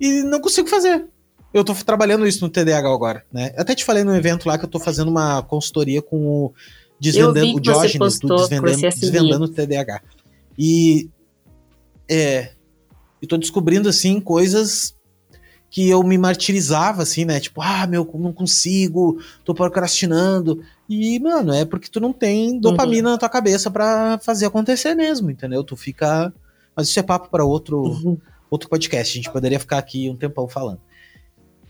e 0.00 0.22
não 0.22 0.40
consigo 0.40 0.68
fazer. 0.68 1.04
Eu 1.52 1.64
tô 1.64 1.74
trabalhando 1.74 2.26
isso 2.26 2.44
no 2.44 2.48
TDAH 2.48 2.88
agora, 2.88 3.24
né? 3.32 3.52
Eu 3.56 3.62
até 3.62 3.74
te 3.74 3.84
falei 3.84 4.04
no 4.04 4.14
evento 4.14 4.46
lá 4.46 4.56
que 4.56 4.64
eu 4.64 4.68
tô 4.68 4.78
fazendo 4.78 5.08
uma 5.08 5.42
consultoria 5.42 6.00
com 6.00 6.16
o 6.16 6.54
Desvendando 7.00 7.56
o 7.56 7.60
Diógenes 7.60 8.18
do 8.20 8.36
Desvendando, 8.36 8.80
Desvendando 8.80 9.44
o 9.46 9.48
TDAH. 9.48 10.00
E 10.56 11.10
é, 12.08 12.53
e 13.24 13.26
tô 13.26 13.36
descobrindo, 13.36 13.88
assim, 13.88 14.20
coisas 14.20 14.94
que 15.70 15.88
eu 15.88 16.02
me 16.04 16.16
martirizava, 16.16 17.02
assim, 17.02 17.24
né? 17.24 17.40
Tipo, 17.40 17.60
ah, 17.60 17.86
meu, 17.86 18.08
não 18.14 18.32
consigo, 18.32 19.18
tô 19.44 19.52
procrastinando. 19.52 20.62
E, 20.88 21.18
mano, 21.18 21.52
é 21.52 21.64
porque 21.64 21.88
tu 21.90 21.98
não 21.98 22.12
tem 22.12 22.60
dopamina 22.60 23.08
uhum. 23.08 23.14
na 23.14 23.18
tua 23.18 23.28
cabeça 23.28 23.70
para 23.70 24.18
fazer 24.18 24.46
acontecer 24.46 24.94
mesmo, 24.94 25.30
entendeu? 25.30 25.64
Tu 25.64 25.76
fica. 25.76 26.32
Mas 26.76 26.88
isso 26.88 27.00
é 27.00 27.02
papo 27.02 27.28
para 27.28 27.44
outro, 27.44 27.82
uhum. 27.82 28.16
outro 28.48 28.68
podcast. 28.68 29.12
A 29.12 29.16
gente 29.16 29.32
poderia 29.32 29.58
ficar 29.58 29.78
aqui 29.78 30.08
um 30.08 30.16
tempão 30.16 30.46
falando. 30.46 30.80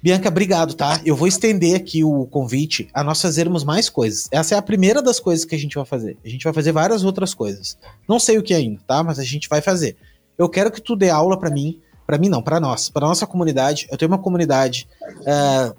Bianca, 0.03 0.29
obrigado, 0.29 0.75
tá? 0.75 1.01
Eu 1.03 1.17
vou 1.17 1.27
estender 1.27 1.75
aqui 1.75 2.05
o 2.05 2.27
convite 2.27 2.91
a 2.93 3.03
nós 3.03 3.23
fazermos 3.23 3.65
mais 3.65 3.89
coisas. 3.89 4.29
Essa 4.31 4.55
é 4.55 4.59
a 4.59 4.63
primeira 4.63 5.01
das 5.01 5.19
coisas 5.19 5.47
que 5.47 5.55
a 5.55 5.59
gente 5.59 5.77
vai 5.77 5.87
fazer. 5.87 6.19
A 6.23 6.29
gente 6.29 6.45
vai 6.45 6.53
fazer 6.53 6.73
várias 6.73 7.05
outras 7.05 7.33
coisas. 7.33 7.79
Não 8.07 8.19
sei 8.21 8.37
o 8.37 8.43
que 8.43 8.53
ainda, 8.53 8.83
tá? 8.87 9.03
Mas 9.03 9.19
a 9.19 9.25
gente 9.25 9.49
vai 9.49 9.63
fazer. 9.63 9.97
Eu 10.39 10.48
quero 10.48 10.70
que 10.70 10.81
tu 10.81 10.97
dê 10.97 11.11
aula 11.11 11.39
para 11.39 11.51
mim, 11.51 11.81
para 12.06 12.19
mim 12.19 12.28
não, 12.28 12.43
para 12.43 12.61
nós, 12.61 12.89
para 12.89 13.06
nossa 13.06 13.27
comunidade. 13.27 13.86
Eu 13.90 13.97
tenho 13.97 14.11
uma 14.11 14.19
comunidade 14.19 14.89
é, 15.27 15.73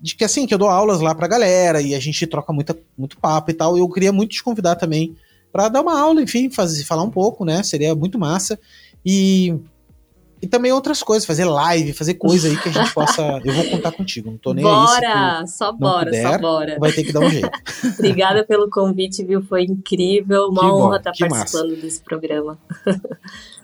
de 0.00 0.14
que 0.14 0.24
assim 0.24 0.46
que 0.46 0.54
eu 0.54 0.58
dou 0.58 0.68
aulas 0.68 1.00
lá 1.00 1.14
pra 1.14 1.28
galera 1.28 1.80
e 1.80 1.94
a 1.94 2.00
gente 2.00 2.26
troca 2.26 2.52
muita, 2.52 2.76
muito 2.96 3.18
papo 3.18 3.50
e 3.50 3.54
tal. 3.54 3.76
Eu 3.76 3.88
queria 3.88 4.12
muito 4.12 4.32
te 4.32 4.42
convidar 4.42 4.76
também 4.76 5.16
para 5.52 5.68
dar 5.68 5.80
uma 5.80 5.98
aula, 6.00 6.22
enfim, 6.22 6.50
fazer, 6.50 6.84
falar 6.84 7.02
um 7.02 7.10
pouco, 7.10 7.44
né? 7.44 7.62
Seria 7.62 7.94
muito 7.94 8.18
massa. 8.18 8.58
E 9.04 9.58
e 10.42 10.46
também 10.46 10.72
outras 10.72 11.02
coisas, 11.02 11.26
fazer 11.26 11.44
live, 11.44 11.92
fazer 11.92 12.14
coisa 12.14 12.48
aí 12.48 12.56
que 12.56 12.70
a 12.70 12.72
gente 12.72 12.94
possa. 12.94 13.40
Eu 13.44 13.52
vou 13.52 13.64
contar 13.68 13.92
contigo, 13.92 14.30
não 14.30 14.38
tô 14.38 14.54
nem 14.54 14.64
bora, 14.64 15.40
aí. 15.40 15.46
só 15.46 15.70
bora, 15.70 16.06
puder, 16.06 16.22
só 16.22 16.38
bora. 16.38 16.78
Vai 16.78 16.92
ter 16.92 17.04
que 17.04 17.12
dar 17.12 17.20
um 17.20 17.28
jeito. 17.30 17.50
Obrigada 17.98 18.42
pelo 18.44 18.70
convite, 18.70 19.22
viu? 19.22 19.42
Foi 19.42 19.64
incrível. 19.64 20.46
Uma 20.46 20.60
que 20.60 20.66
honra 20.66 20.88
bom, 20.88 20.96
estar 20.96 21.12
participando 21.12 21.70
massa. 21.70 21.82
desse 21.82 22.00
programa. 22.02 22.58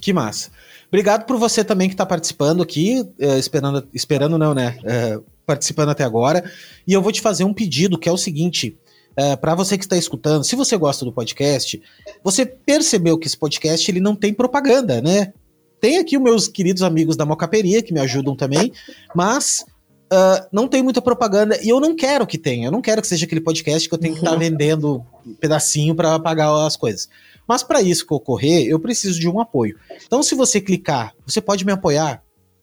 Que 0.00 0.12
massa. 0.12 0.50
Obrigado 0.88 1.24
por 1.24 1.36
você 1.38 1.62
também 1.62 1.88
que 1.88 1.94
está 1.94 2.04
participando 2.04 2.62
aqui, 2.62 3.00
uh, 3.00 3.38
esperando, 3.38 3.88
esperando 3.94 4.38
não, 4.38 4.54
né? 4.54 4.76
Uh, 4.80 5.24
participando 5.46 5.90
até 5.90 6.04
agora. 6.04 6.44
E 6.86 6.92
eu 6.92 7.02
vou 7.02 7.12
te 7.12 7.20
fazer 7.20 7.44
um 7.44 7.54
pedido 7.54 7.98
que 7.98 8.08
é 8.08 8.12
o 8.12 8.16
seguinte: 8.16 8.76
uh, 9.12 9.36
para 9.38 9.54
você 9.54 9.78
que 9.78 9.84
está 9.84 9.96
escutando, 9.96 10.44
se 10.44 10.56
você 10.56 10.76
gosta 10.76 11.04
do 11.04 11.12
podcast, 11.12 11.80
você 12.24 12.44
percebeu 12.44 13.18
que 13.18 13.26
esse 13.26 13.36
podcast 13.36 13.88
ele 13.90 14.00
não 14.00 14.16
tem 14.16 14.34
propaganda, 14.34 15.00
né? 15.00 15.32
Tem 15.80 15.98
aqui 15.98 16.16
os 16.16 16.22
meus 16.22 16.48
queridos 16.48 16.82
amigos 16.82 17.16
da 17.16 17.24
Mocaperia 17.24 17.82
que 17.82 17.92
me 17.92 18.00
ajudam 18.00 18.34
também, 18.36 18.72
mas 19.14 19.64
Uh, 20.12 20.42
não 20.50 20.66
tem 20.66 20.82
muita 20.82 21.00
propaganda 21.00 21.56
e 21.62 21.68
eu 21.68 21.78
não 21.78 21.94
quero 21.94 22.26
que 22.26 22.36
tenha. 22.36 22.66
Eu 22.66 22.72
não 22.72 22.82
quero 22.82 23.00
que 23.00 23.06
seja 23.06 23.26
aquele 23.26 23.40
podcast 23.40 23.88
que 23.88 23.94
eu 23.94 23.98
tenho 23.98 24.14
que 24.14 24.18
estar 24.18 24.32
tá 24.32 24.36
vendendo 24.36 25.06
um 25.24 25.34
pedacinho 25.34 25.94
para 25.94 26.18
pagar 26.18 26.66
as 26.66 26.76
coisas. 26.76 27.08
Mas 27.46 27.62
para 27.62 27.82
isso 27.82 28.06
ocorrer, 28.10 28.66
eu 28.66 28.78
preciso 28.78 29.18
de 29.18 29.28
um 29.28 29.40
apoio. 29.40 29.78
Então, 30.06 30.22
se 30.22 30.34
você 30.34 30.60
clicar, 30.60 31.14
você 31.26 31.40
pode 31.40 31.64
me 31.64 31.72
apoiar, 31.72 32.22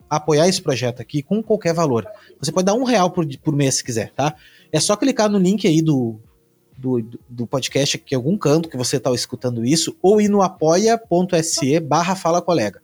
apoiar 0.10 0.48
esse 0.48 0.62
projeto 0.62 1.02
aqui 1.02 1.22
com 1.22 1.44
qualquer 1.44 1.74
valor. 1.74 2.08
Você 2.40 2.52
pode 2.52 2.66
dar 2.66 2.74
um 2.74 2.84
real 2.84 3.12
por, 3.12 3.26
por 3.40 3.56
mês 3.56 3.76
se 3.76 3.84
quiser, 3.84 4.12
tá? 4.14 4.36
É 4.72 4.80
só 4.80 4.96
clicar 4.96 5.30
no 5.30 5.38
link 5.38 5.68
aí 5.68 5.82
do, 5.82 6.20
do, 6.78 7.06
do 7.30 7.48
podcast 7.48 7.98
aqui 7.98 8.14
em 8.14 8.18
algum 8.18 8.38
canto 8.38 8.70
que 8.70 8.78
você 8.78 8.98
está 8.98 9.12
escutando 9.12 9.66
isso, 9.66 9.98
ou 10.02 10.22
ir 10.22 10.30
no 10.30 10.42
apoia.se 10.42 11.80
barra 11.80 12.16
fala 12.16 12.42
colega. 12.42 12.82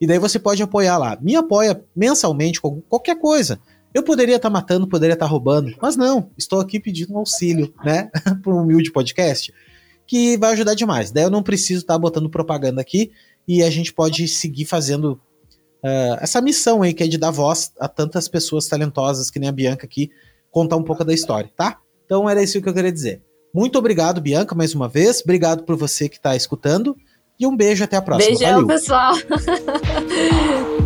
E 0.00 0.06
daí 0.06 0.18
você 0.18 0.38
pode 0.38 0.62
apoiar 0.62 0.96
lá. 0.98 1.18
Me 1.20 1.36
apoia 1.36 1.82
mensalmente 1.94 2.60
com 2.60 2.80
qualquer 2.82 3.18
coisa. 3.18 3.60
Eu 3.92 4.02
poderia 4.02 4.36
estar 4.36 4.48
tá 4.48 4.52
matando, 4.52 4.86
poderia 4.86 5.14
estar 5.14 5.26
tá 5.26 5.30
roubando, 5.30 5.74
mas 5.80 5.96
não, 5.96 6.30
estou 6.38 6.60
aqui 6.60 6.78
pedindo 6.78 7.12
um 7.12 7.18
auxílio, 7.18 7.74
né, 7.84 8.08
para 8.40 8.54
um 8.54 8.62
humilde 8.62 8.92
podcast, 8.92 9.52
que 10.10 10.36
vai 10.36 10.54
ajudar 10.54 10.74
demais. 10.74 11.12
Daí 11.12 11.22
eu 11.22 11.30
não 11.30 11.40
preciso 11.40 11.82
estar 11.82 11.94
tá 11.94 11.98
botando 11.98 12.28
propaganda 12.28 12.80
aqui 12.80 13.12
e 13.46 13.62
a 13.62 13.70
gente 13.70 13.92
pode 13.92 14.26
seguir 14.26 14.64
fazendo 14.64 15.12
uh, 15.84 16.18
essa 16.20 16.40
missão 16.40 16.82
aí, 16.82 16.92
que 16.92 17.04
é 17.04 17.06
de 17.06 17.16
dar 17.16 17.30
voz 17.30 17.70
a 17.78 17.86
tantas 17.86 18.26
pessoas 18.26 18.66
talentosas 18.66 19.30
que 19.30 19.38
nem 19.38 19.48
a 19.48 19.52
Bianca 19.52 19.86
aqui, 19.86 20.10
contar 20.50 20.74
um 20.74 20.82
pouco 20.82 21.04
da 21.04 21.14
história, 21.14 21.48
tá? 21.56 21.78
Então 22.04 22.28
era 22.28 22.42
isso 22.42 22.60
que 22.60 22.68
eu 22.68 22.74
queria 22.74 22.90
dizer. 22.90 23.22
Muito 23.54 23.78
obrigado, 23.78 24.20
Bianca, 24.20 24.52
mais 24.52 24.74
uma 24.74 24.88
vez. 24.88 25.20
Obrigado 25.20 25.62
por 25.62 25.76
você 25.76 26.08
que 26.08 26.16
está 26.16 26.34
escutando. 26.34 26.96
E 27.38 27.46
um 27.46 27.56
beijo 27.56 27.84
até 27.84 27.96
a 27.96 28.02
próxima. 28.02 28.36
Beijão, 28.36 28.62
Valeu. 28.62 28.66
pessoal. 28.66 29.14